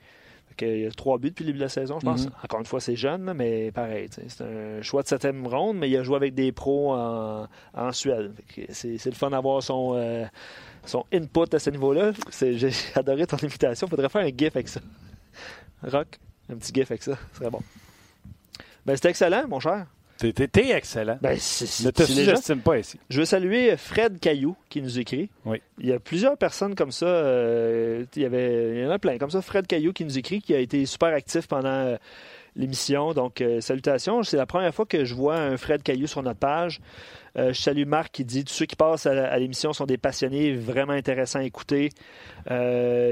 Il 0.62 0.80
y 0.82 0.86
a 0.86 0.90
trois 0.90 1.18
buts 1.18 1.30
depuis 1.30 1.44
le 1.44 1.48
début 1.48 1.58
de 1.58 1.64
la 1.64 1.68
saison, 1.68 1.98
je 2.00 2.04
pense. 2.04 2.26
Mhm. 2.26 2.32
Encore 2.44 2.60
une 2.60 2.66
fois, 2.66 2.80
c'est 2.80 2.96
jeune, 2.96 3.32
mais 3.34 3.70
pareil. 3.72 4.08
C'est 4.10 4.42
un 4.42 4.82
choix 4.82 5.02
de 5.02 5.08
septième 5.08 5.46
ronde, 5.46 5.78
mais 5.78 5.88
il 5.88 5.96
a 5.96 6.02
joué 6.02 6.16
avec 6.16 6.34
des 6.34 6.52
pros 6.52 6.94
en, 6.94 7.46
Suède. 7.92 8.32
C'est 8.70 9.04
le 9.04 9.12
fun 9.12 9.30
d'avoir 9.30 9.62
son, 9.62 9.94
euh, 9.94 10.24
son 10.84 11.04
input 11.12 11.54
à 11.54 11.58
ce 11.58 11.70
niveau-là. 11.70 12.12
J'ai 12.40 12.70
adoré 12.94 13.26
ton 13.26 13.36
invitation. 13.42 13.86
Il 13.86 13.90
faudrait 13.90 14.08
faire 14.08 14.22
un 14.22 14.36
GIF 14.36 14.54
avec 14.56 14.68
ça. 14.68 14.80
Rock, 15.82 16.18
un 16.50 16.56
petit 16.56 16.72
GIF 16.74 16.90
avec 16.90 17.02
ça. 17.02 17.16
Ce 17.32 17.38
serait 17.38 17.50
bon. 17.50 17.60
Ben, 18.86 18.96
C'était 18.96 19.10
excellent, 19.10 19.46
mon 19.48 19.60
cher. 19.60 19.86
T'es 20.20 20.70
excellent. 20.70 21.18
Ben, 21.22 21.32
ne 21.32 21.90
te 21.90 22.02
sous-estime 22.02 22.60
pas 22.60 22.78
ici. 22.78 23.00
Je 23.08 23.20
veux 23.20 23.24
saluer 23.24 23.74
Fred 23.78 24.20
Caillou 24.20 24.54
qui 24.68 24.82
nous 24.82 24.98
écrit. 24.98 25.30
Oui. 25.46 25.62
Il 25.78 25.86
y 25.86 25.94
a 25.94 25.98
plusieurs 25.98 26.36
personnes 26.36 26.74
comme 26.74 26.92
ça. 26.92 27.06
Euh, 27.06 28.04
il, 28.14 28.22
y 28.22 28.26
avait, 28.26 28.76
il 28.76 28.82
y 28.82 28.86
en 28.86 28.90
a 28.90 28.98
plein 28.98 29.16
comme 29.16 29.30
ça. 29.30 29.40
Fred 29.40 29.66
Caillou 29.66 29.94
qui 29.94 30.04
nous 30.04 30.18
écrit, 30.18 30.42
qui 30.42 30.54
a 30.54 30.58
été 30.58 30.84
super 30.84 31.14
actif 31.14 31.46
pendant 31.46 31.68
euh, 31.68 31.96
l'émission. 32.54 33.14
Donc, 33.14 33.40
euh, 33.40 33.62
salutations. 33.62 34.22
C'est 34.22 34.36
la 34.36 34.44
première 34.44 34.74
fois 34.74 34.84
que 34.84 35.06
je 35.06 35.14
vois 35.14 35.38
un 35.38 35.56
Fred 35.56 35.82
Caillou 35.82 36.06
sur 36.06 36.22
notre 36.22 36.38
page. 36.38 36.80
je 37.36 37.52
salue 37.52 37.86
Marc 37.86 38.12
qui 38.12 38.26
dit 38.26 38.44
tous 38.44 38.52
ceux 38.52 38.66
qui 38.66 38.76
passent 38.76 39.06
à, 39.06 39.38
l'émission 39.38 39.72
sont 39.72 39.86
des 39.86 39.96
passionnés, 39.96 40.52
vraiment 40.52 40.92
intéressants 40.92 41.38
à 41.38 41.44
écouter. 41.44 41.90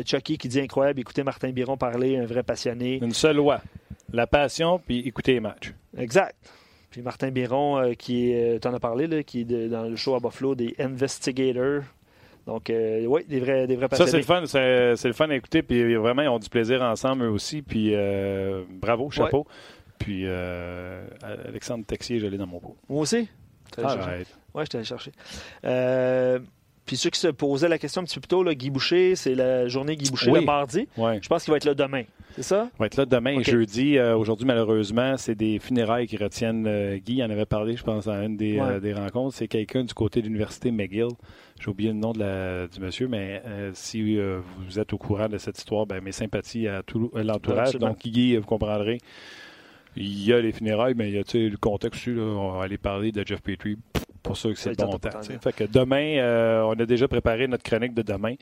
Chucky 0.04 0.36
qui 0.36 0.48
dit 0.48 0.60
incroyable, 0.60 1.00
écoutez 1.00 1.22
Martin 1.22 1.52
Biron 1.52 1.78
parler, 1.78 2.18
un 2.18 2.26
vrai 2.26 2.42
passionné. 2.42 2.98
Une 3.02 3.14
seule 3.14 3.36
loi 3.36 3.62
la 4.12 4.26
passion, 4.26 4.78
puis 4.78 5.00
écouter 5.00 5.34
les 5.34 5.40
matchs. 5.40 5.74
Exact. 5.96 6.34
Puis 6.90 7.02
Martin 7.02 7.30
Biron, 7.30 7.78
euh, 7.78 7.92
qui 7.94 8.34
euh, 8.34 8.58
t'en 8.58 8.72
as 8.72 8.80
parlé, 8.80 9.06
là, 9.06 9.22
qui 9.22 9.40
est 9.40 9.68
dans 9.68 9.84
le 9.84 9.96
show 9.96 10.14
à 10.14 10.20
Buffalo 10.20 10.54
des 10.54 10.74
Investigators. 10.78 11.82
Donc, 12.46 12.70
euh, 12.70 13.04
oui, 13.04 13.26
des 13.28 13.40
vrais, 13.40 13.66
des 13.66 13.76
vrais 13.76 13.88
passionnés. 13.88 14.10
Ça, 14.10 14.12
c'est 14.12 14.18
le 14.18 14.24
fun. 14.24 14.46
C'est, 14.96 15.08
le 15.08 15.12
fun 15.12 15.28
à 15.28 15.34
écouter. 15.34 15.62
Puis 15.62 15.94
vraiment, 15.96 16.22
ils 16.22 16.28
ont 16.28 16.38
du 16.38 16.48
plaisir 16.48 16.80
ensemble, 16.82 17.24
eux 17.24 17.30
aussi. 17.30 17.60
Puis 17.60 17.94
euh, 17.94 18.64
bravo, 18.70 19.10
chapeau. 19.10 19.46
Puis 19.98 20.22
euh, 20.24 21.06
Alexandre 21.46 21.84
Texier, 21.84 22.20
je 22.20 22.26
l'ai 22.26 22.38
dans 22.38 22.46
mon 22.46 22.58
pot. 22.58 22.76
Moi 22.88 23.02
aussi? 23.02 23.28
Oui, 23.76 24.64
je 24.64 24.70
t'allais 24.70 24.84
chercher. 24.84 25.12
Euh, 25.64 26.38
puis 26.88 26.96
ceux 26.96 27.10
qui 27.10 27.20
se 27.20 27.28
posaient 27.28 27.68
la 27.68 27.78
question 27.78 28.00
un 28.00 28.04
petit 28.04 28.14
peu 28.14 28.22
plus 28.22 28.28
tôt, 28.28 28.42
là, 28.42 28.54
Guy 28.54 28.70
Boucher, 28.70 29.14
c'est 29.14 29.34
la 29.34 29.68
journée 29.68 29.94
Guy 29.94 30.10
Boucher 30.10 30.32
le 30.32 30.40
mardi. 30.40 30.88
Je 30.96 31.28
pense 31.28 31.44
qu'il 31.44 31.50
va 31.50 31.58
être 31.58 31.66
là 31.66 31.74
demain. 31.74 32.04
C'est 32.34 32.42
ça? 32.42 32.70
Il 32.74 32.78
va 32.78 32.86
être 32.86 32.96
là 32.96 33.04
demain 33.04 33.38
et 33.38 33.44
jeudi. 33.44 33.98
Euh, 33.98 34.16
aujourd'hui, 34.16 34.46
malheureusement, 34.46 35.16
c'est 35.18 35.34
des 35.34 35.58
funérailles 35.58 36.06
qui 36.06 36.16
retiennent 36.16 36.66
euh, 36.66 36.96
Guy. 36.96 37.16
Il 37.16 37.22
en 37.24 37.30
avait 37.30 37.46
parlé, 37.46 37.76
je 37.76 37.82
pense, 37.84 38.08
à 38.08 38.24
une 38.24 38.38
des, 38.38 38.58
des 38.80 38.94
rencontres. 38.94 39.36
C'est 39.36 39.48
quelqu'un 39.48 39.84
du 39.84 39.92
côté 39.92 40.22
de 40.22 40.26
l'Université 40.26 40.70
McGill. 40.70 41.08
J'ai 41.60 41.68
oublié 41.68 41.90
le 41.90 41.98
nom 41.98 42.12
de 42.12 42.20
la, 42.20 42.68
du 42.68 42.80
monsieur, 42.80 43.06
mais 43.06 43.42
si 43.74 44.16
vous 44.16 44.78
êtes 44.78 44.92
au 44.94 44.98
courant 44.98 45.28
de 45.28 45.36
cette 45.36 45.58
histoire, 45.58 45.86
ben, 45.86 46.02
mes 46.02 46.12
sympathies 46.12 46.68
à 46.68 46.82
tout 46.82 47.10
l'entourage. 47.14 47.74
Donc, 47.74 47.98
Guy, 47.98 48.36
vous 48.36 48.46
comprendrez 48.46 48.98
il 49.96 50.24
y 50.24 50.32
a 50.32 50.40
les 50.40 50.52
funérailles, 50.52 50.94
mais 50.96 51.08
il 51.08 51.14
y 51.14 51.18
a 51.18 51.22
le 51.34 51.56
contexte 51.56 52.06
là, 52.06 52.22
on 52.22 52.58
va 52.58 52.64
aller 52.64 52.78
parler 52.78 53.10
de 53.10 53.26
Jeff 53.26 53.40
Petrie. 53.42 53.76
Pour 54.28 54.36
ça 54.36 54.48
que 54.50 54.54
c'est 54.54 54.76
bon 54.78 54.98
temps. 54.98 55.20
Fait 55.42 55.52
que 55.52 55.64
demain, 55.64 56.18
euh, 56.18 56.62
on 56.62 56.72
a 56.72 56.86
déjà 56.86 57.08
préparé 57.08 57.48
notre 57.48 57.62
chronique 57.62 57.94
de 57.94 58.02
demain. 58.02 58.34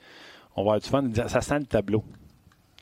On 0.57 0.65
va 0.65 0.75
avoir 0.75 0.81
du 0.81 0.89
fun. 0.89 1.29
Ça 1.29 1.41
sent 1.41 1.61
le 1.61 1.67
tableau. 1.67 2.03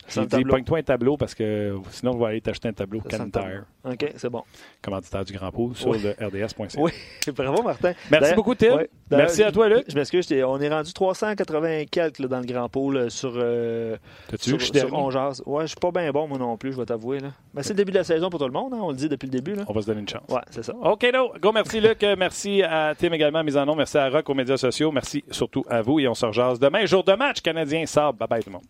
J'ai 0.08 0.26
dit, 0.26 0.44
pogne-toi 0.44 0.78
un 0.78 0.82
tableau 0.82 1.16
parce 1.16 1.34
que 1.34 1.76
sinon, 1.90 2.12
on 2.12 2.18
va 2.18 2.28
aller 2.28 2.40
t'acheter 2.40 2.68
un 2.68 2.72
tableau 2.72 3.00
Tire. 3.08 3.64
OK, 3.84 4.12
c'est 4.16 4.30
bon. 4.30 4.42
Commanditaire 4.82 5.24
du 5.24 5.32
Grand 5.32 5.50
Pot 5.50 5.74
sur 5.74 5.92
le 5.92 6.10
RDS.ca. 6.10 6.80
Oui, 6.80 6.92
bravo, 7.34 7.62
Martin. 7.62 7.92
Merci 8.10 8.34
beaucoup, 8.34 8.54
Tim. 8.54 8.78
Merci 9.10 9.42
à 9.42 9.52
toi, 9.52 9.68
Luc. 9.68 9.84
Je 9.88 9.94
m'excuse, 9.94 10.26
on 10.46 10.60
est 10.60 10.68
rendu 10.68 10.92
380 10.92 11.84
quelques 11.90 12.20
dans 12.26 12.40
le 12.40 12.46
Grand 12.46 12.68
Pot 12.68 13.08
sur, 13.10 13.32
euh, 13.36 13.96
sur, 14.38 14.60
sur. 14.60 15.46
Ouais, 15.46 15.62
je 15.62 15.66
suis 15.66 15.76
pas 15.76 15.90
bien 15.90 16.10
bon, 16.10 16.28
moi 16.28 16.38
non 16.38 16.56
plus, 16.56 16.72
je 16.72 16.78
vais 16.78 16.86
t'avouer. 16.86 17.18
Mais 17.52 17.62
c'est 17.62 17.70
le 17.70 17.76
début 17.76 17.92
de 17.92 17.98
la 17.98 18.04
saison 18.04 18.30
pour 18.30 18.40
tout 18.40 18.46
le 18.46 18.52
monde, 18.52 18.74
hein, 18.74 18.80
on 18.80 18.90
le 18.90 18.96
dit 18.96 19.08
depuis 19.08 19.26
le 19.26 19.32
début. 19.32 19.54
Là. 19.54 19.64
On 19.68 19.72
va 19.72 19.80
se 19.82 19.86
donner 19.86 20.00
une 20.00 20.08
chance. 20.08 20.28
Ouais, 20.28 20.40
c'est 20.50 20.62
ça. 20.62 20.74
OK, 20.74 21.06
no. 21.12 21.32
Go, 21.40 21.52
merci, 21.52 21.80
Luc. 21.80 22.04
merci 22.18 22.62
à 22.62 22.94
Tim 22.96 23.12
également, 23.12 23.42
mise 23.42 23.56
en 23.56 23.66
nom. 23.66 23.74
Merci 23.74 23.98
à 23.98 24.08
Rock 24.08 24.28
aux 24.28 24.34
médias 24.34 24.56
sociaux. 24.56 24.90
Merci 24.92 25.24
surtout 25.30 25.64
à 25.68 25.82
vous 25.82 26.00
et 26.00 26.08
on 26.08 26.14
se 26.14 26.26
rejase 26.26 26.58
demain, 26.58 26.84
jour 26.86 27.04
de 27.04 27.12
match 27.12 27.40
canadien. 27.40 27.86
Sable. 27.86 28.18
Bye 28.18 28.28
bye, 28.28 28.42
tout 28.42 28.50
le 28.50 28.54
monde. 28.54 28.64